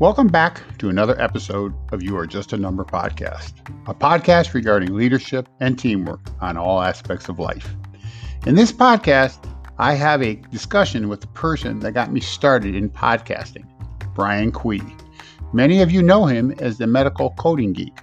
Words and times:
Welcome 0.00 0.28
back 0.28 0.62
to 0.78 0.88
another 0.88 1.20
episode 1.20 1.74
of 1.92 2.02
You 2.02 2.16
Are 2.16 2.26
Just 2.26 2.54
a 2.54 2.56
Number 2.56 2.86
podcast, 2.86 3.52
a 3.86 3.92
podcast 3.92 4.54
regarding 4.54 4.94
leadership 4.94 5.46
and 5.60 5.78
teamwork 5.78 6.22
on 6.40 6.56
all 6.56 6.80
aspects 6.80 7.28
of 7.28 7.38
life. 7.38 7.68
In 8.46 8.54
this 8.54 8.72
podcast, 8.72 9.46
I 9.76 9.92
have 9.92 10.22
a 10.22 10.36
discussion 10.36 11.10
with 11.10 11.20
the 11.20 11.26
person 11.26 11.80
that 11.80 11.92
got 11.92 12.10
me 12.10 12.20
started 12.20 12.74
in 12.74 12.88
podcasting, 12.88 13.66
Brian 14.14 14.52
Quee. 14.52 14.80
Many 15.52 15.82
of 15.82 15.90
you 15.90 16.00
know 16.00 16.24
him 16.24 16.52
as 16.52 16.78
the 16.78 16.86
medical 16.86 17.32
coding 17.32 17.74
geek. 17.74 17.98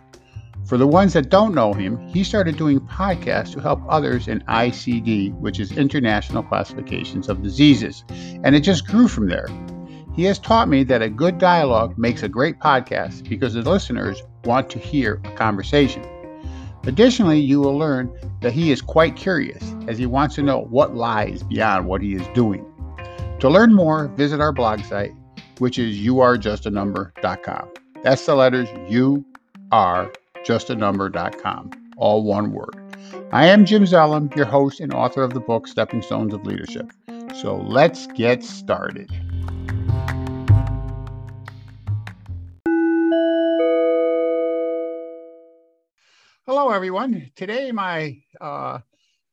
For 0.68 0.78
the 0.78 0.86
ones 0.86 1.14
that 1.14 1.30
don't 1.30 1.56
know 1.56 1.74
him, 1.74 1.98
he 2.10 2.24
started 2.24 2.58
doing 2.58 2.80
podcasts 2.80 3.54
to 3.54 3.60
help 3.60 3.82
others 3.90 4.28
in 4.28 4.42
ICD, 4.42 5.34
which 5.40 5.60
is 5.60 5.72
International 5.76 6.44
Classifications 6.44 7.28
of 7.28 7.42
Diseases, 7.42 8.04
and 8.44 8.56
it 8.56 8.60
just 8.60 8.86
grew 8.86 9.08
from 9.08 9.30
there. 9.30 9.48
He 10.18 10.24
has 10.24 10.40
taught 10.40 10.68
me 10.68 10.84
that 10.86 11.04
a 11.04 11.10
good 11.10 11.38
dialogue 11.38 11.96
makes 11.96 12.24
a 12.24 12.28
great 12.28 12.60
podcast 12.60 13.30
because 13.30 13.54
the 13.54 13.62
listeners 13.62 14.24
want 14.46 14.68
to 14.72 14.80
hear 14.80 15.22
a 15.24 15.32
conversation. 15.36 16.04
Additionally, 16.88 17.40
you 17.40 17.62
will 17.62 17.78
learn 17.78 18.12
that 18.42 18.52
he 18.52 18.72
is 18.72 18.82
quite 18.82 19.16
curious 19.16 19.64
as 19.88 20.00
he 20.00 20.08
wants 20.08 20.34
to 20.34 20.42
know 20.42 20.62
what 20.72 20.96
lies 20.96 21.44
beyond 21.44 21.86
what 21.86 22.02
he 22.02 22.16
is 22.16 22.28
doing. 22.34 22.66
To 23.42 23.48
learn 23.48 23.76
more, 23.76 24.08
visit 24.08 24.42
our 24.42 24.52
blog 24.52 24.84
site, 24.86 25.14
which 25.60 25.78
is 25.78 25.96
youarejustanumber.com. 25.98 27.70
That's 28.02 28.26
the 28.26 28.34
letters 28.34 28.70
U 28.90 29.24
R 29.72 30.12
justanumber.com, 30.46 31.72
all 31.98 32.24
one 32.24 32.54
word. 32.54 32.76
I 33.32 33.46
am 33.46 33.66
Jim 33.66 33.84
Zellum, 33.84 34.36
your 34.36 34.46
host 34.46 34.80
and 34.80 34.92
author 34.96 35.22
of 35.22 35.36
the 35.36 35.42
book 35.42 35.68
Stepping 35.68 36.02
Stones 36.02 36.34
of 36.34 36.44
Leadership. 36.44 36.92
So 37.36 37.58
let's 37.58 38.08
get 38.08 38.44
started. 38.44 39.12
Hello, 46.48 46.70
everyone. 46.70 47.30
Today, 47.36 47.74
my 47.74 48.18
uh, 48.40 48.80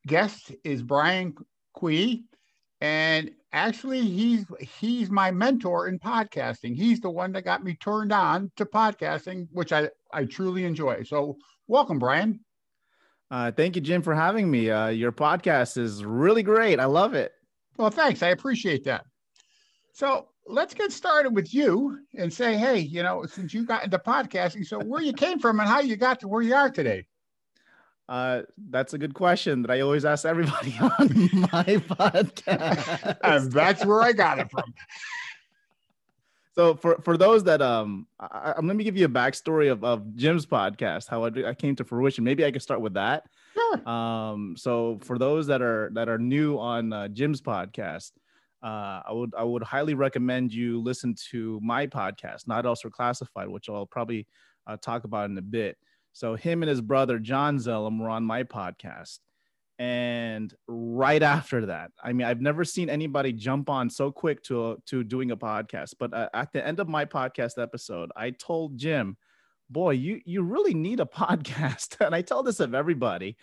guest 0.05 0.51
is 0.65 0.83
Brian 0.83 1.33
Quee, 1.73 2.25
and 2.81 3.31
actually, 3.53 4.01
he's 4.01 4.45
he's 4.59 5.09
my 5.09 5.31
mentor 5.31 5.87
in 5.87 5.97
podcasting. 5.97 6.75
He's 6.75 6.99
the 6.99 7.09
one 7.09 7.31
that 7.31 7.45
got 7.45 7.63
me 7.63 7.75
turned 7.75 8.11
on 8.11 8.51
to 8.57 8.65
podcasting, 8.65 9.47
which 9.53 9.71
I 9.71 9.89
I 10.11 10.25
truly 10.25 10.65
enjoy. 10.65 11.03
So, 11.03 11.37
welcome, 11.67 11.99
Brian. 11.99 12.41
Uh, 13.31 13.49
thank 13.51 13.77
you, 13.77 13.81
Jim, 13.81 14.01
for 14.01 14.13
having 14.13 14.51
me. 14.51 14.69
Uh, 14.69 14.89
your 14.89 15.13
podcast 15.13 15.77
is 15.77 16.03
really 16.03 16.43
great. 16.43 16.81
I 16.81 16.85
love 16.85 17.13
it. 17.13 17.31
Well, 17.77 17.91
thanks. 17.91 18.23
I 18.23 18.29
appreciate 18.29 18.83
that. 18.83 19.05
So, 19.95 20.27
let's 20.45 20.73
get 20.73 20.91
started 20.91 21.33
with 21.33 21.53
you 21.53 21.99
and 22.15 22.31
say, 22.31 22.57
hey, 22.57 22.79
you 22.79 23.01
know, 23.01 23.25
since 23.25 23.53
you 23.53 23.65
got 23.65 23.85
into 23.85 23.97
podcasting, 23.97 24.65
so 24.65 24.77
where 24.83 25.01
you 25.01 25.13
came 25.13 25.39
from 25.39 25.57
and 25.61 25.69
how 25.69 25.79
you 25.79 25.95
got 25.95 26.19
to 26.19 26.27
where 26.27 26.41
you 26.41 26.53
are 26.53 26.69
today. 26.69 27.05
Uh, 28.09 28.41
that's 28.69 28.93
a 28.93 28.97
good 28.97 29.13
question 29.13 29.61
that 29.61 29.71
I 29.71 29.79
always 29.79 30.03
ask 30.03 30.25
everybody 30.25 30.77
on 30.81 30.89
my 30.99 31.63
podcast. 31.87 33.17
and 33.23 33.49
that's 33.49 33.85
where 33.85 34.01
I 34.01 34.11
got 34.11 34.37
it 34.37 34.51
from. 34.51 34.73
So 36.55 36.75
for, 36.75 36.97
for 37.01 37.15
those 37.15 37.45
that 37.45 37.61
um, 37.61 38.05
I, 38.19 38.53
am 38.57 38.67
let 38.67 38.75
me 38.75 38.83
give 38.83 38.97
you 38.97 39.05
a 39.05 39.09
backstory 39.09 39.71
of, 39.71 39.85
of 39.85 40.13
Jim's 40.17 40.45
podcast, 40.45 41.07
how 41.07 41.23
I, 41.23 41.49
I 41.49 41.53
came 41.53 41.77
to 41.77 41.85
fruition. 41.85 42.25
Maybe 42.25 42.43
I 42.43 42.51
could 42.51 42.61
start 42.61 42.81
with 42.81 42.95
that. 42.95 43.27
Sure. 43.53 43.89
Um, 43.89 44.55
so 44.57 44.99
for 45.01 45.17
those 45.17 45.47
that 45.47 45.61
are 45.61 45.89
that 45.93 46.09
are 46.09 46.19
new 46.19 46.59
on 46.59 46.91
uh, 46.91 47.07
Jim's 47.07 47.41
podcast, 47.41 48.11
uh, 48.65 49.03
I 49.05 49.11
would 49.11 49.33
I 49.37 49.43
would 49.43 49.61
highly 49.61 49.93
recommend 49.93 50.51
you 50.51 50.81
listen 50.81 51.13
to 51.29 51.59
my 51.61 51.85
podcast, 51.85 52.47
Not 52.47 52.65
Otherwise 52.65 52.81
Classified, 52.91 53.47
which 53.47 53.69
I'll 53.69 53.85
probably 53.85 54.27
uh, 54.65 54.75
talk 54.77 55.03
about 55.03 55.29
in 55.29 55.37
a 55.37 55.41
bit. 55.41 55.77
So 56.13 56.33
him 56.33 56.63
and 56.63 56.69
his 56.69 56.81
brother 56.81 57.19
John 57.19 57.57
Zellum 57.59 57.99
were 57.99 58.09
on 58.09 58.23
my 58.23 58.41
podcast, 58.41 59.19
and 59.77 60.51
right 60.67 61.21
after 61.21 61.67
that, 61.67 61.91
I 62.03 62.11
mean, 62.13 62.25
I've 62.25 62.41
never 62.41 62.65
seen 62.65 62.89
anybody 62.89 63.33
jump 63.33 63.69
on 63.69 63.87
so 63.87 64.11
quick 64.11 64.41
to 64.45 64.81
to 64.87 65.03
doing 65.03 65.29
a 65.29 65.37
podcast. 65.37 65.93
But 65.99 66.15
uh, 66.15 66.29
at 66.33 66.51
the 66.51 66.65
end 66.65 66.79
of 66.79 66.89
my 66.89 67.05
podcast 67.05 67.61
episode, 67.61 68.11
I 68.15 68.31
told 68.31 68.79
Jim, 68.79 69.15
"Boy, 69.69 69.91
you 69.91 70.21
you 70.25 70.41
really 70.41 70.73
need 70.73 71.01
a 71.01 71.05
podcast," 71.21 72.03
and 72.03 72.15
I 72.15 72.23
tell 72.23 72.41
this 72.41 72.59
of 72.59 72.73
everybody 72.73 73.37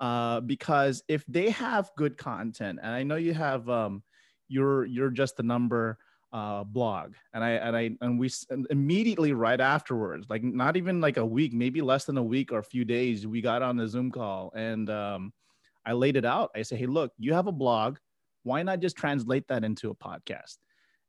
uh, 0.00 0.40
because 0.40 1.02
if 1.08 1.24
they 1.26 1.48
have 1.48 1.90
good 1.96 2.18
content, 2.18 2.78
and 2.82 2.92
I 2.92 3.04
know 3.04 3.16
you 3.16 3.32
have 3.32 3.70
um, 3.70 4.02
you're 4.48 4.84
you're 4.84 5.10
just 5.10 5.38
a 5.40 5.42
number 5.42 5.98
uh, 6.32 6.64
blog 6.64 7.14
and 7.34 7.42
i 7.42 7.50
and 7.50 7.76
i 7.76 7.90
and 8.00 8.18
we 8.18 8.30
immediately 8.70 9.32
right 9.32 9.60
afterwards 9.60 10.26
like 10.28 10.42
not 10.42 10.76
even 10.76 11.00
like 11.00 11.16
a 11.16 11.24
week 11.24 11.52
maybe 11.52 11.80
less 11.80 12.04
than 12.04 12.18
a 12.18 12.22
week 12.22 12.52
or 12.52 12.58
a 12.58 12.64
few 12.64 12.84
days 12.84 13.26
we 13.26 13.40
got 13.40 13.62
on 13.62 13.78
a 13.80 13.88
zoom 13.88 14.10
call 14.10 14.52
and 14.54 14.90
um, 14.90 15.32
i 15.86 15.92
laid 15.92 16.16
it 16.16 16.24
out 16.24 16.50
i 16.54 16.62
say 16.62 16.76
hey 16.76 16.86
look 16.86 17.12
you 17.18 17.32
have 17.32 17.46
a 17.46 17.52
blog 17.52 17.96
why 18.42 18.62
not 18.62 18.80
just 18.80 18.96
translate 18.96 19.46
that 19.48 19.64
into 19.64 19.90
a 19.90 19.94
podcast 19.94 20.58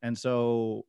and 0.02 0.18
so 0.18 0.86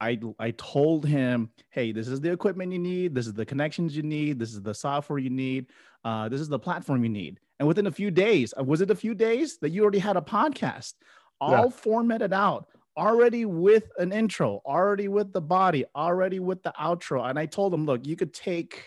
I, 0.00 0.18
I 0.38 0.52
told 0.52 1.04
him, 1.04 1.50
hey, 1.68 1.92
this 1.92 2.08
is 2.08 2.20
the 2.20 2.32
equipment 2.32 2.72
you 2.72 2.78
need. 2.78 3.14
This 3.14 3.26
is 3.26 3.34
the 3.34 3.44
connections 3.44 3.94
you 3.94 4.02
need. 4.02 4.38
This 4.38 4.54
is 4.54 4.62
the 4.62 4.74
software 4.74 5.18
you 5.18 5.28
need. 5.28 5.66
Uh, 6.04 6.28
this 6.28 6.40
is 6.40 6.48
the 6.48 6.58
platform 6.58 7.02
you 7.02 7.10
need. 7.10 7.38
And 7.58 7.68
within 7.68 7.86
a 7.86 7.92
few 7.92 8.10
days, 8.10 8.54
uh, 8.58 8.64
was 8.64 8.80
it 8.80 8.90
a 8.90 8.94
few 8.94 9.14
days 9.14 9.58
that 9.58 9.68
you 9.70 9.82
already 9.82 9.98
had 9.98 10.16
a 10.16 10.22
podcast 10.22 10.94
all 11.40 11.64
yeah. 11.64 11.68
formatted 11.68 12.32
out, 12.32 12.68
already 12.96 13.44
with 13.44 13.90
an 13.98 14.12
intro, 14.12 14.60
already 14.66 15.08
with 15.08 15.32
the 15.32 15.40
body, 15.40 15.84
already 15.94 16.38
with 16.38 16.62
the 16.62 16.72
outro. 16.80 17.28
And 17.28 17.38
I 17.38 17.46
told 17.46 17.72
him, 17.72 17.86
look, 17.86 18.06
you 18.06 18.16
could 18.16 18.34
take 18.34 18.84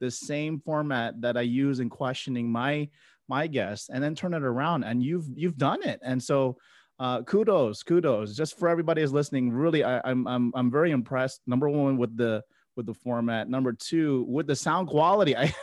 the 0.00 0.10
same 0.10 0.60
format 0.60 1.20
that 1.20 1.36
I 1.36 1.42
use 1.42 1.80
in 1.80 1.88
questioning 1.88 2.50
my 2.50 2.88
my 3.26 3.46
guests 3.46 3.88
and 3.88 4.04
then 4.04 4.14
turn 4.14 4.34
it 4.34 4.42
around 4.42 4.84
and 4.84 5.02
you've 5.02 5.26
you've 5.34 5.56
done 5.56 5.82
it. 5.82 5.98
And 6.02 6.22
so 6.22 6.58
uh, 6.98 7.22
kudos, 7.22 7.82
kudos, 7.82 8.36
just 8.36 8.58
for 8.58 8.68
everybody 8.68 9.00
who's 9.00 9.12
listening. 9.12 9.50
Really, 9.50 9.82
I, 9.82 10.00
I'm 10.04 10.26
I'm 10.26 10.52
I'm 10.54 10.70
very 10.70 10.90
impressed. 10.90 11.40
Number 11.46 11.68
one 11.68 11.96
with 11.96 12.16
the 12.16 12.42
with 12.76 12.86
the 12.86 12.94
format. 12.94 13.48
Number 13.48 13.72
two 13.72 14.24
with 14.28 14.46
the 14.46 14.56
sound 14.56 14.88
quality. 14.88 15.36
I 15.36 15.54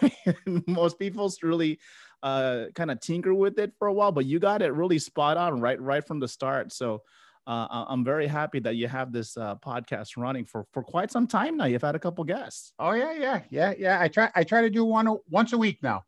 most 0.67 0.99
people's 0.99 1.41
really 1.41 1.79
uh, 2.23 2.65
kind 2.75 2.91
of 2.91 2.99
tinker 2.99 3.33
with 3.33 3.59
it 3.59 3.73
for 3.77 3.87
a 3.87 3.93
while, 3.93 4.11
but 4.11 4.25
you 4.25 4.39
got 4.39 4.61
it 4.61 4.73
really 4.73 4.99
spot 4.99 5.37
on 5.37 5.59
right 5.59 5.81
right 5.81 6.05
from 6.05 6.19
the 6.19 6.27
start. 6.27 6.71
So 6.71 7.03
uh, 7.47 7.85
I'm 7.87 8.03
very 8.03 8.27
happy 8.27 8.59
that 8.59 8.75
you 8.75 8.87
have 8.87 9.11
this 9.11 9.35
uh, 9.35 9.55
podcast 9.55 10.17
running 10.17 10.45
for 10.45 10.65
for 10.71 10.83
quite 10.83 11.11
some 11.11 11.27
time 11.27 11.57
now. 11.57 11.65
You've 11.65 11.81
had 11.81 11.95
a 11.95 11.99
couple 11.99 12.23
guests. 12.23 12.73
Oh 12.77 12.93
yeah, 12.93 13.13
yeah, 13.13 13.41
yeah, 13.49 13.73
yeah. 13.77 14.01
I 14.01 14.07
try 14.07 14.29
I 14.35 14.43
try 14.43 14.61
to 14.61 14.69
do 14.69 14.85
one 14.85 15.17
once 15.29 15.53
a 15.53 15.57
week 15.57 15.79
now. 15.81 16.03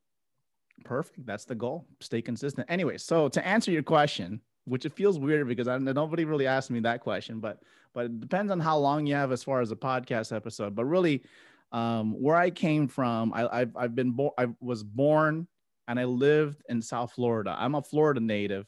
Perfect. 0.86 1.26
That's 1.26 1.46
the 1.46 1.56
goal. 1.56 1.86
Stay 2.02 2.22
consistent. 2.22 2.68
Anyway, 2.70 2.98
so 2.98 3.30
to 3.30 3.46
answer 3.46 3.72
your 3.72 3.84
question, 3.84 4.42
which 4.66 4.86
it 4.86 4.94
feels 4.94 5.18
weird 5.18 5.48
because 5.48 5.68
I, 5.68 5.78
nobody 5.78 6.26
really 6.26 6.48
asked 6.48 6.70
me 6.70 6.80
that 6.82 7.02
question, 7.02 7.40
but 7.40 7.60
but 7.94 8.06
it 8.06 8.20
depends 8.20 8.52
on 8.52 8.60
how 8.60 8.78
long 8.78 9.06
you 9.06 9.16
have 9.16 9.32
as 9.32 9.44
far 9.44 9.62
as 9.62 9.72
a 9.72 9.76
podcast 9.76 10.36
episode. 10.36 10.76
But 10.76 10.86
really, 10.86 11.24
um, 11.72 12.20
where 12.22 12.36
I 12.36 12.50
came 12.50 12.88
from, 12.88 13.34
I, 13.34 13.60
have 13.60 13.76
I've 13.76 13.96
been 13.96 14.12
born. 14.12 14.32
I 14.38 14.48
was 14.60 14.84
born 14.84 15.48
and 15.88 16.00
I 16.00 16.06
lived 16.06 16.62
in 16.70 16.82
South 16.82 17.14
Florida. 17.14 17.56
I'm 17.58 17.76
a 17.76 17.82
Florida 17.82 18.20
native, 18.20 18.68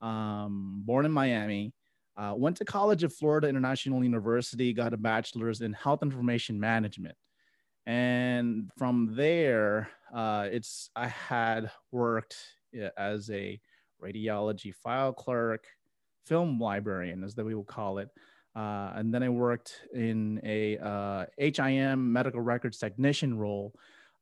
um, 0.00 0.82
born 0.84 1.04
in 1.04 1.12
Miami. 1.12 1.72
Uh, 2.16 2.32
went 2.36 2.56
to 2.58 2.64
college 2.64 3.02
at 3.02 3.12
Florida 3.12 3.48
International 3.48 4.04
University, 4.04 4.72
got 4.72 4.92
a 4.92 4.96
bachelor's 4.96 5.60
in 5.60 5.72
health 5.72 6.02
information 6.02 6.60
management. 6.60 7.16
And 7.86 8.70
from 8.78 9.14
there, 9.14 9.90
uh, 10.14 10.48
it's 10.50 10.90
I 10.94 11.08
had 11.08 11.70
worked 11.90 12.36
as 12.96 13.30
a 13.30 13.60
radiology 14.02 14.74
file 14.74 15.12
clerk, 15.12 15.66
film 16.24 16.60
librarian, 16.60 17.24
as 17.24 17.34
that 17.34 17.44
we 17.44 17.54
will 17.54 17.64
call 17.64 17.98
it. 17.98 18.08
Uh, 18.56 18.92
and 18.94 19.12
then 19.12 19.22
I 19.22 19.28
worked 19.28 19.82
in 19.92 20.40
a 20.44 20.78
uh, 20.78 21.26
HIM 21.36 22.12
medical 22.12 22.40
records 22.40 22.78
technician 22.78 23.36
role. 23.36 23.74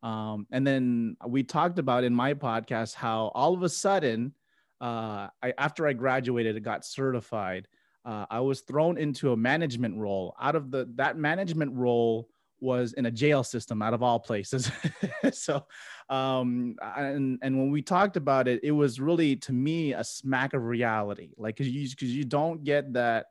Um, 0.02 0.46
and 0.50 0.66
then 0.66 1.16
we 1.26 1.43
talked 1.43 1.78
about 1.78 2.04
in 2.04 2.14
my 2.14 2.34
podcast 2.34 2.94
how 2.94 3.31
all 3.34 3.54
of 3.54 3.62
a 3.62 3.69
sudden, 3.69 4.34
uh, 4.81 5.28
I, 5.43 5.54
after 5.58 5.87
I 5.87 5.93
graduated, 5.93 6.56
and 6.56 6.64
got 6.64 6.84
certified 6.84 7.69
uh, 8.04 8.26
I 8.31 8.40
was 8.40 8.62
thrown 8.62 8.99
into 8.99 9.32
a 9.32 9.37
management 9.37 9.96
role. 9.96 10.34
Out 10.40 10.56
of 10.56 10.70
the 10.70 10.88
that 10.96 11.16
management 11.16 11.72
role 11.75 12.28
was 12.60 12.93
in 12.94 13.06
a 13.06 13.10
jail 13.10 13.43
system, 13.43 13.82
out 13.82 13.94
of 13.94 14.02
all 14.02 14.19
places. 14.19 14.70
so, 15.32 15.64
um, 16.08 16.76
and 16.96 17.38
and 17.43 17.58
when 17.58 17.70
we 17.70 17.82
talked 17.82 18.16
about 18.16 18.49
it, 18.49 18.60
it 18.62 18.72
was 18.72 19.00
really 19.00 19.37
to 19.37 19.52
me 19.52 19.93
a 19.93 20.02
smack 20.02 20.52
of 20.54 20.64
reality, 20.64 21.31
like 21.37 21.56
because 21.56 21.72
you 21.72 21.88
because 21.88 22.14
you 22.14 22.25
don't 22.25 22.64
get 22.64 22.93
that 22.94 23.26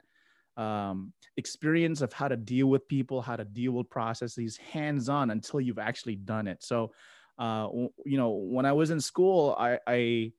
um, 0.58 1.14
experience 1.38 2.02
of 2.02 2.14
how 2.14 2.28
to 2.28 2.38
deal 2.38 2.68
with 2.68 2.88
people, 2.88 3.22
how 3.22 3.36
to 3.36 3.46
deal 3.46 3.72
with 3.72 3.90
processes 3.90 4.58
hands 4.58 5.10
on 5.10 5.32
until 5.32 5.62
you've 5.62 5.80
actually 5.80 6.16
done 6.16 6.48
it. 6.48 6.64
So, 6.64 6.92
uh, 7.40 7.68
you 8.06 8.18
know, 8.18 8.32
when 8.32 8.66
I 8.66 8.74
was 8.74 8.92
in 8.92 9.00
school, 9.00 9.56
I, 9.58 9.80
I 9.88 10.32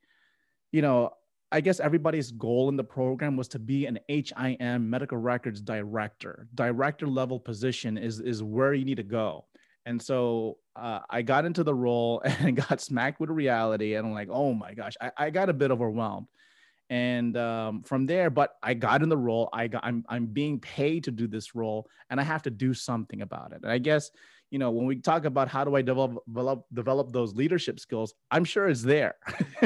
you 0.70 0.82
know, 0.82 1.10
I 1.50 1.60
guess 1.60 1.80
everybody's 1.80 2.30
goal 2.30 2.70
in 2.70 2.76
the 2.76 2.84
program 2.84 3.36
was 3.36 3.48
to 3.48 3.58
be 3.58 3.86
an 3.86 3.98
HIM 4.08 4.88
medical 4.88 5.18
records 5.18 5.60
director. 5.60 6.48
Director 6.54 7.06
level 7.06 7.38
position 7.38 7.98
is 7.98 8.20
is 8.20 8.42
where 8.42 8.72
you 8.72 8.84
need 8.84 8.96
to 8.96 9.02
go. 9.02 9.44
And 9.84 10.00
so 10.00 10.58
uh, 10.76 11.00
I 11.10 11.22
got 11.22 11.44
into 11.44 11.64
the 11.64 11.74
role 11.74 12.22
and 12.24 12.56
got 12.56 12.80
smacked 12.80 13.20
with 13.20 13.30
reality. 13.30 13.94
And 13.94 14.06
I'm 14.06 14.14
like, 14.14 14.28
oh 14.30 14.54
my 14.54 14.74
gosh, 14.74 14.94
I, 15.00 15.10
I 15.16 15.30
got 15.30 15.50
a 15.50 15.52
bit 15.52 15.70
overwhelmed. 15.70 16.28
And 16.92 17.38
um, 17.38 17.82
from 17.84 18.04
there, 18.04 18.28
but 18.28 18.56
I 18.62 18.74
got 18.74 19.02
in 19.02 19.08
the 19.08 19.16
role. 19.16 19.48
I 19.50 19.66
got, 19.66 19.82
I'm, 19.82 20.04
I'm 20.10 20.26
being 20.26 20.60
paid 20.60 21.04
to 21.04 21.10
do 21.10 21.26
this 21.26 21.54
role, 21.54 21.88
and 22.10 22.20
I 22.20 22.22
have 22.22 22.42
to 22.42 22.50
do 22.50 22.74
something 22.74 23.22
about 23.22 23.52
it. 23.52 23.60
And 23.62 23.72
I 23.72 23.78
guess, 23.78 24.10
you 24.50 24.58
know, 24.58 24.70
when 24.70 24.84
we 24.84 24.96
talk 24.96 25.24
about 25.24 25.48
how 25.48 25.64
do 25.64 25.74
I 25.74 25.80
develop 25.80 26.22
develop 26.26 26.66
develop 26.74 27.10
those 27.10 27.34
leadership 27.34 27.80
skills, 27.80 28.12
I'm 28.30 28.44
sure 28.44 28.68
it's 28.68 28.82
there. 28.82 29.14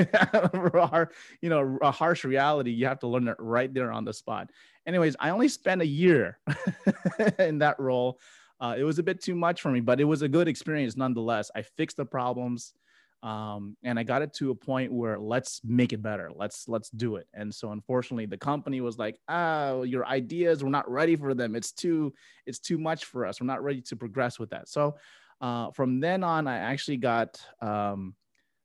You 1.42 1.50
know, 1.50 1.78
a 1.82 1.90
harsh 1.90 2.22
reality, 2.22 2.70
you 2.70 2.86
have 2.86 3.00
to 3.00 3.08
learn 3.08 3.26
it 3.26 3.36
right 3.40 3.74
there 3.74 3.90
on 3.90 4.04
the 4.04 4.12
spot. 4.12 4.50
Anyways, 4.86 5.16
I 5.18 5.30
only 5.30 5.48
spent 5.48 5.82
a 5.82 5.86
year 5.86 6.38
in 7.40 7.58
that 7.58 7.80
role. 7.80 8.20
Uh, 8.60 8.76
it 8.78 8.84
was 8.84 9.00
a 9.00 9.02
bit 9.02 9.20
too 9.20 9.34
much 9.34 9.60
for 9.60 9.72
me, 9.72 9.80
but 9.80 10.00
it 10.00 10.04
was 10.04 10.22
a 10.22 10.28
good 10.28 10.46
experience 10.46 10.96
nonetheless. 10.96 11.50
I 11.56 11.62
fixed 11.62 11.96
the 11.96 12.04
problems, 12.06 12.72
um, 13.22 13.76
and 13.82 13.98
I 13.98 14.02
got 14.02 14.22
it 14.22 14.32
to 14.34 14.50
a 14.50 14.54
point 14.54 14.92
where 14.92 15.18
let's 15.18 15.60
make 15.64 15.92
it 15.92 16.02
better. 16.02 16.30
Let's 16.34 16.68
let's 16.68 16.90
do 16.90 17.16
it. 17.16 17.26
And 17.34 17.54
so, 17.54 17.72
unfortunately, 17.72 18.26
the 18.26 18.36
company 18.36 18.80
was 18.80 18.98
like, 18.98 19.18
"Oh, 19.28 19.82
your 19.82 20.06
ideas, 20.06 20.62
we're 20.62 20.70
not 20.70 20.90
ready 20.90 21.16
for 21.16 21.34
them. 21.34 21.56
It's 21.56 21.72
too 21.72 22.12
it's 22.46 22.58
too 22.58 22.78
much 22.78 23.04
for 23.04 23.26
us. 23.26 23.40
We're 23.40 23.46
not 23.46 23.62
ready 23.62 23.80
to 23.82 23.96
progress 23.96 24.38
with 24.38 24.50
that." 24.50 24.68
So, 24.68 24.96
uh, 25.40 25.70
from 25.72 26.00
then 26.00 26.22
on, 26.22 26.46
I 26.46 26.58
actually 26.58 26.98
got 26.98 27.40
um, 27.60 28.14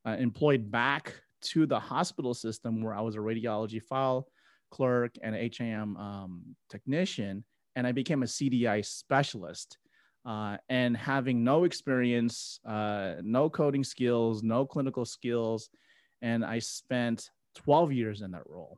uh, 0.06 0.18
employed 0.20 0.70
back 0.70 1.14
to 1.42 1.66
the 1.66 1.80
hospital 1.80 2.34
system 2.34 2.82
where 2.84 2.94
I 2.94 3.02
was 3.02 3.16
a 3.16 3.20
radiology 3.20 3.82
file 3.82 4.28
clerk 4.70 5.16
and 5.22 5.36
HIM 5.36 5.98
um, 5.98 6.56
technician 6.70 7.44
and 7.76 7.88
I 7.88 7.92
became 7.92 8.24
a 8.24 8.28
CDI 8.28 8.86
specialist. 8.86 9.78
Uh, 10.24 10.58
and 10.70 10.96
having 10.96 11.44
no 11.44 11.64
experience, 11.64 12.60
uh, 12.66 13.16
no 13.24 13.50
coding 13.50 13.84
skills, 13.84 14.44
no 14.44 14.66
clinical 14.66 15.04
skills, 15.04 15.70
and 16.22 16.46
I 16.46 16.60
spent 16.60 17.32
12 17.56 17.92
years 17.92 18.22
in 18.22 18.32
that 18.32 18.44
role. 18.46 18.78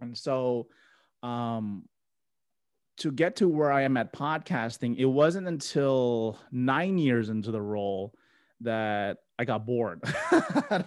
And 0.00 0.16
so, 0.16 0.68
um, 1.22 1.88
to 2.98 3.12
get 3.12 3.36
to 3.36 3.48
where 3.48 3.72
I 3.72 3.82
am 3.82 3.96
at 3.96 4.12
podcasting, 4.12 4.96
it 4.98 5.04
wasn't 5.04 5.46
until 5.46 6.38
nine 6.50 6.98
years 6.98 7.28
into 7.28 7.50
the 7.50 7.60
role 7.60 8.12
that 8.60 9.18
I 9.38 9.44
got 9.44 9.66
bored. 9.66 10.00
yeah, 10.32 10.84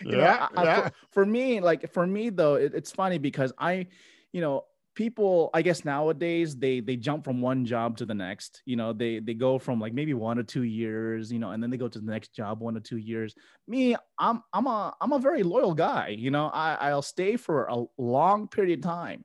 know, 0.00 0.48
I, 0.56 0.64
yeah. 0.64 0.80
For, 0.82 0.92
for, 1.12 1.26
me, 1.26 1.60
like 1.60 1.92
for 1.92 2.06
me 2.06 2.30
though, 2.30 2.54
it, 2.54 2.74
it's 2.74 2.90
funny 2.90 3.18
because 3.18 3.52
I, 3.58 3.86
you 4.32 4.40
know, 4.40 4.64
people 4.96 5.50
i 5.52 5.60
guess 5.60 5.84
nowadays 5.84 6.56
they 6.56 6.80
they 6.80 6.96
jump 6.96 7.22
from 7.22 7.42
one 7.42 7.64
job 7.64 7.96
to 7.98 8.06
the 8.06 8.14
next 8.14 8.62
you 8.64 8.76
know 8.76 8.94
they 8.94 9.20
they 9.20 9.34
go 9.34 9.58
from 9.58 9.78
like 9.78 9.92
maybe 9.92 10.14
one 10.14 10.38
or 10.38 10.42
two 10.42 10.62
years 10.62 11.30
you 11.30 11.38
know 11.38 11.50
and 11.50 11.62
then 11.62 11.70
they 11.70 11.76
go 11.76 11.86
to 11.86 12.00
the 12.00 12.10
next 12.10 12.34
job 12.34 12.60
one 12.60 12.76
or 12.76 12.80
two 12.80 12.96
years. 12.96 13.34
Me 13.68 13.94
i'm 14.18 14.42
i'm 14.52 14.66
a 14.66 14.94
i'm 15.00 15.12
a 15.12 15.18
very 15.18 15.42
loyal 15.42 15.74
guy 15.74 16.08
you 16.08 16.30
know 16.30 16.46
i 16.46 16.74
i'll 16.88 17.02
stay 17.02 17.36
for 17.36 17.66
a 17.66 17.84
long 17.98 18.48
period 18.48 18.78
of 18.78 18.84
time 18.84 19.22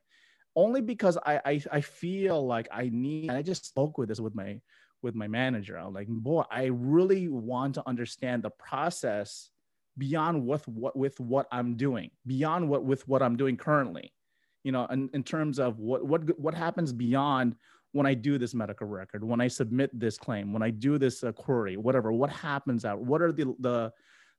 only 0.54 0.82
because 0.82 1.16
i 1.24 1.40
i, 1.44 1.62
I 1.72 1.80
feel 1.80 2.46
like 2.46 2.68
i 2.70 2.90
need 2.92 3.30
i 3.30 3.40
just 3.40 3.66
spoke 3.66 3.96
with 3.96 4.10
this 4.10 4.20
with 4.20 4.34
my 4.34 4.60
with 5.02 5.16
my 5.16 5.26
manager. 5.26 5.76
I'm 5.76 5.94
like 5.94 6.06
boy 6.06 6.44
i 6.50 6.66
really 6.66 7.28
want 7.28 7.74
to 7.74 7.82
understand 7.88 8.42
the 8.42 8.50
process 8.50 9.48
beyond 9.96 10.44
what 10.44 10.66
what 10.68 10.96
with 10.96 11.18
what 11.18 11.46
i'm 11.50 11.76
doing 11.76 12.10
beyond 12.26 12.68
what 12.68 12.84
with 12.84 13.06
what 13.06 13.22
i'm 13.22 13.36
doing 13.36 13.56
currently 13.56 14.12
you 14.64 14.72
know, 14.72 14.86
in, 14.86 15.10
in 15.12 15.22
terms 15.22 15.58
of 15.58 15.78
what 15.78 16.04
what 16.04 16.38
what 16.38 16.54
happens 16.54 16.92
beyond 16.92 17.56
when 17.92 18.06
I 18.06 18.14
do 18.14 18.38
this 18.38 18.54
medical 18.54 18.86
record, 18.86 19.22
when 19.22 19.40
I 19.40 19.48
submit 19.48 19.90
this 19.98 20.16
claim, 20.16 20.52
when 20.52 20.62
I 20.62 20.70
do 20.70 20.98
this 20.98 21.22
uh, 21.22 21.32
query, 21.32 21.76
whatever, 21.76 22.12
what 22.12 22.30
happens 22.30 22.84
out? 22.84 23.00
What 23.00 23.20
are 23.22 23.32
the 23.32 23.54
the 23.60 23.92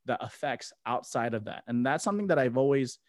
the 0.05 0.17
effects 0.21 0.73
outside 0.85 1.33
of 1.33 1.45
that? 1.45 1.63
And 1.67 1.85
that's 1.85 2.03
something 2.03 2.27
that 2.27 2.39
I've 2.39 2.57
always 2.57 2.99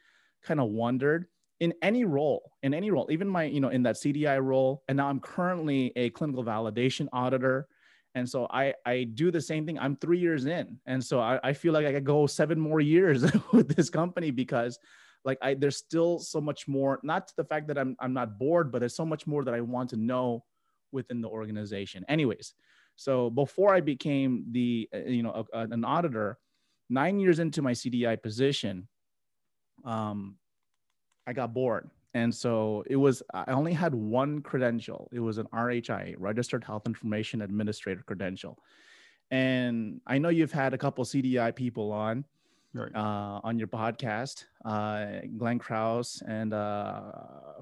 kind 0.42 0.60
of 0.60 0.68
wondered 0.68 1.26
in 1.60 1.72
any 1.82 2.04
role, 2.04 2.52
in 2.62 2.74
any 2.74 2.90
role, 2.90 3.08
even 3.10 3.28
my, 3.28 3.44
you 3.44 3.60
know, 3.60 3.68
in 3.68 3.82
that 3.84 3.96
CDI 3.96 4.42
role. 4.42 4.82
And 4.88 4.96
now 4.96 5.08
I'm 5.08 5.20
currently 5.20 5.92
a 5.96 6.10
clinical 6.10 6.44
validation 6.44 7.08
auditor. 7.12 7.68
And 8.14 8.28
so 8.28 8.46
I, 8.50 8.74
I 8.84 9.04
do 9.04 9.30
the 9.30 9.40
same 9.40 9.64
thing. 9.64 9.78
I'm 9.78 9.96
three 9.96 10.18
years 10.18 10.46
in. 10.46 10.78
And 10.86 11.02
so 11.02 11.20
I, 11.20 11.40
I 11.42 11.52
feel 11.52 11.72
like 11.72 11.86
I 11.86 11.92
could 11.92 12.04
go 12.04 12.26
seven 12.26 12.60
more 12.60 12.80
years 12.80 13.24
with 13.52 13.74
this 13.74 13.88
company 13.88 14.30
because 14.30 14.78
like 15.24 15.38
I 15.42 15.54
there's 15.54 15.76
still 15.76 16.18
so 16.18 16.40
much 16.40 16.68
more, 16.68 17.00
not 17.02 17.28
to 17.28 17.34
the 17.36 17.44
fact 17.44 17.68
that 17.68 17.78
I'm 17.78 17.96
I'm 18.00 18.12
not 18.12 18.38
bored, 18.38 18.70
but 18.70 18.80
there's 18.80 18.96
so 18.96 19.06
much 19.06 19.26
more 19.26 19.44
that 19.44 19.54
I 19.54 19.60
want 19.60 19.90
to 19.90 19.96
know 19.96 20.44
within 20.92 21.20
the 21.20 21.28
organization. 21.28 22.04
Anyways, 22.08 22.54
so 22.96 23.30
before 23.30 23.74
I 23.74 23.80
became 23.80 24.44
the 24.50 24.88
uh, 24.94 24.98
you 24.98 25.22
know 25.22 25.46
a, 25.52 25.60
an 25.60 25.84
auditor, 25.84 26.38
nine 26.88 27.18
years 27.18 27.38
into 27.38 27.62
my 27.62 27.72
CDI 27.72 28.22
position, 28.22 28.88
um, 29.84 30.36
I 31.26 31.32
got 31.32 31.54
bored. 31.54 31.90
And 32.14 32.32
so 32.32 32.84
it 32.86 32.94
was, 32.94 33.24
I 33.32 33.52
only 33.52 33.72
had 33.72 33.92
one 33.92 34.40
credential. 34.40 35.08
It 35.12 35.18
was 35.18 35.38
an 35.38 35.46
RHI, 35.52 36.14
Registered 36.16 36.62
Health 36.62 36.86
Information 36.86 37.42
Administrator 37.42 38.04
credential. 38.06 38.56
And 39.32 40.00
I 40.06 40.18
know 40.18 40.28
you've 40.28 40.52
had 40.52 40.74
a 40.74 40.78
couple 40.78 41.04
CDI 41.04 41.54
people 41.56 41.90
on 41.90 42.24
right. 42.74 42.94
uh, 42.94 43.40
on 43.42 43.58
your 43.58 43.68
podcast, 43.68 44.44
uh, 44.64 45.06
Glenn 45.36 45.58
Kraus 45.58 46.22
and 46.26 46.52
uh, 46.52 47.12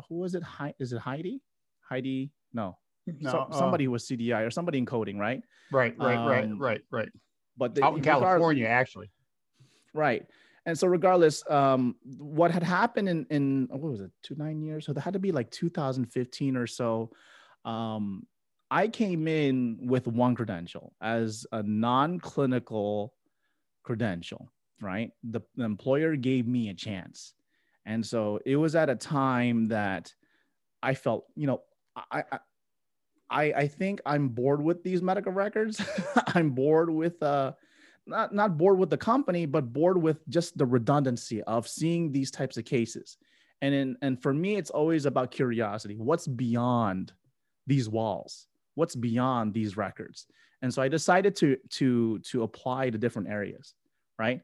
who 0.09 0.17
was 0.17 0.35
it? 0.35 0.43
He- 0.59 0.75
is 0.79 0.93
it 0.93 0.99
Heidi? 0.99 1.41
Heidi? 1.88 2.31
No, 2.53 2.79
no 3.06 3.31
so, 3.31 3.38
uh, 3.38 3.59
somebody 3.59 3.85
who 3.85 3.91
was 3.91 4.06
CDI 4.06 4.47
or 4.47 4.50
somebody 4.50 4.79
in 4.79 4.87
coding, 4.87 5.19
right? 5.19 5.43
Right, 5.70 5.94
right, 5.99 6.17
um, 6.17 6.26
right, 6.26 6.50
right, 6.59 6.81
right. 6.91 7.09
But 7.56 7.75
the, 7.75 7.85
out 7.85 7.97
in 7.97 8.03
California, 8.03 8.67
actually. 8.67 9.11
Right. 9.94 10.26
And 10.64 10.79
so, 10.79 10.87
regardless, 10.87 11.49
um, 11.50 11.97
what 12.19 12.50
had 12.50 12.62
happened 12.62 13.09
in 13.09 13.26
in 13.31 13.69
what 13.70 13.82
was 13.82 14.00
it, 14.00 14.11
two 14.23 14.37
nine 14.37 14.62
years? 14.62 14.87
So 14.87 14.93
that 14.93 15.00
had 15.00 15.14
to 15.14 15.19
be 15.19 15.32
like 15.32 15.50
2015 15.50 16.56
or 16.56 16.67
so. 16.67 17.11
Um, 17.64 18.26
I 18.70 18.88
came 18.88 19.29
in 19.29 19.79
with 19.82 20.06
one 20.06 20.35
credential 20.35 20.94
as 21.03 21.47
a 21.53 21.62
non-clinical 21.62 23.12
credential 23.82 24.50
right? 24.82 25.11
The, 25.23 25.40
the 25.56 25.64
employer 25.64 26.17
gave 26.17 26.46
me 26.46 26.69
a 26.69 26.75
chance. 26.75 27.34
And 27.87 28.05
so 28.05 28.40
it 28.44 28.56
was 28.56 28.75
at 28.75 28.90
a 28.90 28.97
time 28.97 29.68
that 29.68 30.12
I 30.83 30.95
felt, 30.95 31.26
you 31.37 31.47
know, 31.47 31.62
I, 32.11 32.25
I, 33.30 33.42
I 33.52 33.68
think 33.68 34.00
I'm 34.04 34.28
bored 34.28 34.62
with 34.62 34.83
these 34.83 35.00
medical 35.00 35.33
records. 35.33 35.80
I'm 36.35 36.50
bored 36.50 36.90
with, 36.90 37.23
uh, 37.23 37.52
not, 38.06 38.35
not 38.35 38.59
bored 38.59 38.78
with 38.78 38.90
the 38.90 38.97
company, 38.97 39.47
but 39.47 39.73
bored 39.73 40.00
with 40.00 40.28
just 40.28 40.59
the 40.59 40.66
redundancy 40.66 41.42
of 41.45 41.68
seeing 41.68 42.12
these 42.12 42.30
types 42.30 42.56
of 42.56 42.64
cases. 42.64 43.16
And 43.62 43.75
in, 43.75 43.97
and 44.02 44.21
for 44.21 44.35
me, 44.35 44.56
it's 44.56 44.71
always 44.71 45.06
about 45.06 45.30
curiosity. 45.30 45.97
What's 45.97 46.26
beyond 46.26 47.12
these 47.66 47.88
walls? 47.88 48.49
What's 48.75 48.97
beyond 48.97 49.54
these 49.54 49.76
records? 49.76 50.26
And 50.62 50.73
so 50.73 50.83
I 50.83 50.88
decided 50.88 51.37
to 51.37 51.56
to 51.71 52.18
to 52.21 52.42
apply 52.45 52.90
to 52.90 52.99
different 52.99 53.28
areas, 53.28 53.75
right? 54.18 54.40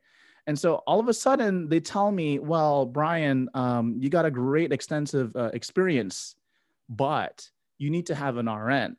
And 0.48 0.58
so 0.58 0.76
all 0.86 0.98
of 0.98 1.08
a 1.08 1.14
sudden 1.14 1.68
they 1.68 1.78
tell 1.78 2.10
me, 2.10 2.38
well, 2.38 2.86
Brian, 2.86 3.50
um, 3.52 3.96
you 4.00 4.08
got 4.08 4.24
a 4.24 4.30
great 4.30 4.72
extensive 4.72 5.36
uh, 5.36 5.50
experience, 5.52 6.36
but 6.88 7.46
you 7.76 7.90
need 7.90 8.06
to 8.06 8.14
have 8.14 8.38
an 8.38 8.48
RN. 8.48 8.96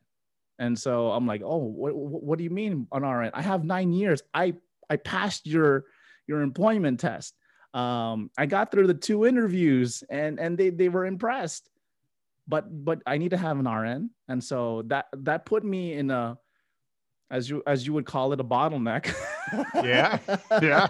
And 0.60 0.78
so 0.78 1.10
I'm 1.10 1.26
like, 1.26 1.42
oh, 1.44 1.56
what, 1.56 1.92
what 1.92 2.38
do 2.38 2.44
you 2.44 2.50
mean 2.50 2.86
an 2.92 3.02
RN? 3.02 3.32
I 3.34 3.42
have 3.42 3.64
nine 3.64 3.92
years. 3.92 4.22
I, 4.32 4.54
I 4.88 4.94
passed 4.96 5.44
your, 5.44 5.86
your 6.28 6.42
employment 6.42 7.00
test. 7.00 7.34
Um, 7.74 8.30
I 8.38 8.46
got 8.46 8.70
through 8.70 8.86
the 8.86 8.94
two 8.94 9.26
interviews 9.26 10.04
and, 10.08 10.38
and 10.38 10.56
they, 10.56 10.70
they 10.70 10.88
were 10.88 11.04
impressed, 11.04 11.68
but, 12.46 12.84
but 12.84 13.02
I 13.06 13.18
need 13.18 13.30
to 13.30 13.36
have 13.36 13.58
an 13.58 13.68
RN. 13.68 14.10
And 14.28 14.42
so 14.42 14.82
that, 14.86 15.06
that 15.14 15.46
put 15.46 15.64
me 15.64 15.94
in 15.94 16.12
a, 16.12 16.38
as 17.30 17.48
you 17.48 17.62
as 17.66 17.86
you 17.86 17.92
would 17.92 18.06
call 18.06 18.32
it 18.32 18.40
a 18.40 18.44
bottleneck. 18.44 19.14
Yeah 19.82 20.18
yeah. 20.62 20.88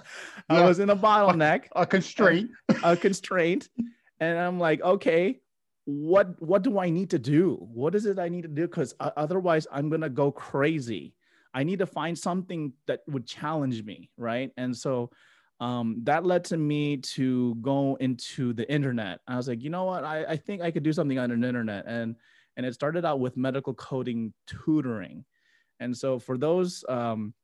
I 0.49 0.65
was 0.65 0.81
in 0.81 0.91
a 0.91 0.97
bottleneck. 0.97 1.65
A, 1.75 1.83
a 1.83 1.87
constraint. 1.87 2.51
A, 2.69 2.93
a 2.93 2.97
constraint. 2.97 3.69
And 4.21 4.39
i'm 4.39 4.59
like 4.59 4.83
okay 4.83 5.41
what 5.85 6.41
what 6.43 6.63
do 6.63 6.79
i 6.79 6.91
need 6.91 7.11
to 7.11 7.19
do? 7.19 7.57
What 7.61 7.95
is 7.95 8.07
it 8.07 8.19
i 8.19 8.29
need 8.29 8.43
to 8.43 8.49
do? 8.49 8.67
Because 8.67 8.95
otherwise 9.01 9.67
i'm 9.73 9.89
gonna 9.89 10.11
go 10.11 10.31
crazy. 10.31 11.15
I 11.53 11.65
need 11.65 11.81
to 11.81 11.87
find 11.87 12.17
something 12.17 12.73
that 12.87 13.01
would 13.09 13.27
challenge 13.27 13.83
me 13.83 14.11
right? 14.17 14.51
And 14.57 14.77
so 14.77 15.11
um, 15.59 16.01
that 16.05 16.25
led 16.25 16.45
to 16.45 16.57
me 16.57 16.97
to 16.97 17.55
go 17.57 17.97
into 17.97 18.55
the 18.55 18.71
internet. 18.73 19.21
I 19.29 19.37
was 19.37 19.47
like 19.49 19.63
you 19.63 19.71
know 19.71 19.85
what? 19.85 20.05
I, 20.05 20.25
I 20.25 20.37
think 20.37 20.63
i 20.63 20.71
could 20.71 20.83
do 20.83 20.93
something 20.93 21.19
on 21.19 21.31
an 21.31 21.45
internet. 21.45 21.85
And 21.87 22.17
and 22.57 22.67
it 22.67 22.75
started 22.75 23.05
out 23.07 23.21
with 23.21 23.37
medical 23.37 23.73
coding 23.73 24.35
tutoring 24.47 25.25
and 25.81 25.97
so 25.97 26.19
for 26.19 26.39
those 26.39 26.85
um, 26.89 27.35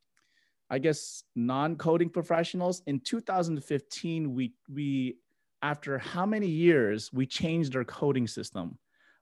I 0.68 0.78
guess 0.78 1.22
non-coding 1.34 2.10
professionals. 2.10 2.82
In 2.86 3.00
2015, 3.00 4.34
we 4.34 4.52
we 4.72 5.18
after 5.62 5.98
how 5.98 6.26
many 6.26 6.48
years 6.48 7.12
we 7.12 7.26
changed 7.26 7.76
our 7.76 7.84
coding 7.84 8.26
system 8.26 8.78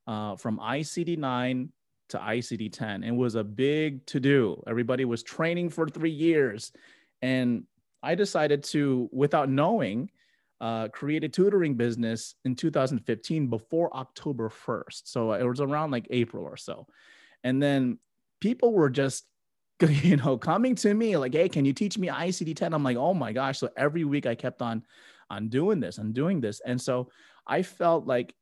uh, 0.06 0.36
from 0.36 0.58
ICD-9 0.58 1.68
to 2.10 2.18
ICD-10. 2.18 3.06
It 3.06 3.12
was 3.12 3.34
a 3.34 3.44
big 3.44 4.04
to-do. 4.06 4.62
Everybody 4.66 5.04
was 5.04 5.22
training 5.22 5.70
for 5.70 5.88
three 5.88 6.10
years, 6.10 6.72
and 7.22 7.64
I 8.02 8.14
decided 8.14 8.64
to, 8.64 9.08
without 9.12 9.48
knowing, 9.48 10.10
uh, 10.60 10.88
create 10.88 11.24
a 11.24 11.28
tutoring 11.28 11.74
business 11.74 12.34
in 12.44 12.54
2015 12.56 13.48
before 13.48 13.94
October 13.96 14.48
1st. 14.48 15.02
So 15.04 15.32
it 15.32 15.44
was 15.44 15.60
around 15.60 15.90
like 15.90 16.06
April 16.10 16.44
or 16.44 16.56
so, 16.56 16.86
and 17.42 17.62
then 17.62 17.98
people 18.44 18.74
were 18.74 18.90
just 18.90 19.24
you 19.88 20.16
know, 20.16 20.36
coming 20.36 20.74
to 20.76 20.94
me 20.94 21.16
like, 21.16 21.34
hey, 21.34 21.48
can 21.48 21.64
you 21.64 21.72
teach 21.72 21.98
me 21.98 22.08
ICD 22.08 22.54
10? 22.54 22.74
I'm 22.74 22.84
like, 22.84 22.96
oh 22.96 23.14
my 23.14 23.32
gosh. 23.32 23.58
So 23.58 23.68
every 23.76 24.04
week 24.04 24.26
I 24.26 24.34
kept 24.34 24.62
on 24.62 24.84
on 25.30 25.48
doing 25.48 25.80
this 25.80 25.98
and 25.98 26.14
doing 26.14 26.40
this. 26.40 26.60
And 26.64 26.80
so 26.80 27.10
I 27.46 27.62
felt 27.62 28.06
like 28.06 28.34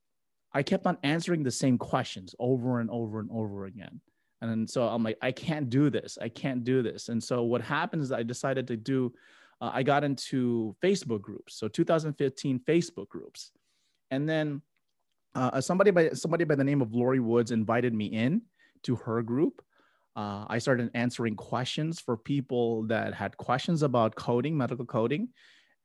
I 0.52 0.62
kept 0.62 0.86
on 0.86 0.98
answering 1.04 1.42
the 1.42 1.50
same 1.50 1.78
questions 1.78 2.34
over 2.38 2.80
and 2.80 2.90
over 2.90 3.20
and 3.20 3.30
over 3.32 3.66
again. 3.66 4.00
And 4.42 4.68
so 4.68 4.88
I'm 4.88 5.04
like, 5.04 5.16
I 5.22 5.30
can't 5.30 5.70
do 5.70 5.88
this. 5.88 6.18
I 6.20 6.28
can't 6.28 6.64
do 6.64 6.82
this. 6.82 7.08
And 7.08 7.22
so 7.22 7.44
what 7.44 7.62
happens 7.62 8.06
is 8.06 8.12
I 8.12 8.24
decided 8.24 8.66
to 8.66 8.76
do, 8.76 9.14
uh, 9.60 9.70
I 9.72 9.84
got 9.84 10.02
into 10.02 10.76
Facebook 10.82 11.22
groups. 11.22 11.54
So 11.54 11.68
2015 11.68 12.58
Facebook 12.68 13.08
groups. 13.08 13.52
And 14.10 14.28
then 14.28 14.60
uh, 15.36 15.60
somebody 15.60 15.92
by 15.92 16.10
somebody 16.10 16.44
by 16.44 16.56
the 16.56 16.64
name 16.64 16.82
of 16.82 16.92
Lori 16.92 17.20
Woods 17.20 17.52
invited 17.52 17.94
me 17.94 18.06
in 18.06 18.42
to 18.82 18.96
her 18.96 19.22
group 19.22 19.62
uh, 20.14 20.44
I 20.48 20.58
started 20.58 20.90
answering 20.94 21.36
questions 21.36 22.00
for 22.00 22.16
people 22.16 22.84
that 22.88 23.14
had 23.14 23.36
questions 23.36 23.82
about 23.82 24.14
coding, 24.14 24.56
medical 24.56 24.84
coding. 24.84 25.28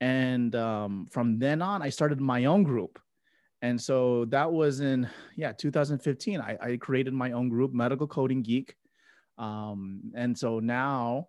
And 0.01 0.55
um, 0.55 1.07
from 1.11 1.39
then 1.39 1.61
on, 1.61 1.81
I 1.81 1.89
started 1.89 2.19
my 2.19 2.45
own 2.45 2.63
group. 2.63 2.99
And 3.61 3.79
so 3.81 4.25
that 4.25 4.51
was 4.51 4.81
in, 4.81 5.09
yeah, 5.35 5.51
2015. 5.51 6.41
I, 6.41 6.57
I 6.61 6.77
created 6.77 7.13
my 7.13 7.31
own 7.31 7.49
group, 7.49 7.73
Medical 7.73 8.07
Coding 8.07 8.43
Geek. 8.43 8.75
Um, 9.37 10.11
and 10.15 10.37
so 10.37 10.59
now, 10.59 11.27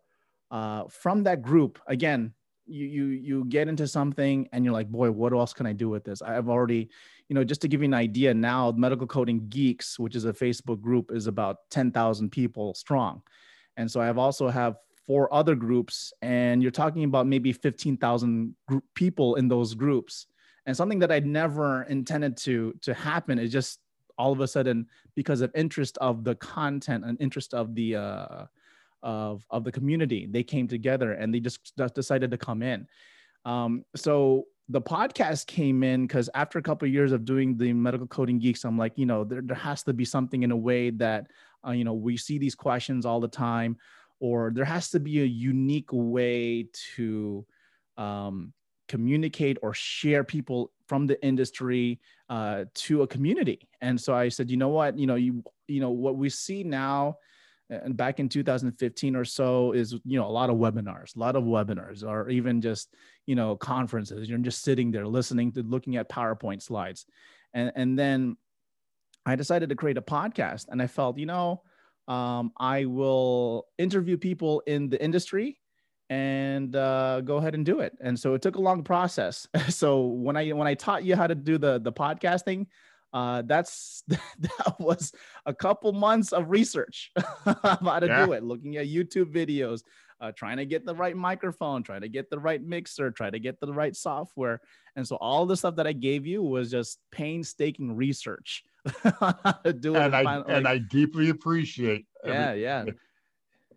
uh, 0.51 0.85
from 0.89 1.23
that 1.25 1.43
group, 1.43 1.79
again, 1.87 2.35
you 2.69 2.87
you 2.87 3.07
you 3.07 3.45
get 3.47 3.69
into 3.69 3.87
something 3.89 4.49
and 4.53 4.65
you're 4.65 4.75
like, 4.75 4.89
boy, 4.89 5.11
what 5.11 5.33
else 5.33 5.53
can 5.53 5.67
I 5.67 5.73
do 5.73 5.89
with 5.89 6.05
this? 6.05 6.23
I've 6.23 6.49
already, 6.49 6.89
you 7.29 7.35
know, 7.35 7.45
just 7.45 7.61
to 7.63 7.69
give 7.69 7.81
you 7.81 7.87
an 7.87 7.95
idea, 7.95 8.35
now 8.35 8.73
Medical 8.77 9.07
Coding 9.07 9.49
Geeks, 9.49 9.99
which 9.99 10.15
is 10.15 10.25
a 10.25 10.33
Facebook 10.33 10.81
group, 10.81 11.11
is 11.13 11.27
about 11.27 11.71
10,000 11.71 12.31
people 12.31 12.75
strong. 12.75 13.23
And 13.77 13.91
so 13.91 14.01
I've 14.01 14.19
also 14.19 14.49
have 14.49 14.77
four 15.07 15.33
other 15.33 15.55
groups, 15.55 16.13
and 16.21 16.63
you're 16.63 16.71
talking 16.71 17.05
about 17.05 17.27
maybe 17.27 17.53
15,000 17.53 18.55
group 18.67 18.85
people 18.95 19.37
in 19.37 19.49
those 19.49 19.75
groups. 19.75 20.27
And 20.67 20.77
something 20.77 20.99
that 20.99 21.11
I'd 21.11 21.27
never 21.27 21.85
intended 21.85 22.37
to 22.39 22.75
to 22.83 22.93
happen 22.93 23.39
is 23.39 23.51
just 23.51 23.81
all 24.19 24.33
of 24.33 24.41
a 24.41 24.49
sudden 24.49 24.87
because 25.15 25.41
of 25.41 25.51
interest 25.55 25.97
of 25.99 26.25
the 26.25 26.35
content 26.35 27.05
and 27.05 27.19
interest 27.21 27.55
of 27.55 27.75
the 27.75 27.97
uh, 27.97 28.45
of 29.03 29.45
of 29.51 29.65
the 29.65 29.73
community. 29.73 30.27
They 30.31 30.43
came 30.43 30.69
together 30.69 31.13
and 31.13 31.33
they 31.35 31.41
just, 31.41 31.73
decided 31.95 32.31
to 32.31 32.39
come 32.39 32.63
in. 32.63 32.87
Um, 33.45 33.85
so 33.95 34.45
the 34.69 34.83
podcast 34.83 35.47
came 35.47 35.83
in 35.83 36.07
because 36.07 36.29
after 36.35 36.59
a 36.59 36.63
couple 36.63 36.87
of 36.87 36.93
years 36.93 37.13
of 37.13 37.25
doing 37.25 37.57
the 37.57 37.73
medical 37.73 38.07
coding 38.07 38.39
geeks 38.39 38.65
i'm 38.65 38.77
like 38.77 38.93
you 38.97 39.07
know 39.07 39.25
there, 39.25 39.41
there 39.41 39.57
has 39.57 39.83
to 39.83 39.95
be 39.95 40.05
something 40.05 40.43
in 40.43 40.51
a 40.51 40.57
way 40.57 40.91
that 40.91 41.27
uh, 41.67 41.71
you 41.71 41.85
know 41.85 41.95
we 41.95 42.19
see 42.19 42.37
these 42.37 42.55
questions 42.55 43.07
all 43.07 43.19
the 43.19 43.29
time 43.29 43.79
or 44.21 44.51
there 44.55 44.65
has 44.65 44.91
to 44.91 45.01
be 45.01 45.23
a 45.23 45.25
unique 45.25 45.89
way 45.93 46.69
to 46.95 47.47
um, 47.97 48.53
communicate 48.89 49.59
or 49.63 49.75
share 49.75 50.25
people 50.25 50.73
from 50.87 51.07
the 51.07 51.23
industry 51.25 52.01
uh, 52.31 52.65
to 52.75 53.03
a 53.03 53.07
community. 53.07 53.69
And 53.81 54.01
so 54.01 54.15
i 54.15 54.29
said 54.29 54.51
you 54.51 54.57
know 54.57 54.71
what? 54.71 54.99
You 54.99 55.07
know 55.07 55.15
you 55.15 55.45
you 55.67 55.81
know 55.81 55.91
what 55.91 56.17
we 56.17 56.29
see 56.31 56.65
now 56.65 57.19
and 57.71 57.97
back 57.97 58.19
in 58.19 58.29
2015 58.29 59.17
or 59.17 59.25
so 59.25 59.73
is 59.73 59.93
you 60.05 60.19
know 60.19 60.27
a 60.27 60.31
lot 60.31 60.51
of 60.51 60.57
webinars 60.57 61.15
a 61.17 61.19
lot 61.19 61.37
of 61.37 61.45
webinars 61.45 62.03
or 62.03 62.29
even 62.31 62.61
just 62.61 62.95
you 63.27 63.35
know 63.35 63.57
conferences. 63.57 64.29
You're 64.29 64.39
just 64.39 64.63
sitting 64.63 64.91
there 64.91 65.07
listening 65.07 65.53
to 65.53 65.63
looking 65.63 65.97
at 65.97 66.09
powerpoint 66.09 66.63
slides. 66.63 67.07
And 67.55 67.73
and 67.77 67.99
then 67.99 68.37
i 69.27 69.35
decided 69.37 69.69
to 69.69 69.75
create 69.75 69.99
a 69.99 70.03
podcast 70.03 70.67
and 70.69 70.81
i 70.81 70.87
felt 70.87 71.19
you 71.19 71.27
know 71.27 71.63
um, 72.09 72.53
i 72.59 72.85
will 72.85 73.67
interview 73.77 74.17
people 74.17 74.63
in 74.67 74.89
the 74.89 75.03
industry 75.03 75.59
and 76.11 76.75
uh, 76.75 77.21
go 77.21 77.37
ahead 77.37 77.55
and 77.55 77.67
do 77.67 77.81
it. 77.81 77.97
And 78.01 78.19
so 78.19 78.35
it 78.35 78.41
took 78.43 78.57
a 78.57 78.61
long 78.61 78.83
process. 78.83 79.47
So 79.69 80.07
when 80.07 80.37
i 80.37 80.51
when 80.51 80.67
i 80.67 80.75
taught 80.75 81.05
you 81.05 81.15
how 81.17 81.27
to 81.27 81.35
do 81.35 81.59
the 81.59 81.79
the 81.79 81.93
podcasting 81.93 82.67
uh, 83.13 83.43
that's 83.47 84.03
that 84.09 84.77
was 84.79 85.13
a 85.47 85.55
couple 85.55 85.93
months 85.93 86.33
of 86.33 86.51
research 86.51 87.11
how 87.45 88.01
to 88.01 88.07
yeah. 88.07 88.27
do 88.27 88.33
it, 88.33 88.43
looking 88.43 88.77
at 88.77 88.87
YouTube 88.87 89.33
videos, 89.33 89.83
uh, 90.21 90.33
trying 90.33 90.57
to 90.57 90.67
get 90.67 90.85
the 90.85 90.95
right 90.95 91.17
microphone, 91.17 91.83
trying 91.83 92.03
to 92.03 92.09
get 92.09 92.31
the 92.31 92.39
right 92.39 92.63
mixer, 92.63 93.11
trying 93.11 93.33
to 93.33 93.39
get 93.39 93.61
the 93.61 93.73
right 93.73 93.95
software. 93.95 94.61
And 94.97 95.07
so 95.07 95.17
all 95.17 95.47
the 95.47 95.57
stuff 95.57 95.77
that 95.77 95.87
I 95.87 95.93
gave 95.93 96.27
you 96.27 96.43
was 96.43 96.71
just 96.71 96.99
painstaking 97.11 97.95
research 97.97 98.65
to 99.03 99.73
do 99.79 99.95
it. 99.95 100.03
And, 100.03 100.17
I, 100.17 100.25
find, 100.25 100.45
like, 100.47 100.57
and 100.57 100.69
I 100.69 100.79
deeply 100.79 101.31
appreciate. 101.31 102.07
Yeah, 102.25 102.53
yeah. 102.55 102.85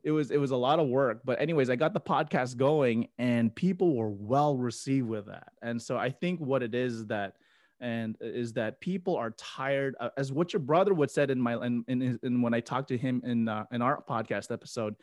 It 0.03 0.11
was 0.11 0.31
it 0.31 0.37
was 0.37 0.49
a 0.49 0.57
lot 0.57 0.79
of 0.79 0.87
work, 0.87 1.21
but 1.23 1.39
anyways, 1.39 1.69
I 1.69 1.75
got 1.75 1.93
the 1.93 2.01
podcast 2.01 2.57
going, 2.57 3.09
and 3.19 3.53
people 3.53 3.95
were 3.95 4.09
well 4.09 4.57
received 4.57 5.07
with 5.07 5.27
that. 5.27 5.49
And 5.61 5.79
so 5.79 5.95
I 5.95 6.09
think 6.09 6.39
what 6.39 6.63
it 6.63 6.73
is 6.73 7.05
that 7.05 7.35
and 7.81 8.15
is 8.21 8.53
that 8.53 8.79
people 8.79 9.15
are 9.15 9.31
tired 9.31 9.95
uh, 9.99 10.09
as 10.15 10.31
what 10.31 10.53
your 10.53 10.59
brother 10.59 10.93
would 10.93 11.11
said 11.11 11.29
in 11.29 11.41
my 11.41 11.53
in, 11.65 11.83
in, 11.87 12.19
in 12.23 12.41
when 12.41 12.53
i 12.53 12.59
talked 12.59 12.87
to 12.87 12.97
him 12.97 13.21
in 13.25 13.47
uh, 13.49 13.65
in 13.71 13.81
our 13.81 14.03
podcast 14.07 14.51
episode 14.51 14.95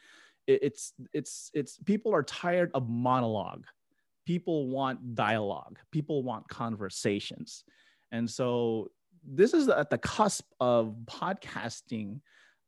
it, 0.49 0.63
it's 0.63 0.93
it's 1.13 1.51
it's 1.55 1.79
people 1.85 2.13
are 2.13 2.25
tired 2.25 2.71
of 2.75 2.89
monologue. 2.89 3.67
People 4.27 4.67
want 4.69 5.15
dialogue. 5.15 5.79
People 5.93 6.23
want 6.23 6.49
conversations. 6.49 7.65
And 8.11 8.29
so 8.29 8.91
this 9.25 9.55
is 9.55 9.69
at 9.69 9.91
the 9.91 9.99
cusp 9.99 10.45
of 10.59 10.97
podcasting 11.07 12.21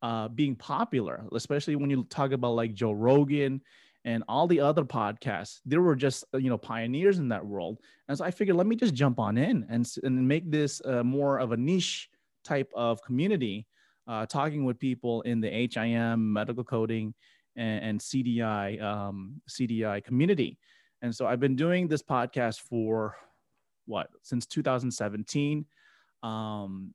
uh, 0.03 0.29
being 0.29 0.57
popular 0.57 1.27
especially 1.33 1.77
when 1.77 1.91
you 1.91 2.05
talk 2.05 2.33
about 2.33 2.55
like 2.55 2.73
joe 2.73 2.91
rogan 2.91 3.61
and 4.05 4.25
all 4.29 4.47
the 4.47 4.61
other 4.61 4.85
podcasts 4.85 5.61
they 5.67 5.77
were 5.77 5.95
just 5.95 6.25
uh, 6.35 6.39
you 6.39 6.49
know 6.49 6.59
pioneers 6.59 7.19
in 7.19 7.29
that 7.29 7.45
world. 7.45 7.79
And 8.09 8.17
so 8.17 8.25
i 8.25 8.31
figured 8.31 8.57
let 8.57 8.67
me 8.67 8.77
just 8.77 8.95
jump 8.95 9.19
on 9.19 9.37
in 9.39 9.67
and, 9.69 9.89
and 10.03 10.27
make 10.27 10.51
this 10.51 10.81
uh, 10.85 11.03
more 11.03 11.39
of 11.39 11.53
a 11.53 11.57
niche 11.57 12.09
type 12.45 12.71
of 12.75 13.03
community 13.03 13.67
uh, 14.09 14.27
talking 14.27 14.65
with 14.65 14.79
people 14.79 15.23
in 15.23 15.41
the 15.41 15.49
HIM 15.49 16.33
medical 16.33 16.65
coding 16.65 17.15
and, 17.57 17.85
and 17.85 18.01
cdi 18.01 18.83
um, 18.83 19.41
cdi 19.49 20.05
community. 20.05 20.59
And 21.03 21.15
so 21.15 21.27
i've 21.27 21.41
been 21.41 21.57
doing 21.57 21.89
this 21.89 22.03
podcast 22.03 22.61
for 22.61 23.17
what 23.87 24.09
since 24.23 24.47
2017 24.47 25.65
um, 26.23 26.95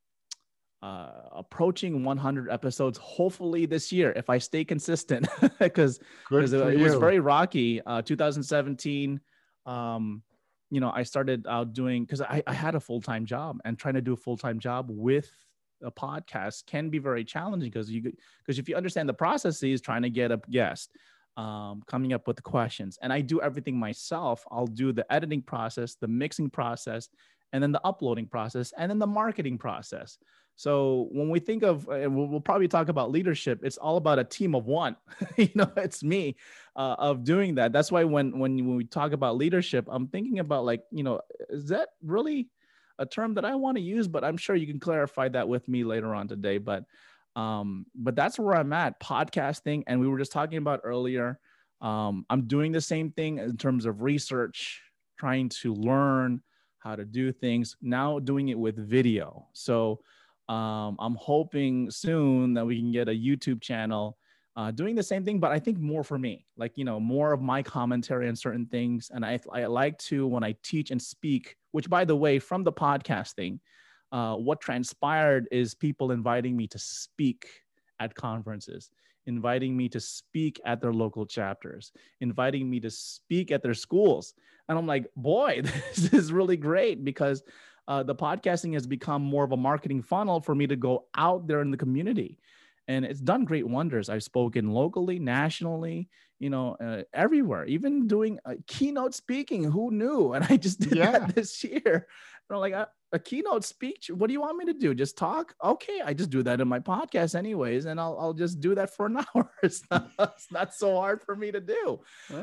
uh, 0.82 1.10
approaching 1.32 2.04
100 2.04 2.50
episodes 2.52 2.98
hopefully 2.98 3.66
this 3.66 3.92
year 3.92 4.12
if 4.16 4.30
i 4.30 4.38
stay 4.38 4.64
consistent 4.64 5.28
because 5.60 6.00
it, 6.30 6.54
it 6.54 6.80
was 6.80 6.96
very 6.96 7.20
rocky 7.20 7.82
uh, 7.86 8.02
2017 8.02 9.20
um, 9.66 10.22
you 10.70 10.80
know 10.80 10.92
i 10.94 11.02
started 11.02 11.46
out 11.48 11.74
doing 11.74 12.04
because 12.04 12.22
I, 12.22 12.44
I 12.46 12.54
had 12.54 12.76
a 12.76 12.80
full-time 12.80 13.26
job 13.26 13.60
and 13.66 13.78
trying 13.78 13.96
to 13.96 14.02
do 14.02 14.14
a 14.14 14.18
full-time 14.18 14.60
job 14.60 14.88
with 14.90 15.32
a 15.84 15.92
podcast 15.92 16.66
can 16.66 16.90
be 16.90 17.00
very 17.00 17.24
challenging 17.24 17.70
because 17.70 17.90
you 17.90 18.02
because 18.40 18.60
if 18.60 18.70
you 18.70 18.76
understand 18.76 19.10
the 19.10 19.14
processes 19.14 19.82
trying 19.82 20.02
to 20.02 20.10
get 20.10 20.32
a 20.32 20.40
guest 20.50 20.92
um, 21.38 21.84
coming 21.88 22.14
up 22.14 22.28
with 22.28 22.36
the 22.36 22.42
questions 22.42 22.98
and 23.02 23.12
i 23.12 23.22
do 23.22 23.42
everything 23.42 23.78
myself 23.78 24.46
i'll 24.52 24.68
do 24.68 24.92
the 24.92 25.12
editing 25.12 25.42
process 25.42 25.96
the 25.96 26.08
mixing 26.08 26.50
process 26.50 27.10
and 27.54 27.62
then 27.62 27.72
the 27.72 27.82
uploading 27.86 28.26
process 28.26 28.74
and 28.78 28.90
then 28.90 29.00
the 29.00 29.08
marketing 29.08 29.58
process 29.58 30.18
so 30.56 31.10
when 31.12 31.30
we 31.30 31.40
think 31.40 31.64
of, 31.64 31.88
and 31.90 32.16
we'll, 32.16 32.40
probably 32.40 32.68
talk 32.68 32.88
about 32.88 33.12
leadership, 33.12 33.60
it's 33.64 33.78
all 33.78 33.98
about 33.98 34.20
a 34.20 34.24
team 34.24 34.56
of 34.56 34.66
one. 34.66 34.96
you 35.38 35.50
know, 35.54 35.70
it's 35.76 36.02
me 36.02 36.38
uh, 36.76 36.96
of 36.98 37.24
doing 37.24 37.56
that. 37.56 37.74
That's 37.74 37.92
why 37.92 38.06
when 38.06 38.40
when 38.40 38.56
when 38.66 38.76
we 38.76 38.86
talk 38.86 39.12
about 39.12 39.36
leadership, 39.36 39.86
I'm 39.90 40.08
thinking 40.08 40.40
about 40.40 40.66
like, 40.66 40.84
you 40.92 41.04
know, 41.04 41.20
is 41.50 41.68
that 41.70 41.90
really 42.02 42.48
a 43.00 43.06
term 43.06 43.34
that 43.34 43.44
I 43.44 43.56
want 43.56 43.76
to 43.78 43.84
use? 43.84 44.08
But 44.08 44.24
I'm 44.24 44.38
sure 44.38 44.56
you 44.56 44.68
can 44.68 44.80
clarify 44.80 45.28
that 45.30 45.48
with 45.48 45.68
me 45.68 45.84
later 45.84 46.16
on 46.16 46.30
today. 46.30 46.58
But 46.58 46.86
um, 47.36 47.86
but 47.94 48.16
that's 48.16 48.40
where 48.40 48.56
I'm 48.56 48.72
at 48.72 49.00
podcasting, 49.02 49.84
and 49.88 50.00
we 50.00 50.08
were 50.08 50.18
just 50.18 50.32
talking 50.32 50.58
about 50.58 50.82
earlier. 50.86 51.38
Um, 51.82 52.26
I'm 52.30 52.48
doing 52.48 52.72
the 52.72 52.80
same 52.80 53.12
thing 53.12 53.40
in 53.40 53.58
terms 53.58 53.86
of 53.86 54.02
research, 54.02 54.82
trying 55.20 55.50
to 55.50 55.74
learn 55.74 56.42
how 56.80 56.96
to 56.96 57.04
do 57.04 57.34
things. 57.34 57.76
Now 57.82 58.20
doing 58.20 58.48
it 58.48 58.58
with 58.58 58.78
video. 58.78 59.48
So 59.52 60.00
um, 60.50 60.96
I'm 61.00 61.16
hoping 61.16 61.90
soon 61.90 62.54
that 62.54 62.66
we 62.66 62.80
can 62.80 62.92
get 62.92 63.08
a 63.08 63.12
YouTube 63.12 63.62
channel 63.62 64.18
uh, 64.58 64.72
doing 64.72 64.96
the 64.96 65.04
same 65.04 65.26
thing, 65.26 65.40
but 65.40 65.52
I 65.52 65.60
think 65.60 65.80
more 65.80 66.04
for 66.04 66.18
me, 66.18 66.46
like, 66.56 66.74
you 66.76 66.86
know, 66.86 67.00
more 67.00 67.34
of 67.34 67.42
my 67.42 67.62
commentary 67.62 68.30
on 68.30 68.36
certain 68.36 68.66
things. 68.66 69.12
And 69.14 69.26
I, 69.26 69.40
I 69.52 69.66
like 69.66 69.98
to, 70.00 70.26
when 70.28 70.44
I 70.44 70.56
teach 70.64 70.92
and 70.92 71.02
speak, 71.02 71.58
which 71.72 71.90
by 71.90 72.06
the 72.06 72.16
way, 72.16 72.40
from 72.40 72.64
the 72.64 72.72
podcasting, 72.72 73.60
uh, 74.12 74.36
what 74.36 74.62
transpired 74.62 75.48
is 75.52 75.74
people 75.74 76.12
inviting 76.12 76.56
me 76.56 76.68
to 76.68 76.80
speak 76.80 77.48
at 78.00 78.16
conferences, 78.16 78.92
inviting 79.26 79.76
me 79.76 79.90
to 79.90 80.00
speak 80.00 80.62
at 80.66 80.80
their 80.80 80.94
local 80.94 81.26
chapters, 81.26 81.92
inviting 82.22 82.70
me 82.70 82.80
to 82.80 82.90
speak 82.90 83.52
at 83.52 83.62
their 83.62 83.74
schools. 83.74 84.36
And 84.70 84.78
I'm 84.78 84.88
like, 84.88 85.08
boy, 85.18 85.62
this 85.96 86.14
is 86.14 86.32
really 86.32 86.58
great 86.58 87.04
because 87.04 87.44
uh, 87.88 88.04
the 88.04 88.16
podcasting 88.16 88.74
has 88.74 88.88
become 88.88 89.22
more 89.22 89.44
of 89.44 89.52
a 89.52 89.58
marketing 89.58 90.02
funnel 90.02 90.42
for 90.42 90.56
me 90.56 90.68
to 90.68 90.76
go 90.76 91.06
out 91.16 91.48
there 91.48 91.62
in 91.62 91.72
the 91.72 91.78
community 91.78 92.40
and 92.88 93.06
it's 93.06 93.20
done 93.20 93.46
great 93.46 93.68
wonders. 93.68 94.10
I've 94.10 94.24
spoken 94.24 94.72
locally, 94.72 95.20
nationally, 95.20 96.10
you 96.40 96.50
know, 96.50 96.76
uh, 96.82 97.04
everywhere, 97.14 97.66
even 97.66 98.08
doing 98.08 98.40
a 98.46 98.56
keynote 98.68 99.16
speaking. 99.16 99.64
Who 99.64 99.92
knew? 99.92 100.34
And 100.36 100.46
I 100.50 100.58
just 100.58 100.80
did 100.80 100.98
yeah. 100.98 101.12
that 101.12 101.36
this 101.36 101.64
year. 101.64 102.08
And 102.50 102.56
I'm 102.56 102.60
like, 102.60 102.74
a, 102.74 102.80
uh, 102.80 102.86
a, 103.14 103.20
keynote 103.20 103.64
speech. 103.64 104.12
What 104.14 104.28
do 104.28 104.34
you 104.34 104.42
want 104.42 104.58
me 104.58 104.66
to 104.66 104.74
do? 104.74 104.94
Just 104.94 105.18
talk? 105.18 105.56
Okay, 105.64 106.02
I 106.04 106.14
just 106.14 106.30
do 106.30 106.44
that 106.44 106.60
in 106.62 106.68
my 106.68 106.80
podcast, 106.80 107.34
anyways, 107.34 107.86
and 107.86 108.00
I'll, 108.00 108.18
I'll 108.20 108.34
just 108.34 108.60
do 108.60 108.76
that 108.76 108.94
for 108.94 109.06
an 109.06 109.18
hour. 109.36 109.50
It's 109.64 109.82
not, 109.90 110.10
it's 110.20 110.52
not 110.52 110.74
so 110.74 110.96
hard 110.96 111.22
for 111.24 111.36
me 111.36 111.52
to 111.52 111.62
do. 111.62 112.02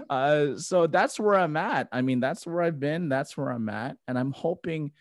Uh, 0.08 0.56
so 0.56 0.86
that's 0.86 1.20
where 1.20 1.36
I'm 1.36 1.56
at. 1.56 1.88
I 1.92 2.00
mean, 2.02 2.20
that's 2.20 2.46
where 2.46 2.62
I've 2.62 2.80
been. 2.80 3.08
That's 3.08 3.36
where 3.36 3.50
I'm 3.50 3.68
at, 3.68 3.96
and 4.08 4.18
I'm 4.18 4.32
hoping 4.32 4.92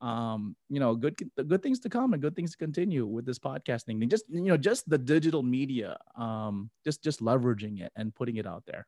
um, 0.00 0.56
you 0.68 0.80
know, 0.80 0.94
good 0.94 1.18
good 1.36 1.62
things 1.62 1.80
to 1.80 1.88
come 1.88 2.12
and 2.12 2.22
good 2.22 2.34
things 2.34 2.52
to 2.52 2.56
continue 2.56 3.06
with 3.06 3.26
this 3.26 3.38
podcasting 3.38 3.98
thing. 3.98 4.08
Just 4.08 4.24
you 4.28 4.42
know, 4.42 4.56
just 4.56 4.88
the 4.88 4.98
digital 4.98 5.42
media, 5.42 5.98
um, 6.16 6.70
just 6.84 7.02
just 7.02 7.20
leveraging 7.20 7.80
it 7.80 7.92
and 7.96 8.14
putting 8.14 8.36
it 8.36 8.46
out 8.46 8.64
there. 8.66 8.86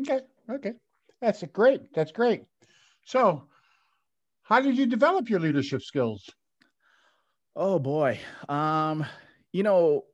Okay, 0.00 0.20
okay, 0.50 0.72
that's 1.20 1.42
great. 1.52 1.92
That's 1.94 2.12
great. 2.12 2.44
So, 3.04 3.44
how 4.42 4.60
did 4.60 4.76
you 4.76 4.86
develop 4.86 5.30
your 5.30 5.40
leadership 5.40 5.82
skills? 5.82 6.28
Oh 7.56 7.78
boy, 7.78 8.18
um, 8.48 9.04
you 9.52 9.62
know, 9.62 10.04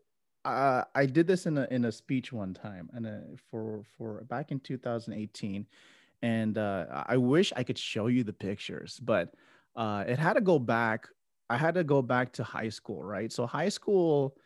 uh, 0.44 0.84
I 0.94 1.06
did 1.06 1.26
this 1.26 1.46
in 1.46 1.58
a 1.58 1.66
in 1.70 1.84
a 1.84 1.92
speech 1.92 2.32
one 2.32 2.54
time, 2.54 2.90
and 2.92 3.06
uh, 3.06 3.36
for 3.50 3.82
for 3.96 4.24
back 4.24 4.50
in 4.50 4.60
2018, 4.60 5.66
and 6.22 6.58
uh, 6.58 7.04
I 7.06 7.16
wish 7.16 7.52
I 7.56 7.62
could 7.62 7.78
show 7.78 8.06
you 8.06 8.24
the 8.24 8.32
pictures, 8.32 9.00
but 9.02 9.34
uh, 9.76 10.04
it 10.06 10.18
had 10.18 10.34
to 10.34 10.40
go 10.40 10.58
back. 10.58 11.06
I 11.50 11.56
had 11.56 11.74
to 11.74 11.84
go 11.84 12.02
back 12.02 12.32
to 12.34 12.44
high 12.44 12.68
school, 12.68 13.02
right? 13.02 13.32
So 13.32 13.46
high 13.46 13.70
school, 13.70 14.36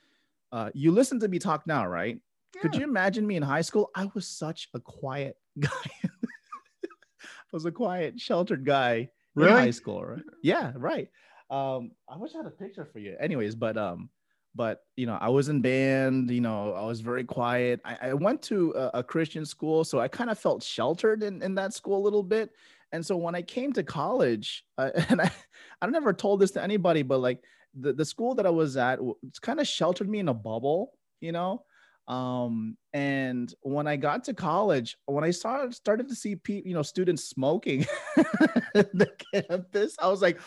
uh, 0.52 0.70
you 0.74 0.92
listen 0.92 1.18
to 1.20 1.28
me 1.28 1.38
talk 1.38 1.66
now, 1.66 1.86
right? 1.86 2.18
Yeah. 2.54 2.62
Could 2.62 2.76
you 2.76 2.84
imagine 2.84 3.26
me 3.26 3.36
in 3.36 3.42
high 3.42 3.62
school? 3.62 3.90
I 3.94 4.08
was 4.14 4.28
such 4.28 4.68
a 4.74 4.80
quiet 4.80 5.36
guy. 5.58 5.68
I 6.04 7.52
was 7.52 7.64
a 7.66 7.72
quiet, 7.72 8.20
sheltered 8.20 8.64
guy 8.64 9.10
really? 9.34 9.50
in 9.50 9.56
high 9.56 9.70
school, 9.70 10.04
right? 10.04 10.22
Yeah, 10.42 10.72
right. 10.76 11.08
Um, 11.50 11.92
I 12.08 12.16
wish 12.16 12.34
I 12.34 12.38
had 12.38 12.46
a 12.46 12.50
picture 12.50 12.88
for 12.90 12.98
you. 12.98 13.16
Anyways, 13.20 13.54
but 13.54 13.76
um, 13.76 14.08
but 14.54 14.84
you 14.96 15.06
know, 15.06 15.18
I 15.20 15.28
was 15.28 15.48
in 15.48 15.60
band. 15.60 16.30
You 16.30 16.40
know, 16.40 16.72
I 16.72 16.84
was 16.84 17.00
very 17.00 17.24
quiet. 17.24 17.80
I, 17.84 17.96
I 18.02 18.14
went 18.14 18.42
to 18.42 18.72
a, 18.72 18.98
a 18.98 19.02
Christian 19.02 19.44
school, 19.44 19.84
so 19.84 20.00
I 20.00 20.08
kind 20.08 20.30
of 20.30 20.38
felt 20.38 20.62
sheltered 20.62 21.22
in 21.22 21.42
in 21.42 21.54
that 21.56 21.74
school 21.74 21.98
a 21.98 22.02
little 22.04 22.22
bit. 22.22 22.50
And 22.92 23.04
so 23.04 23.16
when 23.16 23.34
I 23.34 23.42
came 23.42 23.72
to 23.74 23.82
college, 23.82 24.64
uh, 24.78 24.90
and 25.08 25.20
I, 25.20 25.30
I 25.80 25.86
never 25.86 26.12
told 26.12 26.40
this 26.40 26.52
to 26.52 26.62
anybody, 26.62 27.02
but 27.02 27.18
like 27.18 27.40
the, 27.78 27.92
the 27.92 28.04
school 28.04 28.34
that 28.36 28.46
I 28.46 28.50
was 28.50 28.76
at, 28.76 28.98
it's 29.26 29.38
kind 29.38 29.60
of 29.60 29.66
sheltered 29.66 30.08
me 30.08 30.18
in 30.18 30.28
a 30.28 30.34
bubble, 30.34 30.92
you 31.20 31.32
know? 31.32 31.64
Um, 32.08 32.76
and 32.92 33.52
when 33.62 33.86
I 33.86 33.96
got 33.96 34.24
to 34.24 34.34
college, 34.34 34.96
when 35.06 35.24
I 35.24 35.30
started, 35.30 35.74
started 35.74 36.08
to 36.08 36.14
see 36.14 36.36
people, 36.36 36.68
you 36.68 36.74
know, 36.74 36.82
students 36.82 37.24
smoking 37.24 37.86
the 38.74 39.10
campus, 39.32 39.96
I 40.00 40.08
was 40.08 40.20
like, 40.20 40.38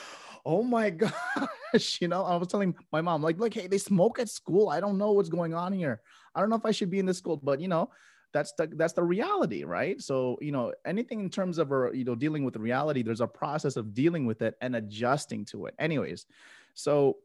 oh 0.46 0.62
my 0.64 0.90
gosh, 0.92 2.00
you 2.02 2.08
know, 2.08 2.24
I 2.24 2.36
was 2.36 2.50
telling 2.50 2.76
my 2.92 3.02
mom, 3.02 3.24
like, 3.24 3.40
look, 3.40 3.54
hey, 3.54 3.68
they 3.68 3.78
smoke 3.78 4.20
at 4.20 4.30
school. 4.30 4.70
I 4.70 4.80
don't 4.80 4.98
know 4.98 5.14
what's 5.14 5.30
going 5.30 5.54
on 5.54 5.74
here. 5.74 6.02
I 6.36 6.42
don't 6.42 6.50
know 6.50 6.58
if 6.58 6.66
I 6.66 6.72
should 6.72 6.92
be 6.92 7.00
in 7.00 7.06
this 7.06 7.18
school, 7.18 7.38
but 7.38 7.60
you 7.62 7.68
know, 7.68 7.90
that's 8.36 8.52
the 8.58 8.68
that's 8.76 8.92
the 8.92 9.04
reality 9.04 9.64
right? 9.64 10.02
So 10.02 10.38
you 10.42 10.52
know 10.52 10.74
anything 10.86 11.22
in 11.22 11.30
terms 11.30 11.58
of 11.58 11.72
uh, 11.72 11.92
you 11.92 12.04
know 12.04 12.16
dealing 12.16 12.44
with 12.44 12.54
the 12.54 12.60
reality 12.60 13.02
there's 13.02 13.22
a 13.22 13.28
process 13.28 13.78
of 13.78 13.94
dealing 13.94 14.26
with 14.26 14.42
it 14.42 14.56
and 14.60 14.76
adjusting 14.76 15.46
to 15.46 15.68
it. 15.68 15.74
Anyways 15.80 16.26
so 16.74 17.16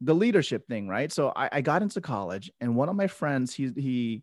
the 0.00 0.14
leadership 0.14 0.68
thing 0.68 0.86
right? 0.86 1.10
So 1.12 1.32
i, 1.34 1.48
I 1.58 1.60
got 1.60 1.82
into 1.82 2.00
college 2.00 2.52
and 2.60 2.76
one 2.76 2.88
of 2.88 2.94
my 2.94 3.08
friends 3.08 3.52
he 3.52 3.72
he 3.76 4.22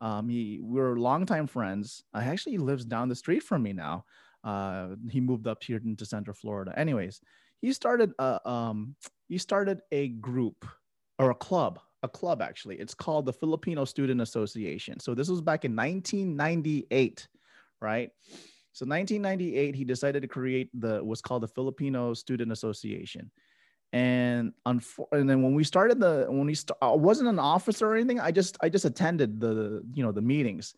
um 0.00 0.28
he 0.28 0.58
we 0.60 0.80
are 0.80 0.98
longtime 0.98 1.46
friends. 1.46 2.02
Uh, 2.12 2.20
he 2.20 2.28
actually 2.28 2.58
lives 2.58 2.84
down 2.84 3.08
the 3.08 3.14
street 3.14 3.44
from 3.44 3.62
me 3.62 3.72
now. 3.72 4.04
Uh 4.42 4.96
he 5.08 5.20
moved 5.20 5.46
up 5.46 5.62
here 5.62 5.80
into 5.84 6.04
central 6.04 6.34
florida. 6.34 6.76
Anyways 6.76 7.20
he 7.62 7.72
started 7.72 8.10
a 8.18 8.30
um 8.50 8.96
he 9.28 9.38
started 9.38 9.78
a 9.92 10.08
group 10.08 10.66
or 11.20 11.30
a 11.30 11.40
club 11.48 11.78
a 12.04 12.08
club 12.08 12.40
actually. 12.42 12.76
It's 12.76 12.94
called 12.94 13.26
the 13.26 13.32
Filipino 13.32 13.84
Student 13.84 14.20
Association. 14.20 15.00
So 15.00 15.14
this 15.14 15.28
was 15.28 15.40
back 15.40 15.64
in 15.64 15.74
1998, 15.74 17.26
right? 17.80 18.10
So 18.72 18.84
1998, 18.84 19.74
he 19.74 19.84
decided 19.84 20.22
to 20.22 20.28
create 20.28 20.68
the 20.78 21.02
what's 21.02 21.22
called 21.22 21.42
the 21.42 21.48
Filipino 21.48 22.12
Student 22.12 22.52
Association. 22.52 23.30
And 23.92 24.52
unfor- 24.66 25.06
and 25.12 25.28
then 25.30 25.42
when 25.42 25.54
we 25.54 25.64
started 25.64 26.00
the 26.00 26.26
when 26.28 26.46
we 26.46 26.54
st- 26.54 26.76
I 26.82 26.88
wasn't 26.88 27.28
an 27.28 27.38
officer 27.38 27.88
or 27.88 27.94
anything. 27.94 28.20
I 28.20 28.32
just 28.32 28.56
I 28.60 28.68
just 28.68 28.84
attended 28.84 29.40
the 29.40 29.82
you 29.94 30.02
know 30.02 30.10
the 30.10 30.20
meetings, 30.20 30.74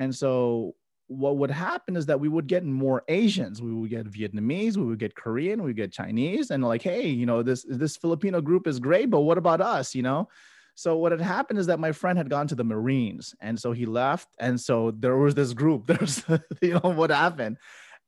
and 0.00 0.12
so 0.12 0.74
what 1.08 1.36
would 1.36 1.50
happen 1.50 1.96
is 1.96 2.06
that 2.06 2.18
we 2.18 2.28
would 2.28 2.48
get 2.48 2.64
more 2.64 3.04
Asians. 3.06 3.62
We 3.62 3.72
would 3.72 3.90
get 3.90 4.10
Vietnamese, 4.10 4.76
we 4.76 4.84
would 4.84 4.98
get 4.98 5.14
Korean, 5.14 5.62
we 5.62 5.66
would 5.70 5.76
get 5.76 5.92
Chinese, 5.92 6.50
and 6.50 6.64
like, 6.64 6.82
hey, 6.82 7.06
you 7.06 7.26
know, 7.26 7.44
this 7.44 7.64
this 7.68 7.96
Filipino 7.96 8.40
group 8.40 8.66
is 8.66 8.80
great, 8.80 9.10
but 9.10 9.20
what 9.20 9.38
about 9.38 9.60
us? 9.60 9.94
You 9.94 10.02
know, 10.02 10.28
so 10.76 10.94
what 10.98 11.10
had 11.10 11.22
happened 11.22 11.58
is 11.58 11.66
that 11.68 11.80
my 11.80 11.90
friend 11.90 12.18
had 12.18 12.28
gone 12.28 12.46
to 12.48 12.54
the 12.54 12.62
Marines, 12.62 13.34
and 13.40 13.58
so 13.58 13.72
he 13.72 13.86
left, 13.86 14.28
and 14.38 14.60
so 14.60 14.90
there 14.90 15.16
was 15.16 15.34
this 15.34 15.54
group. 15.54 15.86
There's, 15.86 16.22
you 16.60 16.74
know, 16.74 16.90
what 16.90 17.10
happened, 17.10 17.56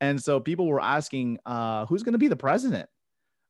and 0.03 0.23
so 0.23 0.39
people 0.39 0.67
were 0.67 0.81
asking, 0.81 1.39
uh, 1.47 1.87
"Who's 1.87 2.03
going 2.03 2.13
to 2.13 2.19
be 2.19 2.29
the 2.29 2.37
president?" 2.37 2.87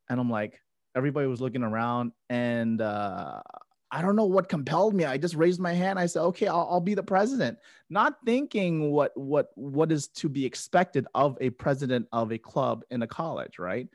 And 0.08 0.20
I'm 0.20 0.30
like, 0.30 0.62
everybody 0.94 1.26
was 1.26 1.40
looking 1.40 1.64
around, 1.64 2.12
and 2.30 2.80
uh, 2.80 3.42
I 3.90 4.02
don't 4.02 4.14
know 4.14 4.24
what 4.24 4.48
compelled 4.48 4.94
me. 4.94 5.04
I 5.04 5.18
just 5.18 5.34
raised 5.34 5.58
my 5.58 5.72
hand. 5.72 5.98
I 5.98 6.06
said, 6.06 6.22
"Okay, 6.22 6.46
I'll, 6.46 6.68
I'll 6.70 6.80
be 6.80 6.94
the 6.94 7.02
president," 7.02 7.58
not 7.90 8.18
thinking 8.24 8.92
what 8.92 9.10
what 9.16 9.48
what 9.56 9.90
is 9.90 10.06
to 10.08 10.28
be 10.28 10.46
expected 10.46 11.08
of 11.16 11.36
a 11.40 11.50
president 11.50 12.06
of 12.12 12.30
a 12.30 12.38
club 12.38 12.84
in 12.92 13.02
a 13.02 13.06
college, 13.08 13.58
right? 13.58 13.88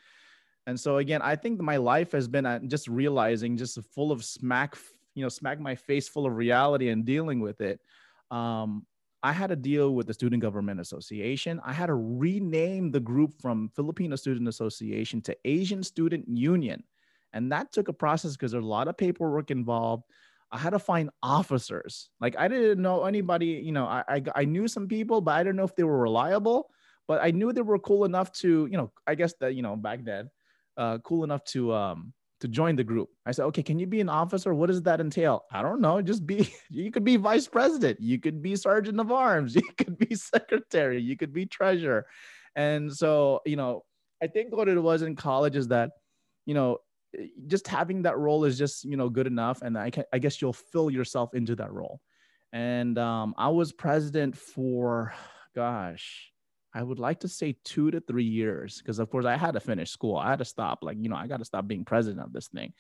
And 0.68 0.78
so 0.78 0.98
again, 0.98 1.22
I 1.22 1.38
think 1.38 1.62
my 1.62 1.78
life 1.78 2.12
has 2.12 2.28
been 2.28 2.46
uh, 2.46 2.60
just 2.68 2.90
realizing, 2.90 3.56
just 3.56 3.80
full 3.96 4.12
of 4.12 4.26
smack 4.26 4.76
you 5.16 5.24
know 5.24 5.30
smack 5.30 5.60
my 5.60 5.76
face 5.76 6.08
full 6.08 6.26
of 6.26 6.36
reality 6.36 6.90
and 6.90 7.06
dealing 7.06 7.40
with 7.40 7.62
it 7.62 7.80
um, 8.32 8.86
i 9.22 9.32
had 9.32 9.48
to 9.48 9.56
deal 9.56 9.94
with 9.94 10.08
the 10.08 10.14
student 10.14 10.42
government 10.42 10.80
association. 10.80 11.62
I 11.64 11.72
had 11.74 11.88
to 11.88 11.96
rename 11.96 12.92
the 12.92 13.00
group 13.00 13.34
from 13.42 13.70
filipino 13.76 14.16
student 14.16 14.48
association 14.48 15.22
to 15.22 15.38
asian 15.46 15.84
student 15.84 16.28
union. 16.28 16.84
And 17.36 17.52
that 17.52 17.72
took 17.72 17.88
a 17.88 17.94
process 17.94 18.34
because 18.34 18.52
there's 18.52 18.64
a 18.64 18.68
lot 18.68 18.88
of 18.88 18.96
paperwork 18.96 19.50
involved. 19.50 20.04
I 20.52 20.60
had 20.60 20.70
to 20.70 20.78
find 20.80 21.10
officers. 21.24 22.10
Like 22.22 22.36
i 22.38 22.48
didn't 22.48 22.82
know 22.82 23.06
anybody 23.06 23.48
you 23.64 23.72
know 23.72 23.86
I, 23.86 24.04
I, 24.08 24.24
I 24.36 24.46
knew 24.46 24.68
some 24.68 24.88
people 24.88 25.22
but 25.22 25.32
i 25.36 25.44
didn't 25.44 25.56
know 25.56 25.64
if 25.64 25.76
they 25.76 25.84
were 25.84 26.00
reliable 26.00 26.70
but 27.08 27.24
i 27.24 27.32
knew 27.32 27.52
they 27.52 27.62
were 27.62 27.80
cool 27.80 28.06
enough 28.06 28.32
to 28.44 28.68
you 28.70 28.78
know 28.78 28.92
i 29.08 29.16
guess 29.16 29.34
that 29.40 29.56
you 29.56 29.62
know 29.62 29.76
back 29.76 30.04
then 30.04 30.30
uh, 30.78 30.98
cool 31.00 31.24
enough 31.24 31.44
to 31.46 31.74
um, 31.74 32.14
to 32.44 32.50
join 32.50 32.76
the 32.76 32.84
group. 32.84 33.08
I 33.26 33.32
said, 33.32 33.46
okay, 33.46 33.64
can 33.64 33.80
you 33.80 33.88
be 33.88 34.02
an 34.02 34.10
officer? 34.10 34.54
What 34.54 34.68
does 34.68 34.82
that 34.82 35.00
entail? 35.00 35.46
I 35.50 35.62
don't 35.62 35.80
know. 35.80 36.02
Just 36.02 36.28
be, 36.28 36.54
you 36.70 36.92
could 36.92 37.06
be 37.06 37.16
vice 37.16 37.48
president. 37.48 38.02
You 38.02 38.20
could 38.20 38.42
be 38.42 38.58
sergeant 38.58 39.00
of 39.00 39.12
arms. 39.12 39.56
You 39.64 39.64
could 39.78 39.98
be 39.98 40.14
secretary. 40.14 41.02
You 41.02 41.16
could 41.16 41.32
be 41.32 41.46
treasurer. 41.46 42.06
And 42.58 42.94
so, 42.94 43.40
you 43.46 43.56
know, 43.56 43.86
I 44.22 44.28
think 44.28 44.54
what 44.54 44.68
it 44.68 44.78
was 44.78 45.04
in 45.04 45.16
college 45.16 45.56
is 45.56 45.70
that, 45.70 45.92
you 46.46 46.54
know, 46.54 46.80
just 47.48 47.66
having 47.66 48.02
that 48.02 48.18
role 48.18 48.44
is 48.44 48.58
just, 48.58 48.84
you 48.84 48.98
know, 48.98 49.08
good 49.08 49.26
enough. 49.26 49.62
And 49.62 49.78
I, 49.78 49.90
can, 49.90 50.04
I 50.12 50.20
guess 50.20 50.42
you'll 50.42 50.52
fill 50.52 50.92
yourself 50.92 51.34
into 51.34 51.56
that 51.56 51.72
role. 51.72 52.02
And 52.52 52.98
um, 53.00 53.34
I 53.38 53.48
was 53.48 53.72
president 53.72 54.36
for, 54.36 55.14
gosh, 55.56 56.33
I 56.74 56.82
would 56.82 57.00
like 57.00 57.20
to 57.20 57.28
say 57.28 57.56
two 57.64 57.92
to 57.92 58.00
three 58.00 58.24
years 58.24 58.80
because, 58.80 59.00
of 59.00 59.10
course, 59.10 59.26
I 59.26 59.38
had 59.38 59.54
to 59.54 59.60
finish 59.60 59.92
school. 59.92 60.18
I 60.18 60.32
had 60.32 60.40
to 60.40 60.46
stop. 60.46 60.84
Like, 60.84 60.98
you 61.00 61.10
know, 61.10 61.16
I 61.16 61.28
got 61.28 61.38
to 61.38 61.46
stop 61.46 61.68
being 61.68 61.86
president 61.86 62.26
of 62.26 62.34
this 62.34 62.48
thing. 62.48 62.74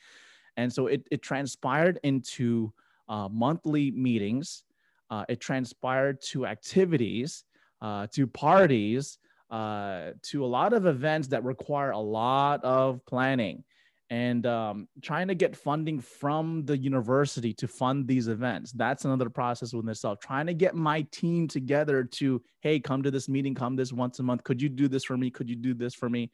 And 0.57 0.71
so 0.71 0.87
it, 0.87 1.07
it 1.11 1.21
transpired 1.21 1.99
into 2.03 2.73
uh, 3.07 3.27
monthly 3.29 3.91
meetings, 3.91 4.63
uh, 5.09 5.25
it 5.29 5.39
transpired 5.39 6.21
to 6.21 6.45
activities, 6.45 7.43
uh, 7.81 8.07
to 8.13 8.25
parties, 8.25 9.19
uh, 9.51 10.11
to 10.23 10.43
a 10.43 10.47
lot 10.47 10.73
of 10.73 10.85
events 10.85 11.27
that 11.27 11.43
require 11.43 11.91
a 11.91 11.99
lot 11.99 12.63
of 12.63 13.05
planning. 13.05 13.63
And 14.09 14.45
um, 14.45 14.87
trying 15.01 15.27
to 15.27 15.35
get 15.35 15.55
funding 15.55 15.99
from 15.99 16.65
the 16.65 16.77
university 16.77 17.53
to 17.53 17.67
fund 17.67 18.07
these 18.07 18.27
events 18.27 18.71
that's 18.73 19.05
another 19.05 19.29
process 19.29 19.73
within 19.73 19.89
itself 19.89 20.19
trying 20.19 20.45
to 20.45 20.53
get 20.53 20.75
my 20.75 21.01
team 21.11 21.47
together 21.47 22.03
to 22.03 22.41
hey 22.61 22.79
come 22.79 23.01
to 23.01 23.11
this 23.11 23.29
meeting 23.29 23.55
come 23.55 23.75
this 23.75 23.93
once 23.93 24.19
a 24.19 24.23
month 24.23 24.43
could 24.43 24.61
you 24.61 24.69
do 24.69 24.87
this 24.87 25.03
for 25.03 25.17
me 25.17 25.29
could 25.29 25.49
you 25.49 25.55
do 25.55 25.73
this 25.73 25.93
for 25.93 26.09
me 26.09 26.29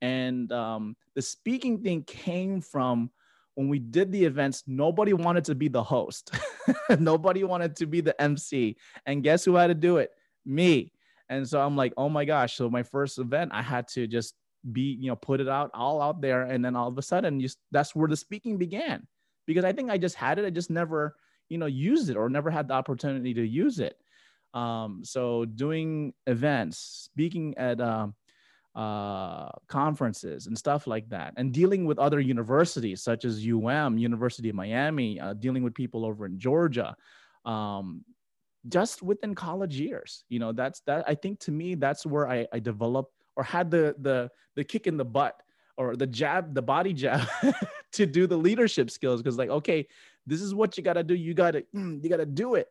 and 0.00 0.52
um, 0.52 0.96
the 1.14 1.22
speaking 1.22 1.82
thing 1.82 2.02
came 2.02 2.60
from 2.60 3.10
when 3.54 3.68
we 3.68 3.78
did 3.78 4.10
the 4.10 4.24
events, 4.24 4.64
nobody 4.66 5.12
wanted 5.12 5.44
to 5.44 5.54
be 5.54 5.68
the 5.68 5.82
host. 5.82 6.34
nobody 6.98 7.44
wanted 7.44 7.76
to 7.76 7.86
be 7.86 8.00
the 8.00 8.20
MC. 8.20 8.76
And 9.06 9.22
guess 9.22 9.44
who 9.44 9.54
had 9.54 9.68
to 9.68 9.74
do 9.74 9.98
it? 9.98 10.10
Me. 10.44 10.92
And 11.28 11.48
so 11.48 11.60
I'm 11.60 11.76
like, 11.76 11.92
oh 11.96 12.08
my 12.08 12.24
gosh. 12.24 12.56
So 12.56 12.68
my 12.68 12.82
first 12.82 13.18
event, 13.18 13.52
I 13.54 13.62
had 13.62 13.88
to 13.88 14.06
just 14.06 14.34
be, 14.72 14.96
you 15.00 15.08
know, 15.08 15.16
put 15.16 15.40
it 15.40 15.48
out 15.48 15.70
all 15.74 16.00
out 16.00 16.20
there. 16.20 16.42
And 16.42 16.64
then 16.64 16.76
all 16.76 16.88
of 16.88 16.98
a 16.98 17.02
sudden, 17.02 17.40
you, 17.40 17.48
that's 17.70 17.94
where 17.94 18.08
the 18.08 18.16
speaking 18.16 18.56
began. 18.56 19.06
Because 19.46 19.64
I 19.64 19.72
think 19.72 19.90
I 19.90 19.98
just 19.98 20.14
had 20.14 20.38
it. 20.38 20.44
I 20.44 20.50
just 20.50 20.70
never, 20.70 21.16
you 21.48 21.58
know, 21.58 21.66
used 21.66 22.08
it 22.08 22.16
or 22.16 22.28
never 22.28 22.50
had 22.50 22.68
the 22.68 22.74
opportunity 22.74 23.34
to 23.34 23.46
use 23.46 23.78
it. 23.78 23.96
Um, 24.54 25.00
so 25.04 25.44
doing 25.44 26.14
events, 26.26 27.08
speaking 27.12 27.58
at 27.58 27.80
um, 27.80 28.14
uh, 28.74 29.50
conferences 29.68 30.46
and 30.46 30.56
stuff 30.56 30.86
like 30.86 31.08
that, 31.10 31.34
and 31.36 31.52
dealing 31.52 31.84
with 31.84 31.98
other 31.98 32.20
universities 32.20 33.02
such 33.02 33.24
as 33.24 33.46
UM, 33.46 33.98
University 33.98 34.48
of 34.48 34.54
Miami, 34.54 35.20
uh, 35.20 35.34
dealing 35.34 35.62
with 35.62 35.74
people 35.74 36.06
over 36.06 36.24
in 36.24 36.38
Georgia, 36.38 36.96
um, 37.44 38.04
just 38.68 39.02
within 39.02 39.34
college 39.34 39.78
years. 39.78 40.24
You 40.28 40.38
know, 40.38 40.52
that's 40.52 40.80
that. 40.86 41.04
I 41.06 41.14
think 41.14 41.40
to 41.40 41.52
me, 41.52 41.74
that's 41.74 42.06
where 42.06 42.28
I, 42.28 42.46
I 42.52 42.60
developed 42.60 43.12
or 43.36 43.44
had 43.44 43.70
the 43.70 43.94
the 43.98 44.30
the 44.56 44.64
kick 44.64 44.86
in 44.86 44.96
the 44.96 45.04
butt 45.04 45.40
or 45.76 45.96
the 45.96 46.06
jab, 46.06 46.54
the 46.54 46.62
body 46.62 46.92
jab 46.92 47.26
to 47.92 48.06
do 48.06 48.26
the 48.26 48.36
leadership 48.36 48.90
skills. 48.90 49.22
Because 49.22 49.38
like, 49.38 49.50
okay, 49.50 49.86
this 50.26 50.40
is 50.40 50.54
what 50.54 50.76
you 50.76 50.82
got 50.82 50.94
to 50.94 51.02
do. 51.02 51.14
You 51.14 51.34
got 51.34 51.52
to 51.52 51.64
you 51.72 52.08
got 52.08 52.18
to 52.18 52.26
do 52.26 52.54
it. 52.54 52.68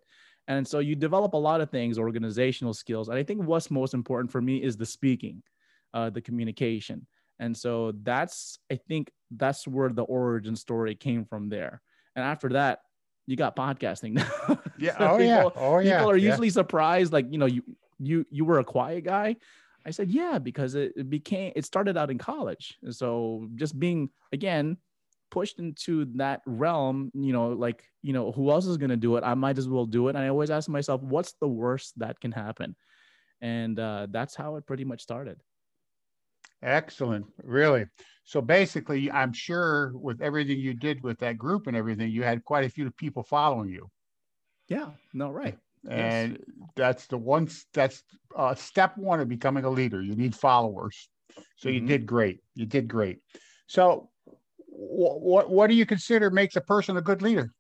And 0.47 0.67
so 0.67 0.80
you 0.80 0.95
develop 0.95 1.34
a 1.34 1.38
lot 1.38 1.62
of 1.62 1.69
things, 1.69 1.97
organizational 1.97 2.73
skills. 2.73 3.08
And 3.08 3.17
I 3.17 3.23
think 3.23 3.43
what's 3.43 3.71
most 3.71 3.93
important 3.93 4.30
for 4.30 4.41
me 4.41 4.58
is 4.58 4.76
the 4.76 4.86
speaking 4.86 5.41
uh, 5.93 6.10
the 6.10 6.21
communication. 6.21 7.06
And 7.39 7.56
so 7.56 7.93
that's, 8.04 8.60
I 8.71 8.76
think 8.76 9.12
that's 9.32 9.67
where 9.67 9.89
the 9.89 10.04
origin 10.04 10.56
story 10.56 10.95
came 10.95 11.26
from 11.26 11.49
there. 11.49 11.82
And 12.15 12.23
after 12.26 12.49
that, 12.49 12.80
you 13.26 13.36
got 13.36 13.56
podcasting 13.56 14.13
now. 14.13 14.60
Yeah. 14.78 14.95
oh 14.99 15.17
people, 15.17 15.26
yeah. 15.26 15.49
Oh 15.56 15.80
yeah. 15.80 15.97
People 15.97 16.12
are 16.12 16.17
yeah. 16.17 16.30
usually 16.30 16.49
surprised, 16.49 17.13
like, 17.13 17.28
you 17.32 17.38
know, 17.38 17.45
you, 17.45 17.63
you, 17.99 18.26
you 18.30 18.45
were 18.45 18.60
a 18.60 18.63
quiet 18.63 19.04
guy. 19.04 19.38
I 19.86 19.91
said, 19.91 20.12
yeah, 20.12 20.39
because 20.39 20.76
it, 20.76 20.93
it 20.96 21.10
became, 21.10 21.52
it 21.56 21.65
started 21.65 21.98
out 21.98 22.10
in 22.10 22.17
college. 22.17 22.78
And 22.84 22.96
so 22.96 23.48
just 23.56 23.78
being, 23.78 24.10
again, 24.32 24.78
pushed 25.30 25.60
into 25.60 26.06
that 26.15 26.41
realm, 26.46 27.12
you 27.13 27.34
know, 27.34 27.50
like, 27.50 27.84
you 28.02 28.13
know, 28.13 28.32
who 28.32 28.52
else 28.52 28.65
is 28.65 28.78
going 28.78 28.91
to 28.91 28.98
do 28.98 29.17
it? 29.17 29.24
I 29.24 29.34
might 29.34 29.58
as 29.58 29.67
well 29.67 29.86
do 29.86 30.08
it. 30.08 30.15
And 30.15 30.24
I 30.24 30.30
always 30.30 30.52
ask 30.52 30.69
myself, 30.69 31.02
what's 31.02 31.34
the 31.41 31.48
worst 31.48 31.98
that 32.00 32.19
can 32.19 32.32
happen? 32.32 32.76
And 33.41 33.78
uh, 33.78 34.08
that's 34.10 34.36
how 34.36 34.56
it 34.56 34.65
pretty 34.65 34.86
much 34.86 35.02
started. 35.02 35.41
Excellent. 36.62 37.26
Really. 37.43 37.88
So 38.24 38.41
basically, 38.41 39.12
I'm 39.12 39.34
sure 39.34 39.91
with 39.98 40.22
everything 40.22 40.60
you 40.60 40.74
did 40.74 41.04
with 41.04 41.19
that 41.19 41.38
group 41.38 41.67
and 41.67 41.76
everything, 41.76 42.10
you 42.10 42.24
had 42.24 42.46
quite 42.46 42.65
a 42.65 42.69
few 42.69 42.89
people 42.91 43.24
following 43.24 43.69
you. 43.69 43.89
Yeah. 44.69 44.91
No, 45.13 45.30
right. 45.30 45.58
And 45.89 46.32
yes. 46.32 46.67
that's 46.76 47.08
the 47.08 47.17
one, 47.17 47.50
that's 47.74 48.04
uh, 48.36 48.56
step 48.56 48.98
one 48.98 49.19
of 49.19 49.28
becoming 49.28 49.65
a 49.65 49.69
leader. 49.69 50.02
You 50.02 50.15
need 50.15 50.36
followers. 50.36 51.10
So 51.58 51.67
mm-hmm. 51.67 51.74
you 51.74 51.82
did 51.82 52.06
great. 52.06 52.39
You 52.56 52.65
did 52.65 52.88
great. 52.88 53.19
So 53.67 54.10
what, 54.67 55.50
what 55.50 55.67
do 55.67 55.76
you 55.76 55.86
consider 55.86 56.30
makes 56.30 56.56
a 56.56 56.62
person 56.62 56.98
a 56.98 57.02
good 57.02 57.22
leader? 57.22 57.52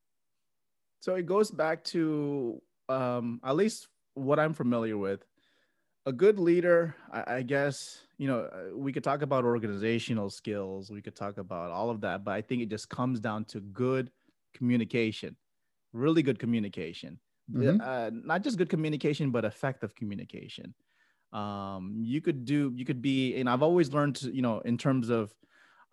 So 1.01 1.15
it 1.15 1.25
goes 1.25 1.51
back 1.51 1.83
to 1.85 2.61
um, 2.87 3.41
at 3.43 3.55
least 3.55 3.87
what 4.13 4.39
I'm 4.39 4.53
familiar 4.53 4.97
with 4.97 5.23
a 6.05 6.11
good 6.11 6.39
leader, 6.39 6.95
I, 7.11 7.35
I, 7.35 7.41
guess, 7.41 8.01
you 8.17 8.27
know, 8.27 8.41
uh, 8.41 8.75
we 8.75 8.91
could 8.91 9.03
talk 9.03 9.21
about 9.21 9.45
organizational 9.45 10.29
skills, 10.29 10.91
we 10.91 11.01
could 11.01 11.15
talk 11.15 11.37
about 11.37 11.71
all 11.71 11.89
of 11.89 12.01
that, 12.01 12.23
but 12.23 12.31
I 12.31 12.41
think 12.41 12.61
it 12.61 12.69
just 12.69 12.89
comes 12.89 13.19
down 13.19 13.45
to 13.45 13.61
good 13.61 14.11
communication, 14.53 15.35
really 15.93 16.21
good 16.21 16.39
communication. 16.39 17.19
Mm-hmm. 17.51 17.81
Uh, 17.81 18.09
not 18.13 18.43
just 18.43 18.57
good 18.57 18.69
communication, 18.69 19.31
but 19.31 19.45
effective 19.45 19.95
communication. 19.95 20.73
Um, 21.33 21.95
you 21.97 22.21
could 22.21 22.45
do, 22.45 22.71
you 22.75 22.85
could 22.85 23.01
be, 23.01 23.35
and 23.35 23.49
I've 23.49 23.63
always 23.63 23.91
learned, 23.91 24.17
to, 24.17 24.33
you 24.33 24.41
know, 24.41 24.59
in 24.59 24.77
terms 24.77 25.09
of 25.09 25.33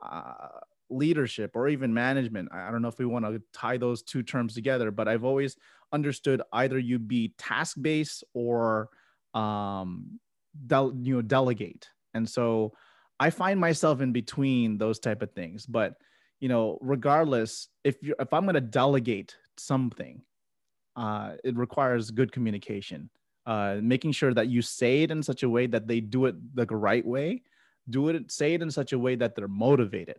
uh, 0.02 0.48
leadership 0.90 1.52
or 1.54 1.68
even 1.68 1.94
management. 1.94 2.50
I 2.52 2.70
don't 2.70 2.82
know 2.82 2.88
if 2.88 2.98
we 2.98 3.06
want 3.06 3.24
to 3.24 3.42
tie 3.52 3.78
those 3.78 4.02
two 4.02 4.22
terms 4.22 4.54
together, 4.54 4.90
but 4.90 5.08
I've 5.08 5.24
always 5.24 5.56
understood 5.92 6.42
either 6.52 6.78
you 6.78 6.98
be 6.98 7.32
task 7.38 7.76
based 7.80 8.24
or 8.34 8.90
um, 9.34 10.20
del- 10.66 10.94
you 11.00 11.16
know, 11.16 11.22
delegate. 11.22 11.88
And 12.14 12.28
so 12.28 12.72
I 13.18 13.30
find 13.30 13.60
myself 13.60 14.00
in 14.00 14.12
between 14.12 14.78
those 14.78 14.98
type 14.98 15.22
of 15.22 15.32
things. 15.32 15.66
But 15.66 15.94
you 16.40 16.48
know, 16.48 16.78
regardless, 16.80 17.68
if 17.84 18.02
you 18.02 18.14
if 18.18 18.32
I'm 18.32 18.44
going 18.44 18.54
to 18.54 18.60
delegate 18.60 19.36
something, 19.58 20.22
uh, 20.96 21.32
it 21.44 21.56
requires 21.56 22.10
good 22.10 22.32
communication. 22.32 23.10
Uh, 23.46 23.78
making 23.82 24.12
sure 24.12 24.34
that 24.34 24.48
you 24.48 24.62
say 24.62 25.02
it 25.02 25.10
in 25.10 25.22
such 25.22 25.42
a 25.42 25.48
way 25.48 25.66
that 25.66 25.88
they 25.88 26.00
do 26.00 26.26
it 26.26 26.36
the 26.54 26.66
right 26.66 27.04
way, 27.04 27.42
do 27.88 28.08
it, 28.08 28.30
say 28.30 28.54
it 28.54 28.62
in 28.62 28.70
such 28.70 28.92
a 28.92 28.98
way 28.98 29.16
that 29.16 29.34
they're 29.34 29.48
motivated. 29.48 30.18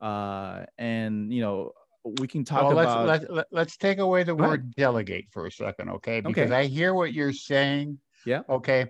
Uh, 0.00 0.64
and 0.78 1.32
you 1.32 1.42
know, 1.42 1.72
we 2.20 2.26
can 2.26 2.44
talk 2.44 2.62
well, 2.62 2.78
about. 2.78 3.06
Let's, 3.06 3.24
let's, 3.28 3.48
let's 3.52 3.76
take 3.76 3.98
away 3.98 4.22
the 4.22 4.34
word 4.34 4.74
delegate 4.76 5.26
for 5.30 5.46
a 5.46 5.52
second, 5.52 5.90
okay? 5.90 6.20
Because 6.20 6.50
okay. 6.50 6.60
I 6.60 6.66
hear 6.66 6.94
what 6.94 7.12
you're 7.12 7.32
saying 7.32 7.98
yeah. 8.26 8.42
Okay. 8.48 8.86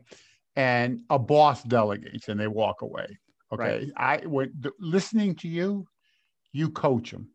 And 0.56 1.02
a 1.10 1.18
boss 1.18 1.62
delegates 1.62 2.28
and 2.28 2.38
they 2.38 2.48
walk 2.48 2.82
away. 2.82 3.18
Okay. 3.52 3.62
Right. 3.62 3.88
I 3.96 4.26
when 4.26 4.52
listening 4.78 5.34
to 5.36 5.48
you, 5.48 5.86
you 6.52 6.70
coach 6.70 7.10
them. 7.10 7.28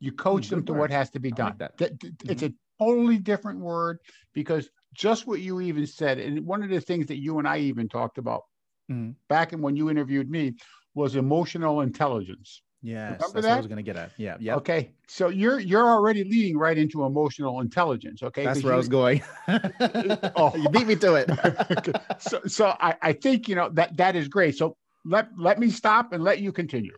You 0.00 0.12
coach 0.12 0.48
them 0.48 0.64
to 0.66 0.74
what 0.74 0.90
has 0.90 1.10
to 1.10 1.18
be 1.18 1.30
done. 1.30 1.56
Like 1.58 1.76
that. 1.78 1.92
It's 2.02 2.42
mm-hmm. 2.42 2.46
a 2.46 2.52
totally 2.80 3.18
different 3.18 3.60
word 3.60 3.98
because 4.32 4.68
just 4.94 5.26
what 5.26 5.40
you 5.40 5.60
even 5.60 5.86
said, 5.86 6.18
and 6.18 6.46
one 6.46 6.62
of 6.62 6.70
the 6.70 6.80
things 6.80 7.06
that 7.08 7.20
you 7.20 7.38
and 7.38 7.48
I 7.48 7.58
even 7.58 7.88
talked 7.88 8.18
about 8.18 8.42
mm-hmm. 8.90 9.12
back 9.28 9.52
in 9.52 9.60
when 9.60 9.76
you 9.76 9.90
interviewed 9.90 10.30
me 10.30 10.54
was 10.94 11.16
emotional 11.16 11.80
intelligence. 11.80 12.62
Yeah, 12.84 13.12
that's 13.12 13.32
that? 13.32 13.42
what 13.42 13.50
I 13.50 13.56
was 13.56 13.66
going 13.66 13.78
to 13.78 13.82
get 13.82 13.96
at. 13.96 14.10
Yeah, 14.18 14.36
yeah. 14.38 14.56
Okay, 14.56 14.90
so 15.08 15.28
you're 15.28 15.58
you're 15.58 15.88
already 15.88 16.22
leading 16.22 16.58
right 16.58 16.76
into 16.76 17.04
emotional 17.04 17.60
intelligence. 17.60 18.22
Okay, 18.22 18.44
that's 18.44 18.62
where 18.62 18.72
you, 18.72 18.74
I 18.74 18.76
was 18.76 18.88
going. 18.88 19.22
oh, 19.48 20.52
you 20.56 20.68
beat 20.68 20.86
me 20.86 20.94
to 20.96 21.14
it. 21.14 21.30
so, 22.18 22.42
so 22.46 22.76
I, 22.78 22.94
I 23.00 23.12
think 23.14 23.48
you 23.48 23.54
know 23.54 23.70
that 23.70 23.96
that 23.96 24.16
is 24.16 24.28
great. 24.28 24.58
So 24.58 24.76
let 25.06 25.28
let 25.38 25.58
me 25.58 25.70
stop 25.70 26.12
and 26.12 26.22
let 26.22 26.40
you 26.40 26.52
continue. 26.52 26.94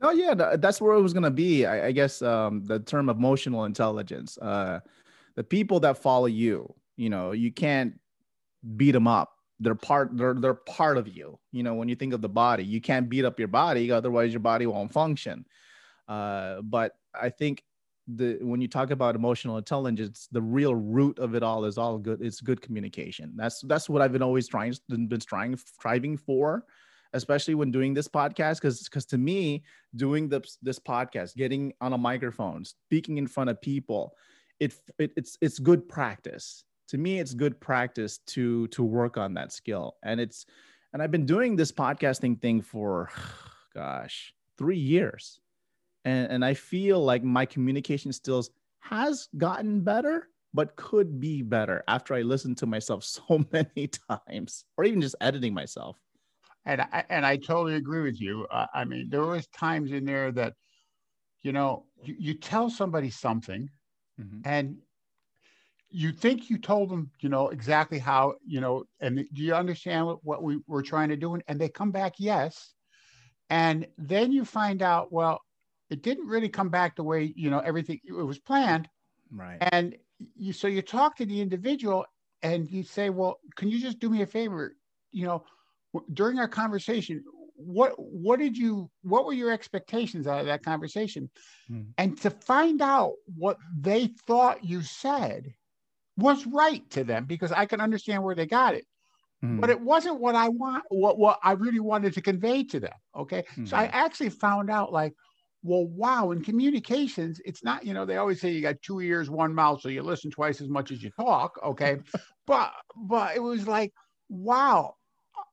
Oh 0.00 0.10
yeah, 0.12 0.34
that's 0.34 0.80
where 0.80 0.94
it 0.94 1.00
was 1.00 1.12
to 1.24 1.30
be. 1.30 1.66
I, 1.66 1.86
I 1.86 1.92
guess 1.92 2.22
um, 2.22 2.64
the 2.64 2.78
term 2.78 3.08
emotional 3.08 3.64
intelligence. 3.64 4.38
Uh, 4.38 4.80
the 5.34 5.44
people 5.44 5.80
that 5.80 5.98
follow 5.98 6.26
you, 6.26 6.72
you 6.96 7.10
know, 7.10 7.32
you 7.32 7.52
can't 7.52 7.98
beat 8.76 8.92
them 8.92 9.06
up 9.06 9.38
they're 9.60 9.74
part 9.74 10.16
they're 10.16 10.34
they're 10.34 10.54
part 10.54 10.96
of 10.96 11.08
you 11.08 11.38
you 11.52 11.62
know 11.62 11.74
when 11.74 11.88
you 11.88 11.96
think 11.96 12.12
of 12.12 12.20
the 12.20 12.28
body 12.28 12.64
you 12.64 12.80
can't 12.80 13.08
beat 13.08 13.24
up 13.24 13.38
your 13.38 13.48
body 13.48 13.90
otherwise 13.90 14.32
your 14.32 14.40
body 14.40 14.66
won't 14.66 14.92
function 14.92 15.44
uh, 16.08 16.60
but 16.62 16.92
i 17.14 17.28
think 17.28 17.62
the 18.16 18.38
when 18.40 18.60
you 18.60 18.68
talk 18.68 18.90
about 18.90 19.14
emotional 19.14 19.58
intelligence 19.58 20.28
the 20.32 20.40
real 20.40 20.74
root 20.74 21.18
of 21.18 21.34
it 21.34 21.42
all 21.42 21.64
is 21.64 21.76
all 21.76 21.98
good 21.98 22.22
it's 22.22 22.40
good 22.40 22.60
communication 22.62 23.32
that's 23.36 23.60
that's 23.62 23.88
what 23.88 24.00
i've 24.00 24.12
been 24.12 24.22
always 24.22 24.48
trying 24.48 24.74
been 24.88 25.20
trying 25.20 25.56
striving 25.56 26.16
for 26.16 26.64
especially 27.12 27.54
when 27.54 27.70
doing 27.70 27.94
this 27.94 28.08
podcast 28.08 28.56
because 28.56 28.82
because 28.82 29.06
to 29.06 29.18
me 29.18 29.62
doing 29.96 30.28
this 30.28 30.58
this 30.62 30.78
podcast 30.78 31.34
getting 31.36 31.72
on 31.80 31.92
a 31.92 31.98
microphone 31.98 32.64
speaking 32.64 33.18
in 33.18 33.26
front 33.26 33.48
of 33.50 33.60
people 33.60 34.14
it, 34.60 34.74
it 34.98 35.12
it's 35.16 35.38
it's 35.40 35.58
good 35.58 35.88
practice. 35.88 36.64
To 36.88 36.98
me 36.98 37.18
it's 37.18 37.34
good 37.34 37.60
practice 37.60 38.18
to 38.28 38.66
to 38.68 38.82
work 38.82 39.16
on 39.16 39.34
that 39.34 39.52
skill. 39.52 39.96
And 40.02 40.20
it's 40.20 40.46
and 40.92 41.02
i've 41.02 41.10
been 41.10 41.26
doing 41.26 41.56
this 41.56 41.72
podcasting 41.72 42.40
thing 42.40 42.62
for 42.62 43.10
gosh 43.74 44.34
three 44.56 44.78
years. 44.78 45.40
And 46.04 46.30
and 46.32 46.44
i 46.44 46.54
feel 46.54 47.04
like 47.04 47.22
my 47.22 47.46
communication 47.46 48.12
skills 48.12 48.50
has 48.80 49.28
gotten 49.36 49.80
better 49.80 50.28
but 50.54 50.76
could 50.76 51.20
be 51.20 51.42
better 51.42 51.82
after 51.88 52.14
i 52.14 52.22
listen 52.22 52.54
to 52.54 52.64
myself 52.64 53.04
so 53.16 53.44
many 53.52 53.88
times 54.08 54.64
or 54.76 54.84
even 54.84 55.00
just 55.00 55.16
editing 55.20 55.52
myself 55.52 55.98
and 56.68 56.82
I, 56.82 57.04
and 57.08 57.26
I 57.26 57.36
totally 57.36 57.74
agree 57.74 58.02
with 58.02 58.20
you. 58.20 58.46
Uh, 58.50 58.66
I 58.72 58.84
mean, 58.84 59.08
there 59.10 59.24
was 59.24 59.46
times 59.48 59.90
in 59.90 60.04
there 60.04 60.30
that, 60.32 60.54
you 61.42 61.52
know, 61.52 61.86
you, 62.02 62.14
you 62.18 62.34
tell 62.34 62.70
somebody 62.70 63.10
something, 63.10 63.68
mm-hmm. 64.20 64.40
and 64.44 64.76
you 65.90 66.12
think 66.12 66.50
you 66.50 66.58
told 66.58 66.90
them, 66.90 67.10
you 67.20 67.28
know, 67.28 67.48
exactly 67.48 67.98
how, 67.98 68.34
you 68.46 68.60
know, 68.60 68.84
and 69.00 69.24
do 69.32 69.42
you 69.42 69.54
understand 69.54 70.16
what 70.22 70.42
we 70.42 70.58
were 70.66 70.82
trying 70.82 71.08
to 71.08 71.16
do? 71.16 71.34
And, 71.34 71.42
And 71.48 71.60
they 71.60 71.68
come 71.68 71.90
back, 71.90 72.14
yes. 72.18 72.74
And 73.50 73.86
then 73.96 74.30
you 74.30 74.44
find 74.44 74.82
out, 74.82 75.10
well, 75.10 75.40
it 75.90 76.02
didn't 76.02 76.26
really 76.26 76.48
come 76.48 76.68
back 76.68 76.96
the 76.96 77.02
way 77.02 77.32
you 77.36 77.50
know 77.50 77.60
everything 77.60 78.00
it 78.04 78.12
was 78.12 78.38
planned 78.38 78.88
right 79.32 79.58
and 79.72 79.96
you 80.36 80.52
so 80.52 80.66
you 80.66 80.82
talk 80.82 81.16
to 81.16 81.26
the 81.26 81.40
individual 81.40 82.04
and 82.42 82.70
you 82.70 82.82
say 82.82 83.10
well 83.10 83.38
can 83.56 83.68
you 83.68 83.80
just 83.80 83.98
do 83.98 84.10
me 84.10 84.22
a 84.22 84.26
favor 84.26 84.76
you 85.12 85.26
know 85.26 85.44
during 86.12 86.38
our 86.38 86.48
conversation 86.48 87.22
what 87.58 87.92
what 87.96 88.38
did 88.38 88.56
you 88.56 88.88
what 89.02 89.26
were 89.26 89.32
your 89.32 89.50
expectations 89.50 90.26
out 90.26 90.40
of 90.40 90.46
that 90.46 90.62
conversation 90.62 91.28
hmm. 91.66 91.82
and 91.98 92.16
to 92.20 92.30
find 92.30 92.80
out 92.80 93.12
what 93.36 93.56
they 93.76 94.08
thought 94.26 94.64
you 94.64 94.80
said 94.80 95.52
was 96.16 96.46
right 96.46 96.88
to 96.90 97.02
them 97.02 97.24
because 97.24 97.50
i 97.50 97.66
can 97.66 97.80
understand 97.80 98.22
where 98.22 98.36
they 98.36 98.46
got 98.46 98.74
it 98.74 98.86
hmm. 99.42 99.58
but 99.58 99.70
it 99.70 99.80
wasn't 99.80 100.20
what 100.20 100.36
i 100.36 100.48
want 100.48 100.84
what 100.90 101.18
what 101.18 101.38
i 101.42 101.52
really 101.52 101.80
wanted 101.80 102.12
to 102.12 102.22
convey 102.22 102.62
to 102.62 102.78
them 102.78 102.94
okay 103.16 103.44
hmm. 103.54 103.64
so 103.64 103.76
i 103.76 103.86
actually 103.86 104.30
found 104.30 104.70
out 104.70 104.92
like 104.92 105.12
well 105.64 105.86
wow 105.86 106.30
in 106.30 106.42
communications 106.42 107.40
it's 107.44 107.64
not 107.64 107.84
you 107.84 107.92
know 107.92 108.04
they 108.04 108.18
always 108.18 108.40
say 108.40 108.50
you 108.50 108.62
got 108.62 108.80
two 108.82 109.00
ears 109.00 109.28
one 109.28 109.52
mouth 109.52 109.80
so 109.80 109.88
you 109.88 110.02
listen 110.02 110.30
twice 110.30 110.60
as 110.60 110.68
much 110.68 110.92
as 110.92 111.02
you 111.02 111.10
talk 111.18 111.58
okay 111.64 111.98
but 112.46 112.72
but 112.96 113.34
it 113.34 113.42
was 113.42 113.66
like 113.66 113.92
wow 114.28 114.94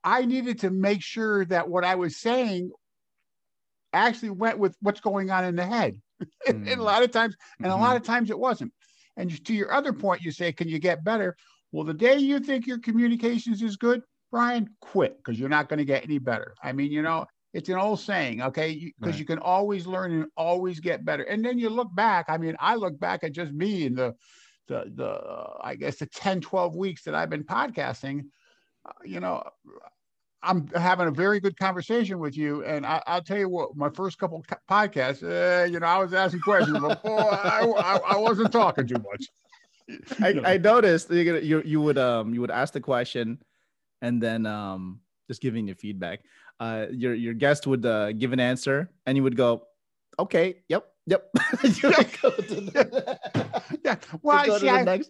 I 0.05 0.23
needed 0.25 0.59
to 0.59 0.69
make 0.69 1.01
sure 1.01 1.45
that 1.45 1.67
what 1.67 1.83
I 1.83 1.95
was 1.95 2.17
saying 2.17 2.71
actually 3.91 4.29
went 4.29 4.59
with 4.59 4.77
what's 4.81 5.01
going 5.01 5.31
on 5.31 5.43
in 5.43 5.55
the 5.55 5.65
head. 5.65 5.99
Mm. 6.21 6.27
and 6.47 6.67
a 6.67 6.75
mm. 6.75 6.79
lot 6.79 7.03
of 7.03 7.11
times, 7.11 7.35
and 7.59 7.67
mm-hmm. 7.67 7.79
a 7.79 7.83
lot 7.83 7.97
of 7.97 8.03
times 8.03 8.29
it 8.29 8.39
wasn't. 8.39 8.71
And 9.17 9.43
to 9.45 9.53
your 9.53 9.73
other 9.73 9.93
point, 9.93 10.21
you 10.21 10.31
say, 10.31 10.51
can 10.51 10.67
you 10.67 10.79
get 10.79 11.03
better? 11.03 11.35
Well, 11.71 11.85
the 11.85 11.93
day 11.93 12.17
you 12.17 12.39
think 12.39 12.67
your 12.67 12.79
communications 12.79 13.61
is 13.61 13.77
good, 13.77 14.01
Brian, 14.31 14.69
quit 14.81 15.17
because 15.17 15.39
you're 15.39 15.49
not 15.49 15.69
going 15.69 15.79
to 15.79 15.85
get 15.85 16.03
any 16.03 16.19
better. 16.19 16.53
I 16.61 16.71
mean, 16.73 16.91
you 16.91 17.01
know, 17.01 17.25
it's 17.53 17.69
an 17.69 17.75
old 17.75 18.01
saying, 18.01 18.41
okay? 18.41 18.73
Because 18.73 18.83
you, 18.83 18.91
right. 18.99 19.19
you 19.19 19.25
can 19.25 19.39
always 19.39 19.87
learn 19.87 20.11
and 20.11 20.25
always 20.35 20.81
get 20.81 21.05
better. 21.05 21.23
And 21.23 21.43
then 21.43 21.57
you 21.57 21.69
look 21.69 21.93
back. 21.95 22.25
I 22.27 22.37
mean, 22.37 22.55
I 22.59 22.75
look 22.75 22.99
back 22.99 23.23
at 23.23 23.31
just 23.31 23.53
me 23.53 23.85
in 23.85 23.95
the, 23.95 24.13
the, 24.67 24.91
the, 24.93 25.07
uh, 25.07 25.57
I 25.63 25.75
guess 25.75 25.97
the 25.97 26.05
10, 26.07 26.41
12 26.41 26.75
weeks 26.75 27.03
that 27.03 27.15
I've 27.15 27.29
been 27.29 27.45
podcasting. 27.45 28.25
Uh, 28.85 28.91
you 29.05 29.21
know, 29.21 29.43
I'm 30.45 30.67
having 30.69 31.07
a 31.07 31.11
very 31.11 31.39
good 31.39 31.57
conversation 31.57 32.19
with 32.19 32.37
you, 32.37 32.63
and 32.63 32.85
I, 32.85 33.01
will 33.07 33.21
tell 33.21 33.37
you 33.37 33.49
what. 33.49 33.75
My 33.75 33.89
first 33.89 34.17
couple 34.17 34.43
podcasts, 34.69 35.23
uh, 35.23 35.65
you 35.65 35.79
know, 35.79 35.87
I 35.87 35.97
was 35.97 36.13
asking 36.13 36.41
questions, 36.41 36.79
but 36.79 37.03
boy, 37.03 37.17
I, 37.17 37.65
I, 37.65 37.97
I, 38.13 38.17
wasn't 38.17 38.51
talking 38.51 38.87
too 38.87 38.95
much. 38.95 39.27
I, 40.21 40.41
I 40.53 40.57
noticed 40.57 41.09
you, 41.11 41.37
you 41.37 41.61
you 41.65 41.81
would 41.81 41.97
um 41.97 42.33
you 42.33 42.41
would 42.41 42.51
ask 42.51 42.73
the 42.73 42.81
question, 42.81 43.39
and 44.01 44.21
then 44.21 44.45
um 44.45 45.01
just 45.27 45.41
giving 45.41 45.67
your 45.67 45.75
feedback. 45.75 46.21
Uh, 46.59 46.85
your 46.91 47.13
your 47.13 47.33
guest 47.33 47.67
would 47.67 47.85
uh, 47.85 48.11
give 48.13 48.31
an 48.31 48.39
answer, 48.39 48.89
and 49.05 49.17
you 49.17 49.23
would 49.23 49.35
go, 49.35 49.63
"Okay, 50.19 50.63
yep, 50.69 50.85
yep." 51.05 51.29
yeah. 53.83 53.95
Well, 54.21 54.59
see, 54.59 54.69
I, 54.69 55.01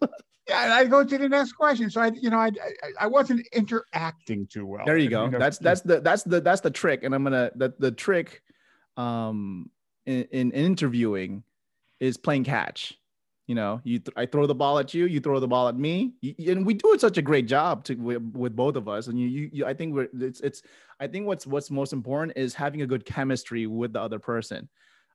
yeah, 0.47 0.63
and 0.63 0.73
I 0.73 0.85
go 0.85 1.03
to 1.03 1.17
the 1.17 1.27
next 1.27 1.53
question. 1.53 1.89
So 1.89 2.01
I, 2.01 2.11
you 2.13 2.29
know, 2.29 2.37
I, 2.37 2.47
I, 2.47 2.91
I 3.01 3.07
wasn't 3.07 3.47
interacting 3.51 4.45
too 4.47 4.65
well. 4.65 4.85
There 4.85 4.97
you 4.97 5.09
go. 5.09 5.29
That's 5.29 5.57
that's 5.57 5.81
the 5.81 6.01
that's 6.01 6.23
the 6.23 6.41
that's 6.41 6.61
the 6.61 6.71
trick. 6.71 7.03
And 7.03 7.15
I'm 7.15 7.23
gonna 7.23 7.51
the 7.55 7.73
the 7.79 7.91
trick, 7.91 8.43
um, 8.97 9.69
in, 10.05 10.23
in 10.31 10.51
interviewing, 10.51 11.43
is 11.99 12.17
playing 12.17 12.43
catch. 12.43 12.93
You 13.47 13.53
know, 13.53 13.79
you 13.83 13.99
th- 13.99 14.13
I 14.15 14.25
throw 14.25 14.47
the 14.47 14.55
ball 14.55 14.79
at 14.79 14.93
you, 14.93 15.05
you 15.05 15.19
throw 15.19 15.39
the 15.39 15.47
ball 15.47 15.67
at 15.67 15.77
me, 15.77 16.13
you, 16.21 16.51
and 16.51 16.65
we 16.65 16.73
do 16.73 16.93
it 16.93 17.01
such 17.01 17.19
a 17.19 17.21
great 17.21 17.47
job 17.47 17.83
to 17.85 17.95
with, 17.95 18.21
with 18.33 18.55
both 18.55 18.75
of 18.75 18.87
us. 18.87 19.05
And 19.05 19.19
you, 19.19 19.27
you, 19.27 19.49
you, 19.53 19.65
I 19.65 19.73
think 19.73 19.93
we're 19.93 20.07
it's 20.19 20.41
it's 20.41 20.63
I 20.99 21.07
think 21.07 21.27
what's 21.27 21.45
what's 21.45 21.69
most 21.69 21.93
important 21.93 22.37
is 22.37 22.55
having 22.55 22.81
a 22.81 22.87
good 22.87 23.05
chemistry 23.05 23.67
with 23.67 23.93
the 23.93 24.01
other 24.01 24.17
person 24.17 24.67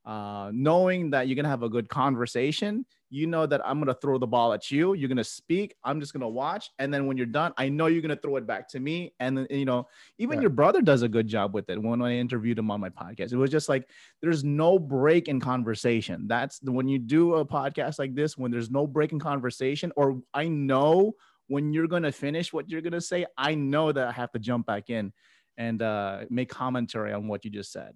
uh, 0.04 0.50
knowing 0.54 1.10
that 1.10 1.28
you're 1.28 1.36
gonna 1.36 1.48
have 1.48 1.62
a 1.62 1.68
good 1.68 1.88
conversation. 1.88 2.86
You 3.10 3.26
know 3.26 3.44
that 3.44 3.60
I'm 3.66 3.78
gonna 3.80 3.94
throw 3.94 4.18
the 4.18 4.26
ball 4.26 4.52
at 4.52 4.70
you. 4.70 4.94
You're 4.94 5.08
gonna 5.08 5.24
speak. 5.24 5.74
I'm 5.84 6.00
just 6.00 6.12
gonna 6.12 6.28
watch, 6.28 6.70
and 6.78 6.92
then 6.92 7.06
when 7.06 7.16
you're 7.16 7.26
done, 7.26 7.52
I 7.58 7.68
know 7.68 7.86
you're 7.86 8.02
gonna 8.02 8.16
throw 8.16 8.36
it 8.36 8.46
back 8.46 8.68
to 8.70 8.80
me. 8.80 9.12
And 9.20 9.36
then 9.36 9.46
you 9.50 9.64
know, 9.64 9.88
even 10.18 10.36
yeah. 10.36 10.42
your 10.42 10.50
brother 10.50 10.80
does 10.80 11.02
a 11.02 11.08
good 11.08 11.26
job 11.28 11.54
with 11.54 11.68
it. 11.68 11.82
When 11.82 12.00
I 12.02 12.14
interviewed 12.16 12.58
him 12.58 12.70
on 12.70 12.80
my 12.80 12.88
podcast, 12.88 13.32
it 13.32 13.36
was 13.36 13.50
just 13.50 13.68
like 13.68 13.88
there's 14.22 14.42
no 14.44 14.78
break 14.78 15.28
in 15.28 15.40
conversation. 15.40 16.26
That's 16.28 16.58
the, 16.60 16.72
when 16.72 16.88
you 16.88 16.98
do 16.98 17.34
a 17.34 17.44
podcast 17.44 17.98
like 17.98 18.14
this, 18.14 18.38
when 18.38 18.50
there's 18.50 18.70
no 18.70 18.86
break 18.86 19.12
in 19.12 19.20
conversation, 19.20 19.92
or 19.96 20.20
I 20.32 20.48
know 20.48 21.12
when 21.48 21.72
you're 21.72 21.88
gonna 21.88 22.12
finish 22.12 22.52
what 22.52 22.70
you're 22.70 22.80
gonna 22.80 23.00
say, 23.00 23.26
I 23.36 23.54
know 23.54 23.92
that 23.92 24.06
I 24.06 24.12
have 24.12 24.32
to 24.32 24.38
jump 24.38 24.66
back 24.66 24.88
in 24.88 25.12
and 25.58 25.82
uh, 25.82 26.20
make 26.30 26.48
commentary 26.48 27.12
on 27.12 27.28
what 27.28 27.44
you 27.44 27.50
just 27.50 27.70
said. 27.70 27.92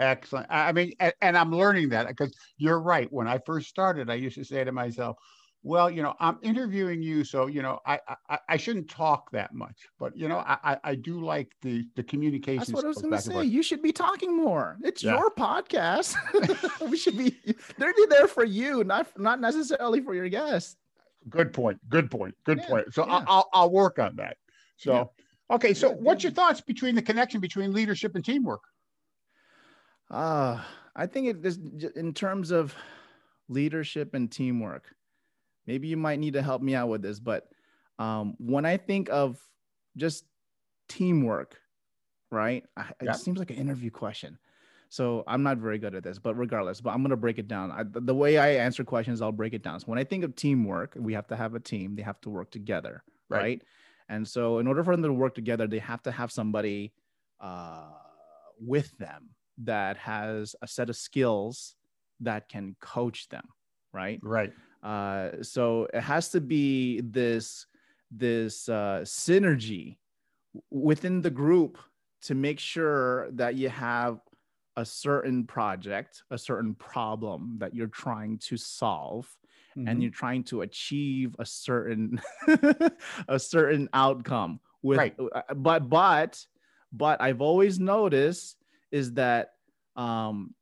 Excellent. 0.00 0.46
I 0.48 0.72
mean, 0.72 0.94
and, 1.20 1.36
I'm 1.36 1.52
learning 1.52 1.90
that 1.90 2.08
because 2.08 2.34
you're 2.56 2.80
right. 2.80 3.06
When 3.12 3.28
I 3.28 3.38
first 3.44 3.68
started, 3.68 4.08
I 4.08 4.14
used 4.14 4.36
to 4.36 4.44
say 4.44 4.64
to 4.64 4.72
myself, 4.72 5.18
well, 5.62 5.90
you 5.90 6.02
know, 6.02 6.14
I'm 6.18 6.38
interviewing 6.40 7.02
you, 7.02 7.22
so 7.22 7.46
you 7.46 7.60
know, 7.60 7.80
I 7.84 8.00
I, 8.30 8.38
I 8.48 8.56
shouldn't 8.56 8.88
talk 8.88 9.30
that 9.32 9.52
much, 9.52 9.76
but 9.98 10.16
you 10.16 10.26
know, 10.26 10.38
I 10.38 10.78
I 10.82 10.94
do 10.94 11.20
like 11.20 11.52
the 11.60 11.86
the 11.96 12.02
communication. 12.02 12.60
That's 12.60 12.72
what 12.72 12.86
I 12.86 12.88
was 12.88 12.96
going 12.96 13.12
to 13.12 13.20
say. 13.20 13.44
You 13.44 13.62
should 13.62 13.82
be 13.82 13.92
talking 13.92 14.34
more. 14.34 14.78
It's 14.82 15.02
yeah. 15.02 15.18
your 15.18 15.30
podcast. 15.30 16.16
we 16.90 16.96
should 16.96 17.18
be. 17.18 17.36
They're 17.76 17.92
there 18.08 18.26
for 18.26 18.44
you, 18.44 18.84
not 18.84 19.06
not 19.18 19.38
necessarily 19.38 20.00
for 20.00 20.14
your 20.14 20.30
guests. 20.30 20.76
Good 21.28 21.52
point. 21.52 21.78
Good 21.90 22.10
point. 22.10 22.34
Good 22.44 22.60
yeah, 22.60 22.66
point. 22.66 22.94
So 22.94 23.06
yeah. 23.06 23.24
I'll 23.26 23.48
I'll 23.52 23.70
work 23.70 23.98
on 23.98 24.16
that. 24.16 24.38
So 24.78 25.10
okay. 25.50 25.74
So 25.74 25.90
what's 25.90 26.22
your 26.22 26.32
thoughts 26.32 26.62
between 26.62 26.94
the 26.94 27.02
connection 27.02 27.38
between 27.38 27.74
leadership 27.74 28.14
and 28.14 28.24
teamwork? 28.24 28.62
Uh, 30.10 30.60
I 30.96 31.06
think 31.06 31.28
it 31.28 31.46
is 31.46 31.58
in 31.96 32.12
terms 32.12 32.50
of 32.50 32.74
leadership 33.48 34.14
and 34.14 34.30
teamwork. 34.30 34.94
Maybe 35.66 35.88
you 35.88 35.96
might 35.96 36.18
need 36.18 36.32
to 36.34 36.42
help 36.42 36.62
me 36.62 36.74
out 36.74 36.88
with 36.88 37.02
this, 37.02 37.20
but 37.20 37.48
um, 37.98 38.34
when 38.38 38.64
I 38.64 38.76
think 38.76 39.08
of 39.10 39.38
just 39.96 40.24
teamwork, 40.88 41.58
right? 42.30 42.64
It 43.00 43.06
seems 43.16 43.38
like 43.38 43.50
an 43.50 43.56
interview 43.56 43.90
question. 43.90 44.38
So 44.88 45.22
I'm 45.28 45.44
not 45.44 45.58
very 45.58 45.78
good 45.78 45.94
at 45.94 46.02
this, 46.02 46.18
but 46.18 46.34
regardless, 46.36 46.80
but 46.80 46.90
I'm 46.90 47.02
gonna 47.02 47.16
break 47.16 47.38
it 47.38 47.46
down. 47.46 47.70
I, 47.70 47.84
the 47.84 48.14
way 48.14 48.38
I 48.38 48.54
answer 48.54 48.82
questions, 48.82 49.22
I'll 49.22 49.30
break 49.30 49.54
it 49.54 49.62
down. 49.62 49.78
So 49.78 49.86
when 49.86 49.98
I 49.98 50.04
think 50.04 50.24
of 50.24 50.34
teamwork, 50.34 50.96
we 50.98 51.12
have 51.14 51.28
to 51.28 51.36
have 51.36 51.54
a 51.54 51.60
team. 51.60 51.94
They 51.94 52.02
have 52.02 52.20
to 52.22 52.30
work 52.30 52.50
together, 52.50 53.04
right? 53.28 53.40
right? 53.40 53.62
And 54.08 54.26
so 54.26 54.58
in 54.58 54.66
order 54.66 54.82
for 54.82 54.96
them 54.96 55.04
to 55.04 55.12
work 55.12 55.36
together, 55.36 55.68
they 55.68 55.78
have 55.78 56.02
to 56.02 56.10
have 56.10 56.32
somebody 56.32 56.92
uh, 57.40 57.90
with 58.60 58.96
them, 58.98 59.30
that 59.64 59.96
has 59.96 60.54
a 60.62 60.66
set 60.66 60.90
of 60.90 60.96
skills 60.96 61.74
that 62.20 62.48
can 62.48 62.76
coach 62.80 63.28
them 63.28 63.46
right 63.92 64.18
right 64.22 64.52
uh, 64.82 65.42
so 65.42 65.86
it 65.92 66.00
has 66.00 66.30
to 66.30 66.40
be 66.40 67.00
this 67.02 67.66
this 68.10 68.68
uh, 68.68 69.00
synergy 69.04 69.98
within 70.70 71.20
the 71.20 71.30
group 71.30 71.78
to 72.22 72.34
make 72.34 72.58
sure 72.58 73.30
that 73.32 73.54
you 73.54 73.68
have 73.68 74.20
a 74.76 74.84
certain 74.84 75.44
project 75.44 76.22
a 76.30 76.38
certain 76.38 76.74
problem 76.74 77.56
that 77.58 77.74
you're 77.74 77.86
trying 77.86 78.38
to 78.38 78.56
solve 78.56 79.28
mm-hmm. 79.76 79.88
and 79.88 80.02
you're 80.02 80.10
trying 80.10 80.42
to 80.42 80.62
achieve 80.62 81.34
a 81.38 81.44
certain 81.44 82.20
a 83.28 83.38
certain 83.38 83.88
outcome 83.92 84.60
with 84.82 84.98
right. 84.98 85.14
Uh, 85.34 85.42
but 85.54 85.88
but 85.88 86.44
but 86.92 87.20
i've 87.20 87.40
always 87.40 87.78
noticed 87.78 88.56
is 88.92 89.12
that 89.14 89.52
um, 89.96 90.54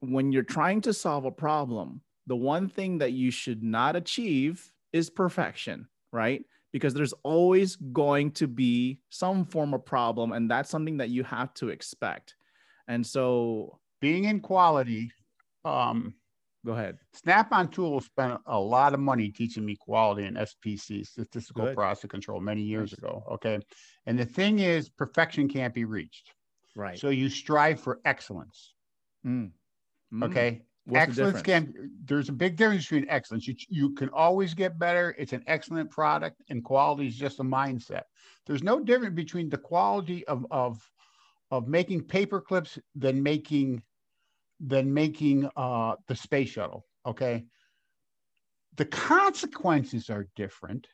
when 0.00 0.32
you're 0.32 0.42
trying 0.42 0.80
to 0.82 0.92
solve 0.92 1.24
a 1.24 1.30
problem, 1.30 2.00
the 2.26 2.36
one 2.36 2.68
thing 2.68 2.98
that 2.98 3.12
you 3.12 3.30
should 3.30 3.62
not 3.62 3.96
achieve 3.96 4.72
is 4.92 5.10
perfection, 5.10 5.88
right? 6.12 6.44
Because 6.72 6.94
there's 6.94 7.14
always 7.24 7.76
going 7.76 8.30
to 8.32 8.46
be 8.46 9.00
some 9.10 9.44
form 9.44 9.74
of 9.74 9.84
problem, 9.84 10.32
and 10.32 10.50
that's 10.50 10.70
something 10.70 10.96
that 10.98 11.10
you 11.10 11.24
have 11.24 11.52
to 11.54 11.68
expect. 11.68 12.34
And 12.88 13.06
so, 13.06 13.78
being 14.00 14.24
in 14.24 14.40
quality, 14.40 15.10
um, 15.64 16.14
go 16.64 16.72
ahead. 16.72 16.98
Snap 17.12 17.52
on 17.52 17.68
Tools 17.68 18.06
spent 18.06 18.40
a 18.46 18.58
lot 18.58 18.94
of 18.94 19.00
money 19.00 19.30
teaching 19.30 19.64
me 19.64 19.76
quality 19.76 20.24
and 20.24 20.36
SPC, 20.36 21.06
statistical 21.06 21.72
process 21.74 22.08
control, 22.10 22.40
many 22.40 22.62
years 22.62 22.92
ago. 22.92 23.24
Okay. 23.32 23.58
And 24.06 24.18
the 24.18 24.24
thing 24.24 24.58
is, 24.60 24.88
perfection 24.88 25.48
can't 25.48 25.74
be 25.74 25.84
reached. 25.84 26.32
Right. 26.74 26.98
So 26.98 27.10
you 27.10 27.28
strive 27.28 27.80
for 27.80 28.00
excellence. 28.04 28.74
Mm. 29.26 29.50
Mm. 30.12 30.24
Okay. 30.24 30.62
What's 30.86 31.08
excellence 31.08 31.38
the 31.38 31.44
can 31.44 31.90
there's 32.04 32.28
a 32.30 32.32
big 32.32 32.56
difference 32.56 32.84
between 32.84 33.08
excellence. 33.08 33.46
You 33.46 33.54
you 33.68 33.94
can 33.94 34.08
always 34.10 34.54
get 34.54 34.78
better. 34.78 35.14
It's 35.18 35.32
an 35.32 35.44
excellent 35.46 35.90
product, 35.90 36.42
and 36.48 36.64
quality 36.64 37.06
is 37.06 37.16
just 37.16 37.38
a 37.38 37.44
mindset. 37.44 38.04
There's 38.46 38.62
no 38.62 38.80
difference 38.80 39.14
between 39.14 39.50
the 39.50 39.58
quality 39.58 40.26
of 40.26 40.46
of 40.50 40.90
of 41.50 41.68
making 41.68 42.04
paper 42.04 42.40
clips 42.40 42.78
than 42.94 43.22
making 43.22 43.82
than 44.58 44.92
making 44.92 45.48
uh, 45.56 45.96
the 46.06 46.16
space 46.16 46.50
shuttle. 46.50 46.86
Okay. 47.06 47.44
The 48.76 48.84
consequences 48.86 50.10
are 50.10 50.28
different. 50.36 50.86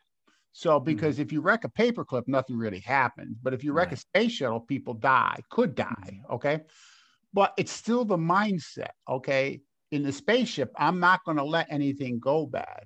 So, 0.59 0.81
because 0.81 1.17
mm-hmm. 1.17 1.23
if 1.23 1.33
you 1.33 1.43
wreck 1.43 1.65
a 1.65 1.69
paperclip, 1.69 2.23
nothing 2.27 2.57
really 2.57 2.81
happens. 2.81 3.37
But 3.43 3.53
if 3.53 3.63
you 3.63 3.75
wreck 3.75 3.89
right. 3.89 3.99
a 3.99 4.01
space 4.01 4.33
shuttle, 4.33 4.61
people 4.61 4.95
die, 4.95 5.39
could 5.51 5.75
die. 5.75 5.85
Mm-hmm. 6.07 6.33
Okay. 6.33 6.61
but 7.35 7.53
it's 7.59 7.71
still 7.71 8.07
the 8.07 8.17
mindset. 8.17 8.93
Okay. 9.07 9.61
In 9.91 10.03
the 10.03 10.13
spaceship, 10.13 10.73
I'm 10.79 10.99
not 10.99 11.23
going 11.27 11.37
to 11.37 11.45
let 11.45 11.67
anything 11.71 12.19
go 12.19 12.47
bad. 12.47 12.85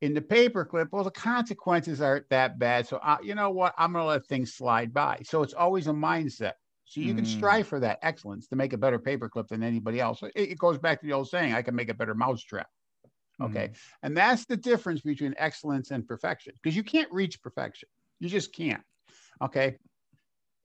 In 0.00 0.12
the 0.12 0.20
paperclip, 0.20 0.88
well, 0.90 1.04
the 1.04 1.12
consequences 1.12 2.00
aren't 2.00 2.28
that 2.30 2.58
bad. 2.58 2.88
So, 2.88 2.98
I, 3.00 3.18
you 3.22 3.36
know 3.36 3.50
what? 3.50 3.74
I'm 3.78 3.92
going 3.92 4.02
to 4.02 4.08
let 4.08 4.26
things 4.26 4.54
slide 4.54 4.92
by. 4.92 5.20
So 5.22 5.44
it's 5.44 5.54
always 5.54 5.86
a 5.86 5.92
mindset. 5.92 6.54
So 6.86 7.00
you 7.00 7.14
mm. 7.14 7.18
can 7.18 7.26
strive 7.26 7.68
for 7.68 7.78
that 7.78 8.00
excellence 8.02 8.48
to 8.48 8.56
make 8.56 8.72
a 8.72 8.76
better 8.76 8.98
paperclip 8.98 9.46
than 9.46 9.62
anybody 9.62 10.00
else. 10.00 10.20
It, 10.24 10.32
it, 10.34 10.58
goes 10.58 10.78
back 10.78 11.00
to 11.00 11.06
the 11.06 11.12
old 11.12 11.28
saying, 11.28 11.54
I 11.54 11.62
can 11.62 11.76
make 11.76 11.90
a 11.90 11.94
better 11.94 12.16
mousetrap. 12.16 12.66
Okay. 13.40 13.68
Mm. 13.68 13.76
And 14.02 14.16
that's 14.16 14.44
the 14.46 14.56
difference 14.56 15.00
between 15.00 15.34
excellence 15.38 15.90
and 15.90 16.06
perfection 16.06 16.54
because 16.62 16.76
you 16.76 16.82
can't 16.82 17.10
reach 17.12 17.42
perfection. 17.42 17.88
You 18.20 18.28
just 18.28 18.52
can't. 18.54 18.82
Okay. 19.40 19.76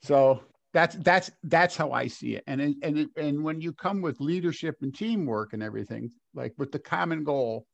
So 0.03 0.41
that's 0.73 0.95
that's 0.97 1.31
that's 1.43 1.75
how 1.75 1.91
I 1.91 2.07
see 2.07 2.35
it. 2.35 2.43
And 2.47 2.75
and 2.83 3.09
and 3.15 3.43
when 3.43 3.61
you 3.61 3.73
come 3.73 4.01
with 4.01 4.19
leadership 4.19 4.75
and 4.81 4.93
teamwork 4.93 5.53
and 5.53 5.63
everything, 5.63 6.11
like 6.35 6.53
with 6.57 6.71
the 6.71 6.79
common 6.79 7.23
goal, 7.23 7.65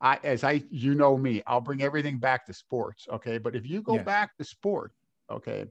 I 0.00 0.18
as 0.24 0.44
I 0.44 0.62
you 0.70 0.94
know 0.94 1.16
me, 1.16 1.42
I'll 1.46 1.60
bring 1.60 1.82
everything 1.82 2.18
back 2.18 2.46
to 2.46 2.54
sports. 2.54 3.06
Okay. 3.12 3.38
But 3.38 3.56
if 3.56 3.68
you 3.68 3.82
go 3.82 3.96
yes. 3.96 4.04
back 4.04 4.36
to 4.38 4.44
sport, 4.44 4.92
okay, 5.30 5.66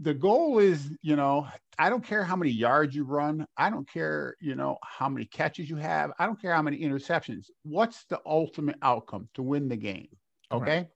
the 0.00 0.14
goal 0.14 0.58
is, 0.58 0.90
you 1.02 1.14
know, 1.14 1.46
I 1.78 1.90
don't 1.90 2.04
care 2.04 2.24
how 2.24 2.34
many 2.34 2.50
yards 2.50 2.94
you 2.94 3.04
run. 3.04 3.46
I 3.56 3.68
don't 3.68 3.88
care, 3.88 4.34
you 4.40 4.54
know, 4.54 4.78
how 4.82 5.08
many 5.08 5.26
catches 5.26 5.68
you 5.68 5.76
have. 5.76 6.10
I 6.18 6.26
don't 6.26 6.40
care 6.40 6.54
how 6.54 6.62
many 6.62 6.80
interceptions. 6.80 7.46
What's 7.62 8.04
the 8.04 8.18
ultimate 8.24 8.76
outcome 8.82 9.28
to 9.34 9.42
win 9.42 9.68
the 9.68 9.76
game? 9.76 10.08
Okay. 10.50 10.78
Right. 10.78 10.88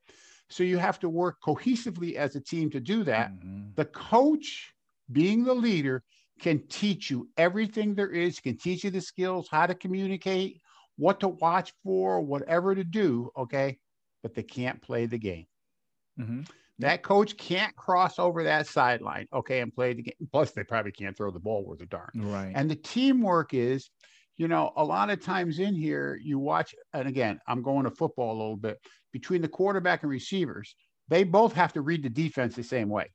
So 0.49 0.63
you 0.63 0.77
have 0.79 0.99
to 0.99 1.09
work 1.09 1.37
cohesively 1.45 2.15
as 2.15 2.35
a 2.35 2.41
team 2.41 2.69
to 2.71 2.79
do 2.79 3.03
that. 3.03 3.31
Mm-hmm. 3.31 3.69
The 3.75 3.85
coach, 3.85 4.73
being 5.11 5.43
the 5.43 5.55
leader, 5.55 6.03
can 6.39 6.67
teach 6.67 7.09
you 7.09 7.29
everything 7.37 7.95
there 7.95 8.09
is, 8.09 8.39
can 8.39 8.57
teach 8.57 8.83
you 8.83 8.89
the 8.89 9.01
skills, 9.01 9.47
how 9.49 9.67
to 9.67 9.75
communicate, 9.75 10.61
what 10.97 11.19
to 11.19 11.29
watch 11.29 11.73
for, 11.83 12.21
whatever 12.21 12.73
to 12.75 12.83
do. 12.83 13.29
Okay. 13.37 13.77
But 14.23 14.33
they 14.33 14.43
can't 14.43 14.81
play 14.81 15.05
the 15.05 15.19
game. 15.19 15.45
Mm-hmm. 16.19 16.41
That 16.79 17.03
coach 17.03 17.37
can't 17.37 17.73
cross 17.75 18.19
over 18.19 18.43
that 18.43 18.67
sideline, 18.67 19.27
okay, 19.33 19.61
and 19.61 19.73
play 19.73 19.93
the 19.93 20.03
game. 20.03 20.27
Plus, 20.31 20.51
they 20.51 20.63
probably 20.63 20.91
can't 20.91 21.15
throw 21.15 21.31
the 21.31 21.39
ball 21.39 21.63
worth 21.63 21.81
a 21.81 21.85
darn. 21.85 22.09
Right. 22.15 22.51
And 22.53 22.69
the 22.69 22.75
teamwork 22.75 23.53
is, 23.53 23.89
you 24.35 24.49
know, 24.49 24.73
a 24.75 24.83
lot 24.83 25.09
of 25.09 25.21
times 25.21 25.59
in 25.59 25.73
here, 25.73 26.19
you 26.21 26.37
watch, 26.37 26.75
and 26.91 27.07
again, 27.07 27.39
I'm 27.47 27.61
going 27.61 27.85
to 27.85 27.91
football 27.91 28.33
a 28.33 28.37
little 28.37 28.57
bit 28.57 28.77
between 29.13 29.41
the 29.41 29.47
quarterback 29.47 30.03
and 30.03 30.11
receivers. 30.11 30.75
They 31.07 31.23
both 31.23 31.53
have 31.53 31.71
to 31.73 31.81
read 31.81 32.03
the 32.03 32.09
defense 32.09 32.55
the 32.55 32.63
same 32.63 32.89
way, 32.89 33.09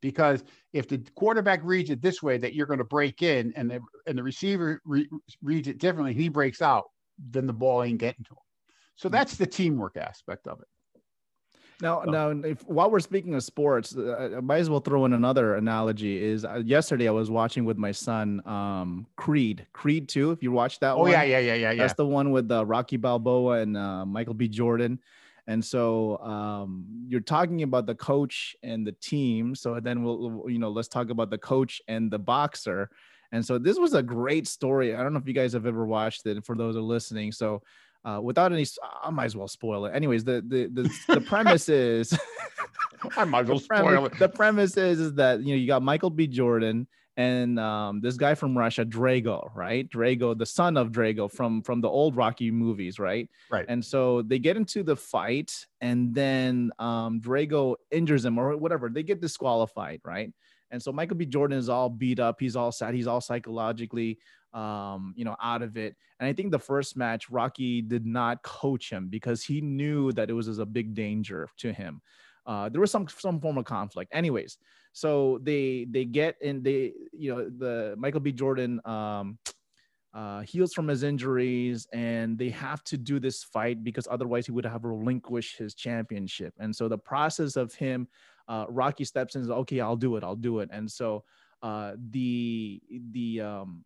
because 0.00 0.42
if 0.72 0.88
the 0.88 0.98
quarterback 1.14 1.60
reads 1.62 1.90
it 1.90 2.02
this 2.02 2.20
way, 2.20 2.38
that 2.38 2.54
you're 2.54 2.66
going 2.66 2.78
to 2.80 2.84
break 2.84 3.22
in, 3.22 3.52
and 3.54 3.70
the 3.70 3.80
and 4.08 4.18
the 4.18 4.22
receiver 4.24 4.80
re- 4.84 5.08
reads 5.40 5.68
it 5.68 5.78
differently, 5.78 6.14
he 6.14 6.28
breaks 6.28 6.60
out, 6.60 6.86
then 7.30 7.46
the 7.46 7.52
ball 7.52 7.84
ain't 7.84 7.98
getting 7.98 8.24
to 8.24 8.32
him. 8.32 8.38
So 8.96 9.08
mm. 9.08 9.12
that's 9.12 9.36
the 9.36 9.46
teamwork 9.46 9.96
aspect 9.96 10.48
of 10.48 10.58
it. 10.60 10.66
Now, 11.82 12.02
now, 12.02 12.30
if 12.30 12.64
while 12.68 12.92
we're 12.92 13.00
speaking 13.00 13.34
of 13.34 13.42
sports, 13.42 13.96
uh, 13.96 14.36
I 14.36 14.40
might 14.40 14.58
as 14.58 14.70
well 14.70 14.78
throw 14.78 15.04
in 15.04 15.14
another 15.14 15.56
analogy. 15.56 16.22
Is 16.22 16.44
uh, 16.44 16.62
yesterday 16.64 17.08
I 17.08 17.10
was 17.10 17.28
watching 17.28 17.64
with 17.64 17.76
my 17.76 17.90
son 17.90 18.40
um, 18.46 19.04
Creed, 19.16 19.66
Creed 19.72 20.08
Two. 20.08 20.30
If 20.30 20.44
you 20.44 20.52
watched 20.52 20.80
that 20.82 20.92
oh, 20.92 21.00
one, 21.00 21.10
yeah, 21.10 21.24
yeah, 21.24 21.40
yeah, 21.40 21.54
yeah, 21.54 21.74
That's 21.74 21.94
the 21.94 22.06
one 22.06 22.30
with 22.30 22.48
uh, 22.52 22.64
Rocky 22.64 22.96
Balboa 22.96 23.62
and 23.62 23.76
uh, 23.76 24.06
Michael 24.06 24.34
B. 24.34 24.46
Jordan. 24.46 25.00
And 25.48 25.64
so 25.64 26.18
um, 26.18 26.86
you're 27.08 27.20
talking 27.20 27.64
about 27.64 27.86
the 27.86 27.96
coach 27.96 28.54
and 28.62 28.86
the 28.86 28.92
team. 28.92 29.56
So 29.56 29.80
then 29.80 30.04
we'll, 30.04 30.44
you 30.48 30.60
know, 30.60 30.70
let's 30.70 30.86
talk 30.86 31.10
about 31.10 31.30
the 31.30 31.38
coach 31.38 31.82
and 31.88 32.12
the 32.12 32.18
boxer. 32.20 32.90
And 33.32 33.44
so 33.44 33.58
this 33.58 33.76
was 33.76 33.94
a 33.94 34.04
great 34.04 34.46
story. 34.46 34.94
I 34.94 35.02
don't 35.02 35.12
know 35.12 35.18
if 35.18 35.26
you 35.26 35.34
guys 35.34 35.52
have 35.54 35.66
ever 35.66 35.84
watched 35.84 36.26
it. 36.26 36.46
For 36.46 36.54
those 36.54 36.76
who 36.76 36.80
are 36.80 36.84
listening, 36.84 37.32
so 37.32 37.60
uh, 38.04 38.20
without 38.22 38.52
any, 38.52 38.66
I 39.02 39.10
might 39.10 39.26
as 39.26 39.36
well 39.36 39.48
spoil 39.48 39.86
it. 39.86 39.94
Anyways, 39.94 40.24
the 40.24 40.42
the 40.46 40.66
the, 40.66 41.14
the 41.14 41.20
premise 41.20 41.68
is, 41.68 42.18
I 43.16 43.24
might 43.24 43.42
as 43.42 43.48
well 43.48 43.58
spoil 43.80 44.06
it. 44.06 44.18
The 44.18 44.28
premise 44.28 44.76
is 44.76 45.00
is 45.00 45.14
that 45.14 45.40
you 45.40 45.54
know 45.54 45.60
you 45.60 45.66
got 45.66 45.82
Michael 45.82 46.10
B. 46.10 46.26
Jordan 46.26 46.86
and 47.16 47.58
um, 47.60 48.00
this 48.00 48.16
guy 48.16 48.34
from 48.34 48.56
Russia, 48.56 48.84
Drago, 48.84 49.54
right? 49.54 49.88
Drago, 49.90 50.36
the 50.36 50.46
son 50.46 50.76
of 50.76 50.92
Drago 50.92 51.30
from 51.30 51.62
from 51.62 51.80
the 51.80 51.88
old 51.88 52.16
Rocky 52.16 52.50
movies, 52.50 52.98
right? 52.98 53.28
Right. 53.50 53.66
And 53.68 53.84
so 53.84 54.22
they 54.22 54.38
get 54.38 54.56
into 54.56 54.82
the 54.82 54.96
fight, 54.96 55.66
and 55.80 56.14
then 56.14 56.70
um, 56.78 57.20
Drago 57.20 57.76
injures 57.90 58.24
him 58.24 58.38
or 58.38 58.56
whatever. 58.56 58.88
They 58.88 59.02
get 59.02 59.20
disqualified, 59.20 60.00
right? 60.04 60.32
And 60.70 60.82
so 60.82 60.90
Michael 60.90 61.18
B. 61.18 61.26
Jordan 61.26 61.58
is 61.58 61.68
all 61.68 61.90
beat 61.90 62.18
up. 62.18 62.40
He's 62.40 62.56
all 62.56 62.72
sad. 62.72 62.94
He's 62.94 63.06
all 63.06 63.20
psychologically 63.20 64.18
um, 64.52 65.14
you 65.16 65.24
know, 65.24 65.36
out 65.42 65.62
of 65.62 65.76
it. 65.76 65.96
And 66.20 66.28
I 66.28 66.32
think 66.32 66.50
the 66.50 66.58
first 66.58 66.96
match, 66.96 67.30
Rocky 67.30 67.82
did 67.82 68.06
not 68.06 68.42
coach 68.42 68.90
him 68.90 69.08
because 69.08 69.42
he 69.42 69.60
knew 69.60 70.12
that 70.12 70.30
it 70.30 70.34
was 70.34 70.58
a 70.58 70.66
big 70.66 70.94
danger 70.94 71.48
to 71.58 71.72
him. 71.72 72.00
Uh, 72.44 72.68
there 72.68 72.80
was 72.80 72.90
some 72.90 73.06
some 73.08 73.40
form 73.40 73.58
of 73.58 73.64
conflict. 73.64 74.10
Anyways, 74.12 74.58
so 74.92 75.38
they 75.42 75.86
they 75.90 76.04
get 76.04 76.36
in 76.40 76.62
they 76.62 76.92
you 77.12 77.34
know 77.34 77.48
the 77.48 77.94
Michael 77.96 78.20
B. 78.20 78.32
Jordan 78.32 78.80
um, 78.84 79.38
uh, 80.14 80.40
heals 80.40 80.74
from 80.74 80.88
his 80.88 81.02
injuries 81.02 81.86
and 81.92 82.36
they 82.36 82.50
have 82.50 82.84
to 82.84 82.98
do 82.98 83.18
this 83.18 83.42
fight 83.44 83.82
because 83.82 84.06
otherwise 84.10 84.44
he 84.44 84.52
would 84.52 84.66
have 84.66 84.84
relinquished 84.84 85.56
his 85.56 85.74
championship. 85.74 86.52
And 86.58 86.74
so 86.74 86.86
the 86.86 86.98
process 86.98 87.56
of 87.56 87.72
him, 87.74 88.08
uh, 88.46 88.66
Rocky 88.68 89.04
steps 89.04 89.36
in, 89.36 89.42
is 89.42 89.50
okay, 89.50 89.80
I'll 89.80 89.96
do 89.96 90.16
it, 90.16 90.24
I'll 90.24 90.36
do 90.36 90.58
it. 90.58 90.68
And 90.72 90.90
so 90.90 91.24
uh, 91.62 91.92
the 92.10 92.82
the 93.12 93.40
um, 93.40 93.84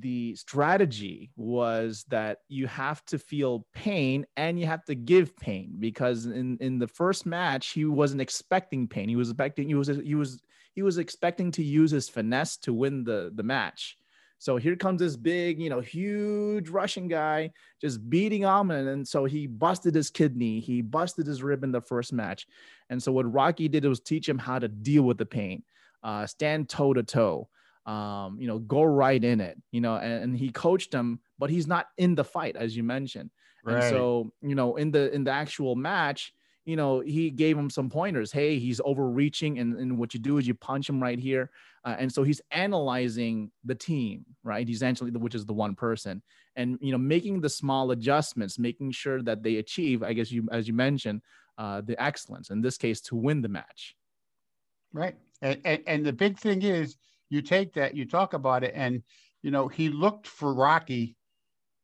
the 0.00 0.34
strategy 0.34 1.30
was 1.36 2.04
that 2.08 2.38
you 2.48 2.66
have 2.66 3.04
to 3.06 3.18
feel 3.18 3.66
pain 3.72 4.26
and 4.36 4.58
you 4.58 4.66
have 4.66 4.84
to 4.84 4.94
give 4.94 5.36
pain 5.36 5.74
because 5.78 6.26
in, 6.26 6.56
in 6.60 6.78
the 6.78 6.86
first 6.88 7.26
match 7.26 7.70
he 7.70 7.84
wasn't 7.84 8.20
expecting 8.20 8.86
pain. 8.86 9.08
He 9.08 9.16
was 9.16 9.30
expecting 9.30 9.68
he 9.68 9.74
was 9.74 9.88
he 9.88 10.14
was 10.14 10.42
he 10.74 10.82
was 10.82 10.98
expecting 10.98 11.50
to 11.52 11.62
use 11.62 11.90
his 11.90 12.08
finesse 12.08 12.56
to 12.58 12.72
win 12.72 13.04
the 13.04 13.32
the 13.34 13.42
match. 13.42 13.96
So 14.40 14.56
here 14.56 14.76
comes 14.76 15.00
this 15.00 15.16
big 15.16 15.60
you 15.60 15.70
know 15.70 15.80
huge 15.80 16.68
russian 16.68 17.08
guy 17.08 17.50
just 17.80 18.08
beating 18.08 18.42
him 18.42 18.70
and, 18.70 18.88
and 18.88 19.08
so 19.08 19.24
he 19.24 19.46
busted 19.46 19.94
his 19.94 20.10
kidney. 20.10 20.60
He 20.60 20.82
busted 20.82 21.26
his 21.26 21.42
rib 21.42 21.64
in 21.64 21.72
the 21.72 21.80
first 21.80 22.12
match. 22.12 22.46
And 22.90 23.02
so 23.02 23.12
what 23.12 23.32
rocky 23.32 23.68
did 23.68 23.84
was 23.84 24.00
teach 24.00 24.28
him 24.28 24.38
how 24.38 24.58
to 24.58 24.68
deal 24.68 25.02
with 25.02 25.18
the 25.18 25.26
pain 25.26 25.62
uh, 26.02 26.26
stand 26.26 26.68
toe 26.68 26.94
to 26.94 27.02
toe 27.02 27.48
um, 27.88 28.36
you 28.38 28.46
know, 28.46 28.58
go 28.58 28.82
right 28.82 29.22
in 29.22 29.40
it, 29.40 29.56
you 29.72 29.80
know, 29.80 29.96
and, 29.96 30.24
and, 30.24 30.36
he 30.36 30.50
coached 30.50 30.92
him, 30.92 31.20
but 31.38 31.48
he's 31.48 31.66
not 31.66 31.86
in 31.96 32.14
the 32.14 32.22
fight, 32.22 32.54
as 32.54 32.76
you 32.76 32.82
mentioned. 32.82 33.30
Right. 33.64 33.82
And 33.82 33.84
so, 33.84 34.30
you 34.42 34.54
know, 34.54 34.76
in 34.76 34.90
the 34.90 35.10
in 35.14 35.24
the 35.24 35.30
actual 35.30 35.74
match, 35.74 36.34
you 36.66 36.76
know, 36.76 37.00
he 37.00 37.30
gave 37.30 37.56
him 37.56 37.70
some 37.70 37.88
pointers. 37.88 38.30
Hey, 38.30 38.58
he's 38.58 38.78
overreaching, 38.84 39.58
and, 39.58 39.78
and 39.78 39.96
what 39.96 40.12
you 40.12 40.20
do 40.20 40.36
is 40.36 40.46
you 40.46 40.52
punch 40.52 40.86
him 40.86 41.02
right 41.02 41.18
here. 41.18 41.50
Uh, 41.82 41.96
and 41.98 42.12
so 42.12 42.22
he's 42.22 42.42
analyzing 42.50 43.50
the 43.64 43.74
team, 43.74 44.26
right? 44.44 44.68
He's 44.68 44.82
actually, 44.82 45.12
which 45.12 45.34
is 45.34 45.46
the 45.46 45.54
one 45.54 45.74
person, 45.74 46.22
and 46.56 46.78
you 46.82 46.92
know, 46.92 46.98
making 46.98 47.40
the 47.40 47.48
small 47.48 47.90
adjustments, 47.92 48.58
making 48.58 48.90
sure 48.90 49.22
that 49.22 49.42
they 49.42 49.56
achieve, 49.56 50.02
I 50.02 50.12
guess 50.12 50.30
you, 50.30 50.46
as 50.52 50.68
you 50.68 50.74
mentioned, 50.74 51.22
uh, 51.56 51.80
the 51.80 52.00
excellence. 52.00 52.50
In 52.50 52.60
this 52.60 52.76
case, 52.76 53.00
to 53.02 53.16
win 53.16 53.40
the 53.40 53.48
match. 53.48 53.96
Right, 54.92 55.16
and, 55.40 55.58
and, 55.64 55.82
and 55.86 56.04
the 56.04 56.12
big 56.12 56.38
thing 56.38 56.60
is 56.60 56.98
you 57.30 57.42
take 57.42 57.74
that, 57.74 57.94
you 57.94 58.06
talk 58.06 58.34
about 58.34 58.64
it, 58.64 58.72
and 58.74 59.02
you 59.42 59.50
know, 59.50 59.68
he 59.68 59.88
looked 59.88 60.26
for 60.26 60.52
Rocky. 60.54 61.16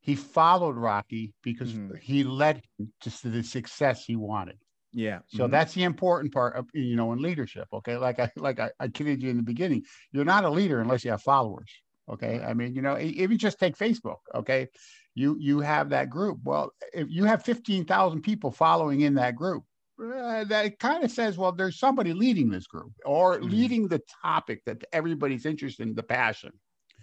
He 0.00 0.16
followed 0.16 0.76
Rocky 0.76 1.32
because 1.42 1.72
mm-hmm. 1.72 1.96
he 2.00 2.24
led 2.24 2.62
him 2.78 2.92
to 3.02 3.28
the 3.28 3.42
success 3.42 4.04
he 4.04 4.16
wanted. 4.16 4.58
Yeah. 4.92 5.20
So 5.26 5.44
mm-hmm. 5.44 5.52
that's 5.52 5.74
the 5.74 5.82
important 5.82 6.32
part 6.32 6.56
of 6.56 6.66
you 6.72 6.96
know 6.96 7.12
in 7.12 7.20
leadership. 7.20 7.66
Okay. 7.72 7.96
Like 7.96 8.20
I 8.20 8.30
like 8.36 8.60
I, 8.60 8.70
I 8.78 8.88
kidded 8.88 9.22
you 9.22 9.30
in 9.30 9.36
the 9.36 9.42
beginning. 9.42 9.82
You're 10.12 10.24
not 10.24 10.44
a 10.44 10.50
leader 10.50 10.80
unless 10.80 11.04
you 11.04 11.10
have 11.10 11.22
followers. 11.22 11.70
Okay. 12.08 12.40
I 12.40 12.54
mean, 12.54 12.74
you 12.74 12.82
know, 12.82 12.98
even 12.98 13.38
just 13.38 13.58
take 13.58 13.76
Facebook. 13.76 14.18
Okay. 14.34 14.68
You 15.14 15.36
you 15.40 15.60
have 15.60 15.90
that 15.90 16.10
group. 16.10 16.38
Well, 16.44 16.70
if 16.92 17.08
you 17.10 17.24
have 17.24 17.44
15,000 17.44 18.22
people 18.22 18.50
following 18.50 19.00
in 19.00 19.14
that 19.14 19.36
group, 19.36 19.64
uh, 20.02 20.44
that 20.44 20.78
kind 20.78 21.04
of 21.04 21.10
says, 21.10 21.38
well, 21.38 21.52
there's 21.52 21.78
somebody 21.78 22.12
leading 22.12 22.50
this 22.50 22.66
group 22.66 22.92
or 23.04 23.36
mm-hmm. 23.36 23.48
leading 23.48 23.88
the 23.88 24.00
topic 24.22 24.62
that 24.66 24.82
everybody's 24.92 25.46
interested 25.46 25.86
in, 25.86 25.94
the 25.94 26.02
passion. 26.02 26.52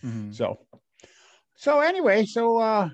Mm-hmm. 0.04 0.32
So, 0.32 0.60
so 1.56 1.80
anyway, 1.80 2.26
so 2.26 2.58
uh, 2.58 2.89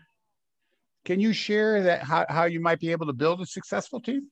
can 1.05 1.19
you 1.19 1.33
share 1.33 1.81
that 1.83 2.03
how, 2.03 2.25
how 2.29 2.45
you 2.45 2.59
might 2.59 2.79
be 2.79 2.91
able 2.91 3.07
to 3.07 3.13
build 3.13 3.41
a 3.41 3.45
successful 3.45 3.99
team? 3.99 4.29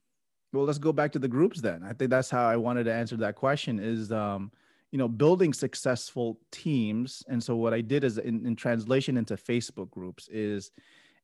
Well, 0.54 0.66
let's 0.66 0.78
go 0.78 0.94
back 0.94 1.12
to 1.14 1.20
the 1.20 1.28
groups 1.28 1.62
then. 1.62 1.84
I 1.84 1.94
think 1.94 2.12
that's 2.12 2.30
how 2.30 2.48
I 2.48 2.58
wanted 2.58 2.84
to 2.86 2.94
answer 2.94 3.18
that 3.18 3.36
question 3.36 3.80
is, 3.80 4.12
um, 4.12 4.52
you 4.92 4.98
know, 4.98 5.08
building 5.08 5.52
successful 5.52 6.40
teams. 6.52 7.24
And 7.28 7.44
so 7.44 7.56
what 7.56 7.74
I 7.74 7.82
did 7.82 8.04
is 8.04 8.18
in, 8.18 8.46
in 8.46 8.56
translation 8.56 9.18
into 9.18 9.36
Facebook 9.36 9.90
groups 9.90 10.30
is, 10.30 10.72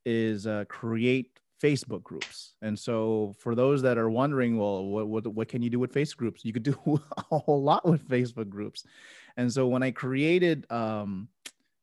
is 0.03 0.47
uh, 0.47 0.65
create 0.67 1.40
Facebook 1.61 2.03
groups. 2.03 2.55
And 2.61 2.77
so 2.77 3.35
for 3.39 3.55
those 3.55 3.81
that 3.83 3.97
are 3.97 4.09
wondering, 4.09 4.57
well, 4.57 4.85
what, 4.85 5.07
what, 5.07 5.27
what 5.27 5.47
can 5.47 5.61
you 5.61 5.69
do 5.69 5.79
with 5.79 5.93
Facebook 5.93 6.17
groups? 6.17 6.45
You 6.45 6.53
could 6.53 6.63
do 6.63 6.75
a 7.31 7.37
whole 7.37 7.61
lot 7.61 7.85
with 7.85 8.07
Facebook 8.07 8.49
groups. 8.49 8.85
And 9.37 9.51
so 9.51 9.67
when 9.67 9.83
I 9.83 9.91
created 9.91 10.65
um, 10.71 11.27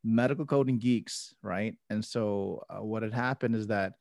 Medical 0.05 0.47
Coding 0.47 0.79
Geeks, 0.79 1.35
right? 1.43 1.75
And 1.91 2.05
so 2.05 2.65
uh, 2.69 2.83
what 2.83 3.03
had 3.03 3.13
happened 3.13 3.55
is 3.55 3.67
that 3.69 3.95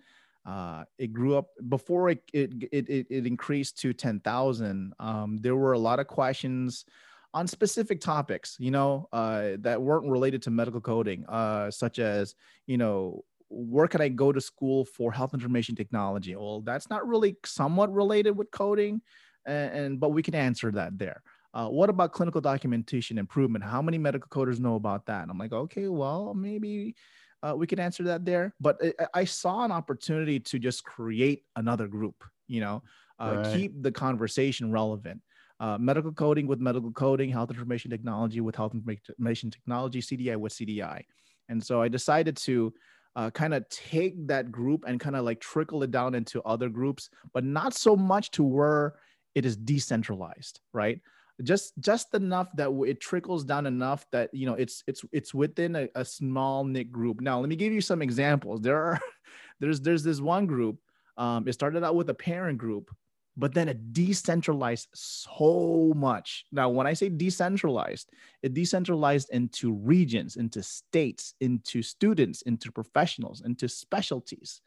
uh, 0.45 0.85
it 0.97 1.11
grew 1.11 1.37
up 1.37 1.49
before 1.67 2.09
it 2.09 2.23
it 2.31 2.51
it, 2.71 3.07
it 3.09 3.27
increased 3.27 3.77
to 3.79 3.91
ten 3.91 4.21
thousand. 4.21 4.93
Um, 4.97 5.37
there 5.41 5.57
were 5.57 5.73
a 5.73 5.79
lot 5.79 5.99
of 5.99 6.07
questions 6.07 6.85
on 7.33 7.47
specific 7.47 7.99
topics, 7.99 8.55
you 8.57 8.71
know, 8.71 9.09
uh, 9.11 9.51
that 9.59 9.81
weren't 9.81 10.09
related 10.09 10.41
to 10.43 10.49
medical 10.49 10.79
coding, 10.79 11.25
uh, 11.27 11.69
such 11.69 11.99
as 11.99 12.33
you 12.65 12.77
know 12.77 13.25
where 13.49 13.87
can 13.87 14.01
I 14.01 14.09
go 14.09 14.31
to 14.31 14.41
school 14.41 14.85
for 14.85 15.11
health 15.11 15.33
information 15.33 15.75
technology? 15.75 16.35
Well, 16.35 16.61
that's 16.61 16.89
not 16.89 17.07
really 17.07 17.37
somewhat 17.45 17.93
related 17.93 18.31
with 18.31 18.51
coding, 18.51 19.01
and, 19.45 19.73
and 19.73 19.99
but 19.99 20.09
we 20.09 20.23
can 20.23 20.35
answer 20.35 20.71
that 20.71 20.97
there. 20.97 21.21
Uh, 21.53 21.67
what 21.69 21.89
about 21.89 22.11
clinical 22.11 22.41
documentation 22.41 23.17
improvement? 23.17 23.63
How 23.63 23.81
many 23.81 23.97
medical 23.97 24.29
coders 24.29 24.59
know 24.59 24.75
about 24.75 25.05
that? 25.07 25.23
And 25.23 25.31
I'm 25.31 25.37
like, 25.37 25.53
okay, 25.53 25.87
well, 25.87 26.33
maybe 26.33 26.95
uh, 27.41 27.55
we 27.55 27.65
can 27.65 27.79
answer 27.79 28.03
that 28.03 28.25
there. 28.25 28.53
But 28.59 28.77
I, 28.99 29.07
I, 29.21 29.23
saw 29.23 29.63
an 29.63 29.71
opportunity 29.71 30.39
to 30.39 30.59
just 30.59 30.83
create 30.83 31.43
another 31.55 31.87
group, 31.87 32.23
you 32.47 32.59
know, 32.59 32.83
uh, 33.19 33.37
right. 33.37 33.55
keep 33.55 33.81
the 33.81 33.91
conversation 33.91 34.71
relevant. 34.71 35.21
Uh, 35.59 35.77
medical 35.79 36.11
coding 36.11 36.45
with 36.45 36.59
medical 36.59 36.91
coding, 36.91 37.31
health 37.31 37.49
information 37.49 37.89
technology 37.89 38.41
with 38.41 38.55
health 38.55 38.75
information 38.75 39.49
technology, 39.49 39.99
CDI 40.01 40.35
with 40.35 40.53
CDI. 40.53 41.01
And 41.49 41.63
so 41.63 41.81
I 41.81 41.87
decided 41.87 42.37
to 42.37 42.71
uh, 43.17 43.31
kind 43.31 43.55
of 43.55 43.67
take 43.69 44.27
that 44.27 44.51
group 44.51 44.85
and 44.87 44.99
kind 44.99 45.15
of 45.15 45.25
like 45.25 45.39
trickle 45.39 45.81
it 45.81 45.89
down 45.89 46.13
into 46.13 46.41
other 46.43 46.69
groups, 46.69 47.09
but 47.33 47.43
not 47.43 47.73
so 47.73 47.95
much 47.95 48.29
to 48.29 48.43
where 48.43 48.93
it 49.33 49.43
is 49.43 49.57
decentralized, 49.57 50.61
right? 50.71 51.01
Just 51.43 51.73
just 51.79 52.13
enough 52.13 52.47
that 52.55 52.69
it 52.87 53.01
trickles 53.01 53.43
down 53.43 53.65
enough 53.65 54.05
that 54.11 54.29
you 54.33 54.45
know 54.45 54.53
it's 54.53 54.83
it's 54.87 55.03
it's 55.11 55.33
within 55.33 55.75
a, 55.75 55.89
a 55.95 56.05
small 56.05 56.63
knit 56.63 56.91
group. 56.91 57.19
Now, 57.19 57.39
let 57.39 57.49
me 57.49 57.55
give 57.55 57.73
you 57.73 57.81
some 57.81 58.03
examples. 58.03 58.61
There 58.61 58.77
are 58.77 58.99
there's 59.59 59.81
there's 59.81 60.03
this 60.03 60.21
one 60.21 60.45
group. 60.45 60.77
Um, 61.17 61.47
it 61.47 61.53
started 61.53 61.83
out 61.83 61.95
with 61.95 62.11
a 62.11 62.13
parent 62.13 62.59
group 62.59 62.95
but 63.37 63.53
then 63.53 63.69
it 63.69 63.93
decentralized 63.93 64.89
so 64.93 65.93
much. 65.95 66.45
Now, 66.51 66.69
when 66.69 66.87
I 66.87 66.93
say 66.93 67.07
decentralized, 67.07 68.09
it 68.41 68.55
decentralized 68.55 69.29
into 69.29 69.73
regions, 69.73 70.35
into 70.35 70.63
states, 70.63 71.35
into 71.39 71.83
students, 71.83 72.41
into 72.41 72.71
professionals, 72.71 73.41
into 73.45 73.69
specialties. 73.69 74.61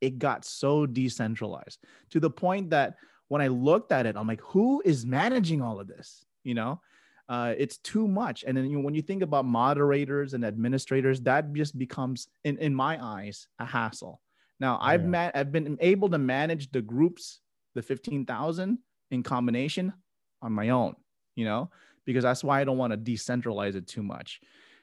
It 0.00 0.18
got 0.18 0.44
so 0.44 0.86
decentralized 0.86 1.80
to 2.10 2.20
the 2.20 2.30
point 2.30 2.70
that 2.70 2.94
when 3.28 3.42
I 3.42 3.48
looked 3.48 3.92
at 3.92 4.06
it, 4.06 4.16
I'm 4.16 4.28
like, 4.28 4.40
who 4.40 4.82
is 4.84 5.04
managing 5.04 5.60
all 5.60 5.80
of 5.80 5.88
this? 5.88 6.24
You 6.44 6.54
know, 6.54 6.80
uh, 7.28 7.54
it's 7.56 7.78
too 7.78 8.06
much. 8.06 8.44
And 8.46 8.56
then 8.56 8.70
you 8.70 8.78
know, 8.78 8.84
when 8.84 8.94
you 8.94 9.02
think 9.02 9.22
about 9.22 9.46
moderators 9.46 10.34
and 10.34 10.44
administrators, 10.44 11.20
that 11.22 11.52
just 11.52 11.76
becomes, 11.78 12.28
in, 12.44 12.58
in 12.58 12.74
my 12.74 13.02
eyes, 13.02 13.48
a 13.58 13.64
hassle. 13.64 14.20
Now, 14.60 14.74
yeah. 14.74 14.88
I've 14.88 15.04
ma- 15.04 15.30
I've 15.34 15.50
been 15.50 15.76
able 15.80 16.08
to 16.10 16.18
manage 16.18 16.70
the 16.70 16.82
groups 16.82 17.40
the 17.74 17.82
15,000 17.82 18.78
in 19.10 19.22
combination 19.22 19.92
on 20.40 20.52
my 20.52 20.70
own, 20.70 20.94
you 21.36 21.44
know, 21.44 21.70
because 22.04 22.22
that's 22.22 22.44
why 22.44 22.60
I 22.60 22.64
don't 22.64 22.78
want 22.78 22.92
to 22.92 22.98
decentralize 22.98 23.74
it 23.74 23.86
too 23.86 24.02
much. 24.02 24.40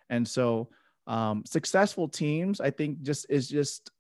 And 0.10 0.28
so, 0.28 0.70
um, 1.08 1.44
successful 1.46 2.08
teams, 2.08 2.62
I 2.62 2.70
think, 2.70 3.02
just 3.02 3.26
is 3.30 3.50
just 3.50 3.92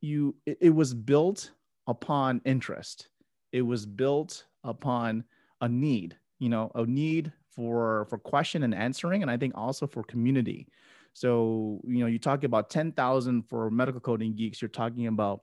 you, 0.00 0.34
it, 0.46 0.58
it 0.60 0.70
was 0.70 0.94
built 0.94 1.50
upon 1.86 2.40
interest, 2.44 3.08
it 3.52 3.62
was 3.62 3.86
built 3.86 4.44
upon 4.64 5.24
a 5.60 5.68
need, 5.68 6.16
you 6.38 6.48
know, 6.48 6.70
a 6.74 6.84
need 6.84 7.32
for 7.56 8.04
for 8.10 8.18
question 8.18 8.62
and 8.62 8.74
answering 8.74 9.22
and 9.22 9.30
i 9.30 9.36
think 9.36 9.54
also 9.56 9.86
for 9.86 10.04
community 10.04 10.68
so 11.14 11.80
you 11.86 11.98
know 11.98 12.06
you 12.06 12.18
talk 12.18 12.44
about 12.44 12.68
10,000 12.68 13.42
for 13.48 13.70
medical 13.70 14.00
coding 14.00 14.34
geeks 14.34 14.60
you're 14.60 14.68
talking 14.68 15.06
about 15.06 15.40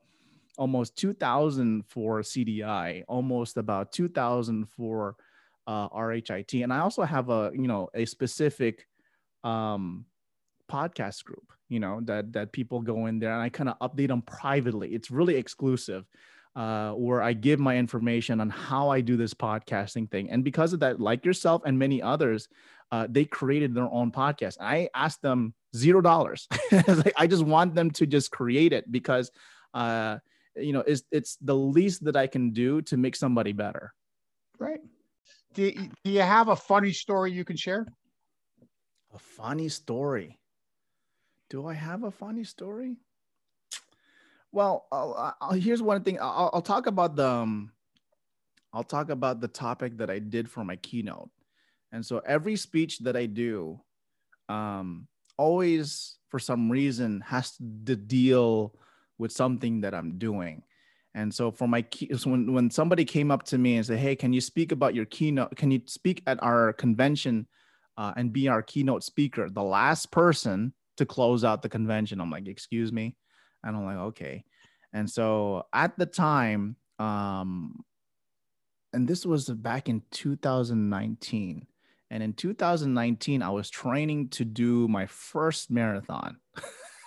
almost 0.57 0.97
2000 0.97 1.83
for 1.87 2.21
CDI, 2.21 3.03
almost 3.07 3.57
about 3.57 3.91
2000 3.91 4.69
for 4.69 5.15
uh, 5.67 5.89
RHIT. 5.89 6.63
And 6.63 6.73
I 6.73 6.79
also 6.79 7.03
have 7.03 7.29
a, 7.29 7.51
you 7.53 7.67
know, 7.67 7.89
a 7.93 8.05
specific 8.05 8.87
um, 9.43 10.05
podcast 10.71 11.23
group, 11.23 11.51
you 11.69 11.79
know, 11.79 12.01
that, 12.03 12.33
that 12.33 12.51
people 12.51 12.81
go 12.81 13.07
in 13.07 13.19
there 13.19 13.33
and 13.33 13.41
I 13.41 13.49
kind 13.49 13.69
of 13.69 13.79
update 13.79 14.09
them 14.09 14.21
privately. 14.21 14.89
It's 14.89 15.11
really 15.11 15.35
exclusive. 15.35 16.05
Uh, 16.55 16.91
where 16.91 17.19
I 17.23 17.33
give 17.33 17.59
my 17.59 17.77
information 17.77 18.39
on 18.39 18.47
how 18.51 18.89
I 18.89 19.01
do 19.01 19.17
this 19.17 19.33
podcasting 19.33 20.11
thing. 20.11 20.29
And 20.29 20.43
because 20.43 20.71
of 20.71 20.81
that, 20.81 20.99
like 20.99 21.25
yourself 21.25 21.63
and 21.65 21.79
many 21.79 21.99
others, 21.99 22.47
uh, 22.91 23.07
they 23.09 23.25
created 23.25 23.73
their 23.73 23.91
own 23.91 24.11
podcast. 24.11 24.57
I 24.61 24.87
asked 24.93 25.23
them 25.23 25.55
zero 25.75 25.99
dollars. 25.99 26.47
I 27.17 27.25
just 27.25 27.41
want 27.41 27.73
them 27.73 27.89
to 27.89 28.05
just 28.05 28.29
create 28.29 28.71
it 28.71 28.91
because 28.91 29.31
uh, 29.73 30.19
you 30.55 30.73
know 30.73 30.83
is 30.85 31.03
it's 31.11 31.37
the 31.41 31.55
least 31.55 32.03
that 32.03 32.15
i 32.15 32.27
can 32.27 32.51
do 32.51 32.81
to 32.81 32.97
make 32.97 33.15
somebody 33.15 33.51
better. 33.51 33.93
Right. 34.59 34.79
Do 35.53 35.63
you, 35.63 35.89
do 36.03 36.11
you 36.11 36.21
have 36.21 36.49
a 36.49 36.55
funny 36.55 36.91
story 36.91 37.31
you 37.31 37.45
can 37.45 37.57
share? 37.57 37.85
A 39.13 39.19
funny 39.19 39.69
story. 39.69 40.39
Do 41.49 41.67
i 41.67 41.73
have 41.73 42.03
a 42.03 42.11
funny 42.11 42.43
story? 42.43 42.97
Well 44.51 44.85
I'll, 44.91 45.35
I'll, 45.41 45.51
here's 45.53 45.81
one 45.81 46.03
thing. 46.03 46.19
I'll, 46.21 46.49
I'll 46.53 46.61
talk 46.61 46.87
about 46.87 47.15
the 47.15 47.27
um, 47.27 47.71
i'll 48.73 48.83
talk 48.83 49.09
about 49.09 49.41
the 49.41 49.47
topic 49.47 49.97
that 49.97 50.09
i 50.09 50.19
did 50.19 50.49
for 50.49 50.63
my 50.63 50.75
keynote. 50.77 51.29
And 51.91 52.05
so 52.05 52.21
every 52.25 52.55
speech 52.55 52.99
that 52.99 53.15
i 53.15 53.25
do 53.25 53.79
um, 54.49 55.07
always 55.37 56.17
for 56.29 56.39
some 56.39 56.71
reason 56.71 57.21
has 57.21 57.57
to 57.85 57.95
deal 57.95 58.75
with 59.17 59.31
something 59.31 59.81
that 59.81 59.93
I'm 59.93 60.17
doing. 60.17 60.63
And 61.15 61.33
so 61.33 61.51
for 61.51 61.67
my 61.67 61.83
key, 61.83 62.09
so 62.17 62.31
when, 62.31 62.53
when 62.53 62.69
somebody 62.71 63.05
came 63.05 63.29
up 63.29 63.43
to 63.43 63.57
me 63.57 63.75
and 63.75 63.85
said, 63.85 63.99
Hey, 63.99 64.15
can 64.15 64.33
you 64.33 64.41
speak 64.41 64.71
about 64.71 64.95
your 64.95 65.05
keynote? 65.05 65.55
Can 65.55 65.71
you 65.71 65.81
speak 65.85 66.23
at 66.25 66.41
our 66.41 66.73
convention 66.73 67.47
uh, 67.97 68.13
and 68.17 68.33
be 68.33 68.47
our 68.47 68.63
keynote 68.63 69.03
speaker? 69.03 69.49
The 69.49 69.63
last 69.63 70.11
person 70.11 70.73
to 70.97 71.05
close 71.05 71.43
out 71.43 71.61
the 71.61 71.69
convention. 71.69 72.19
I'm 72.19 72.29
like, 72.29 72.47
excuse 72.47 72.91
me. 72.91 73.15
And 73.63 73.75
I'm 73.75 73.85
like, 73.85 73.97
okay. 73.97 74.43
And 74.91 75.09
so 75.09 75.65
at 75.73 75.97
the 75.97 76.05
time, 76.05 76.75
um, 76.99 77.83
and 78.93 79.07
this 79.07 79.25
was 79.25 79.49
back 79.49 79.89
in 79.89 80.03
2019. 80.11 81.65
And 82.11 82.23
in 82.23 82.33
2019, 82.33 83.41
I 83.41 83.49
was 83.49 83.69
training 83.69 84.29
to 84.29 84.45
do 84.45 84.87
my 84.87 85.07
first 85.07 85.71
marathon. 85.71 86.37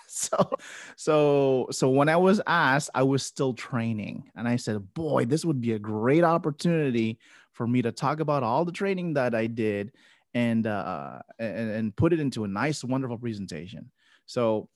so 0.09 0.49
so 0.95 1.67
so 1.71 1.89
when 1.89 2.07
i 2.07 2.15
was 2.15 2.41
asked 2.47 2.89
i 2.95 3.03
was 3.03 3.23
still 3.23 3.53
training 3.53 4.31
and 4.35 4.47
i 4.47 4.55
said 4.55 4.93
boy 4.93 5.25
this 5.25 5.43
would 5.43 5.59
be 5.59 5.73
a 5.73 5.79
great 5.79 6.23
opportunity 6.23 7.19
for 7.51 7.67
me 7.67 7.81
to 7.81 7.91
talk 7.91 8.19
about 8.19 8.43
all 8.43 8.63
the 8.63 8.71
training 8.71 9.13
that 9.13 9.35
i 9.35 9.47
did 9.47 9.91
and 10.33 10.67
uh 10.67 11.19
and, 11.39 11.71
and 11.71 11.95
put 11.95 12.13
it 12.13 12.19
into 12.19 12.43
a 12.43 12.47
nice 12.47 12.83
wonderful 12.83 13.17
presentation. 13.17 13.91
So 14.27 14.69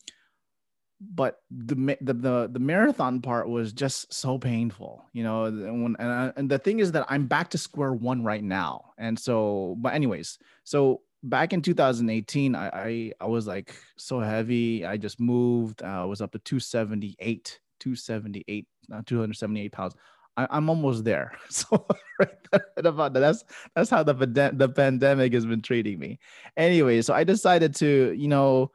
but 1.00 1.40
the, 1.50 1.98
the 2.02 2.14
the 2.14 2.50
the 2.52 2.60
marathon 2.60 3.22
part 3.22 3.50
was 3.50 3.74
just 3.74 4.14
so 4.14 4.38
painful 4.38 5.04
you 5.14 5.24
know 5.24 5.46
and 5.46 5.82
when 5.82 5.96
and, 5.98 6.12
I, 6.12 6.34
and 6.36 6.48
the 6.48 6.60
thing 6.60 6.80
is 6.80 6.92
that 6.92 7.08
i'm 7.10 7.26
back 7.26 7.50
to 7.50 7.58
square 7.58 7.92
one 7.92 8.24
right 8.24 8.44
now 8.44 8.94
and 9.00 9.18
so 9.18 9.76
but 9.80 9.96
anyways 9.96 10.38
so 10.64 11.02
back 11.24 11.54
in 11.54 11.62
2018, 11.62 12.56
I, 12.56 12.68
I, 12.68 13.12
I 13.22 13.26
was 13.26 13.48
like 13.48 13.76
so 13.98 14.20
heavy. 14.20 14.86
I 14.86 14.98
just 14.98 15.20
moved. 15.20 15.82
Uh, 15.84 16.04
I 16.04 16.06
was 16.06 16.22
up 16.22 16.32
to 16.34 16.40
278, 16.40 17.60
278, 17.80 18.68
uh, 18.92 19.02
278 19.06 19.72
pounds. 19.72 19.96
I, 20.38 20.58
am 20.58 20.70
almost 20.70 21.04
there. 21.04 21.34
So 21.50 21.86
right 22.20 22.38
about 22.78 23.14
that. 23.14 23.20
That's 23.20 23.44
that's 23.76 23.90
how 23.90 24.04
the 24.04 24.14
the 24.14 24.70
pandemic 24.70 25.34
has 25.34 25.46
been 25.46 25.62
treating 25.62 26.00
me. 26.00 26.20
Anyway, 26.58 27.02
so 27.02 27.14
I 27.14 27.24
decided 27.24 27.76
to, 27.76 28.14
you 28.18 28.28
know, 28.28 28.72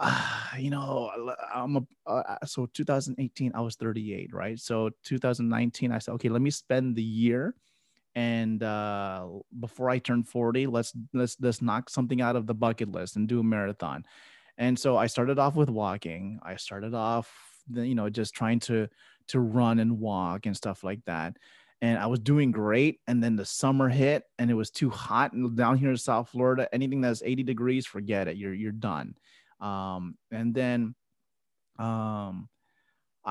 uh, 0.00 0.34
you 0.58 0.70
know, 0.70 1.10
I'm 1.54 1.76
a, 1.76 1.82
uh, 2.06 2.46
so 2.46 2.66
2018 2.72 3.52
I 3.54 3.60
was 3.60 3.76
38, 3.76 4.32
right? 4.32 4.58
So 4.58 4.90
2019 5.04 5.92
I 5.92 5.98
said, 5.98 6.12
okay, 6.12 6.28
let 6.28 6.42
me 6.42 6.50
spend 6.50 6.96
the 6.96 7.02
year 7.02 7.54
and 8.18 8.64
uh, 8.64 9.28
before 9.60 9.88
I 9.88 10.00
turn 10.00 10.24
40, 10.24 10.66
let's 10.66 10.92
let's 11.14 11.36
let's 11.40 11.62
knock 11.62 11.88
something 11.88 12.20
out 12.20 12.34
of 12.34 12.48
the 12.48 12.54
bucket 12.54 12.90
list 12.90 13.14
and 13.14 13.28
do 13.28 13.38
a 13.38 13.44
marathon. 13.44 14.04
And 14.56 14.76
so 14.76 14.96
I 14.96 15.06
started 15.06 15.38
off 15.38 15.54
with 15.54 15.70
walking. 15.70 16.40
I 16.42 16.56
started 16.56 16.94
off, 16.94 17.32
you 17.72 17.94
know, 17.94 18.10
just 18.10 18.34
trying 18.34 18.58
to 18.60 18.88
to 19.28 19.38
run 19.38 19.78
and 19.78 20.00
walk 20.00 20.46
and 20.46 20.56
stuff 20.56 20.82
like 20.82 20.98
that. 21.06 21.36
And 21.80 21.96
I 21.96 22.06
was 22.06 22.18
doing 22.18 22.50
great. 22.50 22.98
And 23.06 23.22
then 23.22 23.36
the 23.36 23.44
summer 23.44 23.88
hit, 23.88 24.24
and 24.36 24.50
it 24.50 24.54
was 24.54 24.72
too 24.72 24.90
hot. 24.90 25.32
And 25.32 25.56
down 25.56 25.78
here 25.78 25.90
in 25.90 25.96
South 25.96 26.28
Florida, 26.30 26.68
anything 26.72 27.00
that's 27.00 27.22
80 27.24 27.44
degrees, 27.44 27.86
forget 27.86 28.26
it. 28.26 28.36
You're 28.36 28.52
you're 28.52 28.72
done. 28.72 29.14
Um, 29.60 30.16
and 30.32 30.52
then 30.52 30.96
um, 31.78 32.48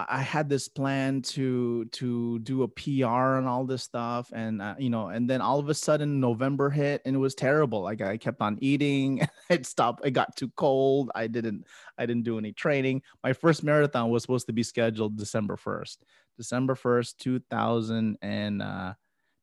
I 0.07 0.21
had 0.21 0.47
this 0.47 0.67
plan 0.67 1.23
to 1.23 1.85
to 1.85 2.37
do 2.39 2.61
a 2.61 2.67
PR 2.67 3.37
and 3.37 3.47
all 3.47 3.65
this 3.65 3.81
stuff, 3.81 4.31
and 4.31 4.61
uh, 4.61 4.75
you 4.77 4.91
know, 4.91 5.07
and 5.07 5.27
then 5.27 5.41
all 5.41 5.57
of 5.57 5.69
a 5.69 5.73
sudden 5.73 6.19
November 6.19 6.69
hit, 6.69 7.01
and 7.03 7.15
it 7.15 7.19
was 7.19 7.33
terrible. 7.33 7.81
Like 7.81 8.01
I 8.01 8.17
kept 8.17 8.39
on 8.41 8.59
eating, 8.61 9.27
it 9.49 9.65
stopped. 9.65 10.05
It 10.05 10.11
got 10.11 10.35
too 10.35 10.51
cold. 10.55 11.09
I 11.15 11.25
didn't 11.25 11.65
I 11.97 12.05
didn't 12.05 12.23
do 12.23 12.37
any 12.37 12.51
training. 12.51 13.01
My 13.23 13.33
first 13.33 13.63
marathon 13.63 14.11
was 14.11 14.21
supposed 14.21 14.45
to 14.47 14.53
be 14.53 14.61
scheduled 14.61 15.17
December 15.17 15.57
first, 15.57 16.03
December 16.37 16.75
first, 16.75 17.19
two 17.19 17.39
thousand 17.49 18.17
and 18.21 18.61
uh, 18.61 18.93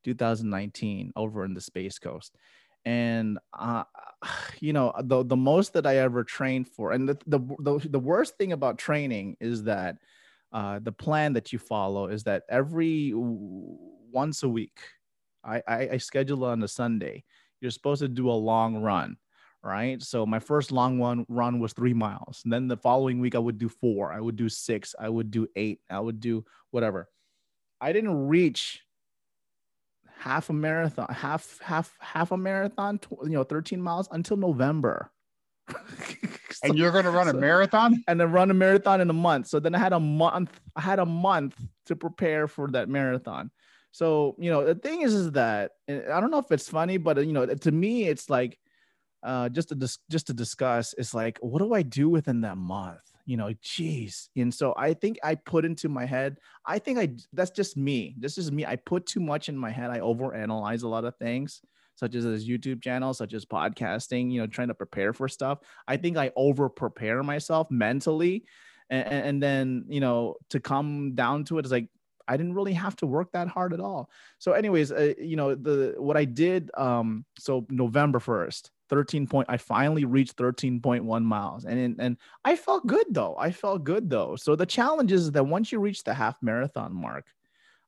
2019, 0.05 1.15
over 1.17 1.45
in 1.45 1.55
the 1.55 1.61
Space 1.61 1.99
Coast, 1.99 2.37
and 2.85 3.39
uh, 3.59 3.83
you 4.61 4.73
know 4.73 4.93
the 5.03 5.25
the 5.25 5.37
most 5.37 5.73
that 5.73 5.87
I 5.87 5.97
ever 5.97 6.23
trained 6.23 6.69
for, 6.69 6.93
and 6.93 7.09
the 7.09 7.19
the 7.27 7.41
the, 7.59 7.89
the 7.89 7.99
worst 7.99 8.39
thing 8.39 8.53
about 8.53 8.79
training 8.79 9.37
is 9.41 9.65
that 9.65 9.97
uh, 10.55 10.79
the 10.79 10.93
plan 10.93 11.33
that 11.33 11.53
you 11.53 11.59
follow 11.59 12.07
is 12.07 12.23
that 12.23 12.45
every 12.49 13.13
once 13.15 14.45
a 14.45 14.49
week, 14.49 14.79
I, 15.43 15.61
I, 15.67 15.89
I 15.93 15.97
schedule 15.99 16.45
on 16.45 16.63
a 16.63 16.69
Sunday. 16.69 17.25
You're 17.61 17.73
supposed 17.73 18.01
to 18.03 18.09
do 18.09 18.31
a 18.31 18.33
long 18.33 18.77
run, 18.77 19.17
right? 19.65 20.01
So 20.01 20.25
my 20.25 20.39
first 20.39 20.71
long 20.71 20.99
one 20.99 21.27
run 21.29 21.59
was 21.59 21.73
three 21.73 21.93
miles. 21.93 22.41
And 22.45 22.53
then 22.53 22.69
the 22.69 22.77
following 22.77 23.19
week 23.19 23.35
I 23.35 23.41
would 23.41 23.59
do 23.59 23.69
four, 23.69 24.13
I 24.13 24.21
would 24.21 24.37
do 24.37 24.49
six, 24.49 24.95
I 24.97 25.09
would 25.09 25.33
do 25.33 25.49
eight, 25.57 25.81
I 25.91 25.99
would 25.99 26.21
do 26.21 26.45
whatever. 26.71 27.09
I 27.81 27.93
didn't 27.93 28.29
reach 28.29 28.81
half 30.21 30.51
a 30.51 30.53
marathon, 30.53 31.13
half 31.13 31.59
half 31.61 31.93
half 31.99 32.31
a 32.31 32.37
marathon, 32.37 33.01
you 33.25 33.31
know, 33.31 33.43
13 33.43 33.83
miles 33.83 34.09
until 34.13 34.37
November. 34.37 35.11
and 36.63 36.79
you're 36.79 36.93
going 36.93 37.05
to 37.05 37.11
run 37.11 37.27
so, 37.27 37.37
a 37.37 37.41
marathon? 37.41 38.03
and 38.09 38.21
then 38.21 38.31
run 38.31 38.51
a 38.51 38.55
marathon 38.55 39.01
in 39.01 39.11
a 39.11 39.15
month. 39.15 39.47
So 39.49 39.61
then 39.61 39.75
i 39.75 39.79
had 39.79 39.93
a 39.93 40.01
month 40.01 40.61
i 40.77 40.81
had 40.81 40.99
a 40.99 41.07
month 41.07 41.57
to 41.87 41.97
prepare 41.97 42.49
for 42.49 42.69
that 42.73 42.89
marathon. 42.89 43.51
So 43.93 44.37
you 44.39 44.51
know 44.51 44.65
the 44.65 44.75
thing 44.75 45.03
is 45.03 45.15
is 45.15 45.33
that 45.33 45.73
i 45.89 46.21
don't 46.21 46.31
know 46.31 46.39
if 46.39 46.51
it's 46.51 46.69
funny 46.69 46.97
but 46.97 47.25
you 47.25 47.33
know 47.33 47.47
to 47.47 47.73
me 47.73 48.09
it's 48.09 48.29
like 48.29 48.59
uh, 49.23 49.49
just 49.49 49.71
to 49.71 49.75
dis- 49.75 49.99
just 50.11 50.27
to 50.27 50.35
discuss 50.35 50.95
it's 50.99 51.15
like 51.15 51.39
what 51.41 51.61
do 51.61 51.73
i 51.73 51.81
do 51.81 52.11
within 52.11 52.43
that 52.43 52.59
month? 52.59 53.01
You 53.25 53.39
know 53.39 53.55
geez 53.63 54.29
and 54.37 54.53
so 54.53 54.75
i 54.77 54.93
think 54.93 55.19
i 55.25 55.35
put 55.35 55.65
into 55.65 55.89
my 55.89 56.05
head 56.05 56.37
i 56.67 56.79
think 56.79 56.99
i 56.99 57.09
that's 57.33 57.51
just 57.51 57.77
me. 57.77 58.15
This 58.19 58.37
is 58.37 58.53
me. 58.53 58.67
I 58.67 58.77
put 58.77 59.07
too 59.07 59.21
much 59.21 59.49
in 59.49 59.57
my 59.57 59.71
head. 59.71 59.91
I 59.91 60.01
overanalyze 60.01 60.83
a 60.83 60.89
lot 60.89 61.07
of 61.07 61.17
things 61.17 61.63
such 61.95 62.15
as 62.15 62.25
this 62.25 62.47
YouTube 62.47 62.83
channel, 62.83 63.15
such 63.15 63.35
as 63.35 63.45
podcasting, 63.45 64.31
you 64.31 64.41
know, 64.41 64.47
trying 64.47 64.69
to 64.69 64.75
prepare 64.75 65.13
for 65.13 65.29
stuff. 65.29 65.59
I 65.87 65.97
think 65.97 66.17
I 66.17 66.33
over 66.37 66.69
prepare 66.69 67.23
myself 67.23 67.71
mentally. 67.71 68.45
And, 68.91 69.07
and 69.07 69.43
then, 69.43 69.85
you 69.89 70.01
know, 70.01 70.37
to 70.51 70.61
come 70.61 71.15
down 71.15 71.45
to 71.45 71.59
it 71.59 71.65
is 71.65 71.73
like, 71.73 71.89
I 72.27 72.37
didn't 72.37 72.55
really 72.55 72.73
have 72.73 72.97
to 72.97 73.07
work 73.07 73.33
that 73.33 73.49
hard 73.49 73.73
at 73.73 73.81
all. 73.81 74.11
So, 74.39 74.53
anyways, 74.53 74.93
uh, 74.93 75.15
you 75.19 75.37
know, 75.37 75.55
the 75.55 75.95
what 75.99 76.17
I 76.17 76.25
did. 76.25 76.71
Um, 76.77 77.25
so 77.39 77.67
November 77.69 78.19
first, 78.19 78.71
13 78.89 79.27
point. 79.27 79.49
I 79.51 79.57
finally 79.57 80.05
reached 80.05 80.37
13.1 80.37 81.23
miles, 81.23 81.65
and 81.65 81.97
and 81.99 82.17
I 82.45 82.57
felt 82.57 82.87
good 82.87 83.07
though. 83.11 83.37
I 83.39 83.51
felt 83.51 83.85
good 83.85 84.09
though. 84.09 84.37
So 84.37 84.57
the 84.57 84.67
challenge 84.67 85.13
is 85.13 85.33
that 85.33 85.45
once 85.45 85.71
you 85.71 85.81
reach 85.81 86.03
the 86.05 86.15
half 86.15 86.37
marathon 86.43 86.95
mark, 86.95 87.27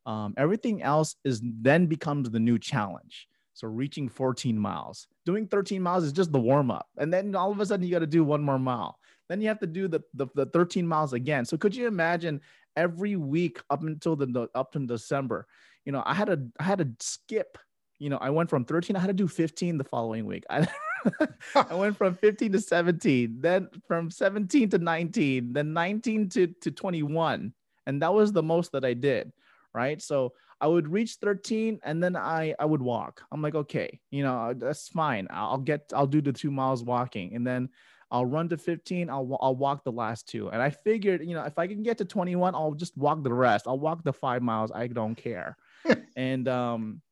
um, 0.05 0.35
everything 0.37 0.83
else 0.83 1.17
is 1.25 1.41
then 1.43 1.87
becomes 1.87 2.31
the 2.31 2.41
new 2.41 2.59
challenge. 2.59 3.29
So 3.57 3.67
reaching 3.69 4.11
14 4.11 4.59
miles, 4.59 5.09
doing 5.25 5.49
13 5.49 5.81
miles 5.81 6.05
is 6.05 6.13
just 6.13 6.31
the 6.31 6.39
warm 6.39 6.71
up. 6.71 6.87
And 6.99 7.11
then 7.11 7.35
all 7.35 7.51
of 7.51 7.59
a 7.59 7.65
sudden 7.65 7.87
you 7.87 7.91
got 7.91 8.01
to 8.01 8.07
do 8.07 8.23
one 8.23 8.43
more 8.43 8.59
mile. 8.59 8.99
Then 9.31 9.41
you 9.41 9.49
have 9.49 9.61
to 9.61 9.67
do 9.67 9.89
the, 9.89 10.03
the, 10.13 10.27
the 10.35 10.45
13 10.45 10.87
miles 10.87 11.15
again. 11.15 11.47
So 11.47 11.57
could 11.57 11.75
you 11.75 11.87
imagine 11.87 12.43
every 12.77 13.17
week 13.17 13.59
up 13.71 13.83
until 13.83 14.15
the 14.15 14.51
up 14.55 14.73
to 14.73 14.81
December, 14.81 15.47
you 15.87 15.93
know, 15.93 16.03
I 16.05 16.13
had 16.13 16.29
a 16.29 16.39
I 16.61 16.65
had 16.65 16.81
to 16.81 16.89
skip, 17.01 17.57
you 17.99 18.11
know, 18.11 18.19
I 18.19 18.29
went 18.29 18.51
from 18.51 18.67
13, 18.67 18.95
I 18.95 18.99
had 18.99 19.07
to 19.07 19.15
do 19.15 19.27
15 19.27 19.79
the 19.79 19.85
following 19.85 20.27
week. 20.27 20.45
I, 20.51 20.69
I 21.55 21.75
went 21.75 21.97
from 21.97 22.15
15 22.15 22.53
to 22.53 22.61
17, 22.61 23.39
then 23.41 23.71
from 23.89 24.11
17 24.11 24.69
to 24.69 24.79
19, 24.79 25.55
then 25.55 25.73
19 25.73 26.29
to, 26.29 26.47
to 26.61 26.71
21. 26.71 27.55
And 27.87 28.03
that 28.03 28.13
was 28.13 28.33
the 28.33 28.43
most 28.43 28.73
that 28.73 28.85
I 28.85 28.93
did. 28.93 29.33
Right. 29.73 30.03
So 30.03 30.35
I 30.61 30.67
would 30.67 30.89
reach 30.89 31.17
13 31.21 31.81
and 31.85 32.03
then 32.03 32.17
I 32.17 32.55
I 32.59 32.65
would 32.65 32.83
walk. 32.83 33.23
I'm 33.31 33.43
like, 33.43 33.55
okay, 33.55 34.01
you 34.11 34.23
know, 34.23 34.55
that's 34.55 34.89
fine. 34.89 35.27
I'll 35.31 35.59
get 35.59 35.93
I'll 35.95 36.07
do 36.07 36.23
the 36.23 36.33
two 36.33 36.51
miles 36.51 36.83
walking 36.83 37.35
and 37.35 37.47
then 37.47 37.69
I'll 38.11 38.27
run 38.27 38.49
to 38.51 38.57
15. 38.57 39.11
I'll 39.11 39.39
I'll 39.41 39.57
walk 39.57 39.85
the 39.85 39.93
last 39.93 40.29
two. 40.29 40.49
And 40.49 40.63
I 40.63 40.71
figured, 40.71 41.23
you 41.25 41.35
know, 41.35 41.45
if 41.45 41.59
I 41.59 41.67
can 41.67 41.83
get 41.83 41.99
to 41.99 42.05
21, 42.05 42.55
I'll 42.55 42.73
just 42.73 42.97
walk 42.97 43.23
the 43.23 43.33
rest. 43.33 43.67
I'll 43.67 43.79
walk 43.79 44.05
the 44.05 44.13
five 44.13 44.43
miles. 44.43 44.71
I 44.73 44.87
don't 44.87 45.15
care. 45.15 45.57
and 46.17 46.49
um, 46.49 47.03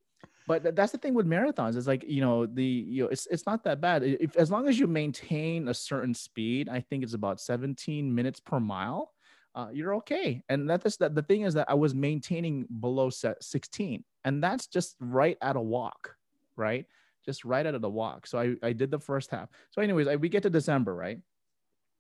but 0.47 0.77
that's 0.77 0.93
the 0.93 0.99
thing 0.99 1.15
with 1.15 1.27
marathons. 1.27 1.77
It's 1.77 1.87
like 1.87 2.05
you 2.05 2.21
know 2.21 2.47
the 2.47 2.65
you 2.65 3.05
know 3.05 3.09
it's 3.09 3.27
it's 3.31 3.47
not 3.47 3.65
that 3.65 3.81
bad. 3.81 4.03
If 4.03 4.37
as 4.37 4.51
long 4.51 4.69
as 4.69 4.79
you 4.79 4.87
maintain 4.87 5.69
a 5.69 5.75
certain 5.75 6.15
speed, 6.15 6.69
I 6.69 6.81
think 6.81 7.03
it's 7.03 7.15
about 7.15 7.41
17 7.41 8.15
minutes 8.15 8.41
per 8.41 8.61
mile 8.61 9.14
uh, 9.55 9.69
you're 9.73 9.95
okay. 9.97 10.43
And 10.49 10.69
that 10.69 10.85
is 10.85 10.97
that 10.99 11.15
the 11.15 11.23
thing 11.23 11.43
is 11.43 11.55
that 11.55 11.71
I 11.71 11.75
was 11.75 11.95
maintaining 11.95 12.67
below 12.81 13.11
set 13.11 13.43
16, 13.43 14.05
and 14.25 14.43
that's 14.43 14.67
just 14.67 14.97
right 15.01 15.39
at 15.41 15.57
a 15.57 15.61
walk, 15.61 16.17
right? 16.57 16.87
Just 17.25 17.45
right 17.45 17.65
out 17.65 17.75
of 17.75 17.83
the 17.83 17.91
walk. 17.91 18.27
So 18.27 18.39
I, 18.39 18.55
I 18.63 18.73
did 18.73 18.91
the 18.91 18.99
first 18.99 19.31
half. 19.31 19.49
So, 19.71 19.81
anyways, 19.81 20.09
I, 20.09 20.17
we 20.17 20.29
get 20.29 20.43
to 20.43 20.51
December, 20.51 20.95
right? 20.95 21.19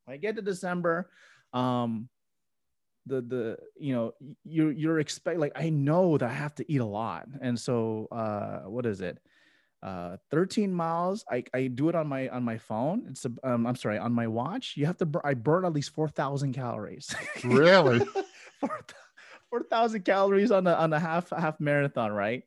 I 0.08 0.16
get 0.16 0.36
to 0.36 0.42
December. 0.42 1.10
Um, 1.52 2.08
the 3.06 3.20
the 3.20 3.58
you 3.76 3.94
know 3.94 4.14
you're 4.44 4.72
you're 4.72 4.98
expect 4.98 5.38
like 5.38 5.52
I 5.54 5.68
know 5.70 6.16
that 6.16 6.28
I 6.28 6.32
have 6.32 6.54
to 6.56 6.72
eat 6.72 6.80
a 6.80 6.84
lot, 6.84 7.28
and 7.40 7.58
so 7.58 8.08
uh, 8.10 8.68
what 8.68 8.86
is 8.86 9.00
it? 9.00 9.18
Uh, 9.84 10.16
13 10.30 10.72
miles. 10.72 11.24
I, 11.30 11.44
I 11.52 11.66
do 11.66 11.90
it 11.90 11.94
on 11.94 12.08
my 12.08 12.28
on 12.30 12.42
my 12.42 12.56
phone. 12.56 13.04
It's 13.10 13.26
a, 13.26 13.32
um, 13.44 13.66
I'm 13.66 13.76
sorry 13.76 13.98
on 13.98 14.12
my 14.12 14.26
watch. 14.26 14.74
You 14.76 14.86
have 14.86 14.96
to 14.96 15.06
burn. 15.06 15.22
I 15.24 15.34
burn 15.34 15.66
at 15.66 15.74
least 15.74 15.90
4,000 15.90 16.54
calories. 16.54 17.14
Really? 17.44 18.00
4,000 19.50 20.04
calories 20.04 20.50
on 20.50 20.66
a 20.66 20.72
on 20.72 20.92
a 20.92 20.98
half 20.98 21.30
half 21.30 21.60
marathon, 21.60 22.12
right? 22.12 22.42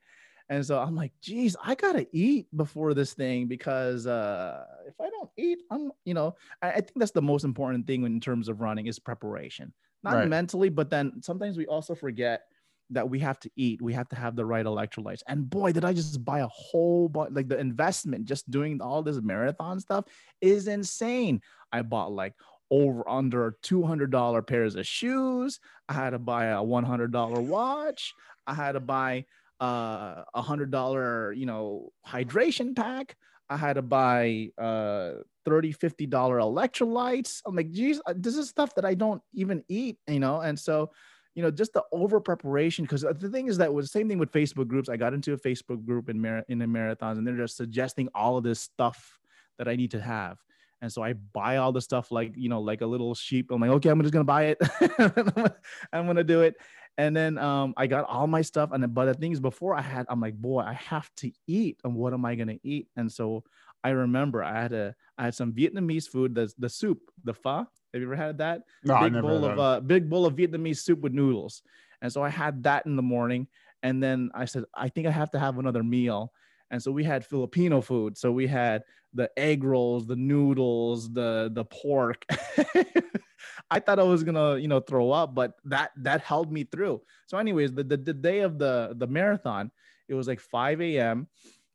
And 0.49 0.65
so 0.65 0.79
I'm 0.79 0.95
like, 0.95 1.11
geez, 1.21 1.55
I 1.63 1.75
gotta 1.75 2.07
eat 2.11 2.47
before 2.55 2.93
this 2.93 3.13
thing 3.13 3.47
because 3.47 4.07
uh, 4.07 4.65
if 4.87 4.95
I 4.99 5.09
don't 5.09 5.29
eat, 5.37 5.59
I'm, 5.69 5.91
you 6.05 6.13
know, 6.13 6.35
I, 6.61 6.69
I, 6.69 6.75
think 6.75 6.93
that's 6.95 7.11
the 7.11 7.21
most 7.21 7.43
important 7.43 7.85
thing 7.85 8.03
in 8.03 8.19
terms 8.21 8.47
of 8.47 8.61
running 8.61 8.87
is 8.87 8.97
preparation, 8.97 9.73
not 10.03 10.15
right. 10.15 10.27
mentally, 10.27 10.69
but 10.69 10.89
then 10.89 11.21
sometimes 11.21 11.57
we 11.57 11.67
also 11.67 11.95
forget 11.95 12.43
that 12.89 13.09
we 13.09 13.19
have 13.19 13.39
to 13.39 13.49
eat. 13.55 13.81
We 13.81 13.93
have 13.93 14.07
to 14.09 14.15
have 14.15 14.35
the 14.35 14.45
right 14.45 14.65
electrolytes. 14.65 15.21
And 15.27 15.49
boy, 15.49 15.71
did 15.71 15.85
I 15.85 15.93
just 15.93 16.23
buy 16.23 16.39
a 16.39 16.47
whole 16.47 17.09
bunch, 17.09 17.33
like 17.33 17.47
the 17.47 17.59
investment 17.59 18.25
just 18.25 18.49
doing 18.49 18.81
all 18.81 19.03
this 19.03 19.21
marathon 19.21 19.79
stuff 19.79 20.05
is 20.41 20.67
insane. 20.67 21.41
I 21.71 21.81
bought 21.81 22.11
like 22.11 22.33
over 22.71 23.07
under 23.09 23.57
$200 23.63 24.47
pairs 24.47 24.75
of 24.75 24.85
shoes. 24.85 25.59
I 25.89 25.93
had 25.93 26.11
to 26.11 26.19
buy 26.19 26.45
a 26.47 26.61
$100 26.61 27.47
watch. 27.47 28.13
I 28.45 28.53
had 28.53 28.73
to 28.73 28.79
buy 28.79 29.25
uh, 29.59 30.23
a 30.33 30.41
hundred 30.41 30.71
dollar, 30.71 31.33
you 31.33 31.45
know, 31.45 31.91
hydration 32.07 32.75
pack. 32.75 33.15
I 33.49 33.57
had 33.57 33.73
to 33.73 33.81
buy 33.81 34.49
uh 34.57 35.11
30 35.45 35.71
50 35.71 36.05
dollar 36.07 36.39
electrolytes. 36.39 37.41
I'm 37.45 37.55
like, 37.55 37.71
geez, 37.71 38.01
uh, 38.05 38.13
this 38.15 38.35
is 38.35 38.49
stuff 38.49 38.75
that 38.75 38.85
I 38.85 38.93
don't 38.93 39.21
even 39.33 39.63
eat, 39.69 39.97
you 40.07 40.19
know. 40.19 40.41
And 40.41 40.59
so 40.59 40.91
you 41.37 41.43
know, 41.43 41.51
just 41.51 41.71
the 41.73 41.83
over 41.91 42.19
preparation. 42.19 42.83
Because 42.83 43.01
the 43.01 43.29
thing 43.29 43.45
is 43.45 43.59
that 43.59 43.71
was 43.71 43.85
the 43.85 43.99
same 43.99 44.09
thing 44.09 44.17
with 44.17 44.31
Facebook 44.31 44.67
groups. 44.67 44.89
I 44.89 44.97
got 44.97 45.13
into 45.13 45.33
a 45.33 45.37
Facebook 45.37 45.85
group 45.85 46.09
in 46.09 46.19
mar- 46.19 46.43
in 46.49 46.57
the 46.57 46.65
marathons, 46.65 47.19
and 47.19 47.27
they're 47.27 47.37
just 47.37 47.55
suggesting 47.55 48.09
all 48.15 48.37
of 48.37 48.43
this 48.43 48.59
stuff 48.59 49.19
that 49.59 49.67
I 49.67 49.75
need 49.75 49.91
to 49.91 50.01
have. 50.01 50.39
And 50.81 50.91
so 50.91 51.03
I 51.03 51.13
buy 51.13 51.57
all 51.57 51.71
the 51.71 51.79
stuff 51.79 52.11
like 52.11 52.33
you 52.35 52.49
know, 52.49 52.59
like 52.59 52.81
a 52.81 52.87
little 52.87 53.13
sheep. 53.13 53.51
I'm 53.51 53.61
like, 53.61 53.69
okay, 53.69 53.89
I'm 53.89 54.01
just 54.01 54.13
gonna 54.13 54.23
buy 54.23 54.45
it. 54.45 54.57
I'm 55.93 56.07
gonna 56.07 56.23
do 56.23 56.41
it. 56.41 56.55
And 56.97 57.15
then 57.15 57.37
um, 57.37 57.75
I 57.77 57.85
got 57.85 58.05
all 58.05 58.25
my 58.25 58.41
stuff. 58.41 58.71
And 58.71 58.81
then, 58.81 58.89
but 58.89 59.05
the 59.05 59.13
thing 59.13 59.31
is, 59.31 59.39
before 59.39 59.75
I 59.75 59.81
had, 59.81 60.07
I'm 60.09 60.19
like, 60.19 60.33
boy, 60.33 60.61
I 60.61 60.73
have 60.73 61.07
to 61.17 61.31
eat. 61.45 61.79
And 61.83 61.93
what 61.93 62.13
am 62.13 62.25
I 62.25 62.33
gonna 62.33 62.57
eat? 62.63 62.87
And 62.95 63.11
so 63.11 63.43
I 63.83 63.89
remember 63.89 64.43
I 64.43 64.61
had 64.61 64.73
a 64.73 64.95
I 65.17 65.25
had 65.25 65.35
some 65.35 65.53
Vietnamese 65.53 66.07
food, 66.07 66.35
the 66.35 66.51
the 66.57 66.69
soup, 66.69 66.99
the 67.23 67.33
pho. 67.33 67.67
Have 67.93 68.01
you 68.01 68.03
ever 68.03 68.15
had 68.15 68.37
that? 68.39 68.61
No, 68.83 68.99
big 68.99 69.13
bowl 69.21 69.45
of 69.45 69.59
uh, 69.59 69.79
big 69.79 70.09
bowl 70.09 70.25
of 70.25 70.35
Vietnamese 70.35 70.79
soup 70.79 71.01
with 71.01 71.13
noodles. 71.13 71.63
And 72.01 72.11
so 72.11 72.23
I 72.23 72.29
had 72.29 72.63
that 72.63 72.85
in 72.85 72.95
the 72.95 73.01
morning, 73.01 73.47
and 73.81 74.01
then 74.01 74.29
I 74.35 74.45
said, 74.45 74.65
I 74.75 74.89
think 74.89 75.07
I 75.07 75.11
have 75.11 75.31
to 75.31 75.39
have 75.39 75.57
another 75.57 75.83
meal. 75.83 76.31
And 76.69 76.83
so 76.83 76.91
we 76.91 77.03
had 77.03 77.25
Filipino 77.25 77.79
food. 77.81 78.17
So 78.17 78.31
we 78.31 78.45
had 78.45 78.83
the 79.13 79.31
egg 79.37 79.63
rolls, 79.63 80.05
the 80.05 80.15
noodles, 80.15 81.11
the 81.11 81.49
the 81.53 81.65
pork. 81.65 82.25
I 83.71 83.79
thought 83.79 83.99
I 83.99 84.03
was 84.03 84.23
gonna, 84.23 84.57
you 84.57 84.67
know, 84.67 84.79
throw 84.79 85.11
up, 85.11 85.33
but 85.33 85.53
that 85.65 85.91
that 85.97 86.21
held 86.21 86.51
me 86.51 86.65
through. 86.65 87.01
So, 87.25 87.37
anyways, 87.37 87.73
the, 87.73 87.83
the, 87.83 87.97
the 87.97 88.13
day 88.13 88.41
of 88.41 88.59
the 88.59 88.93
the 88.97 89.07
marathon, 89.07 89.71
it 90.07 90.13
was 90.13 90.27
like 90.27 90.39
5 90.39 90.81
a.m 90.81 91.27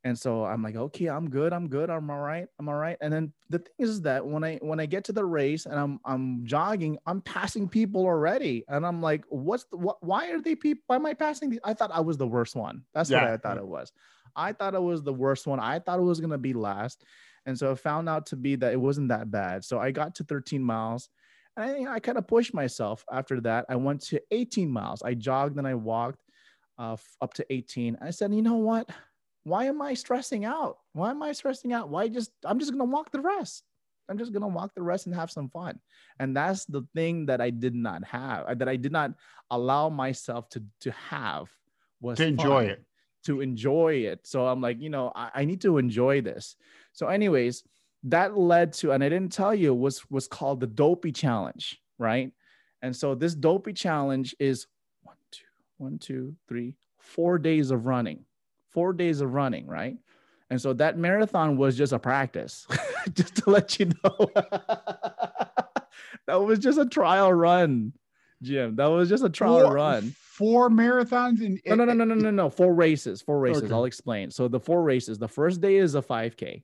And 0.05 0.19
so 0.19 0.43
I'm 0.43 0.61
like, 0.61 0.75
okay, 0.75 1.07
I'm 1.07 1.29
good. 1.29 1.53
I'm 1.53 1.69
good. 1.69 1.89
I'm 1.89 2.09
all 2.09 2.19
right. 2.19 2.47
I'm 2.59 2.67
all 2.67 2.75
right. 2.75 2.97
And 2.99 3.13
then 3.13 3.31
the 3.49 3.59
thing 3.59 3.73
is 3.79 4.01
that 4.01 4.25
when 4.25 4.43
I 4.43 4.57
when 4.61 4.79
I 4.79 4.85
get 4.85 5.05
to 5.05 5.13
the 5.13 5.23
race 5.23 5.65
and 5.65 5.79
I'm 5.79 5.99
I'm 6.03 6.45
jogging, 6.45 6.97
I'm 7.05 7.21
passing 7.21 7.69
people 7.69 8.03
already. 8.03 8.65
And 8.67 8.85
I'm 8.85 9.01
like, 9.01 9.23
what's 9.29 9.63
the 9.65 9.77
what 9.77 10.03
why 10.03 10.31
are 10.31 10.41
they 10.41 10.55
people 10.55 10.83
why 10.87 10.97
am 10.97 11.05
I 11.05 11.13
passing 11.13 11.49
these? 11.49 11.59
I 11.63 11.73
thought 11.73 11.91
I 11.91 12.01
was 12.01 12.17
the 12.17 12.27
worst 12.27 12.55
one. 12.55 12.83
That's 12.93 13.09
yeah. 13.09 13.23
what 13.23 13.31
I 13.31 13.37
thought 13.37 13.57
it 13.57 13.65
was. 13.65 13.93
I 14.35 14.51
thought 14.51 14.75
it 14.75 14.81
was 14.81 15.03
the 15.03 15.13
worst 15.13 15.47
one. 15.47 15.61
I 15.61 15.79
thought 15.79 15.99
it 15.99 16.03
was 16.03 16.19
gonna 16.19 16.37
be 16.37 16.53
last. 16.53 17.05
And 17.45 17.57
so 17.57 17.71
I 17.71 17.75
found 17.75 18.09
out 18.09 18.25
to 18.27 18.35
be 18.35 18.55
that 18.57 18.73
it 18.73 18.79
wasn't 18.79 19.09
that 19.09 19.31
bad. 19.31 19.63
So 19.63 19.79
I 19.79 19.91
got 19.91 20.15
to 20.15 20.23
13 20.23 20.61
miles. 20.61 21.09
And 21.55 21.65
I, 21.65 21.73
think 21.73 21.87
I 21.89 21.99
kind 21.99 22.17
of 22.17 22.27
pushed 22.27 22.53
myself 22.53 23.03
after 23.11 23.39
that. 23.41 23.65
I 23.69 23.75
went 23.75 24.01
to 24.03 24.21
18 24.31 24.69
miles. 24.69 25.01
I 25.01 25.13
jogged 25.13 25.57
and 25.57 25.67
I 25.67 25.75
walked 25.75 26.23
uh, 26.77 26.95
up 27.21 27.33
to 27.35 27.45
18. 27.49 27.97
I 28.01 28.11
said, 28.11 28.33
you 28.33 28.41
know 28.41 28.55
what? 28.55 28.89
Why 29.43 29.65
am 29.65 29.81
I 29.81 29.93
stressing 29.93 30.45
out? 30.45 30.77
Why 30.93 31.11
am 31.11 31.21
I 31.21 31.33
stressing 31.33 31.73
out? 31.73 31.89
Why 31.89 32.07
just, 32.07 32.31
I'm 32.45 32.59
just 32.59 32.71
going 32.71 32.79
to 32.79 32.91
walk 32.91 33.11
the 33.11 33.21
rest. 33.21 33.63
I'm 34.09 34.17
just 34.17 34.33
going 34.33 34.41
to 34.41 34.47
walk 34.47 34.73
the 34.75 34.83
rest 34.83 35.05
and 35.05 35.15
have 35.15 35.31
some 35.31 35.49
fun. 35.49 35.79
And 36.19 36.35
that's 36.35 36.65
the 36.65 36.85
thing 36.93 37.25
that 37.27 37.41
I 37.41 37.49
did 37.49 37.75
not 37.75 38.03
have, 38.05 38.59
that 38.59 38.67
I 38.67 38.75
did 38.75 38.91
not 38.91 39.13
allow 39.49 39.89
myself 39.89 40.49
to, 40.49 40.63
to 40.81 40.91
have 40.91 41.49
was 42.01 42.17
to 42.17 42.25
enjoy 42.25 42.65
it. 42.65 42.83
To 43.25 43.41
enjoy 43.41 43.93
it. 43.93 44.27
So 44.27 44.45
I'm 44.45 44.59
like, 44.59 44.81
you 44.81 44.89
know, 44.89 45.11
I, 45.15 45.29
I 45.33 45.45
need 45.45 45.61
to 45.61 45.77
enjoy 45.77 46.21
this. 46.21 46.57
So, 46.91 47.07
anyways, 47.07 47.63
that 48.03 48.37
led 48.37 48.73
to, 48.73 48.91
and 48.91 49.01
I 49.01 49.07
didn't 49.07 49.31
tell 49.31 49.55
you, 49.55 49.73
was 49.73 50.03
was 50.09 50.27
called 50.27 50.59
the 50.59 50.67
Dopey 50.67 51.13
Challenge, 51.13 51.79
right? 51.97 52.33
And 52.81 52.93
so 52.93 53.15
this 53.15 53.33
Dopey 53.33 53.71
Challenge 53.71 54.35
is 54.39 54.67
one, 55.03 55.15
two, 55.31 55.45
one, 55.77 55.99
two, 55.99 56.35
three, 56.49 56.75
four 56.99 57.39
days 57.39 57.71
of 57.71 57.85
running 57.85 58.25
four 58.73 58.93
days 58.93 59.21
of 59.21 59.33
running, 59.33 59.67
right? 59.67 59.97
And 60.49 60.61
so 60.61 60.73
that 60.73 60.97
marathon 60.97 61.57
was 61.57 61.77
just 61.77 61.93
a 61.93 61.99
practice, 61.99 62.67
just 63.13 63.37
to 63.37 63.49
let 63.49 63.79
you 63.79 63.87
know. 64.03 64.29
that 66.27 66.41
was 66.41 66.59
just 66.59 66.77
a 66.77 66.85
trial 66.85 67.33
run, 67.33 67.93
Jim. 68.41 68.75
That 68.75 68.87
was 68.87 69.09
just 69.09 69.23
a 69.23 69.29
trial 69.29 69.61
four, 69.61 69.73
run. 69.73 70.15
Four 70.19 70.69
marathons 70.69 71.41
in 71.41 71.59
no, 71.65 71.75
no, 71.75 71.85
no, 71.85 71.91
eh, 71.91 71.95
no, 71.95 72.03
no, 72.05 72.15
no, 72.15 72.31
no. 72.31 72.49
Four 72.49 72.73
races. 72.73 73.21
Four 73.21 73.39
races. 73.39 73.63
Okay. 73.63 73.73
I'll 73.73 73.85
explain. 73.85 74.29
So 74.29 74.47
the 74.47 74.59
four 74.59 74.83
races. 74.83 75.17
The 75.17 75.27
first 75.27 75.61
day 75.61 75.77
is 75.77 75.95
a 75.95 76.01
5K. 76.01 76.63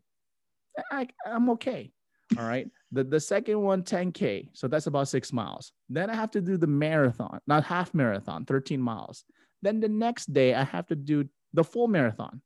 I, 0.91 1.07
I'm 1.25 1.49
okay. 1.51 1.91
All 2.37 2.45
right. 2.45 2.69
The 2.91 3.03
the 3.03 3.19
second 3.19 3.61
one, 3.61 3.83
10K. 3.83 4.49
So 4.53 4.67
that's 4.67 4.87
about 4.87 5.07
six 5.07 5.33
miles. 5.33 5.71
Then 5.89 6.09
I 6.09 6.15
have 6.15 6.31
to 6.31 6.41
do 6.41 6.57
the 6.57 6.67
marathon, 6.67 7.39
not 7.47 7.63
half 7.63 7.93
marathon, 7.93 8.45
13 8.45 8.79
miles. 8.79 9.25
Then 9.61 9.79
the 9.79 9.89
next 9.89 10.31
day 10.31 10.53
I 10.53 10.63
have 10.63 10.87
to 10.87 10.95
do 10.95 11.27
the 11.53 11.63
full 11.63 11.87
marathon. 11.87 12.41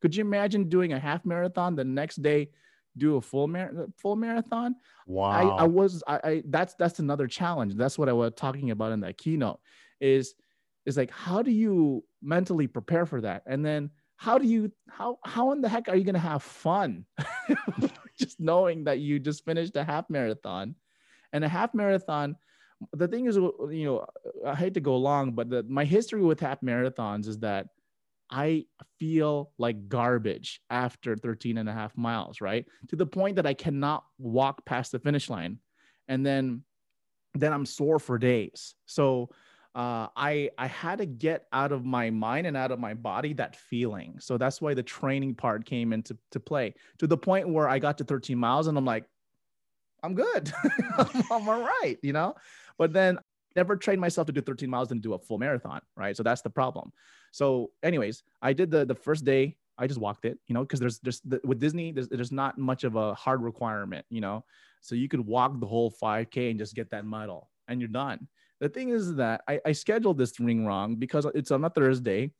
Could 0.00 0.14
you 0.14 0.22
imagine 0.22 0.68
doing 0.68 0.92
a 0.92 0.98
half 0.98 1.24
marathon 1.24 1.74
the 1.74 1.84
next 1.84 2.22
day? 2.22 2.50
Do 2.96 3.16
a 3.16 3.20
full 3.20 3.48
mar- 3.48 3.72
full 3.96 4.16
marathon. 4.16 4.76
Wow! 5.06 5.30
I, 5.30 5.64
I 5.64 5.66
was 5.66 6.02
I, 6.06 6.20
I 6.24 6.42
that's 6.46 6.74
that's 6.74 6.98
another 6.98 7.26
challenge. 7.26 7.74
That's 7.74 7.98
what 7.98 8.08
I 8.08 8.12
was 8.12 8.32
talking 8.36 8.70
about 8.70 8.92
in 8.92 9.00
that 9.00 9.18
keynote. 9.18 9.60
Is 10.00 10.34
is 10.86 10.96
like 10.96 11.10
how 11.10 11.42
do 11.42 11.50
you 11.50 12.04
mentally 12.22 12.66
prepare 12.66 13.04
for 13.04 13.20
that, 13.20 13.42
and 13.46 13.64
then 13.64 13.90
how 14.16 14.38
do 14.38 14.46
you 14.46 14.72
how 14.88 15.18
how 15.24 15.52
in 15.52 15.60
the 15.60 15.68
heck 15.68 15.88
are 15.88 15.96
you 15.96 16.04
gonna 16.04 16.18
have 16.18 16.42
fun? 16.42 17.04
just 18.18 18.40
knowing 18.40 18.84
that 18.84 19.00
you 19.00 19.18
just 19.18 19.44
finished 19.44 19.76
a 19.76 19.84
half 19.84 20.08
marathon, 20.08 20.74
and 21.32 21.44
a 21.44 21.48
half 21.48 21.74
marathon 21.74 22.36
the 22.92 23.08
thing 23.08 23.26
is 23.26 23.36
you 23.36 23.84
know 23.84 24.06
i 24.44 24.54
hate 24.54 24.74
to 24.74 24.80
go 24.80 24.96
long 24.96 25.32
but 25.32 25.48
the, 25.48 25.62
my 25.62 25.84
history 25.84 26.22
with 26.22 26.40
half 26.40 26.60
marathons 26.60 27.26
is 27.26 27.38
that 27.38 27.68
I 28.30 28.64
feel 28.98 29.52
like 29.58 29.88
garbage 29.88 30.60
after 30.70 31.16
13 31.16 31.58
and 31.58 31.68
a 31.68 31.72
half 31.72 31.96
miles, 31.96 32.40
right? 32.40 32.66
To 32.88 32.96
the 32.96 33.06
point 33.06 33.36
that 33.36 33.46
I 33.46 33.54
cannot 33.54 34.04
walk 34.18 34.64
past 34.64 34.92
the 34.92 34.98
finish 34.98 35.30
line. 35.30 35.58
And 36.08 36.24
then 36.24 36.62
then 37.34 37.52
I'm 37.52 37.66
sore 37.66 37.98
for 37.98 38.18
days. 38.18 38.74
So 38.86 39.28
uh, 39.74 40.08
I 40.16 40.50
I 40.56 40.66
had 40.66 40.98
to 40.98 41.06
get 41.06 41.46
out 41.52 41.70
of 41.70 41.84
my 41.84 42.10
mind 42.10 42.46
and 42.46 42.56
out 42.56 42.70
of 42.70 42.78
my 42.78 42.94
body 42.94 43.34
that 43.34 43.56
feeling. 43.56 44.16
So 44.20 44.38
that's 44.38 44.60
why 44.60 44.74
the 44.74 44.82
training 44.82 45.34
part 45.34 45.66
came 45.66 45.92
into 45.92 46.16
to 46.32 46.40
play 46.40 46.74
to 46.98 47.06
the 47.06 47.16
point 47.18 47.48
where 47.48 47.68
I 47.68 47.78
got 47.78 47.98
to 47.98 48.04
13 48.04 48.38
miles 48.38 48.68
and 48.68 48.78
I'm 48.78 48.86
like, 48.86 49.04
I'm 50.02 50.14
good, 50.14 50.52
I'm, 50.98 51.22
I'm 51.30 51.48
all 51.48 51.60
right, 51.60 51.98
you 52.02 52.12
know. 52.12 52.34
But 52.78 52.92
then 52.92 53.18
never 53.54 53.76
trained 53.76 54.00
myself 54.00 54.26
to 54.28 54.32
do 54.32 54.40
13 54.40 54.70
miles 54.70 54.92
and 54.92 55.02
do 55.02 55.14
a 55.14 55.18
full 55.18 55.38
marathon, 55.38 55.80
right? 55.96 56.16
So 56.16 56.22
that's 56.22 56.42
the 56.42 56.50
problem. 56.50 56.92
So, 57.36 57.70
anyways, 57.82 58.22
I 58.40 58.54
did 58.54 58.70
the 58.70 58.86
the 58.86 58.94
first 58.94 59.26
day. 59.26 59.58
I 59.76 59.86
just 59.86 60.00
walked 60.00 60.24
it, 60.24 60.38
you 60.46 60.54
know, 60.54 60.62
because 60.62 60.80
there's 60.80 61.00
there's 61.00 61.20
the, 61.20 61.38
with 61.44 61.60
Disney, 61.60 61.92
there's 61.92 62.08
there's 62.08 62.32
not 62.32 62.56
much 62.56 62.82
of 62.82 62.96
a 62.96 63.12
hard 63.14 63.42
requirement, 63.42 64.06
you 64.08 64.22
know. 64.22 64.42
So 64.80 64.94
you 64.94 65.06
could 65.06 65.20
walk 65.20 65.60
the 65.60 65.66
whole 65.66 65.90
5K 65.90 66.48
and 66.48 66.58
just 66.58 66.74
get 66.74 66.88
that 66.92 67.04
medal, 67.04 67.50
and 67.68 67.78
you're 67.78 67.92
done. 67.92 68.26
The 68.60 68.70
thing 68.70 68.88
is 68.88 69.16
that 69.16 69.42
I, 69.46 69.60
I 69.66 69.72
scheduled 69.72 70.16
this 70.16 70.40
ring 70.40 70.64
wrong 70.64 70.96
because 70.96 71.26
it's 71.34 71.50
on 71.50 71.62
a 71.62 71.68
Thursday. 71.68 72.32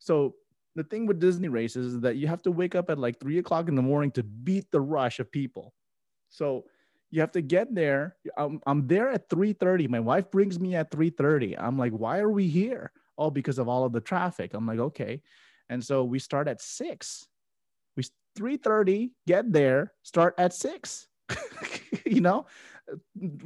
So 0.00 0.34
the 0.74 0.82
thing 0.82 1.06
with 1.06 1.20
Disney 1.20 1.46
races 1.46 1.94
is 1.94 2.00
that 2.00 2.16
you 2.16 2.26
have 2.26 2.42
to 2.42 2.50
wake 2.50 2.74
up 2.74 2.90
at 2.90 2.98
like 2.98 3.20
three 3.20 3.38
o'clock 3.38 3.68
in 3.68 3.76
the 3.76 3.82
morning 3.82 4.10
to 4.18 4.24
beat 4.24 4.68
the 4.72 4.80
rush 4.80 5.20
of 5.20 5.30
people. 5.30 5.74
So 6.28 6.64
you 7.12 7.20
have 7.20 7.30
to 7.38 7.40
get 7.40 7.72
there. 7.72 8.16
I'm, 8.36 8.60
I'm 8.66 8.88
there 8.88 9.10
at 9.10 9.28
3:30. 9.28 9.88
My 9.88 10.00
wife 10.00 10.28
brings 10.32 10.58
me 10.58 10.74
at 10.74 10.90
3:30. 10.90 11.54
I'm 11.56 11.78
like, 11.78 11.92
why 11.92 12.18
are 12.18 12.30
we 12.30 12.48
here? 12.48 12.90
Oh, 13.20 13.30
because 13.30 13.58
of 13.58 13.68
all 13.68 13.84
of 13.84 13.92
the 13.92 14.00
traffic. 14.00 14.52
I'm 14.54 14.66
like, 14.66 14.80
okay. 14.80 15.22
And 15.68 15.84
so 15.84 16.02
we 16.02 16.18
start 16.18 16.48
at 16.48 16.60
six. 16.60 17.26
We 17.96 18.02
3:30, 18.36 19.10
get 19.26 19.52
there, 19.52 19.92
start 20.02 20.34
at 20.38 20.52
six. 20.52 21.06
you 22.06 22.20
know, 22.20 22.46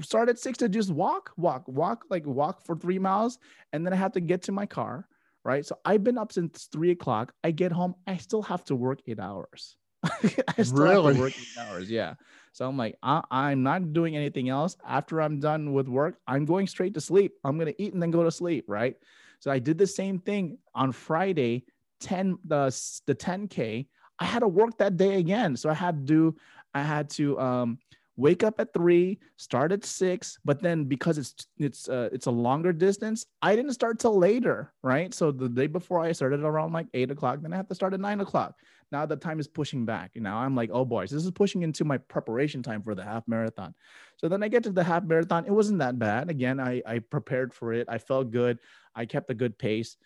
start 0.00 0.28
at 0.28 0.38
six 0.38 0.58
to 0.58 0.68
just 0.68 0.90
walk, 0.90 1.32
walk, 1.36 1.64
walk, 1.66 2.04
like 2.08 2.24
walk 2.24 2.64
for 2.64 2.76
three 2.76 2.98
miles. 2.98 3.38
And 3.72 3.84
then 3.84 3.92
I 3.92 3.96
have 3.96 4.12
to 4.12 4.20
get 4.20 4.42
to 4.42 4.52
my 4.52 4.64
car. 4.64 5.06
Right. 5.44 5.66
So 5.66 5.76
I've 5.84 6.02
been 6.02 6.16
up 6.16 6.32
since 6.32 6.68
three 6.72 6.90
o'clock. 6.90 7.34
I 7.42 7.50
get 7.50 7.70
home, 7.70 7.94
I 8.06 8.16
still 8.16 8.42
have 8.42 8.64
to 8.64 8.74
work 8.74 9.00
eight 9.06 9.20
hours. 9.20 9.76
I 10.04 10.62
still 10.62 10.78
really? 10.78 11.06
have 11.08 11.14
to 11.16 11.20
work 11.20 11.34
eight 11.38 11.60
hours. 11.60 11.90
Yeah. 11.90 12.14
So 12.52 12.66
I'm 12.66 12.78
like, 12.78 12.96
I- 13.02 13.24
I'm 13.30 13.62
not 13.62 13.92
doing 13.92 14.16
anything 14.16 14.48
else. 14.48 14.76
After 14.86 15.20
I'm 15.20 15.40
done 15.40 15.74
with 15.74 15.88
work, 15.88 16.16
I'm 16.26 16.46
going 16.46 16.66
straight 16.66 16.94
to 16.94 17.00
sleep. 17.00 17.32
I'm 17.44 17.58
gonna 17.58 17.74
eat 17.78 17.92
and 17.92 18.00
then 18.00 18.10
go 18.10 18.24
to 18.24 18.30
sleep. 18.30 18.64
Right. 18.68 18.96
So 19.44 19.50
I 19.50 19.58
did 19.58 19.76
the 19.76 19.86
same 19.86 20.20
thing 20.20 20.56
on 20.74 20.90
Friday, 20.90 21.66
10 22.00 22.38
the 22.46 22.72
the 23.04 23.14
10k. 23.14 23.86
I 24.18 24.24
had 24.24 24.38
to 24.38 24.48
work 24.48 24.78
that 24.78 24.96
day 24.96 25.18
again. 25.18 25.54
So 25.54 25.68
I 25.68 25.74
had 25.74 26.08
to 26.08 26.34
I 26.72 26.80
had 26.80 27.10
to 27.10 27.38
um 27.38 27.78
wake 28.16 28.42
up 28.42 28.58
at 28.58 28.72
three, 28.72 29.18
start 29.36 29.70
at 29.70 29.84
six, 29.84 30.38
but 30.46 30.62
then 30.62 30.84
because 30.84 31.18
it's 31.18 31.34
it's 31.58 31.90
uh, 31.90 32.08
it's 32.10 32.24
a 32.24 32.30
longer 32.30 32.72
distance, 32.72 33.26
I 33.42 33.54
didn't 33.54 33.72
start 33.74 33.98
till 33.98 34.16
later, 34.16 34.72
right? 34.82 35.12
So 35.12 35.30
the 35.30 35.50
day 35.50 35.66
before 35.66 36.00
I 36.00 36.12
started 36.12 36.40
around 36.40 36.72
like 36.72 36.86
eight 36.94 37.10
o'clock, 37.10 37.42
then 37.42 37.52
I 37.52 37.56
have 37.56 37.68
to 37.68 37.74
start 37.74 37.92
at 37.92 38.00
nine 38.00 38.20
o'clock. 38.20 38.54
Now 38.92 39.04
the 39.04 39.16
time 39.16 39.40
is 39.40 39.48
pushing 39.48 39.84
back. 39.84 40.12
Now 40.14 40.38
I'm 40.38 40.54
like, 40.54 40.70
oh 40.72 40.84
boys, 40.84 41.10
this 41.10 41.24
is 41.24 41.30
pushing 41.32 41.62
into 41.62 41.84
my 41.84 41.98
preparation 41.98 42.62
time 42.62 42.82
for 42.82 42.94
the 42.94 43.02
half 43.02 43.26
marathon. 43.26 43.74
So 44.16 44.28
then 44.28 44.42
I 44.42 44.48
get 44.48 44.62
to 44.62 44.70
the 44.70 44.84
half 44.84 45.02
marathon. 45.04 45.44
It 45.46 45.52
wasn't 45.52 45.80
that 45.80 45.98
bad. 45.98 46.30
Again, 46.30 46.60
I 46.60 46.82
I 46.86 47.00
prepared 47.00 47.52
for 47.52 47.72
it. 47.72 47.88
I 47.90 47.98
felt 47.98 48.30
good. 48.30 48.58
I 48.94 49.06
kept 49.06 49.30
a 49.30 49.34
good 49.34 49.58
pace, 49.58 49.96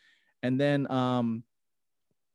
and 0.43 0.61
then 0.61 0.91
um, 0.91 1.43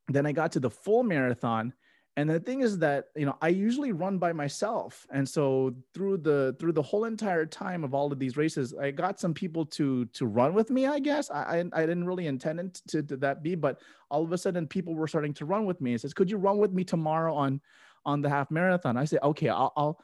then 0.07 0.25
I 0.25 0.31
got 0.31 0.51
to 0.53 0.59
the 0.59 0.69
full 0.69 1.03
marathon. 1.03 1.73
And 2.15 2.29
the 2.29 2.39
thing 2.39 2.61
is 2.61 2.77
that 2.77 3.05
you 3.15 3.25
know 3.25 3.35
i 3.41 3.47
usually 3.47 3.91
run 3.91 4.19
by 4.19 4.33
myself. 4.33 5.07
And 5.11 5.27
so 5.27 5.73
through 5.93 6.17
the 6.17 6.55
through 6.59 6.73
the 6.73 6.81
whole 6.81 7.05
entire 7.05 7.45
time 7.45 7.83
of 7.83 7.95
all 7.95 8.11
of 8.11 8.19
these 8.19 8.37
races 8.37 8.73
i 8.75 8.91
got 8.91 9.19
some 9.19 9.33
people 9.33 9.65
to 9.65 10.05
to 10.05 10.27
run 10.27 10.53
with 10.53 10.69
me 10.69 10.85
i 10.85 10.99
guess. 10.99 11.31
I 11.31 11.63
i, 11.73 11.81
I 11.81 11.81
didn't 11.81 12.05
really 12.05 12.27
intend 12.27 12.59
it 12.59 12.81
to, 12.89 13.01
to, 13.03 13.17
that 13.17 13.41
be 13.41 13.55
but 13.55 13.81
all 14.11 14.23
of 14.23 14.31
a 14.31 14.37
sudden 14.37 14.67
people 14.67 14.93
were 14.93 15.07
starting 15.07 15.33
to 15.35 15.45
run 15.45 15.65
with 15.65 15.81
me 15.81 15.93
and 15.93 16.01
says 16.01 16.13
could 16.13 16.29
you 16.29 16.37
run 16.37 16.59
with 16.59 16.71
me 16.71 16.83
tomorrow 16.83 17.33
on 17.33 17.61
on 18.05 18.21
the 18.21 18.29
half 18.29 18.51
marathon? 18.51 18.95
I 18.95 19.05
said 19.05 19.19
okay 19.23 19.49
i'll, 19.49 19.73
I'll 19.75 19.99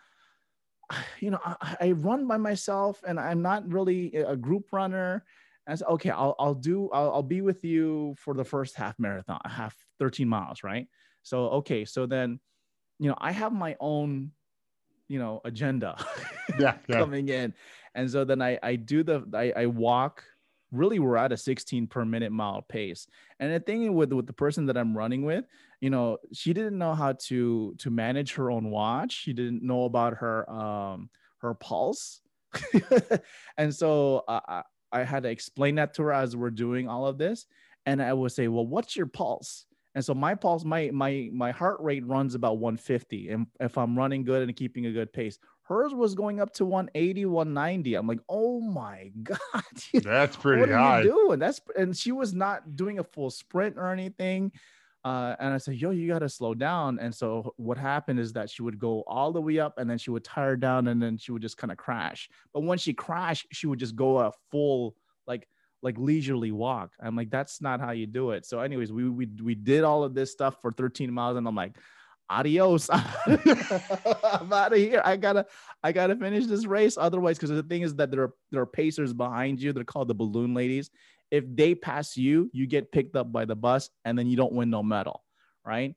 you 1.20 1.30
know 1.30 1.40
I, 1.44 1.78
I 1.80 1.92
run 1.92 2.28
by 2.28 2.38
myself 2.38 3.04
and 3.08 3.20
i'm 3.20 3.44
not 3.44 3.70
really 3.72 4.16
a 4.16 4.36
group 4.36 4.74
runner 4.74 5.24
I 5.72 5.76
said, 5.76 5.88
okay, 5.88 6.10
I'll, 6.10 6.36
I'll 6.40 6.56
do, 6.56 6.90
I'll, 6.92 7.14
I'll 7.14 7.24
be 7.24 7.42
with 7.42 7.64
you 7.64 8.16
for 8.18 8.34
the 8.34 8.44
first 8.44 8.76
half 8.76 8.98
marathon, 8.98 9.40
half 9.46 9.76
13 10.00 10.28
miles, 10.28 10.64
right? 10.64 10.88
So, 11.24 11.50
okay, 11.50 11.86
so 11.86 12.06
then, 12.06 12.40
you 12.98 13.10
know, 13.10 13.16
I 13.20 13.32
have 13.32 13.54
my 13.54 13.76
own, 13.80 14.32
you 15.08 15.20
know, 15.20 15.42
agenda 15.46 15.96
yeah, 16.60 16.78
yeah. 16.88 17.00
coming 17.00 17.30
in. 17.30 17.54
And 17.96 18.10
so 18.10 18.24
then 18.24 18.42
I, 18.42 18.58
I 18.64 18.76
do 18.76 19.04
the, 19.04 19.24
I, 19.34 19.64
I 19.64 19.66
walk, 19.68 20.24
really 20.72 21.00
we're 21.00 21.18
at 21.18 21.32
a 21.32 21.38
16 21.38 21.88
per 21.88 22.06
minute 22.06 22.32
mile 22.32 22.64
pace. 22.68 23.08
And 23.40 23.54
the 23.54 23.60
thing 23.60 23.94
with, 23.94 24.14
with 24.14 24.28
the 24.28 24.34
person 24.34 24.66
that 24.68 24.78
I'm 24.78 24.98
running 24.98 25.24
with, 25.24 25.46
you 25.82 25.90
know, 25.90 26.18
she 26.34 26.54
didn't 26.54 26.78
know 26.78 26.94
how 26.94 27.14
to, 27.14 27.76
to 27.78 27.90
manage 27.90 28.34
her 28.34 28.52
own 28.52 28.70
watch. 28.70 29.14
She 29.14 29.34
didn't 29.34 29.64
know 29.64 29.86
about 29.86 30.16
her, 30.16 30.50
um, 30.50 31.10
her 31.40 31.54
pulse. 31.54 32.22
and 33.58 33.74
so 33.74 34.24
uh, 34.28 34.64
I, 34.92 35.04
had 35.04 35.24
to 35.24 35.30
explain 35.30 35.76
that 35.76 35.94
to 35.96 36.04
her 36.04 36.14
as 36.14 36.36
we're 36.36 36.52
doing 36.52 36.88
all 36.88 37.06
of 37.06 37.18
this. 37.18 37.46
And 37.86 38.02
I 38.02 38.14
would 38.14 38.32
say, 38.32 38.48
well, 38.48 38.66
what's 38.66 38.96
your 38.96 39.06
pulse? 39.06 39.66
And 39.96 40.06
so 40.06 40.14
my 40.14 40.36
pulse, 40.36 40.64
my 40.64 40.92
my 40.94 41.30
my 41.34 41.52
heart 41.52 41.80
rate 41.82 42.06
runs 42.06 42.36
about 42.36 42.60
150. 42.60 43.30
And 43.30 43.48
if 43.60 43.78
I'm 43.78 43.98
running 43.98 44.24
good 44.24 44.44
and 44.44 44.56
keeping 44.56 44.86
a 44.86 44.92
good 44.92 45.12
pace, 45.12 45.40
hers 45.64 45.94
was 45.94 46.14
going 46.16 46.40
up 46.40 46.54
to 46.54 46.66
180, 46.66 47.26
190. 47.26 47.96
I'm 47.96 48.08
like, 48.08 48.20
oh 48.30 48.62
my 48.62 49.12
God. 49.24 49.38
That's 49.94 50.36
pretty 50.36 50.62
what 50.62 50.70
high. 50.70 51.00
are 51.00 51.04
you 51.04 51.12
doing? 51.12 51.40
That's 51.40 51.60
and 51.78 51.98
she 51.98 52.12
was 52.12 52.34
not 52.34 52.76
doing 52.76 53.00
a 53.00 53.04
full 53.04 53.32
sprint 53.32 53.78
or 53.78 53.92
anything. 53.92 54.52
Uh, 55.06 55.36
and 55.40 55.54
I 55.54 55.58
said, 55.58 55.76
yo, 55.76 55.92
you 55.92 56.08
got 56.08 56.20
to 56.20 56.30
slow 56.30 56.54
down. 56.54 57.00
And 57.00 57.14
so 57.14 57.54
what 57.56 57.78
happened 57.78 58.20
is 58.20 58.34
that 58.34 58.50
she 58.50 58.62
would 58.62 58.78
go 58.78 59.04
all 59.08 59.32
the 59.32 59.42
way 59.42 59.60
up 59.60 59.78
and 59.78 59.90
then 59.90 59.98
she 59.98 60.12
would 60.12 60.24
tire 60.24 60.58
down 60.58 60.88
and 60.88 61.02
then 61.02 61.18
she 61.18 61.32
would 61.32 61.42
just 61.42 61.58
kind 61.58 61.72
of 61.72 61.78
crash. 61.78 62.30
But 62.54 62.64
when 62.64 62.78
she 62.78 62.94
crashed, 62.94 63.48
she 63.52 63.68
would 63.68 63.80
just 63.80 63.96
go 63.96 64.20
a 64.20 64.32
full, 64.52 64.96
like, 65.26 65.48
like 65.82 65.96
leisurely 65.98 66.52
walk. 66.52 66.92
I'm 67.02 67.16
like, 67.16 67.30
that's 67.30 67.62
not 67.62 67.80
how 67.80 67.92
you 67.92 68.08
do 68.08 68.32
it. 68.32 68.46
So, 68.46 68.60
anyways, 68.60 68.92
we 68.92 69.10
we 69.10 69.28
we 69.42 69.56
did 69.56 69.86
all 69.86 70.04
of 70.04 70.14
this 70.14 70.32
stuff 70.32 70.62
for 70.62 70.74
13 70.74 71.10
miles, 71.12 71.38
and 71.38 71.48
I'm 71.48 71.56
like, 71.56 71.78
adios. 72.30 72.90
I'm 72.94 74.54
out 74.54 74.74
of 74.74 74.78
here. 74.78 75.02
I 75.04 75.18
gotta 75.18 75.46
I 75.84 75.92
gotta 75.92 76.16
finish 76.16 76.46
this 76.46 76.66
race. 76.66 76.98
Otherwise, 76.98 77.38
because 77.38 77.50
the 77.50 77.64
thing 77.64 77.82
is 77.82 77.96
that 77.96 78.12
there 78.12 78.24
are 78.24 78.34
there 78.52 78.62
are 78.62 78.68
pacers 78.68 79.14
behind 79.14 79.62
you. 79.62 79.74
They're 79.74 79.84
called 79.84 80.08
the 80.08 80.16
balloon 80.16 80.54
ladies. 80.54 80.90
If 81.32 81.46
they 81.48 81.76
pass 81.76 82.18
you, 82.18 82.50
you 82.54 82.66
get 82.68 82.92
picked 82.92 83.16
up 83.16 83.32
by 83.32 83.46
the 83.46 83.56
bus, 83.56 83.90
and 84.06 84.18
then 84.18 84.28
you 84.28 84.36
don't 84.36 84.54
win 84.54 84.70
no 84.70 84.84
medal, 84.84 85.24
right? 85.66 85.96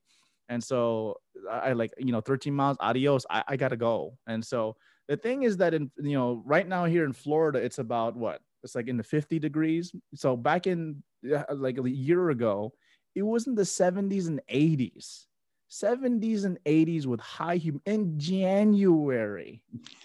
And 0.49 0.63
so 0.63 1.19
I 1.51 1.73
like 1.73 1.93
you 1.99 2.13
know 2.13 2.21
13 2.21 2.55
miles. 2.55 2.77
Adios. 2.81 3.25
I, 3.31 3.43
I 3.49 3.57
gotta 3.57 3.77
go. 3.77 4.19
And 4.27 4.45
so 4.45 4.77
the 5.09 5.17
thing 5.17 5.43
is 5.45 5.57
that 5.59 5.75
in 5.75 5.91
you 5.99 6.17
know 6.17 6.43
right 6.45 6.67
now 6.67 6.85
here 6.85 7.05
in 7.05 7.13
Florida, 7.13 7.59
it's 7.59 7.79
about 7.79 8.17
what 8.17 8.41
it's 8.63 8.75
like 8.75 8.89
in 8.89 8.97
the 8.97 9.03
50 9.03 9.39
degrees. 9.39 9.95
So 10.15 10.37
back 10.37 10.67
in 10.67 11.03
like 11.55 11.79
a 11.79 11.91
year 11.91 12.31
ago, 12.31 12.73
it 13.15 13.23
was 13.23 13.47
in 13.47 13.55
the 13.55 13.63
70s 13.63 14.29
and 14.29 14.41
80s. 14.51 15.27
70s 15.71 16.45
and 16.45 16.59
80s 16.67 17.07
with 17.07 17.21
high 17.21 17.57
hum 17.57 17.81
in 17.87 18.19
January. 18.19 19.63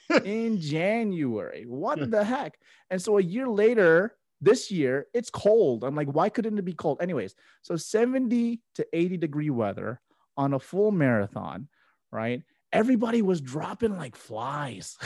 in 0.23 0.59
January. 0.59 1.65
What 1.67 1.99
hmm. 1.99 2.09
the 2.09 2.23
heck? 2.23 2.57
And 2.89 3.01
so 3.01 3.17
a 3.17 3.21
year 3.21 3.47
later, 3.47 4.16
this 4.41 4.71
year, 4.71 5.07
it's 5.13 5.29
cold. 5.29 5.83
I'm 5.83 5.95
like, 5.95 6.07
why 6.07 6.29
couldn't 6.29 6.57
it 6.57 6.65
be 6.65 6.73
cold? 6.73 7.01
Anyways, 7.01 7.35
so 7.61 7.75
70 7.75 8.61
to 8.75 8.88
80 8.93 9.17
degree 9.17 9.49
weather 9.49 9.99
on 10.35 10.53
a 10.53 10.59
full 10.59 10.91
marathon, 10.91 11.67
right? 12.11 12.43
everybody 12.73 13.21
was 13.21 13.41
dropping 13.41 13.97
like 13.97 14.15
flies. 14.15 14.97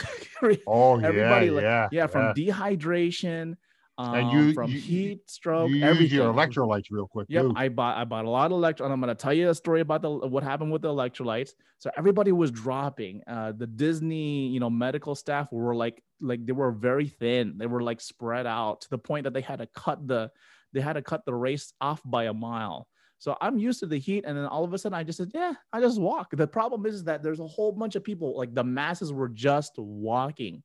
oh 0.66 0.98
everybody 0.98 1.46
yeah, 1.46 1.52
like, 1.52 1.62
yeah, 1.62 1.88
yeah, 1.92 2.06
from 2.06 2.34
dehydration, 2.34 3.56
um, 3.98 4.14
And 4.14 4.30
you- 4.32 4.52
from 4.54 4.70
you- 4.70 4.78
heat 4.80 5.28
stroke, 5.30 5.70
You 5.70 5.84
everything. 5.84 6.16
your 6.18 6.32
electrolytes 6.32 6.86
real 6.90 7.06
quick. 7.06 7.26
Yep. 7.30 7.52
I 7.56 7.68
bought 7.68 7.96
I 7.98 8.04
bought 8.04 8.24
a 8.24 8.30
lot 8.30 8.46
of 8.46 8.52
electro, 8.52 8.86
and 8.86 8.92
I'm 8.92 9.00
gonna 9.00 9.14
tell 9.14 9.32
you 9.34 9.50
a 9.50 9.54
story 9.54 9.80
about 9.80 10.02
the 10.02 10.10
what 10.10 10.42
happened 10.42 10.72
with 10.72 10.82
the 10.82 10.88
electrolytes. 10.88 11.50
So 11.78 11.90
everybody 11.96 12.32
was 12.32 12.50
dropping. 12.50 13.22
Uh, 13.26 13.52
the 13.52 13.66
Disney, 13.66 14.48
you 14.48 14.60
know, 14.60 14.70
medical 14.70 15.14
staff 15.14 15.52
were 15.52 15.74
like 15.74 16.02
like 16.20 16.44
they 16.46 16.52
were 16.52 16.72
very 16.72 17.08
thin. 17.08 17.58
They 17.58 17.66
were 17.66 17.82
like 17.82 18.00
spread 18.00 18.46
out 18.46 18.80
to 18.82 18.90
the 18.90 18.98
point 18.98 19.24
that 19.24 19.34
they 19.34 19.40
had 19.40 19.58
to 19.58 19.66
cut 19.74 20.06
the 20.06 20.30
they 20.72 20.80
had 20.80 20.94
to 20.94 21.02
cut 21.02 21.24
the 21.26 21.34
race 21.34 21.72
off 21.80 22.00
by 22.04 22.24
a 22.24 22.32
mile. 22.32 22.88
So 23.18 23.36
I'm 23.40 23.56
used 23.58 23.78
to 23.80 23.86
the 23.86 23.98
heat, 23.98 24.24
and 24.26 24.36
then 24.36 24.46
all 24.46 24.64
of 24.64 24.72
a 24.72 24.78
sudden 24.78 24.98
I 24.98 25.04
just 25.04 25.18
said, 25.18 25.30
yeah, 25.34 25.52
I 25.72 25.80
just 25.80 26.00
walk. 26.00 26.30
The 26.32 26.46
problem 26.46 26.86
is 26.86 27.04
that 27.04 27.22
there's 27.22 27.38
a 27.40 27.46
whole 27.46 27.70
bunch 27.70 27.94
of 27.94 28.02
people, 28.02 28.36
like 28.36 28.52
the 28.54 28.64
masses 28.64 29.12
were 29.12 29.28
just 29.28 29.74
walking. 29.78 30.62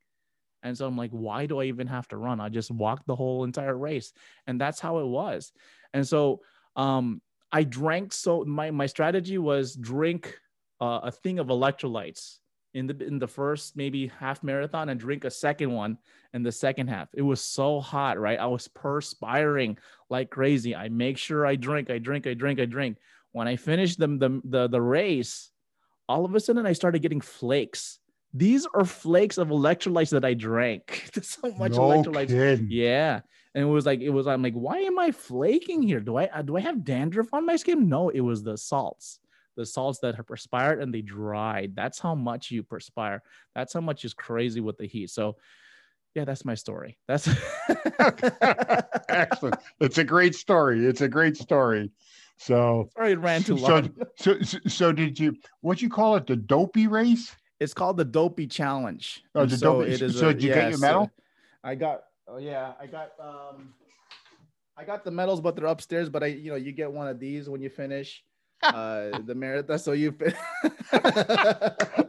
And 0.68 0.78
so 0.78 0.86
I'm 0.86 0.98
like, 0.98 1.12
why 1.12 1.46
do 1.46 1.60
I 1.60 1.66
even 1.66 1.88
have 1.88 2.08
to 2.10 2.18
run? 2.18 2.40
I 2.40 2.50
just 2.50 2.72
walked 2.72 3.08
the 3.08 3.16
whole 3.16 3.44
entire 3.44 3.78
race. 3.78 4.12
And 4.48 4.60
that's 4.60 4.80
how 4.80 5.00
it 5.00 5.06
was. 5.06 5.52
And 5.94 6.06
so 6.06 6.42
um, 6.76 7.22
I 7.52 7.64
drank 7.64 8.14
so 8.14 8.44
my 8.44 8.72
my 8.72 8.86
strategy 8.86 9.38
was 9.38 9.76
drink 9.76 10.38
uh, 10.82 11.00
a 11.04 11.12
thing 11.12 11.40
of 11.40 11.48
electrolytes 11.48 12.40
in 12.74 12.86
the 12.86 13.04
in 13.04 13.18
the 13.18 13.28
first 13.28 13.78
maybe 13.78 14.08
half 14.20 14.44
marathon 14.44 14.90
and 14.90 15.00
drink 15.00 15.24
a 15.24 15.32
second 15.32 15.72
one 15.72 15.98
in 16.34 16.44
the 16.44 16.52
second 16.52 16.88
half. 16.88 17.08
It 17.14 17.22
was 17.22 17.42
so 17.42 17.80
hot, 17.80 18.20
right? 18.20 18.40
I 18.40 18.48
was 18.48 18.68
perspiring 18.68 19.78
like 20.10 20.30
crazy. 20.30 20.76
I 20.76 20.90
make 20.90 21.18
sure 21.18 21.46
I 21.46 21.56
drink, 21.56 21.90
I 21.90 21.98
drink, 21.98 22.28
I 22.28 22.34
drink, 22.34 22.60
I 22.60 22.66
drink. 22.66 22.98
When 23.32 23.48
I 23.48 23.56
finished 23.56 24.00
the 24.00 24.08
the 24.08 24.42
the, 24.44 24.68
the 24.68 24.82
race, 24.82 25.50
all 26.10 26.26
of 26.26 26.36
a 26.36 26.40
sudden 26.40 26.66
I 26.66 26.74
started 26.74 27.02
getting 27.02 27.22
flakes. 27.22 28.00
These 28.34 28.68
are 28.74 28.86
flakes 28.86 29.38
of 29.38 29.50
electrolytes 29.50 30.12
that 30.12 30.26
I 30.26 30.34
drank. 30.34 31.10
That's 31.14 31.38
how 31.42 31.50
much 31.52 31.74
no 31.74 31.80
electrolytes 31.80 32.28
kidding. 32.28 32.68
yeah. 32.70 33.22
And 33.56 33.64
it 33.64 33.68
was 33.68 33.86
like, 33.86 34.02
it 34.02 34.10
was, 34.10 34.28
I'm 34.28 34.44
like, 34.44 34.54
why 34.54 34.78
am 34.80 35.00
I 35.00 35.12
flaking 35.12 35.82
here? 35.82 36.00
Do 36.00 36.18
I, 36.18 36.26
uh, 36.26 36.42
do 36.44 36.58
I 36.58 36.60
have 36.60 36.84
dandruff 36.84 37.34
on 37.34 37.46
my 37.46 37.56
skin? 37.56 37.90
No, 37.90 38.10
it 38.10 38.20
was 38.20 38.44
the 38.44 38.58
salts, 38.58 39.20
the 39.56 39.66
salts 39.66 40.00
that 40.00 40.16
have 40.16 40.28
perspired 40.28 40.82
and 40.82 40.94
they 40.94 41.02
dried. 41.02 41.74
That's 41.76 41.98
how 41.98 42.14
much 42.14 42.52
you 42.52 42.62
perspire. 42.62 43.24
That's 43.56 43.74
how 43.74 43.82
much 43.82 44.06
is 44.06 44.14
crazy 44.14 44.62
with 44.62 44.78
the 44.78 44.86
heat. 44.86 45.10
So 45.10 45.38
yeah, 46.14 46.26
that's 46.26 46.46
my 46.46 46.56
story. 46.56 46.98
That's 47.08 47.28
Excellent. 49.10 49.56
It's 49.80 49.98
a 50.00 50.04
great 50.04 50.36
story. 50.36 50.86
It's 50.86 51.02
a 51.02 51.08
great 51.08 51.38
story. 51.38 51.92
So, 52.38 52.90
sorry, 52.96 53.12
it 53.14 53.20
ran 53.20 53.44
too 53.44 53.56
long. 53.56 53.94
so, 54.18 54.40
so, 54.42 54.58
so 54.68 54.92
did 54.92 55.20
you? 55.20 55.36
What 55.62 55.82
you 55.82 55.90
call 55.90 56.16
it? 56.16 56.28
The 56.28 56.36
dopey 56.36 56.88
race? 56.88 57.36
It's 57.60 57.74
called 57.74 57.98
the 57.98 58.06
Dopey 58.06 58.48
Challenge. 58.48 59.24
Oh, 59.36 59.46
the 59.46 59.58
so 59.58 59.80
Dopey- 59.82 59.94
it 59.94 60.02
is. 60.02 60.20
so 60.20 60.30
a- 60.30 60.34
did 60.34 60.44
you 60.44 60.50
get 60.50 60.62
your 60.64 60.70
yes, 60.72 60.80
medal? 60.80 61.12
I 61.64 61.76
got. 61.76 62.04
Oh 62.28 62.38
yeah, 62.38 62.74
I 62.80 62.88
got. 62.88 63.12
Um, 63.20 63.74
I 64.78 64.84
got 64.84 65.04
the 65.04 65.12
medals, 65.12 65.42
but 65.42 65.56
they're 65.56 65.66
upstairs. 65.66 66.08
But 66.10 66.24
I, 66.24 66.28
you 66.28 66.52
know, 66.52 66.58
you 66.58 66.72
get 66.72 66.92
one 66.92 67.08
of 67.08 67.20
these 67.20 67.50
when 67.50 67.62
you 67.62 67.70
finish 67.70 68.24
uh 68.64 69.20
the 69.26 69.34
marathon. 69.36 69.80
So 69.80 69.92
you. 69.94 70.12
fin- 70.12 70.36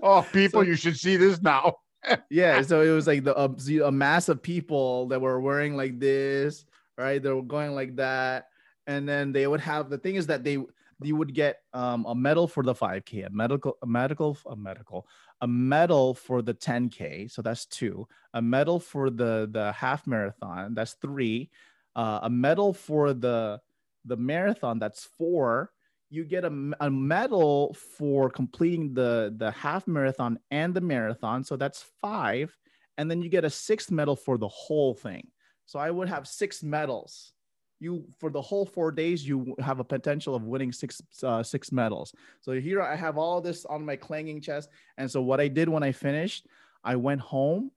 Oh, 0.03 0.25
people, 0.33 0.61
So- 0.63 0.67
you 0.67 0.75
should 0.77 0.97
see 0.99 1.17
this 1.17 1.41
now. 1.43 1.77
yeah 2.31 2.63
so 2.63 2.81
it 2.81 2.91
was 2.91 3.09
like 3.09 3.25
the 3.25 3.37
a, 3.37 3.51
a 3.89 3.91
mass 3.91 4.29
of 4.29 4.41
people 4.41 5.09
that 5.09 5.21
were 5.21 5.41
wearing 5.41 5.77
like 5.77 5.99
this 5.99 6.65
right 6.97 7.21
they 7.21 7.29
were 7.31 7.43
going 7.43 7.75
like 7.75 7.97
that 7.97 8.47
and 8.87 9.07
then 9.07 9.33
they 9.33 9.49
would 9.49 9.59
have 9.61 9.91
the 9.91 9.99
thing 9.99 10.15
is 10.15 10.25
that 10.29 10.45
they 10.45 10.59
you 11.03 11.17
would 11.17 11.35
get 11.35 11.59
um, 11.75 12.07
a 12.07 12.15
medal 12.15 12.47
for 12.47 12.63
the 12.63 12.73
5k 12.73 13.27
a 13.27 13.31
medical 13.31 13.77
a 13.83 13.87
medical 13.87 14.39
a 14.47 14.55
medical 14.55 15.09
a 15.41 15.47
medal 15.47 16.15
for 16.15 16.43
the 16.43 16.55
10k 16.55 17.31
so 17.31 17.43
that's 17.43 17.67
two. 17.67 18.07
A 18.35 18.43
medal 18.43 18.81
for 18.81 19.11
the 19.11 19.49
the 19.51 19.73
half 19.73 20.07
marathon 20.07 20.75
that's 20.75 20.95
three. 20.95 21.51
Uh, 21.95 22.21
a 22.23 22.31
medal 22.31 22.73
for 22.73 23.13
the 23.13 23.61
the 24.05 24.17
marathon 24.17 24.79
that's 24.79 25.05
four. 25.05 25.73
You 26.11 26.25
get 26.25 26.45
a, 26.45 26.73
a 26.81 26.91
medal 26.91 27.75
for 27.75 28.31
completing 28.31 28.95
the 28.95 29.35
the 29.37 29.51
half 29.51 29.87
marathon 29.87 30.39
and 30.51 30.75
the 30.75 30.81
marathon 30.81 31.45
so 31.45 31.57
that's 31.57 31.85
five. 32.01 32.57
And 32.97 33.11
then 33.11 33.23
you 33.23 33.29
get 33.29 33.45
a 33.45 33.51
sixth 33.51 33.91
medal 33.93 34.17
for 34.17 34.39
the 34.39 34.49
whole 34.49 34.95
thing. 34.95 35.29
So 35.67 35.79
i 35.79 35.91
would 35.91 36.09
have 36.09 36.27
six 36.27 36.63
medals 36.63 37.33
you 37.81 38.05
for 38.19 38.31
the 38.31 38.41
whole 38.41 38.67
four 38.67 38.91
days 38.91 39.27
you 39.27 39.55
have 39.61 39.79
a 39.81 39.85
potential 39.85 40.35
of 40.35 40.45
winning 40.45 40.73
six 40.73 41.01
uh, 41.23 41.43
six 41.43 41.71
medals 41.73 42.13
so 42.41 42.53
here 42.53 42.83
i 42.83 42.97
have 42.97 43.19
all 43.19 43.41
this 43.41 43.65
on 43.67 43.85
my 43.85 43.97
clanging 43.97 44.41
chest 44.41 44.69
and 44.97 45.11
so 45.11 45.23
what 45.23 45.41
i 45.41 45.49
did 45.49 45.69
when 45.69 45.83
i 45.83 45.93
finished 45.93 46.47
i 46.85 46.97
went 46.97 47.21
home 47.21 47.71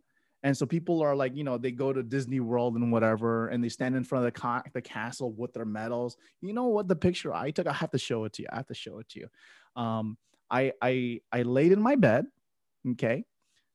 and 0.44 0.58
so 0.58 0.66
people 0.66 1.02
are 1.02 1.16
like, 1.16 1.36
you 1.36 1.44
know, 1.44 1.58
they 1.58 1.72
go 1.72 1.94
to 1.94 2.02
Disney 2.02 2.40
World 2.40 2.76
and 2.76 2.92
whatever, 2.92 3.50
and 3.50 3.64
they 3.64 3.70
stand 3.70 3.96
in 3.96 4.04
front 4.04 4.26
of 4.26 4.34
the, 4.34 4.40
ca- 4.40 4.64
the 4.74 4.82
castle 4.82 5.32
with 5.32 5.54
their 5.54 5.66
medals. 5.66 6.18
You 6.42 6.54
know 6.54 6.66
what? 6.66 6.88
The 6.88 6.96
picture 6.96 7.34
I 7.34 7.52
took, 7.52 7.68
I 7.68 7.74
have 7.74 7.92
to 7.92 8.00
show 8.00 8.26
it 8.26 8.34
to 8.34 8.42
you. 8.42 8.48
I 8.52 8.56
have 8.56 8.68
to 8.68 8.74
show 8.74 9.00
it 9.00 9.10
to 9.10 9.20
you. 9.20 9.28
Um, 9.82 10.18
I 10.50 10.74
I 10.82 11.22
I 11.32 11.44
laid 11.44 11.72
in 11.72 11.82
my 11.82 11.96
bed. 11.96 12.26
Okay, 12.92 13.24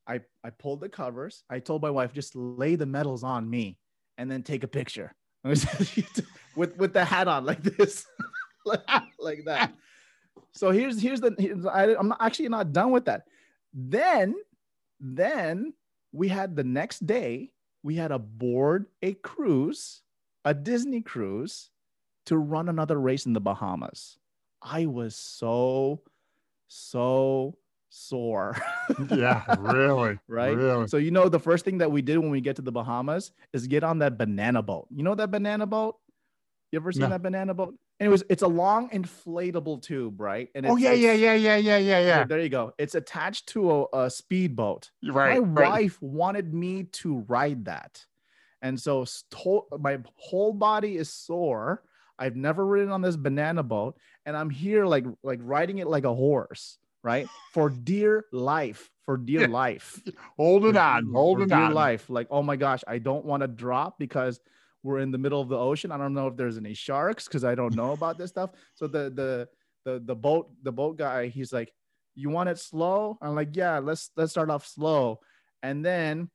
I 0.05 0.19
I 0.43 0.49
pulled 0.49 0.81
the 0.81 0.89
covers. 0.89 1.43
I 1.49 1.59
told 1.59 1.81
my 1.81 1.89
wife 1.89 2.13
just 2.13 2.35
lay 2.35 2.75
the 2.75 2.85
medals 2.85 3.23
on 3.23 3.49
me, 3.49 3.77
and 4.17 4.29
then 4.29 4.43
take 4.43 4.63
a 4.63 4.67
picture 4.67 5.15
with 6.55 6.75
with 6.77 6.93
the 6.93 7.05
hat 7.05 7.27
on 7.27 7.45
like 7.45 7.63
this, 7.63 8.05
like, 8.65 9.45
that. 9.45 9.73
So 10.51 10.71
here's 10.71 11.01
here's 11.01 11.21
the 11.21 11.35
here's, 11.37 11.65
I, 11.65 11.95
I'm 11.95 12.09
not, 12.09 12.21
actually 12.21 12.49
not 12.49 12.73
done 12.73 12.91
with 12.91 13.05
that. 13.05 13.23
Then 13.73 14.35
then 14.99 15.73
we 16.11 16.27
had 16.27 16.55
the 16.55 16.63
next 16.63 17.05
day 17.05 17.51
we 17.83 17.95
had 17.95 18.09
to 18.09 18.19
board 18.19 18.87
a 19.01 19.13
cruise 19.13 20.01
a 20.45 20.53
disney 20.53 21.01
cruise 21.01 21.69
to 22.25 22.37
run 22.37 22.69
another 22.69 22.99
race 22.99 23.25
in 23.25 23.33
the 23.33 23.39
bahamas 23.39 24.17
i 24.61 24.85
was 24.85 25.15
so 25.15 26.01
so 26.67 27.57
sore 27.89 28.55
Yeah, 29.11 29.43
really. 29.59 30.19
right 30.27 30.57
Really. 30.57 30.87
so 30.87 30.97
you 30.97 31.11
know 31.11 31.29
the 31.29 31.39
first 31.39 31.63
thing 31.65 31.77
that 31.79 31.91
we 31.91 32.01
did 32.01 32.17
when 32.17 32.29
we 32.29 32.41
get 32.41 32.55
to 32.57 32.61
the 32.61 32.71
bahamas 32.71 33.31
is 33.53 33.67
get 33.67 33.83
on 33.83 33.99
that 33.99 34.17
banana 34.17 34.61
boat 34.61 34.87
you 34.93 35.03
know 35.03 35.15
that 35.15 35.31
banana 35.31 35.65
boat 35.65 35.95
you 36.71 36.79
ever 36.79 36.91
seen 36.91 37.01
No. 37.03 37.09
that 37.09 37.23
banana 37.23 37.53
boat 37.53 37.75
anyways 37.99 38.23
it's 38.29 38.43
a 38.43 38.47
long 38.47 38.89
inflatable 38.89 39.81
tube 39.81 40.19
right 40.19 40.49
and 40.53 40.65
Oh 40.65 40.75
yeah, 40.75 40.91
yeah, 40.91 41.13
yeah, 41.13 41.33
yeah, 41.33 41.55
yeah, 41.55 41.77
yeah, 41.77 41.99
yeah. 41.99 42.23
there 42.25 42.39
you 42.41 42.49
go 42.49 42.73
it's 42.77 42.95
attached 42.95 43.47
to 43.49 43.71
a, 43.71 44.05
a 44.05 44.09
speedboat 44.09 44.91
Right. 45.03 45.39
my 45.41 45.47
right. 45.61 45.69
wife 45.71 46.01
wanted 46.01 46.53
me 46.53 46.83
to 46.83 47.19
ride 47.27 47.65
that 47.65 48.05
and 48.61 48.79
so 48.79 49.05
my 49.79 49.99
whole 50.15 50.53
body 50.53 50.97
is 50.97 51.11
sore 51.11 51.83
I've 52.19 52.35
never 52.35 52.65
ridden 52.65 52.91
on 52.91 53.01
this 53.03 53.15
banana 53.15 53.61
boat, 53.61 53.95
and 54.25 54.35
I'm 54.35 54.49
here 54.49 54.87
like 54.87 55.05
like 55.21 55.39
riding 55.43 55.77
it 55.77 55.85
like 55.87 56.03
a 56.03 56.13
horse, 56.15 56.79
right? 57.03 57.27
For 57.53 57.69
dear 57.69 58.25
life, 58.31 58.89
for 59.05 59.17
dear 59.17 59.47
life. 59.47 60.01
Holding 60.37 60.77
on, 60.77 61.11
holding 61.13 61.47
dear 61.47 61.57
on. 61.57 61.73
life. 61.73 62.09
Like, 62.09 62.27
oh 62.29 62.43
my 62.43 62.55
gosh, 62.55 62.83
I 62.87 62.97
don't 62.97 63.25
want 63.25 63.41
to 63.41 63.47
drop 63.47 63.97
because 63.99 64.39
we're 64.83 64.99
in 64.99 65.11
the 65.11 65.17
middle 65.17 65.41
of 65.41 65.49
the 65.49 65.57
ocean. 65.57 65.91
I 65.91 65.97
don't 65.97 66.13
know 66.13 66.27
if 66.27 66.37
there's 66.37 66.57
any 66.57 66.73
sharks 66.73 67.25
because 67.27 67.43
I 67.43 67.55
don't 67.55 67.75
know 67.75 67.91
about 67.91 68.17
this 68.17 68.29
stuff. 68.29 68.51
So 68.75 68.87
the 68.87 69.09
the 69.09 69.47
the 69.85 69.99
the 70.05 70.15
boat 70.15 70.49
the 70.63 70.71
boat 70.71 70.97
guy, 70.97 71.27
he's 71.27 71.51
like, 71.51 71.71
"You 72.15 72.29
want 72.29 72.49
it 72.49 72.59
slow?" 72.59 73.17
I'm 73.21 73.35
like, 73.35 73.55
"Yeah, 73.55 73.79
let's 73.79 74.11
let's 74.15 74.31
start 74.31 74.49
off 74.49 74.65
slow." 74.65 75.19
And 75.63 75.83
then 75.83 76.29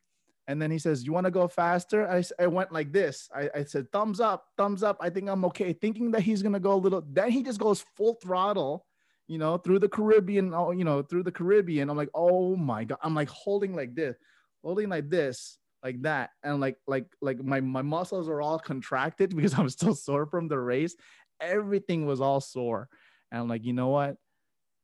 and 0.49 0.61
then 0.61 0.71
he 0.71 0.79
says, 0.79 1.05
"You 1.05 1.13
want 1.13 1.27
to 1.27 1.31
go 1.31 1.47
faster?" 1.49 2.09
I, 2.09 2.23
I 2.39 2.47
went 2.47 2.73
like 2.73 2.93
this. 2.93 3.29
I, 3.35 3.49
I 3.55 3.65
said, 3.65 3.91
"Thumbs 3.93 4.21
up, 4.21 4.47
thumbs 4.57 4.83
up." 4.83 4.99
I 5.01 5.09
think 5.11 5.29
I'm 5.29 5.45
okay. 5.47 5.73
Thinking 5.73 6.11
that 6.13 6.23
he's 6.23 6.43
gonna 6.43 6.61
go 6.61 6.75
a 6.75 6.75
little. 6.75 7.03
Then 7.09 7.31
he 7.31 7.43
just 7.43 7.61
goes 7.61 7.85
full 7.97 8.15
throttle, 8.15 8.87
you 9.33 9.39
know, 9.39 9.57
through 9.57 9.79
the 9.79 9.89
Caribbean. 9.89 10.53
Oh, 10.55 10.71
you 10.73 10.85
know, 10.85 11.03
through 11.03 11.23
the 11.25 11.33
Caribbean. 11.33 11.91
I'm 11.91 11.97
like, 11.97 12.11
oh 12.15 12.57
my 12.57 12.85
god. 12.85 12.99
I'm 13.03 13.15
like 13.15 13.29
holding 13.29 13.75
like 13.75 13.95
this, 13.95 14.17
holding 14.63 14.89
like 14.89 15.09
this, 15.09 15.59
like 15.83 16.03
that, 16.03 16.31
and 16.43 16.61
like 16.61 16.77
like 16.87 17.07
like 17.21 17.43
my 17.43 17.61
my 17.61 17.83
muscles 17.83 18.29
are 18.29 18.41
all 18.41 18.59
contracted 18.59 19.31
because 19.37 19.59
I'm 19.59 19.69
still 19.69 19.95
sore 19.95 20.27
from 20.27 20.49
the 20.49 20.59
race. 20.59 20.95
Everything 21.41 22.07
was 22.07 22.21
all 22.21 22.41
sore, 22.41 22.89
and 23.31 23.41
I'm 23.41 23.49
like, 23.49 23.65
you 23.65 23.73
know 23.73 23.89
what? 23.89 24.17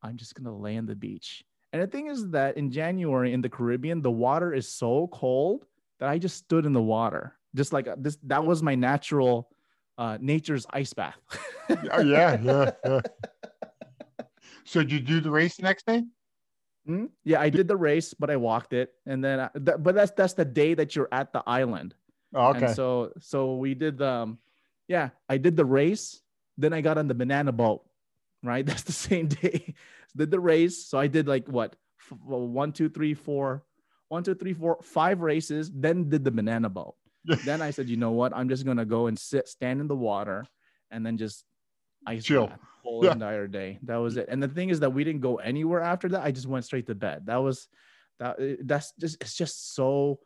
I'm 0.02 0.16
just 0.16 0.34
gonna 0.34 0.56
lay 0.56 0.76
on 0.76 0.86
the 0.86 0.96
beach 0.96 1.44
and 1.72 1.82
the 1.82 1.86
thing 1.86 2.06
is 2.06 2.30
that 2.30 2.56
in 2.56 2.70
January 2.70 3.32
in 3.32 3.42
the 3.42 3.48
Caribbean, 3.48 4.00
the 4.00 4.10
water 4.10 4.54
is 4.54 4.68
so 4.68 5.08
cold 5.12 5.66
that 6.00 6.08
I 6.08 6.18
just 6.18 6.36
stood 6.36 6.64
in 6.64 6.72
the 6.72 6.82
water, 6.82 7.36
just 7.54 7.72
like 7.72 7.88
uh, 7.88 7.96
this. 7.98 8.16
That 8.24 8.44
was 8.44 8.62
my 8.62 8.74
natural, 8.74 9.50
uh, 9.98 10.16
nature's 10.20 10.66
ice 10.70 10.94
bath. 10.94 11.18
oh, 11.92 12.00
yeah, 12.00 12.40
yeah, 12.40 12.70
yeah. 12.84 13.00
So 14.68 14.80
did 14.80 14.92
you 14.92 15.00
do 15.00 15.20
the 15.20 15.30
race 15.30 15.56
the 15.56 15.62
next 15.62 15.86
day? 15.86 16.04
Mm-hmm. 16.88 17.06
Yeah, 17.24 17.40
I 17.40 17.50
did 17.50 17.68
the 17.68 17.76
race, 17.76 18.14
but 18.14 18.30
I 18.30 18.36
walked 18.36 18.72
it, 18.72 18.92
and 19.06 19.22
then, 19.22 19.40
I, 19.40 19.50
th- 19.54 19.78
but 19.80 19.94
that's 19.94 20.12
that's 20.12 20.34
the 20.34 20.44
day 20.44 20.74
that 20.74 20.94
you're 20.94 21.08
at 21.12 21.32
the 21.32 21.42
island. 21.46 21.94
Oh, 22.34 22.48
okay. 22.48 22.66
And 22.66 22.76
so 22.76 23.12
so 23.18 23.56
we 23.56 23.74
did 23.74 23.98
the, 23.98 24.08
um, 24.08 24.38
yeah, 24.86 25.10
I 25.28 25.38
did 25.38 25.56
the 25.56 25.64
race. 25.64 26.20
Then 26.56 26.72
I 26.72 26.80
got 26.80 26.98
on 26.98 27.08
the 27.08 27.14
banana 27.14 27.52
boat. 27.52 27.84
Right, 28.42 28.64
that's 28.70 28.84
the 28.84 28.92
same 28.92 29.28
day 29.28 29.74
did 30.16 30.30
the 30.30 30.40
race. 30.40 30.84
So 30.84 30.98
I 30.98 31.06
did 31.06 31.26
like 31.26 31.48
what 31.48 31.76
one, 32.26 32.72
two, 32.72 32.88
three, 32.88 33.14
four, 33.14 33.64
one, 34.08 34.22
two, 34.22 34.34
three, 34.34 34.54
four, 34.54 34.78
five 34.82 35.20
races. 35.20 35.70
Then 35.72 36.08
did 36.08 36.24
the 36.24 36.30
banana 36.30 36.68
boat. 36.68 36.94
then 37.44 37.62
I 37.62 37.70
said, 37.70 37.88
you 37.88 37.96
know 37.96 38.12
what? 38.12 38.34
I'm 38.34 38.48
just 38.48 38.64
gonna 38.64 38.84
go 38.84 39.06
and 39.06 39.18
sit, 39.18 39.48
stand 39.48 39.80
in 39.80 39.88
the 39.88 39.96
water, 39.96 40.46
and 40.90 41.04
then 41.04 41.16
just 41.16 41.44
ice 42.08 42.24
chill 42.24 42.50
whole 42.88 43.04
yeah. 43.04 43.12
entire 43.12 43.46
day. 43.46 43.78
That 43.82 43.96
was 43.96 44.16
it. 44.16 44.26
And 44.28 44.42
the 44.42 44.48
thing 44.48 44.70
is 44.70 44.80
that 44.80 44.90
we 44.90 45.04
didn't 45.04 45.20
go 45.20 45.36
anywhere 45.36 45.80
after 45.80 46.08
that. 46.10 46.22
I 46.22 46.30
just 46.30 46.46
went 46.46 46.64
straight 46.64 46.86
to 46.86 46.94
bed. 46.94 47.26
That 47.26 47.36
was 47.36 47.68
that. 48.18 48.36
That's 48.64 48.92
just 48.98 49.18
it's 49.20 49.34
just 49.34 49.74
so 49.74 50.20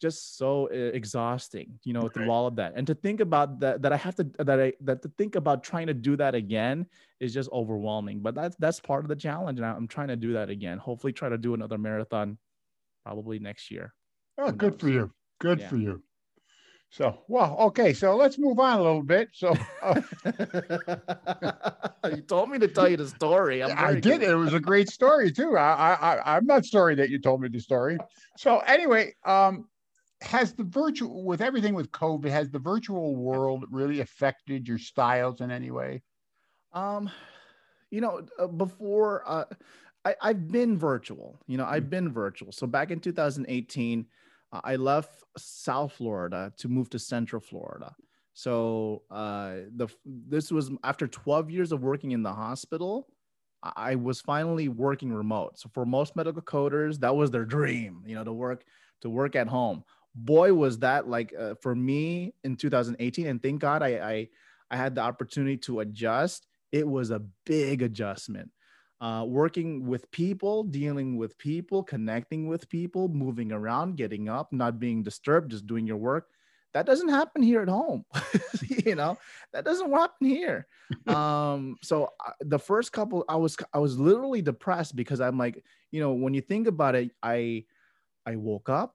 just 0.00 0.38
so 0.38 0.68
uh, 0.72 0.76
exhausting 0.94 1.78
you 1.82 1.92
know 1.92 2.02
okay. 2.02 2.14
through 2.14 2.30
all 2.30 2.46
of 2.46 2.54
that 2.54 2.72
and 2.76 2.86
to 2.86 2.94
think 2.94 3.18
about 3.18 3.58
that 3.58 3.82
that 3.82 3.92
i 3.92 3.96
have 3.96 4.14
to 4.14 4.22
that 4.38 4.60
i 4.60 4.72
that 4.80 5.02
to 5.02 5.10
think 5.18 5.34
about 5.34 5.64
trying 5.64 5.88
to 5.88 5.94
do 5.94 6.16
that 6.16 6.36
again 6.36 6.86
is 7.18 7.34
just 7.34 7.50
overwhelming 7.50 8.20
but 8.20 8.32
that's 8.32 8.54
that's 8.60 8.78
part 8.78 9.04
of 9.04 9.08
the 9.08 9.16
challenge 9.16 9.58
and 9.58 9.66
i'm 9.66 9.88
trying 9.88 10.06
to 10.06 10.14
do 10.14 10.32
that 10.34 10.50
again 10.50 10.78
hopefully 10.78 11.12
try 11.12 11.28
to 11.28 11.36
do 11.36 11.52
another 11.52 11.76
marathon 11.76 12.38
probably 13.04 13.40
next 13.40 13.72
year 13.72 13.92
oh 14.38 14.52
good 14.52 14.74
knows? 14.74 14.80
for 14.80 14.88
you 14.88 15.10
good 15.40 15.58
yeah. 15.58 15.68
for 15.68 15.76
you 15.76 16.00
so 16.90 17.18
well 17.28 17.54
okay 17.60 17.92
so 17.92 18.16
let's 18.16 18.38
move 18.38 18.58
on 18.58 18.78
a 18.78 18.82
little 18.82 19.02
bit. 19.02 19.28
So 19.32 19.54
uh, 19.82 20.00
you 22.14 22.22
told 22.22 22.48
me 22.50 22.58
to 22.58 22.68
tell 22.68 22.88
you 22.88 22.96
the 22.96 23.08
story. 23.08 23.62
I 23.62 23.94
did. 23.94 24.22
it 24.22 24.34
was 24.34 24.54
a 24.54 24.60
great 24.60 24.88
story 24.88 25.30
too. 25.30 25.56
I, 25.56 25.94
I 25.94 26.36
i'm 26.36 26.46
not 26.46 26.64
sorry 26.64 26.94
that 26.94 27.10
you 27.10 27.18
told 27.20 27.42
me 27.42 27.48
the 27.48 27.60
story. 27.60 27.98
So 28.36 28.60
anyway 28.60 29.14
um 29.24 29.68
has 30.22 30.54
the 30.54 30.64
virtual 30.64 31.24
with 31.24 31.42
everything 31.42 31.74
with 31.74 31.90
covid 31.92 32.30
has 32.30 32.50
the 32.50 32.58
virtual 32.58 33.14
world 33.14 33.64
really 33.70 34.00
affected 34.00 34.66
your 34.66 34.78
styles 34.78 35.42
in 35.42 35.50
any 35.50 35.70
way? 35.70 36.02
Um 36.72 37.10
you 37.90 38.00
know 38.00 38.22
uh, 38.38 38.46
before 38.46 39.24
uh 39.26 39.44
I, 40.06 40.14
i've 40.22 40.48
been 40.48 40.78
virtual. 40.78 41.38
You 41.46 41.58
know 41.58 41.66
i've 41.66 41.84
mm. 41.84 41.90
been 41.90 42.12
virtual. 42.12 42.50
So 42.50 42.66
back 42.66 42.90
in 42.90 42.98
2018 42.98 44.06
i 44.52 44.76
left 44.76 45.22
south 45.36 45.92
florida 45.92 46.52
to 46.56 46.68
move 46.68 46.88
to 46.90 46.98
central 46.98 47.40
florida. 47.40 47.94
So 48.34 49.02
uh 49.10 49.66
the 49.74 49.88
this 50.04 50.52
was 50.52 50.70
after 50.84 51.06
12 51.08 51.50
years 51.50 51.72
of 51.72 51.82
working 51.82 52.12
in 52.12 52.22
the 52.22 52.32
hospital 52.32 53.08
i 53.62 53.96
was 53.96 54.20
finally 54.20 54.68
working 54.68 55.12
remote. 55.12 55.58
So 55.58 55.68
for 55.74 55.84
most 55.84 56.14
medical 56.14 56.42
coders 56.42 57.00
that 57.00 57.14
was 57.14 57.30
their 57.30 57.44
dream 57.44 58.02
you 58.06 58.14
know 58.14 58.24
to 58.24 58.32
work 58.32 58.64
to 59.02 59.10
work 59.10 59.36
at 59.36 59.48
home. 59.48 59.84
Boy 60.14 60.52
was 60.52 60.78
that 60.80 61.08
like 61.08 61.32
uh, 61.38 61.54
for 61.60 61.74
me 61.74 62.34
in 62.44 62.56
2018 62.56 63.26
and 63.26 63.42
thank 63.42 63.60
god 63.60 63.82
I, 63.82 63.88
I 63.88 64.28
i 64.70 64.76
had 64.76 64.94
the 64.94 65.02
opportunity 65.02 65.56
to 65.58 65.80
adjust. 65.80 66.46
It 66.70 66.86
was 66.86 67.10
a 67.10 67.22
big 67.44 67.82
adjustment 67.82 68.50
uh, 69.00 69.24
working 69.26 69.86
with 69.86 70.10
people 70.10 70.64
dealing 70.64 71.16
with 71.16 71.38
people 71.38 71.82
connecting 71.82 72.48
with 72.48 72.68
people 72.68 73.08
moving 73.08 73.52
around 73.52 73.96
getting 73.96 74.28
up 74.28 74.52
not 74.52 74.78
being 74.78 75.02
disturbed 75.02 75.50
just 75.50 75.66
doing 75.66 75.86
your 75.86 75.96
work. 75.96 76.28
That 76.74 76.84
doesn't 76.84 77.08
happen 77.08 77.42
here 77.42 77.62
at 77.62 77.68
home 77.68 78.04
you 78.84 78.94
know? 78.94 79.16
That 79.52 79.64
doesn't 79.64 79.90
happen 79.90 80.26
here. 80.26 80.66
Um 81.06 81.76
so 81.82 82.12
uh, 82.26 82.32
the 82.40 82.58
first 82.58 82.92
couple 82.92 83.24
i 83.28 83.36
was 83.36 83.56
i 83.72 83.78
was 83.78 83.98
literally 83.98 84.42
depressed 84.42 84.96
because 84.96 85.20
i'm 85.20 85.38
like 85.38 85.62
you 85.90 86.00
know 86.00 86.12
when 86.12 86.34
you 86.34 86.40
think 86.40 86.66
about 86.66 86.94
it 86.94 87.10
i 87.22 87.64
i 88.26 88.36
woke 88.36 88.68
up 88.68 88.94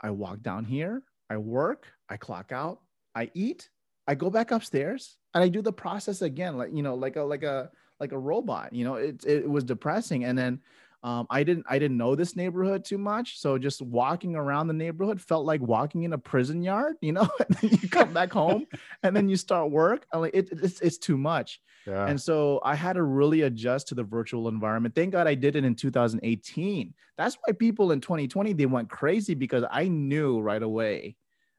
I 0.00 0.10
walk 0.10 0.42
down 0.42 0.64
here, 0.64 1.02
I 1.28 1.36
work, 1.36 1.86
I 2.08 2.16
clock 2.16 2.52
out, 2.52 2.80
I 3.14 3.30
eat, 3.34 3.68
I 4.06 4.14
go 4.14 4.30
back 4.30 4.50
upstairs, 4.50 5.18
and 5.34 5.44
I 5.44 5.48
do 5.48 5.62
the 5.62 5.72
process 5.72 6.22
again, 6.22 6.56
like 6.56 6.70
you 6.72 6.82
know, 6.82 6.94
like 6.94 7.16
a 7.16 7.22
like 7.22 7.42
a 7.42 7.70
like 8.00 8.12
a 8.12 8.18
robot. 8.18 8.72
You 8.72 8.84
know, 8.84 8.94
it 8.94 9.24
it 9.24 9.48
was 9.48 9.64
depressing, 9.64 10.24
and 10.24 10.36
then 10.36 10.60
um, 11.02 11.26
I 11.30 11.44
didn't 11.44 11.64
I 11.68 11.78
didn't 11.78 11.96
know 11.96 12.14
this 12.14 12.36
neighborhood 12.36 12.84
too 12.84 12.98
much, 12.98 13.38
so 13.38 13.56
just 13.56 13.80
walking 13.80 14.36
around 14.36 14.66
the 14.66 14.74
neighborhood 14.74 15.20
felt 15.20 15.46
like 15.46 15.60
walking 15.62 16.02
in 16.02 16.12
a 16.12 16.18
prison 16.18 16.62
yard. 16.62 16.96
You 17.02 17.12
know, 17.12 17.28
you 17.62 17.88
come 17.88 18.12
back 18.12 18.32
home 18.32 18.66
and 19.02 19.16
then 19.16 19.28
you 19.28 19.36
start 19.36 19.70
work. 19.70 20.06
I'm 20.12 20.20
like, 20.20 20.34
it, 20.34 20.48
it's 20.52 20.80
it's 20.80 20.98
too 20.98 21.16
much. 21.16 21.60
Yeah. 21.86 22.06
And 22.06 22.20
so 22.20 22.60
I 22.62 22.74
had 22.74 22.94
to 22.94 23.02
really 23.02 23.42
adjust 23.42 23.88
to 23.88 23.94
the 23.94 24.04
virtual 24.04 24.48
environment. 24.48 24.94
Thank 24.94 25.12
God 25.12 25.26
I 25.26 25.34
did 25.34 25.56
it 25.56 25.64
in 25.64 25.74
2018. 25.74 26.92
That's 27.16 27.38
why 27.42 27.52
people 27.52 27.92
in 27.92 28.00
2020 28.00 28.52
they 28.52 28.66
went 28.66 28.90
crazy 28.90 29.34
because 29.34 29.64
I 29.70 29.88
knew 29.88 30.40
right 30.40 30.62
away 30.62 31.16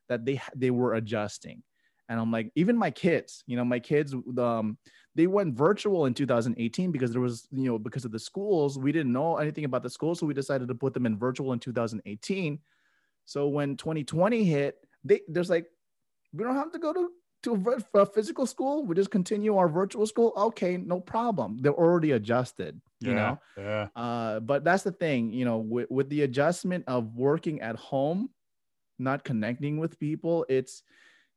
that 0.08 0.26
they 0.26 0.40
they 0.56 0.70
were 0.70 0.94
adjusting. 0.94 1.64
And 2.08 2.20
I'm 2.20 2.32
like, 2.32 2.52
even 2.56 2.78
my 2.78 2.92
kids, 2.92 3.42
you 3.48 3.56
know, 3.56 3.64
my 3.64 3.80
kids, 3.80 4.14
um, 4.38 4.78
they 5.16 5.28
went 5.28 5.56
virtual 5.56 6.06
in 6.06 6.14
2018 6.14 6.92
because 6.92 7.12
there 7.12 7.22
was, 7.22 7.48
you 7.52 7.66
know, 7.66 7.78
because 7.78 8.06
of 8.06 8.12
the 8.12 8.20
schools, 8.20 8.80
we 8.80 8.92
didn't 8.92 9.12
know 9.12 9.38
anything 9.38 9.66
about 9.66 9.84
the 9.84 9.90
schools, 9.90 10.20
so 10.20 10.26
we 10.26 10.34
decided 10.34 10.68
to 10.68 10.76
put 10.76 10.94
them 10.94 11.06
in 11.06 11.18
virtual 11.18 11.54
in 11.54 11.60
2018. 11.60 12.60
So 13.26 13.48
when 13.48 13.76
2020 13.76 14.44
hit, 14.44 14.78
they 15.04 15.22
there's 15.28 15.50
like, 15.50 15.66
we 16.34 16.44
don't 16.44 16.56
have 16.56 16.72
to 16.72 16.80
go 16.80 16.94
to 16.94 17.10
to 17.44 17.80
a 17.96 18.06
physical 18.06 18.46
school. 18.46 18.86
We 18.86 18.96
just 18.96 19.10
continue 19.10 19.58
our 19.58 19.68
virtual 19.68 20.06
school. 20.06 20.32
Okay, 20.38 20.78
no 20.78 21.00
problem. 21.00 21.58
They're 21.60 21.74
already 21.74 22.12
adjusted, 22.12 22.80
you 23.00 23.12
yeah, 23.12 23.16
know. 23.16 23.40
Yeah. 23.58 23.88
Uh, 23.96 24.40
but 24.40 24.64
that's 24.64 24.84
the 24.84 24.92
thing, 24.92 25.34
you 25.34 25.46
know, 25.46 25.58
with, 25.58 25.90
with 25.90 26.10
the 26.10 26.22
adjustment 26.22 26.84
of 26.88 27.16
working 27.16 27.62
at 27.62 27.76
home, 27.78 28.30
not 29.00 29.24
connecting 29.24 29.78
with 29.78 30.00
people, 30.00 30.46
it's 30.50 30.84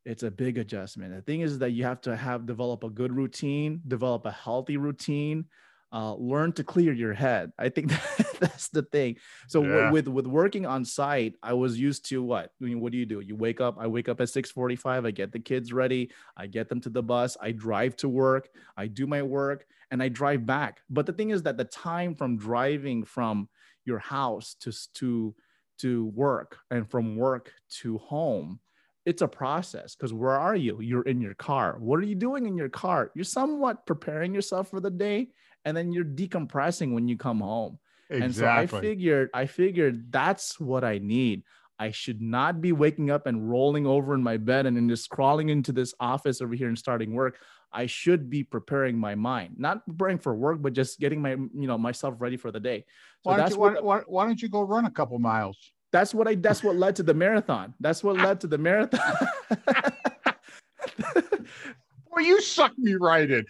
it's 0.05 0.23
a 0.23 0.31
big 0.31 0.57
adjustment. 0.57 1.13
The 1.13 1.21
thing 1.21 1.41
is 1.41 1.59
that 1.59 1.71
you 1.71 1.83
have 1.83 2.01
to 2.01 2.15
have 2.15 2.45
develop 2.45 2.83
a 2.83 2.89
good 2.89 3.11
routine, 3.11 3.81
develop 3.87 4.25
a 4.25 4.31
healthy 4.31 4.77
routine, 4.77 5.45
uh, 5.91 6.13
learn 6.15 6.51
to 6.53 6.63
clear 6.63 6.93
your 6.93 7.13
head. 7.13 7.51
I 7.57 7.69
think 7.69 7.89
that, 7.89 8.35
that's 8.39 8.69
the 8.69 8.83
thing. 8.83 9.17
So 9.47 9.63
yeah. 9.63 9.91
with 9.91 10.07
with 10.07 10.27
working 10.27 10.65
on 10.65 10.85
site, 10.85 11.35
I 11.41 11.53
was 11.53 11.79
used 11.79 12.05
to 12.09 12.21
what? 12.21 12.51
I 12.61 12.65
mean, 12.65 12.79
what 12.81 12.91
do 12.91 12.97
you 12.97 13.05
do? 13.05 13.19
You 13.19 13.35
wake 13.35 13.61
up. 13.61 13.77
I 13.79 13.87
wake 13.87 14.07
up 14.07 14.21
at 14.21 14.29
six 14.29 14.51
forty 14.51 14.75
five. 14.75 15.05
I 15.05 15.11
get 15.11 15.31
the 15.31 15.39
kids 15.39 15.73
ready. 15.73 16.11
I 16.37 16.47
get 16.47 16.69
them 16.69 16.81
to 16.81 16.89
the 16.89 17.03
bus. 17.03 17.37
I 17.41 17.51
drive 17.51 17.95
to 17.97 18.09
work. 18.09 18.49
I 18.77 18.87
do 18.87 19.07
my 19.07 19.23
work, 19.23 19.65
and 19.89 20.03
I 20.03 20.09
drive 20.09 20.45
back. 20.45 20.81
But 20.89 21.05
the 21.05 21.13
thing 21.13 21.31
is 21.31 21.43
that 21.43 21.57
the 21.57 21.65
time 21.65 22.13
from 22.13 22.37
driving 22.37 23.05
from 23.05 23.49
your 23.85 23.99
house 23.99 24.55
to 24.61 24.71
to 24.95 25.33
to 25.79 26.05
work 26.07 26.57
and 26.71 26.89
from 26.89 27.15
work 27.15 27.51
to 27.69 27.97
home 27.97 28.59
it's 29.05 29.21
a 29.21 29.27
process 29.27 29.95
because 29.95 30.13
where 30.13 30.37
are 30.37 30.55
you? 30.55 30.81
You're 30.81 31.03
in 31.03 31.21
your 31.21 31.35
car. 31.35 31.77
What 31.79 31.99
are 31.99 32.05
you 32.05 32.15
doing 32.15 32.47
in 32.47 32.57
your 32.57 32.69
car? 32.69 33.11
You're 33.15 33.23
somewhat 33.23 33.85
preparing 33.85 34.33
yourself 34.33 34.69
for 34.69 34.79
the 34.79 34.89
day 34.89 35.29
and 35.63 35.77
then 35.77 35.91
you're 35.91 36.05
decompressing 36.05 36.93
when 36.93 37.07
you 37.07 37.17
come 37.17 37.39
home. 37.39 37.79
Exactly. 38.09 38.25
And 38.25 38.35
so 38.35 38.47
I 38.47 38.81
figured, 38.81 39.29
I 39.33 39.45
figured 39.45 40.11
that's 40.11 40.59
what 40.59 40.83
I 40.83 40.97
need. 40.97 41.43
I 41.77 41.91
should 41.91 42.21
not 42.21 42.61
be 42.61 42.71
waking 42.71 43.11
up 43.11 43.27
and 43.27 43.49
rolling 43.49 43.85
over 43.85 44.13
in 44.13 44.23
my 44.23 44.37
bed 44.37 44.65
and 44.65 44.77
then 44.77 44.87
just 44.87 45.09
crawling 45.09 45.49
into 45.49 45.71
this 45.71 45.93
office 45.99 46.41
over 46.41 46.53
here 46.53 46.67
and 46.67 46.77
starting 46.77 47.13
work. 47.13 47.37
I 47.71 47.87
should 47.87 48.29
be 48.29 48.43
preparing 48.43 48.97
my 48.97 49.15
mind, 49.15 49.55
not 49.57 49.85
preparing 49.85 50.17
for 50.17 50.33
work, 50.33 50.61
but 50.61 50.71
just 50.71 50.99
getting 50.99 51.21
my, 51.21 51.31
you 51.31 51.67
know, 51.67 51.77
myself 51.77 52.15
ready 52.19 52.37
for 52.37 52.49
the 52.49 52.59
day. 52.59 52.85
So 53.23 53.31
why, 53.31 53.37
don't 53.37 53.49
you, 53.49 53.59
what, 53.59 53.83
why, 53.83 54.01
why 54.07 54.25
don't 54.25 54.41
you 54.41 54.47
go 54.47 54.61
run 54.61 54.85
a 54.85 54.91
couple 54.91 55.19
miles? 55.19 55.57
That's 55.95 56.13
what 56.13 56.27
I, 56.27 56.35
that's 56.35 56.61
what 56.61 56.75
led 56.75 56.97
to 56.97 57.03
the 57.03 57.13
marathon. 57.13 57.73
That's 57.79 58.03
what 58.03 58.17
led 58.17 58.41
to 58.41 58.47
the 58.47 58.57
marathon. 58.57 58.99
well, 62.11 62.19
you 62.21 62.41
sucked 62.41 62.77
me 62.77 62.95
right 62.95 63.31
in. 63.31 63.45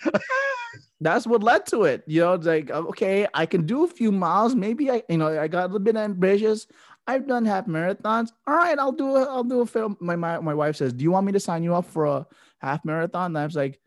that's 1.01 1.25
what 1.25 1.41
led 1.41 1.65
to 1.65 1.85
it. 1.85 2.03
You 2.05 2.21
know, 2.21 2.33
it's 2.33 2.45
like, 2.45 2.69
okay, 2.69 3.25
I 3.33 3.47
can 3.47 3.65
do 3.65 3.83
a 3.83 3.87
few 3.87 4.11
miles. 4.11 4.53
Maybe 4.53 4.91
I, 4.91 5.01
you 5.09 5.17
know, 5.17 5.41
I 5.41 5.47
got 5.47 5.61
a 5.61 5.65
little 5.65 5.79
bit 5.79 5.95
ambitious. 5.95 6.67
I've 7.07 7.25
done 7.25 7.45
half 7.45 7.65
marathons. 7.65 8.29
All 8.45 8.53
right, 8.53 8.77
I'll 8.77 8.91
do 8.91 9.15
it. 9.15 9.27
I'll 9.27 9.43
do 9.43 9.61
a 9.61 9.65
film. 9.65 9.97
My, 9.99 10.15
my 10.15 10.39
my 10.39 10.53
wife 10.53 10.75
says, 10.75 10.93
"Do 10.93 11.03
you 11.03 11.09
want 11.09 11.25
me 11.25 11.31
to 11.31 11.39
sign 11.39 11.63
you 11.63 11.73
up 11.73 11.85
for 11.85 12.05
a 12.05 12.27
half 12.59 12.85
marathon?" 12.85 13.31
And 13.31 13.39
I 13.39 13.45
was 13.45 13.55
like, 13.55 13.79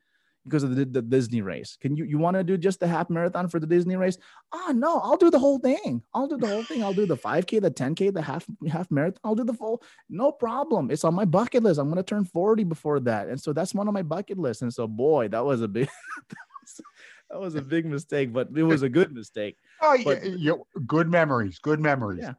because 0.49 0.63
of 0.63 0.75
the, 0.75 0.85
the 0.85 1.03
Disney 1.03 1.43
race. 1.43 1.77
Can 1.81 1.97
you 1.97 2.05
you 2.05 2.19
want 2.19 2.37
to 2.37 2.45
do 2.45 2.57
just 2.57 2.81
the 2.81 2.89
half 2.89 3.11
marathon 3.11 3.49
for 3.49 3.61
the 3.61 3.67
Disney 3.67 3.97
race? 3.97 4.19
Oh 4.53 4.73
no, 4.75 4.99
I'll 5.01 5.17
do 5.17 5.31
the 5.31 5.39
whole 5.39 5.59
thing. 5.59 6.03
I'll 6.15 6.27
do 6.27 6.37
the 6.37 6.47
whole 6.47 6.65
thing. 6.65 6.83
I'll 6.83 6.95
do 6.95 7.07
the 7.07 7.17
5K, 7.17 7.61
the 7.61 7.71
10K, 7.71 8.13
the 8.13 8.23
half 8.23 8.47
half 8.71 8.91
marathon. 8.91 9.21
I'll 9.25 9.35
do 9.35 9.45
the 9.45 9.55
full. 9.55 9.83
No 10.09 10.33
problem. 10.33 10.91
It's 10.91 11.05
on 11.05 11.15
my 11.15 11.25
bucket 11.25 11.63
list. 11.63 11.79
I'm 11.79 11.89
gonna 11.89 12.03
turn 12.03 12.25
40 12.25 12.65
before 12.65 13.01
that. 13.01 13.29
And 13.29 13.41
so 13.41 13.53
that's 13.53 13.75
one 13.75 13.89
of 13.89 13.95
my 13.95 14.03
bucket 14.03 14.39
lists. 14.39 14.63
And 14.63 14.73
so 14.73 14.87
boy, 14.87 15.29
that 15.29 15.45
was 15.45 15.61
a 15.63 15.69
big 15.69 15.89
that 17.31 17.41
was 17.41 17.55
a 17.55 17.63
big 17.63 17.87
mistake, 17.87 18.33
but 18.33 18.49
it 18.55 18.63
was 18.63 18.83
a 18.83 18.89
good 18.89 19.13
mistake. 19.13 19.57
Oh, 19.81 19.97
but, 20.03 20.25
yeah, 20.25 20.35
yeah, 20.37 20.81
good 20.89 21.09
memories, 21.09 21.61
good 21.61 21.79
memories. 21.79 22.25
Yeah, 22.25 22.33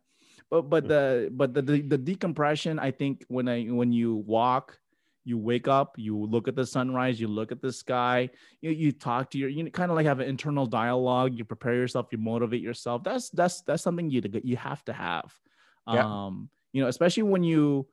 but 0.50 0.64
but 0.64 0.90
the 0.90 1.30
but 1.32 1.54
the, 1.54 1.62
the 1.62 1.82
the 1.82 1.98
decompression, 1.98 2.78
I 2.78 2.92
think 2.92 3.24
when 3.30 3.48
I 3.48 3.64
when 3.68 3.94
you 3.94 4.16
walk, 4.16 4.78
you 5.30 5.38
wake 5.38 5.68
up, 5.68 5.94
you 5.98 6.18
look 6.18 6.48
at 6.48 6.56
the 6.56 6.66
sunrise, 6.66 7.22
you 7.22 7.28
look 7.28 7.52
at 7.52 7.62
the 7.62 7.72
sky, 7.72 8.30
you, 8.62 8.72
you 8.72 8.92
talk 8.92 9.30
to 9.32 9.38
your, 9.38 9.48
you 9.48 9.70
kind 9.70 9.92
of 9.92 9.96
like 9.96 10.08
have 10.08 10.20
an 10.20 10.28
internal 10.28 10.66
dialogue. 10.66 11.38
You 11.38 11.46
prepare 11.46 11.76
yourself, 11.76 12.08
you 12.12 12.18
motivate 12.18 12.62
yourself. 12.62 13.04
That's 13.04 13.30
that's 13.30 13.62
that's 13.62 13.84
something 13.84 14.10
you 14.10 14.22
you 14.44 14.58
have 14.58 14.84
to 14.86 14.94
have. 14.94 15.32
Yeah. 15.88 16.06
Um, 16.06 16.50
you 16.74 16.82
know, 16.82 16.88
especially 16.88 17.24
when 17.24 17.44
you 17.44 17.88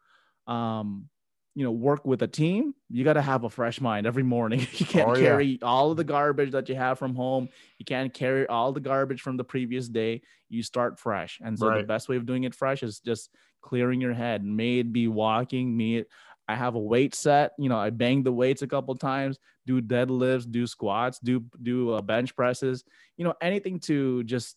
um 0.46 1.08
you 1.56 1.64
know 1.64 1.72
work 1.72 2.04
with 2.04 2.22
a 2.22 2.28
team 2.28 2.74
you 2.90 3.02
got 3.02 3.14
to 3.14 3.22
have 3.22 3.44
a 3.44 3.50
fresh 3.50 3.80
mind 3.80 4.06
every 4.06 4.22
morning 4.22 4.60
you 4.74 4.86
can't 4.86 5.08
oh, 5.08 5.14
carry 5.14 5.46
yeah. 5.46 5.66
all 5.66 5.90
of 5.90 5.96
the 5.96 6.04
garbage 6.04 6.52
that 6.52 6.68
you 6.68 6.74
have 6.74 6.98
from 6.98 7.14
home 7.14 7.48
you 7.78 7.84
can't 7.84 8.12
carry 8.12 8.46
all 8.46 8.72
the 8.72 8.80
garbage 8.80 9.22
from 9.22 9.38
the 9.38 9.42
previous 9.42 9.88
day 9.88 10.20
you 10.50 10.62
start 10.62 11.00
fresh 11.00 11.40
and 11.42 11.58
so 11.58 11.68
right. 11.68 11.78
the 11.78 11.86
best 11.86 12.08
way 12.08 12.16
of 12.16 12.26
doing 12.26 12.44
it 12.44 12.54
fresh 12.54 12.82
is 12.82 13.00
just 13.00 13.30
clearing 13.62 14.00
your 14.00 14.12
head 14.12 14.44
may 14.44 14.78
it 14.78 14.92
be 14.92 15.08
walking 15.08 15.76
may 15.76 15.94
it 15.94 16.08
i 16.48 16.54
have 16.54 16.74
a 16.74 16.80
weight 16.80 17.14
set 17.14 17.52
you 17.58 17.68
know 17.68 17.78
i 17.78 17.90
bang 17.90 18.22
the 18.22 18.32
weights 18.32 18.62
a 18.62 18.66
couple 18.66 18.94
times 18.94 19.38
do 19.66 19.80
deadlifts 19.80 20.50
do 20.50 20.66
squats 20.66 21.18
do 21.18 21.44
do 21.62 21.90
uh, 21.90 22.00
bench 22.00 22.34
presses 22.34 22.84
you 23.16 23.24
know 23.24 23.34
anything 23.40 23.78
to 23.80 24.22
just 24.24 24.56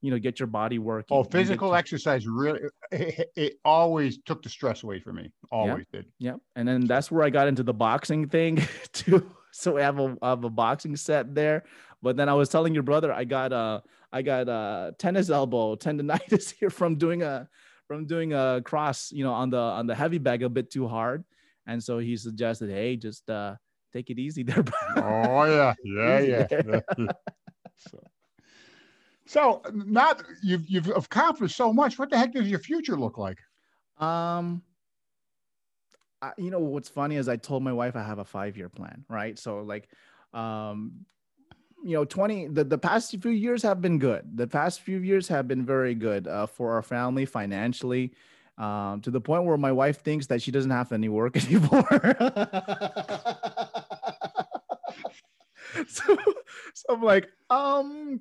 you 0.00 0.10
know 0.10 0.18
get 0.18 0.38
your 0.38 0.46
body 0.46 0.78
working 0.78 1.16
oh 1.16 1.24
physical 1.24 1.74
exercise 1.74 2.26
really 2.26 2.60
it, 2.92 3.30
it, 3.36 3.54
always 3.64 4.18
took 4.24 4.42
the 4.42 4.48
stress 4.48 4.82
away 4.82 5.00
from 5.00 5.16
me 5.16 5.32
always 5.50 5.84
yeah. 5.92 6.00
did 6.00 6.06
yeah 6.18 6.34
and 6.56 6.68
then 6.68 6.86
that's 6.86 7.10
where 7.10 7.24
i 7.24 7.30
got 7.30 7.48
into 7.48 7.62
the 7.62 7.74
boxing 7.74 8.28
thing 8.28 8.62
too 8.92 9.28
so 9.50 9.78
I 9.78 9.82
have 9.82 9.98
a, 9.98 10.16
have 10.22 10.44
a 10.44 10.50
boxing 10.50 10.96
set 10.96 11.34
there 11.34 11.64
but 12.02 12.16
then 12.16 12.28
i 12.28 12.34
was 12.34 12.48
telling 12.48 12.74
your 12.74 12.82
brother 12.82 13.12
i 13.12 13.24
got 13.24 13.52
a 13.52 13.82
i 14.12 14.22
got 14.22 14.48
a 14.48 14.94
tennis 14.98 15.30
elbow 15.30 15.74
tendonitis 15.74 16.54
here 16.60 16.70
from 16.70 16.96
doing 16.96 17.22
a 17.22 17.48
from 17.88 18.06
doing 18.06 18.34
a 18.34 18.62
cross 18.64 19.10
you 19.10 19.24
know 19.24 19.32
on 19.32 19.50
the 19.50 19.58
on 19.58 19.86
the 19.86 19.94
heavy 19.94 20.18
bag 20.18 20.42
a 20.44 20.48
bit 20.48 20.70
too 20.70 20.86
hard 20.86 21.24
and 21.66 21.82
so 21.82 21.98
he 21.98 22.16
suggested 22.16 22.70
hey 22.70 22.94
just 22.94 23.28
uh 23.28 23.56
take 23.92 24.10
it 24.10 24.18
easy 24.18 24.44
there 24.44 24.62
oh 24.96 25.44
yeah 25.44 25.74
yeah 25.84 26.20
yeah 26.20 26.80
so. 27.76 27.98
So 29.28 29.60
not 29.74 30.22
you've 30.42 30.66
you've 30.66 30.88
accomplished 30.88 31.54
so 31.54 31.70
much. 31.70 31.98
What 31.98 32.08
the 32.08 32.16
heck 32.16 32.32
does 32.32 32.48
your 32.48 32.60
future 32.60 32.96
look 32.96 33.18
like? 33.18 33.36
Um, 33.98 34.62
I, 36.22 36.32
you 36.38 36.50
know 36.50 36.60
what's 36.60 36.88
funny 36.88 37.16
is 37.16 37.28
I 37.28 37.36
told 37.36 37.62
my 37.62 37.74
wife 37.74 37.94
I 37.94 38.02
have 38.02 38.20
a 38.20 38.24
five 38.24 38.56
year 38.56 38.70
plan, 38.70 39.04
right? 39.06 39.38
So 39.38 39.58
like, 39.58 39.90
um, 40.32 41.04
you 41.84 41.94
know, 41.94 42.04
twenty 42.04 42.46
the 42.46 42.64
the 42.64 42.78
past 42.78 43.16
few 43.20 43.30
years 43.30 43.62
have 43.62 43.80
been 43.80 43.98
good. 43.98 44.36
The 44.36 44.46
past 44.46 44.80
few 44.80 44.98
years 44.98 45.28
have 45.28 45.48
been 45.48 45.64
very 45.64 45.94
good 45.94 46.26
uh, 46.26 46.46
for 46.46 46.72
our 46.72 46.82
family 46.82 47.24
financially. 47.26 48.12
Um, 48.58 49.00
to 49.02 49.12
the 49.12 49.20
point 49.20 49.44
where 49.44 49.56
my 49.56 49.70
wife 49.70 50.02
thinks 50.02 50.26
that 50.26 50.42
she 50.42 50.50
doesn't 50.50 50.72
have 50.72 50.90
any 50.90 51.08
work 51.08 51.36
anymore. 51.46 52.16
so, 55.86 56.16
so 56.74 56.84
I'm 56.90 57.02
like, 57.02 57.28
um, 57.50 58.20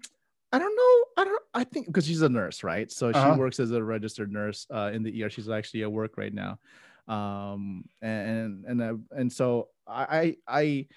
I 0.51 0.59
don't 0.59 0.75
know. 0.75 1.21
I 1.21 1.25
don't. 1.25 1.43
I 1.53 1.63
think 1.63 1.87
because 1.87 2.05
she's 2.05 2.21
a 2.21 2.29
nurse, 2.29 2.63
right? 2.63 2.91
So 2.91 3.11
she 3.11 3.17
uh-huh. 3.17 3.35
works 3.37 3.59
as 3.59 3.71
a 3.71 3.83
registered 3.83 4.31
nurse 4.31 4.65
uh, 4.73 4.91
in 4.93 5.03
the 5.03 5.23
ER. 5.23 5.29
She's 5.29 5.49
actually 5.49 5.83
at 5.83 5.91
work 5.91 6.17
right 6.17 6.33
now, 6.33 6.59
um, 7.07 7.83
and 8.01 8.63
and 8.65 8.81
uh, 8.81 8.93
and 9.11 9.31
so 9.33 9.69
I 9.87 10.37
I 10.47 10.87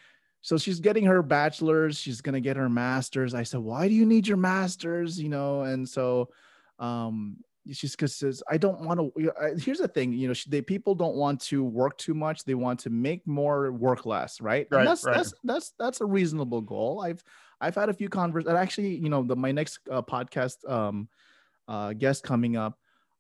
so 0.43 0.59
she's 0.59 0.81
getting 0.81 1.05
her 1.05 1.23
bachelor's. 1.23 1.99
She's 1.99 2.21
gonna 2.21 2.41
get 2.41 2.57
her 2.57 2.69
master's. 2.69 3.35
I 3.35 3.43
said, 3.43 3.61
why 3.61 3.89
do 3.89 3.95
you 3.95 4.07
need 4.07 4.27
your 4.27 4.37
master's? 4.37 5.21
You 5.21 5.29
know, 5.29 5.63
and 5.63 5.89
so 5.89 6.31
um, 6.79 7.37
she's 7.71 7.93
because 7.93 8.17
says 8.17 8.43
I 8.49 8.57
don't 8.57 8.81
want 8.81 9.01
to. 9.01 9.33
Here's 9.59 9.79
the 9.79 9.89
thing, 9.89 10.13
you 10.13 10.29
know, 10.29 10.35
she, 10.35 10.51
they 10.51 10.63
people 10.63 10.95
don't 10.95 11.17
want 11.17 11.41
to 11.43 11.63
work 11.65 11.99
too 11.99 12.15
much. 12.15 12.45
They 12.45 12.55
want 12.55 12.81
to 12.81 12.91
make 12.91 13.27
more, 13.27 13.73
work 13.73 14.07
less, 14.07 14.41
right? 14.41 14.67
Right. 14.71 14.81
And 14.81 14.89
that's 14.89 15.05
right. 15.05 15.17
that's 15.17 15.35
that's 15.45 15.73
that's 15.79 16.01
a 16.01 16.07
reasonable 16.07 16.63
goal. 16.63 17.03
I've 17.05 17.23
I've 17.61 17.75
had 17.75 17.89
a 17.89 17.95
few 17.95 18.09
conversations. 18.09 18.59
Actually, 18.59 18.97
you 18.97 19.11
know, 19.11 19.23
the 19.23 19.37
my 19.37 19.53
next 19.53 19.81
uh, 19.91 20.03
podcast 20.03 20.69
um, 20.69 21.09
uh, 21.69 21.93
guest 21.93 22.25
coming 22.25 22.57
up 22.57 22.79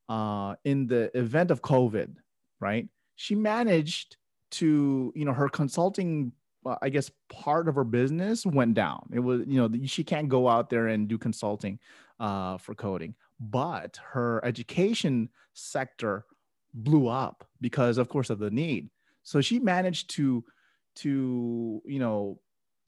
uh, 0.08 0.56
in 0.64 0.86
the 0.86 1.16
event 1.16 1.50
of 1.50 1.62
COVID, 1.62 2.16
right? 2.58 2.88
She 3.16 3.34
managed 3.34 4.16
to, 4.52 5.12
you 5.14 5.24
know, 5.24 5.32
her 5.32 5.48
consulting, 5.48 6.32
uh, 6.66 6.76
I 6.82 6.88
guess, 6.88 7.10
part 7.28 7.68
of 7.68 7.74
her 7.74 7.84
business 7.84 8.44
went 8.44 8.74
down. 8.74 9.08
It 9.12 9.20
was, 9.20 9.42
you 9.46 9.56
know, 9.56 9.70
she 9.86 10.04
can't 10.04 10.28
go 10.28 10.48
out 10.48 10.70
there 10.70 10.88
and 10.88 11.08
do 11.08 11.18
consulting 11.18 11.78
uh, 12.18 12.58
for 12.58 12.74
coding, 12.74 13.14
but 13.38 13.98
her 14.12 14.44
education 14.44 15.28
sector 15.54 16.26
blew 16.74 17.08
up 17.08 17.46
because, 17.60 17.98
of 17.98 18.08
course, 18.08 18.30
of 18.30 18.38
the 18.38 18.50
need. 18.50 18.90
So 19.22 19.40
she 19.40 19.58
managed 19.58 20.10
to, 20.10 20.44
to 20.96 21.80
you 21.84 21.98
know 21.98 22.38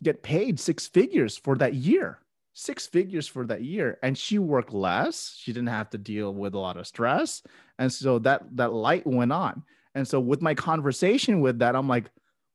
get 0.03 0.23
paid 0.23 0.59
six 0.59 0.87
figures 0.87 1.37
for 1.37 1.57
that 1.57 1.75
year 1.75 2.18
six 2.55 2.87
figures 2.87 3.27
for 3.27 3.47
that 3.47 3.62
year 3.62 3.99
and 4.03 4.16
she 4.16 4.39
worked 4.39 4.73
less 4.73 5.35
she 5.39 5.53
didn't 5.53 5.68
have 5.68 5.89
to 5.89 5.97
deal 5.97 6.35
with 6.35 6.55
a 6.55 6.59
lot 6.59 6.77
of 6.77 6.87
stress 6.87 7.43
and 7.79 7.91
so 7.91 8.18
that 8.18 8.43
that 8.55 8.73
light 8.73 9.07
went 9.07 9.33
on 9.33 9.62
and 9.95 10.07
so 10.07 10.20
with 10.20 10.43
my 10.43 10.55
conversation 10.55 11.41
with 11.41 11.59
that 11.59 11.75
i'm 11.75 11.89
like 11.89 12.11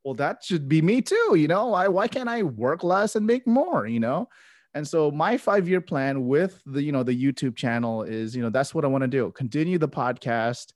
well 0.07 0.15
that 0.15 0.41
should 0.41 0.69
be 0.69 0.81
me 0.81 1.01
too 1.01 1.35
you 1.35 1.49
know 1.49 1.67
why, 1.67 1.85
why 1.89 2.07
can't 2.07 2.29
i 2.29 2.41
work 2.41 2.81
less 2.81 3.17
and 3.17 3.27
make 3.27 3.45
more 3.45 3.85
you 3.85 3.99
know 3.99 4.29
and 4.73 4.87
so 4.87 5.11
my 5.11 5.37
five 5.37 5.67
year 5.67 5.81
plan 5.81 6.25
with 6.25 6.61
the 6.65 6.81
you 6.81 6.93
know 6.93 7.03
the 7.03 7.13
youtube 7.13 7.57
channel 7.57 8.03
is 8.03 8.33
you 8.33 8.41
know 8.41 8.49
that's 8.49 8.73
what 8.73 8.85
i 8.85 8.87
want 8.87 9.01
to 9.01 9.07
do 9.09 9.29
continue 9.31 9.77
the 9.77 9.89
podcast 9.89 10.71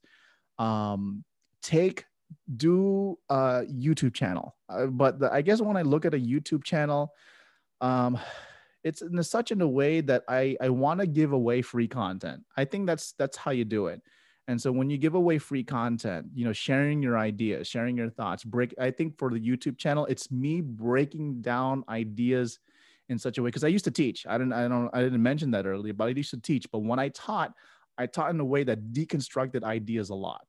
um 0.58 1.24
take 1.62 2.04
do 2.56 3.18
a 3.28 3.64
YouTube 3.70 4.14
channel. 4.14 4.56
Uh, 4.68 4.86
but 4.86 5.18
the, 5.18 5.32
I 5.32 5.42
guess 5.42 5.60
when 5.60 5.76
I 5.76 5.82
look 5.82 6.04
at 6.04 6.14
a 6.14 6.18
YouTube 6.18 6.64
channel, 6.64 7.12
um, 7.80 8.18
it's 8.84 9.02
in 9.02 9.18
a, 9.18 9.22
such 9.22 9.52
in 9.52 9.60
a 9.60 9.68
way 9.68 10.00
that 10.00 10.24
I, 10.28 10.56
I 10.60 10.70
want 10.70 11.00
to 11.00 11.06
give 11.06 11.32
away 11.32 11.62
free 11.62 11.88
content. 11.88 12.42
I 12.56 12.64
think 12.64 12.86
that's 12.86 13.12
that's 13.18 13.36
how 13.36 13.50
you 13.50 13.64
do 13.64 13.88
it. 13.88 14.00
And 14.48 14.60
so 14.60 14.72
when 14.72 14.90
you 14.90 14.98
give 14.98 15.14
away 15.14 15.38
free 15.38 15.62
content, 15.62 16.26
you 16.34 16.44
know, 16.44 16.52
sharing 16.52 17.02
your 17.02 17.16
ideas, 17.16 17.68
sharing 17.68 17.96
your 17.96 18.10
thoughts, 18.10 18.42
break. 18.42 18.74
I 18.78 18.90
think 18.90 19.16
for 19.16 19.30
the 19.30 19.38
YouTube 19.38 19.78
channel, 19.78 20.04
it's 20.06 20.30
me 20.32 20.60
breaking 20.60 21.42
down 21.42 21.84
ideas 21.88 22.58
in 23.08 23.18
such 23.18 23.38
a 23.38 23.42
way 23.42 23.48
because 23.48 23.64
I 23.64 23.68
used 23.68 23.84
to 23.84 23.90
teach. 23.90 24.26
I 24.26 24.38
didn't 24.38 24.52
I 24.52 24.66
don't 24.66 24.90
I 24.92 25.00
didn't 25.00 25.22
mention 25.22 25.52
that 25.52 25.66
earlier, 25.66 25.92
but 25.92 26.04
I 26.04 26.08
used 26.08 26.30
to 26.30 26.40
teach. 26.40 26.66
But 26.72 26.80
when 26.80 26.98
I 26.98 27.10
taught, 27.10 27.52
I 27.98 28.06
taught 28.06 28.30
in 28.30 28.40
a 28.40 28.44
way 28.44 28.64
that 28.64 28.92
deconstructed 28.92 29.62
ideas 29.62 30.10
a 30.10 30.14
lot. 30.14 30.44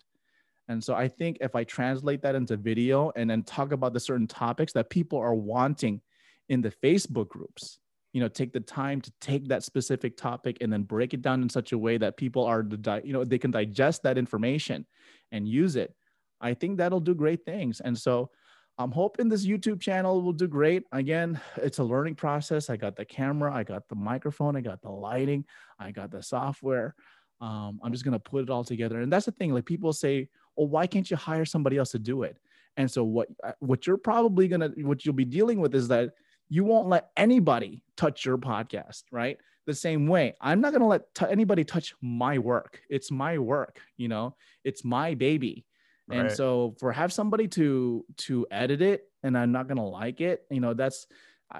And 0.70 0.84
so 0.84 0.96
I 0.96 1.08
think 1.08 1.38
if 1.42 1.56
I 1.56 1.64
translate 1.64 2.22
that 2.22 2.36
into 2.36 2.58
video 2.58 3.12
and 3.16 3.30
then 3.30 3.44
talk 3.44 3.74
about 3.74 3.94
the 3.94 4.00
certain 4.00 4.28
topics 4.28 4.74
that 4.74 4.90
people 4.90 5.20
are 5.20 5.36
wanting 5.36 6.02
in 6.50 6.62
the 6.62 6.72
Facebook 6.72 7.28
groups, 7.28 7.80
you 8.14 8.22
know, 8.22 8.28
take 8.28 8.54
the 8.54 8.60
time 8.60 9.02
to 9.02 9.12
take 9.20 9.48
that 9.48 9.64
specific 9.64 10.16
topic 10.16 10.58
and 10.62 10.72
then 10.72 10.84
break 10.84 11.14
it 11.14 11.22
down 11.22 11.42
in 11.42 11.50
such 11.50 11.72
a 11.72 11.78
way 11.78 11.98
that 11.98 12.16
people 12.16 12.46
are, 12.46 12.64
the 12.64 13.02
you 13.04 13.12
know, 13.12 13.26
they 13.26 13.40
can 13.40 13.52
digest 13.52 14.04
that 14.04 14.18
information 14.18 14.86
and 15.32 15.48
use 15.48 15.76
it. 15.76 15.94
I 16.40 16.54
think 16.54 16.78
that'll 16.78 17.00
do 17.00 17.16
great 17.16 17.44
things. 17.44 17.82
And 17.82 17.98
so 17.98 18.30
I'm 18.78 18.92
hoping 18.92 19.30
this 19.30 19.46
YouTube 19.46 19.82
channel 19.82 20.22
will 20.22 20.34
do 20.34 20.48
great. 20.48 20.84
Again, 20.92 21.40
it's 21.58 21.80
a 21.80 21.84
learning 21.84 22.16
process. 22.16 22.70
I 22.70 22.78
got 22.78 22.96
the 22.96 23.06
camera, 23.06 23.54
I 23.54 23.64
got 23.64 23.88
the 23.88 23.96
microphone, 23.96 24.56
I 24.56 24.62
got 24.62 24.82
the 24.82 24.90
lighting, 24.90 25.46
I 25.80 25.92
got 25.92 26.12
the 26.12 26.22
software. 26.22 26.96
Um, 27.42 27.80
I'm 27.84 27.92
just 27.92 28.06
gonna 28.06 28.20
put 28.20 28.44
it 28.44 28.50
all 28.50 28.64
together. 28.64 29.02
And 29.02 29.12
that's 29.12 29.26
the 29.26 29.32
thing. 29.32 29.54
Like 29.54 29.66
people 29.66 29.92
say, 29.92 30.30
well, 30.56 30.68
why 30.68 30.88
can't 30.88 31.10
you 31.10 31.18
hire 31.18 31.46
somebody 31.46 31.78
else 31.78 31.92
to 31.92 32.00
do 32.00 32.24
it? 32.24 32.38
And 32.78 32.90
so 32.90 33.04
what 33.04 33.28
uh, 33.44 33.52
what 33.60 33.86
you're 33.86 33.98
probably 33.98 34.48
gonna 34.48 34.70
what 34.78 35.06
you'll 35.06 35.14
be 35.14 35.26
dealing 35.26 35.60
with 35.60 35.76
is 35.76 35.88
that 35.90 36.12
you 36.54 36.64
won't 36.64 36.88
let 36.88 37.10
anybody 37.18 37.82
touch 37.98 38.26
your 38.26 38.38
podcast, 38.38 39.06
right? 39.12 39.40
The 39.66 39.74
same 39.74 40.06
way, 40.06 40.36
I'm 40.40 40.62
not 40.62 40.72
gonna 40.72 40.88
let 40.88 41.12
t- 41.16 41.26
anybody 41.28 41.64
touch 41.64 41.96
my 42.00 42.38
work. 42.38 42.80
It's 42.92 43.10
my 43.10 43.40
work, 43.40 43.80
you 43.98 44.08
know. 44.08 44.36
It's 44.64 44.86
my 44.86 45.16
baby. 45.16 45.66
Right. 46.08 46.20
And 46.20 46.32
so 46.32 46.76
for 46.80 46.92
have 46.92 47.12
somebody 47.12 47.48
to 47.48 48.06
to 48.18 48.46
edit 48.52 48.84
it 48.84 49.10
and 49.24 49.36
I'm 49.36 49.52
not 49.52 49.68
gonna 49.68 49.88
like 49.88 50.22
it, 50.22 50.46
you 50.52 50.60
know, 50.60 50.76
that's 50.76 51.08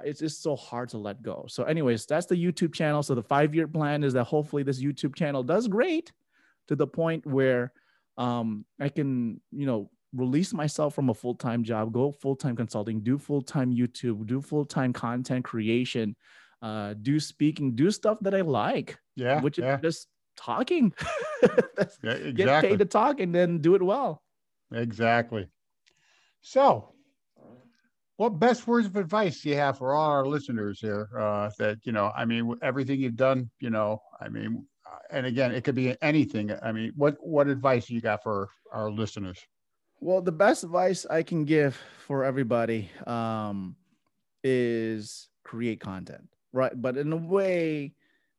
it's 0.04 0.20
just 0.20 0.44
so 0.44 0.54
hard 0.54 0.90
to 0.90 0.98
let 0.98 1.22
go. 1.22 1.46
So, 1.48 1.64
anyways, 1.64 2.06
that's 2.06 2.26
the 2.26 2.36
YouTube 2.36 2.72
channel. 2.72 3.02
So 3.02 3.16
the 3.16 3.22
five 3.22 3.52
year 3.52 3.66
plan 3.66 4.04
is 4.04 4.12
that 4.12 4.24
hopefully 4.24 4.62
this 4.62 4.80
YouTube 4.80 5.16
channel 5.16 5.42
does 5.42 5.66
great 5.66 6.12
to 6.68 6.76
the 6.76 6.86
point 6.86 7.26
where 7.26 7.72
um, 8.16 8.64
I 8.80 8.90
can, 8.90 9.40
you 9.50 9.66
know, 9.66 9.90
release 10.14 10.52
myself 10.52 10.94
from 10.94 11.10
a 11.10 11.14
full 11.14 11.34
time 11.34 11.64
job, 11.64 11.92
go 11.92 12.12
full 12.12 12.36
time 12.36 12.56
consulting, 12.56 13.00
do 13.00 13.18
full 13.18 13.42
time 13.42 13.74
YouTube, 13.74 14.26
do 14.26 14.40
full 14.40 14.64
time 14.64 14.92
content 14.92 15.44
creation, 15.44 16.16
uh, 16.62 16.94
do 17.02 17.20
speaking, 17.20 17.74
do 17.74 17.90
stuff 17.90 18.18
that 18.22 18.34
I 18.34 18.40
like. 18.40 18.98
Yeah, 19.16 19.40
which 19.40 19.58
yeah. 19.58 19.76
is 19.76 19.82
just 19.82 20.08
talking. 20.36 20.92
yeah, 21.42 22.12
exactly. 22.12 22.32
Get 22.32 22.60
paid 22.62 22.78
to 22.78 22.84
talk 22.84 23.20
and 23.20 23.34
then 23.34 23.58
do 23.58 23.74
it 23.74 23.82
well. 23.82 24.22
Exactly. 24.72 25.46
So, 26.40 26.94
what 28.16 28.38
best 28.38 28.66
words 28.66 28.86
of 28.86 28.96
advice 28.96 29.40
do 29.40 29.48
you 29.48 29.56
have 29.56 29.78
for 29.78 29.94
all 29.94 30.10
our 30.10 30.26
listeners 30.26 30.80
here? 30.80 31.08
Uh, 31.18 31.50
that 31.58 31.78
you 31.84 31.92
know, 31.92 32.12
I 32.16 32.24
mean, 32.24 32.54
everything 32.62 33.00
you've 33.00 33.16
done, 33.16 33.50
you 33.60 33.70
know, 33.70 34.00
I 34.20 34.28
mean, 34.28 34.66
uh, 34.86 34.98
and 35.10 35.26
again, 35.26 35.52
it 35.52 35.64
could 35.64 35.74
be 35.74 35.96
anything. 36.02 36.52
I 36.62 36.72
mean, 36.72 36.92
what 36.96 37.16
what 37.20 37.48
advice 37.48 37.90
you 37.90 38.00
got 38.00 38.22
for 38.22 38.48
our 38.72 38.90
listeners? 38.90 39.38
Well, 40.04 40.20
the 40.20 40.32
best 40.32 40.64
advice 40.64 41.06
I 41.06 41.22
can 41.22 41.46
give 41.46 41.80
for 42.06 42.24
everybody 42.24 42.90
um, 43.06 43.74
is 44.42 45.30
create 45.44 45.80
content, 45.80 46.28
right? 46.52 46.72
But 46.76 46.98
in 46.98 47.10
a 47.10 47.16
way 47.16 47.94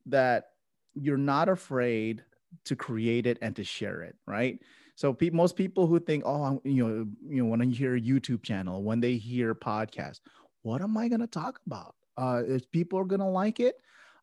that 0.05 0.49
you're 0.93 1.18
not 1.18 1.49
afraid 1.49 2.24
to 2.66 2.76
create 2.76 3.26
it 3.26 3.39
and 3.41 3.55
to 3.55 3.63
share 3.63 4.03
it, 4.03 4.16
right? 4.28 4.59
So 4.93 5.11
pe- 5.11 5.32
most 5.32 5.55
people 5.55 5.88
who 5.88 5.99
think, 5.99 6.24
oh, 6.24 6.61
you 6.63 6.88
know, 6.88 7.07
you 7.28 7.41
know, 7.41 7.49
when 7.49 7.63
I 7.63 7.66
hear 7.66 7.95
a 7.95 7.99
YouTube 7.99 8.43
channel, 8.43 8.84
when 8.84 8.99
they 8.99 9.18
hear 9.18 9.55
podcast, 9.55 10.20
what 10.61 10.84
am 10.84 10.95
I 10.95 11.07
going 11.07 11.22
to 11.22 11.28
talk 11.28 11.59
about? 11.66 11.95
Uh, 12.16 12.43
if 12.47 12.70
people 12.70 12.99
are 12.99 13.05
going 13.05 13.22
to 13.22 13.26
like 13.26 13.59
it, 13.59 13.78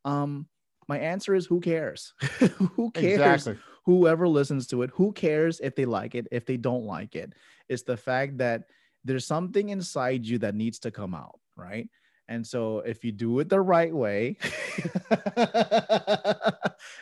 um, 0.05 0.47
my 0.89 0.99
answer 0.99 1.35
is 1.35 1.47
who 1.47 1.61
cares? 1.61 2.15
who 2.77 2.91
cares? 2.91 3.47
Exactly. 3.47 3.59
Whoever 3.85 4.29
listens 4.29 4.67
to 4.69 4.83
it, 4.83 4.91
who 4.95 5.13
cares 5.13 5.61
if 5.61 5.75
they 5.75 5.85
like 5.85 6.15
it, 6.15 6.29
if 6.31 6.47
they 6.47 6.57
don't 6.57 6.85
like 6.85 7.17
it? 7.17 7.35
It's 7.69 7.83
the 7.83 7.97
fact 7.97 8.39
that 8.39 8.65
there's 9.05 9.27
something 9.27 9.71
inside 9.71 10.25
you 10.25 10.39
that 10.39 10.55
needs 10.55 10.79
to 10.81 10.91
come 10.91 11.15
out, 11.15 11.41
right? 11.57 11.89
And 12.29 12.47
so 12.47 12.79
if 12.81 13.05
you 13.05 13.13
do 13.13 13.41
it 13.41 13.49
the 13.49 13.61
right 13.61 13.93
way, 13.93 14.37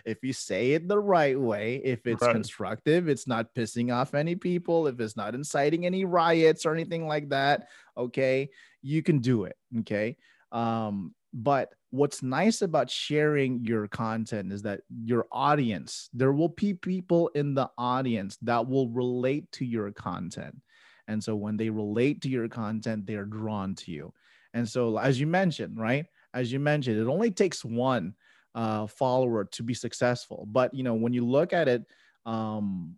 if 0.04 0.22
you 0.22 0.32
say 0.32 0.72
it 0.72 0.88
the 0.88 0.98
right 0.98 1.38
way, 1.38 1.76
if 1.84 2.06
it's 2.06 2.22
right. 2.22 2.32
constructive, 2.32 3.08
it's 3.08 3.28
not 3.28 3.54
pissing 3.54 3.94
off 3.94 4.14
any 4.14 4.34
people, 4.34 4.86
if 4.86 4.98
it's 4.98 5.16
not 5.16 5.34
inciting 5.34 5.84
any 5.86 6.04
riots 6.04 6.64
or 6.64 6.74
anything 6.74 7.06
like 7.06 7.28
that, 7.28 7.68
okay, 7.96 8.48
you 8.82 9.02
can 9.02 9.18
do 9.18 9.44
it. 9.44 9.56
Okay. 9.80 10.16
Um, 10.52 11.14
but 11.32 11.72
what's 11.90 12.22
nice 12.22 12.62
about 12.62 12.88
sharing 12.88 13.64
your 13.64 13.88
content 13.88 14.52
is 14.52 14.62
that 14.62 14.80
your 15.04 15.26
audience, 15.32 16.08
there 16.12 16.32
will 16.32 16.48
be 16.48 16.74
people 16.74 17.28
in 17.34 17.54
the 17.54 17.68
audience 17.76 18.38
that 18.42 18.68
will 18.68 18.88
relate 18.88 19.50
to 19.52 19.64
your 19.64 19.90
content. 19.92 20.56
And 21.08 21.22
so 21.22 21.34
when 21.34 21.56
they 21.56 21.70
relate 21.70 22.22
to 22.22 22.28
your 22.28 22.48
content, 22.48 23.06
they're 23.06 23.24
drawn 23.24 23.74
to 23.76 23.90
you. 23.90 24.12
And 24.54 24.68
so, 24.68 24.98
as 24.98 25.20
you 25.20 25.26
mentioned, 25.26 25.78
right? 25.78 26.06
As 26.34 26.52
you 26.52 26.60
mentioned, 26.60 26.98
it 27.00 27.08
only 27.08 27.30
takes 27.30 27.64
one 27.64 28.14
uh, 28.54 28.86
follower 28.86 29.44
to 29.44 29.62
be 29.62 29.74
successful. 29.74 30.46
But 30.50 30.72
you 30.74 30.82
know, 30.82 30.94
when 30.94 31.12
you 31.12 31.26
look 31.26 31.52
at 31.52 31.68
it, 31.68 31.84
um, 32.26 32.96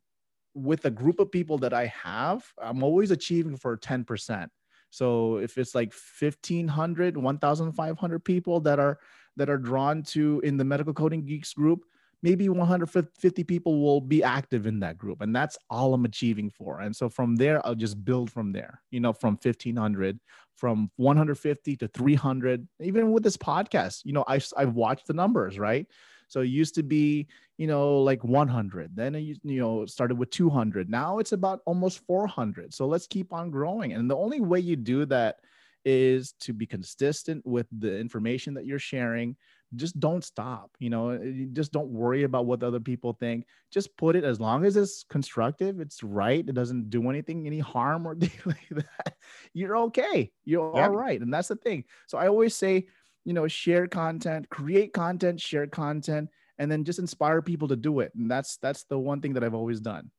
with 0.55 0.85
a 0.85 0.91
group 0.91 1.19
of 1.19 1.33
people 1.33 1.59
that 1.59 1.73
I 1.73 1.87
have, 1.87 2.45
I'm 2.61 2.83
always 2.83 3.11
achieving 3.11 3.57
for 3.57 3.77
10%. 3.77 4.49
So 4.93 5.39
if 5.39 5.57
it's 5.57 5.75
like 5.75 5.93
1500, 5.93 7.17
1500 7.17 8.25
people 8.25 8.61
that 8.61 8.79
are 8.79 8.99
that 9.37 9.49
are 9.49 9.57
drawn 9.57 10.03
to 10.03 10.41
in 10.45 10.59
the 10.59 10.65
medical 10.65 10.93
coding 10.93 11.25
geeks 11.25 11.55
group, 11.55 11.85
maybe 12.23 12.51
150 12.51 13.45
people 13.45 13.83
will 13.83 14.03
be 14.03 14.23
active 14.23 14.67
in 14.67 14.81
that 14.81 14.99
group 14.99 15.23
and 15.23 15.35
that's 15.35 15.57
all 15.71 15.95
i'm 15.95 16.05
achieving 16.05 16.51
for. 16.51 16.81
And 16.81 16.95
so 16.95 17.09
from 17.09 17.37
there 17.37 17.65
i'll 17.67 17.75
just 17.75 18.05
build 18.05 18.31
from 18.31 18.53
there 18.53 18.83
you 18.91 19.01
know 19.01 19.15
from 19.15 19.39
1500 19.43 20.21
from 20.55 20.91
150 20.97 21.77
to 21.77 21.89
300 21.89 22.69
even 22.81 23.13
with 23.13 23.23
this 23.23 23.39
podcast 23.39 24.03
you 24.05 24.13
know 24.13 24.25
i 24.29 24.39
i've 24.59 24.75
watched 24.75 25.07
the 25.07 25.15
numbers 25.15 25.59
right 25.59 25.87
so 26.33 26.41
it 26.41 26.47
used 26.47 26.75
to 26.75 26.83
be 26.83 27.27
you 27.59 27.67
know 27.67 27.99
like 27.99 28.25
100 28.25 28.97
then 28.97 29.15
it 29.15 29.21
you 29.21 29.61
know 29.61 29.85
started 29.85 30.17
with 30.17 30.31
200 30.31 30.89
now 30.89 31.19
it's 31.19 31.33
about 31.33 31.61
almost 31.67 32.01
400 32.07 32.73
so 32.73 32.87
let's 32.87 33.07
keep 33.07 33.33
on 33.33 33.51
growing. 33.51 33.93
And 33.93 34.11
the 34.11 34.17
only 34.17 34.41
way 34.41 34.61
you 34.61 34.77
do 34.77 35.05
that 35.07 35.37
is 35.85 36.33
to 36.41 36.53
be 36.53 36.65
consistent 36.65 37.45
with 37.45 37.67
the 37.77 37.99
information 37.99 38.55
that 38.55 38.65
you're 38.65 38.79
sharing. 38.79 39.37
Just 39.75 39.99
don't 39.99 40.25
stop 40.25 40.71
you 40.79 40.91
know 40.91 41.11
eh, 41.11 41.47
just 41.53 41.73
don't 41.73 41.89
worry 41.89 42.23
about 42.23 42.47
what 42.47 42.63
other 42.63 42.81
people 42.81 43.13
think. 43.13 43.47
Just 43.71 43.95
put 43.99 44.17
it 44.17 44.25
as 44.25 44.41
long 44.41 44.65
as 44.65 44.77
it's 44.77 45.05
constructive 45.09 45.81
it's 45.81 46.03
right 46.03 46.47
it 46.49 46.55
doesn't 46.55 46.89
do 46.89 47.11
anything 47.11 47.47
any 47.47 47.59
harm 47.59 48.07
or 48.07 48.13
anything 48.21 48.41
like 48.47 48.85
that 48.85 49.15
you're 49.53 49.77
okay 49.77 50.31
you're 50.45 50.73
yeah. 50.75 50.85
all 50.85 50.97
right 50.97 51.21
and 51.21 51.33
that's 51.33 51.49
the 51.49 51.57
thing. 51.57 51.85
So 52.07 52.17
i 52.17 52.27
always 52.29 52.55
say 52.57 52.87
you 53.25 53.33
know 53.33 53.47
share 53.49 53.87
content 53.87 54.49
create 54.49 54.93
content 54.93 55.41
share 55.41 55.67
content 55.67 56.29
and 56.59 56.71
then 56.71 56.85
just 56.85 56.99
inspire 56.99 57.43
people 57.43 57.69
to 57.69 57.77
do 57.77 58.01
it 58.01 58.13
and 58.15 58.31
that's 58.31 58.57
that's 58.59 58.85
the 58.85 58.99
one 58.99 59.21
thing 59.21 59.33
that 59.33 59.45
i've 59.45 59.55
always 59.55 59.81
done 59.81 60.11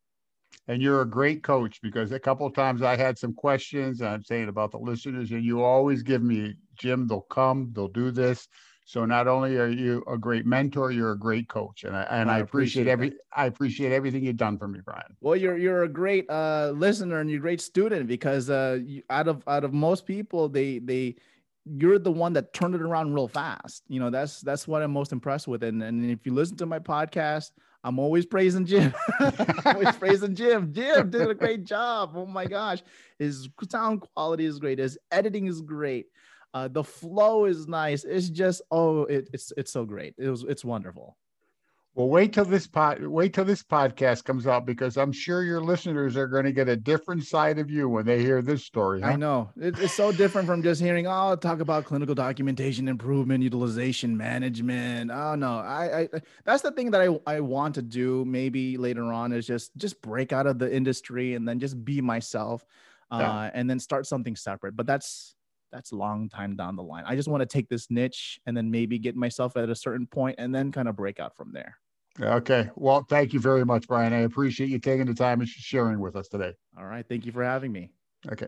and 0.67 0.81
you're 0.81 1.01
a 1.01 1.09
great 1.09 1.43
coach 1.43 1.81
because 1.81 2.11
a 2.11 2.19
couple 2.19 2.45
of 2.45 2.53
times 2.53 2.81
I 2.81 2.95
had 2.95 3.17
some 3.17 3.33
questions 3.33 4.01
I'm 4.01 4.23
saying 4.23 4.49
about 4.49 4.71
the 4.71 4.77
listeners, 4.77 5.31
and 5.31 5.43
you 5.43 5.63
always 5.63 6.03
give 6.03 6.23
me, 6.23 6.55
Jim, 6.75 7.07
they'll 7.07 7.21
come, 7.21 7.71
they'll 7.73 7.87
do 7.87 8.11
this. 8.11 8.47
So 8.85 9.05
not 9.05 9.27
only 9.27 9.57
are 9.57 9.69
you 9.69 10.03
a 10.07 10.17
great 10.17 10.45
mentor, 10.45 10.91
you're 10.91 11.13
a 11.13 11.17
great 11.17 11.47
coach, 11.47 11.85
and 11.85 11.95
I 11.95 12.01
and 12.03 12.29
I, 12.29 12.35
I 12.35 12.39
appreciate, 12.39 12.87
appreciate 12.87 12.91
every 12.91 13.13
I 13.35 13.45
appreciate 13.45 13.91
everything 13.93 14.25
you've 14.25 14.35
done 14.35 14.57
for 14.57 14.67
me, 14.67 14.79
Brian. 14.83 15.15
Well, 15.21 15.37
you're 15.37 15.57
you're 15.57 15.83
a 15.83 15.89
great 15.89 16.29
uh, 16.29 16.73
listener 16.75 17.21
and 17.21 17.29
you're 17.29 17.39
a 17.39 17.41
great 17.41 17.61
student 17.61 18.07
because 18.07 18.49
uh, 18.49 18.79
you, 18.83 19.01
out 19.09 19.29
of 19.29 19.41
out 19.47 19.63
of 19.63 19.73
most 19.73 20.05
people, 20.05 20.49
they 20.49 20.79
they 20.79 21.15
you're 21.65 21.99
the 21.99 22.11
one 22.11 22.33
that 22.33 22.53
turned 22.53 22.75
it 22.75 22.81
around 22.81 23.13
real 23.13 23.27
fast. 23.27 23.83
You 23.87 23.99
know 23.99 24.09
that's 24.09 24.41
that's 24.41 24.67
what 24.67 24.81
I'm 24.81 24.91
most 24.91 25.11
impressed 25.11 25.47
with. 25.47 25.63
And 25.63 25.81
and 25.81 26.09
if 26.09 26.25
you 26.25 26.33
listen 26.33 26.57
to 26.57 26.65
my 26.65 26.79
podcast, 26.79 27.51
I'm 27.83 27.99
always 27.99 28.25
praising 28.25 28.65
Jim. 28.65 28.93
always 29.65 29.95
praising 29.97 30.35
Jim. 30.35 30.73
Jim 30.73 31.09
did 31.09 31.29
a 31.29 31.33
great 31.33 31.63
job. 31.63 32.13
Oh 32.15 32.25
my 32.25 32.45
gosh, 32.45 32.83
his 33.19 33.49
sound 33.69 34.01
quality 34.01 34.45
is 34.45 34.59
great. 34.59 34.79
His 34.79 34.97
editing 35.11 35.47
is 35.47 35.61
great. 35.61 36.07
Uh, 36.53 36.67
the 36.67 36.83
flow 36.83 37.45
is 37.45 37.67
nice. 37.67 38.03
It's 38.03 38.29
just 38.29 38.61
oh, 38.71 39.03
it, 39.05 39.29
it's 39.33 39.51
it's 39.57 39.71
so 39.71 39.85
great. 39.85 40.15
It 40.17 40.29
was 40.29 40.43
it's 40.43 40.63
wonderful. 40.63 41.17
Well, 41.95 42.09
wait 42.09 42.33
till 42.33 42.45
this 42.45 42.65
pod 42.65 43.05
wait 43.05 43.33
till 43.33 43.45
this 43.45 43.61
podcast 43.61 44.23
comes 44.23 44.47
out 44.47 44.65
because 44.65 44.97
I'm 44.97 45.11
sure 45.11 45.43
your 45.43 45.61
listeners 45.61 46.17
are 46.17 46.27
going 46.27 46.45
to 46.45 46.51
get 46.51 46.67
a 46.67 46.75
different 46.75 47.23
side 47.23 47.59
of 47.59 47.69
you 47.69 47.87
when 47.87 48.03
they 48.03 48.19
hear 48.19 48.41
this 48.41 48.65
story. 48.65 49.01
Huh? 49.01 49.09
I 49.09 49.15
know 49.15 49.51
it, 49.55 49.77
it's 49.77 49.93
so 49.93 50.11
different 50.11 50.47
from 50.47 50.63
just 50.63 50.81
hearing 50.81 51.05
oh 51.05 51.35
talk 51.35 51.59
about 51.59 51.85
clinical 51.85 52.15
documentation 52.15 52.87
improvement, 52.87 53.43
utilization 53.43 54.17
management. 54.17 55.11
Oh 55.11 55.35
no, 55.35 55.59
I, 55.59 56.07
I 56.13 56.21
that's 56.45 56.63
the 56.63 56.71
thing 56.71 56.89
that 56.91 57.01
I 57.01 57.19
I 57.31 57.41
want 57.41 57.75
to 57.75 57.83
do 57.83 58.25
maybe 58.25 58.75
later 58.75 59.13
on 59.13 59.31
is 59.31 59.45
just 59.45 59.77
just 59.77 60.01
break 60.01 60.33
out 60.33 60.47
of 60.47 60.57
the 60.57 60.75
industry 60.75 61.35
and 61.35 61.47
then 61.47 61.59
just 61.59 61.85
be 61.85 62.01
myself, 62.01 62.65
uh, 63.11 63.19
yeah. 63.19 63.51
and 63.53 63.69
then 63.69 63.79
start 63.79 64.07
something 64.07 64.35
separate. 64.35 64.75
But 64.75 64.87
that's 64.87 65.35
that's 65.71 65.91
a 65.91 65.95
long 65.95 66.27
time 66.27 66.55
down 66.55 66.75
the 66.75 66.83
line. 66.83 67.03
I 67.05 67.15
just 67.15 67.27
want 67.27 67.41
to 67.41 67.45
take 67.45 67.69
this 67.69 67.91
niche 67.91 68.39
and 68.47 68.57
then 68.57 68.71
maybe 68.71 68.97
get 68.97 69.15
myself 69.15 69.57
at 69.57 69.69
a 69.69 69.75
certain 69.75 70.07
point 70.07 70.37
and 70.39 70.53
then 70.55 70.71
kind 70.71 70.87
of 70.87 70.95
break 70.95 71.19
out 71.19 71.35
from 71.35 71.51
there. 71.53 71.77
Okay. 72.21 72.69
Well, 72.75 73.05
thank 73.09 73.33
you 73.33 73.39
very 73.39 73.65
much, 73.65 73.87
Brian. 73.87 74.13
I 74.13 74.19
appreciate 74.19 74.69
you 74.69 74.79
taking 74.79 75.07
the 75.07 75.15
time 75.15 75.39
and 75.39 75.49
sharing 75.49 75.99
with 75.99 76.15
us 76.15 76.27
today. 76.27 76.53
All 76.77 76.85
right. 76.85 77.05
Thank 77.07 77.25
you 77.25 77.31
for 77.31 77.43
having 77.43 77.71
me. 77.71 77.89
Okay. 78.31 78.47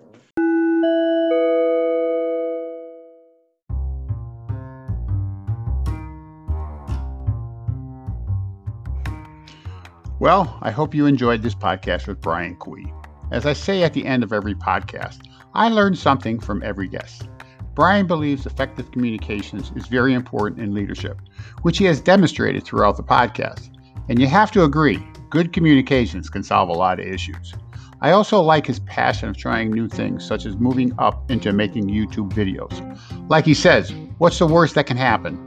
Well, 10.19 10.57
I 10.61 10.71
hope 10.71 10.95
you 10.95 11.07
enjoyed 11.07 11.41
this 11.41 11.55
podcast 11.55 12.07
with 12.07 12.21
Brian 12.21 12.55
Kui. 12.55 12.91
As 13.31 13.45
I 13.45 13.53
say 13.53 13.83
at 13.83 13.93
the 13.93 14.05
end 14.05 14.23
of 14.23 14.31
every 14.31 14.55
podcast, 14.55 15.19
I 15.53 15.67
learned 15.67 15.97
something 15.97 16.39
from 16.39 16.63
every 16.63 16.87
guest. 16.87 17.27
Brian 17.75 18.07
believes 18.07 18.45
effective 18.45 18.89
communications 18.91 19.71
is 19.75 19.87
very 19.87 20.13
important 20.13 20.61
in 20.61 20.73
leadership, 20.73 21.19
which 21.61 21.77
he 21.77 21.83
has 21.83 21.99
demonstrated 21.99 22.63
throughout 22.63 22.95
the 22.95 23.03
podcast. 23.03 23.69
And 24.07 24.17
you 24.17 24.27
have 24.27 24.49
to 24.51 24.63
agree, 24.63 25.05
good 25.29 25.51
communications 25.51 26.29
can 26.29 26.41
solve 26.41 26.69
a 26.69 26.73
lot 26.73 27.01
of 27.01 27.05
issues. 27.05 27.53
I 28.01 28.11
also 28.11 28.41
like 28.41 28.65
his 28.65 28.79
passion 28.79 29.27
of 29.27 29.35
trying 29.35 29.71
new 29.71 29.89
things, 29.89 30.25
such 30.25 30.45
as 30.45 30.55
moving 30.55 30.93
up 30.99 31.29
into 31.29 31.51
making 31.51 31.89
YouTube 31.89 32.31
videos. 32.31 32.99
Like 33.29 33.45
he 33.45 33.53
says, 33.53 33.91
what's 34.19 34.39
the 34.39 34.47
worst 34.47 34.75
that 34.75 34.85
can 34.85 34.97
happen? 34.97 35.37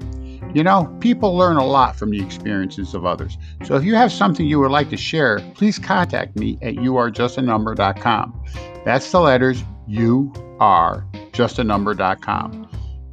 You 0.55 0.63
know, 0.65 0.95
people 1.01 1.35
learn 1.35 1.57
a 1.57 1.65
lot 1.65 1.97
from 1.97 2.11
the 2.11 2.21
experiences 2.21 2.95
of 2.95 3.07
others. 3.07 3.39
So 3.65 3.77
if 3.77 3.85
you 3.85 3.95
have 3.95 4.13
something 4.13 4.45
you 4.45 4.61
would 4.61 4.71
like 4.71 4.91
to 4.91 4.97
share, 4.99 5.41
please 5.55 5.79
contact 5.79 6.37
me 6.37 6.59
at 6.61 6.75
youarejustanumber.com. 6.75 8.45
That's 8.85 9.11
the 9.11 9.21
letters 9.21 9.63
you 9.89 10.33
are 10.61 11.05
justanumber.com. 11.33 12.69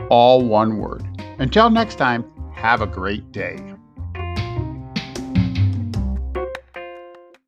All 0.10 0.43
one 0.43 0.77
word. 0.77 1.03
Until 1.39 1.69
next 1.69 1.95
time, 1.95 2.26
have 2.53 2.81
a 2.81 2.88
great 2.88 3.31
day. 3.31 3.74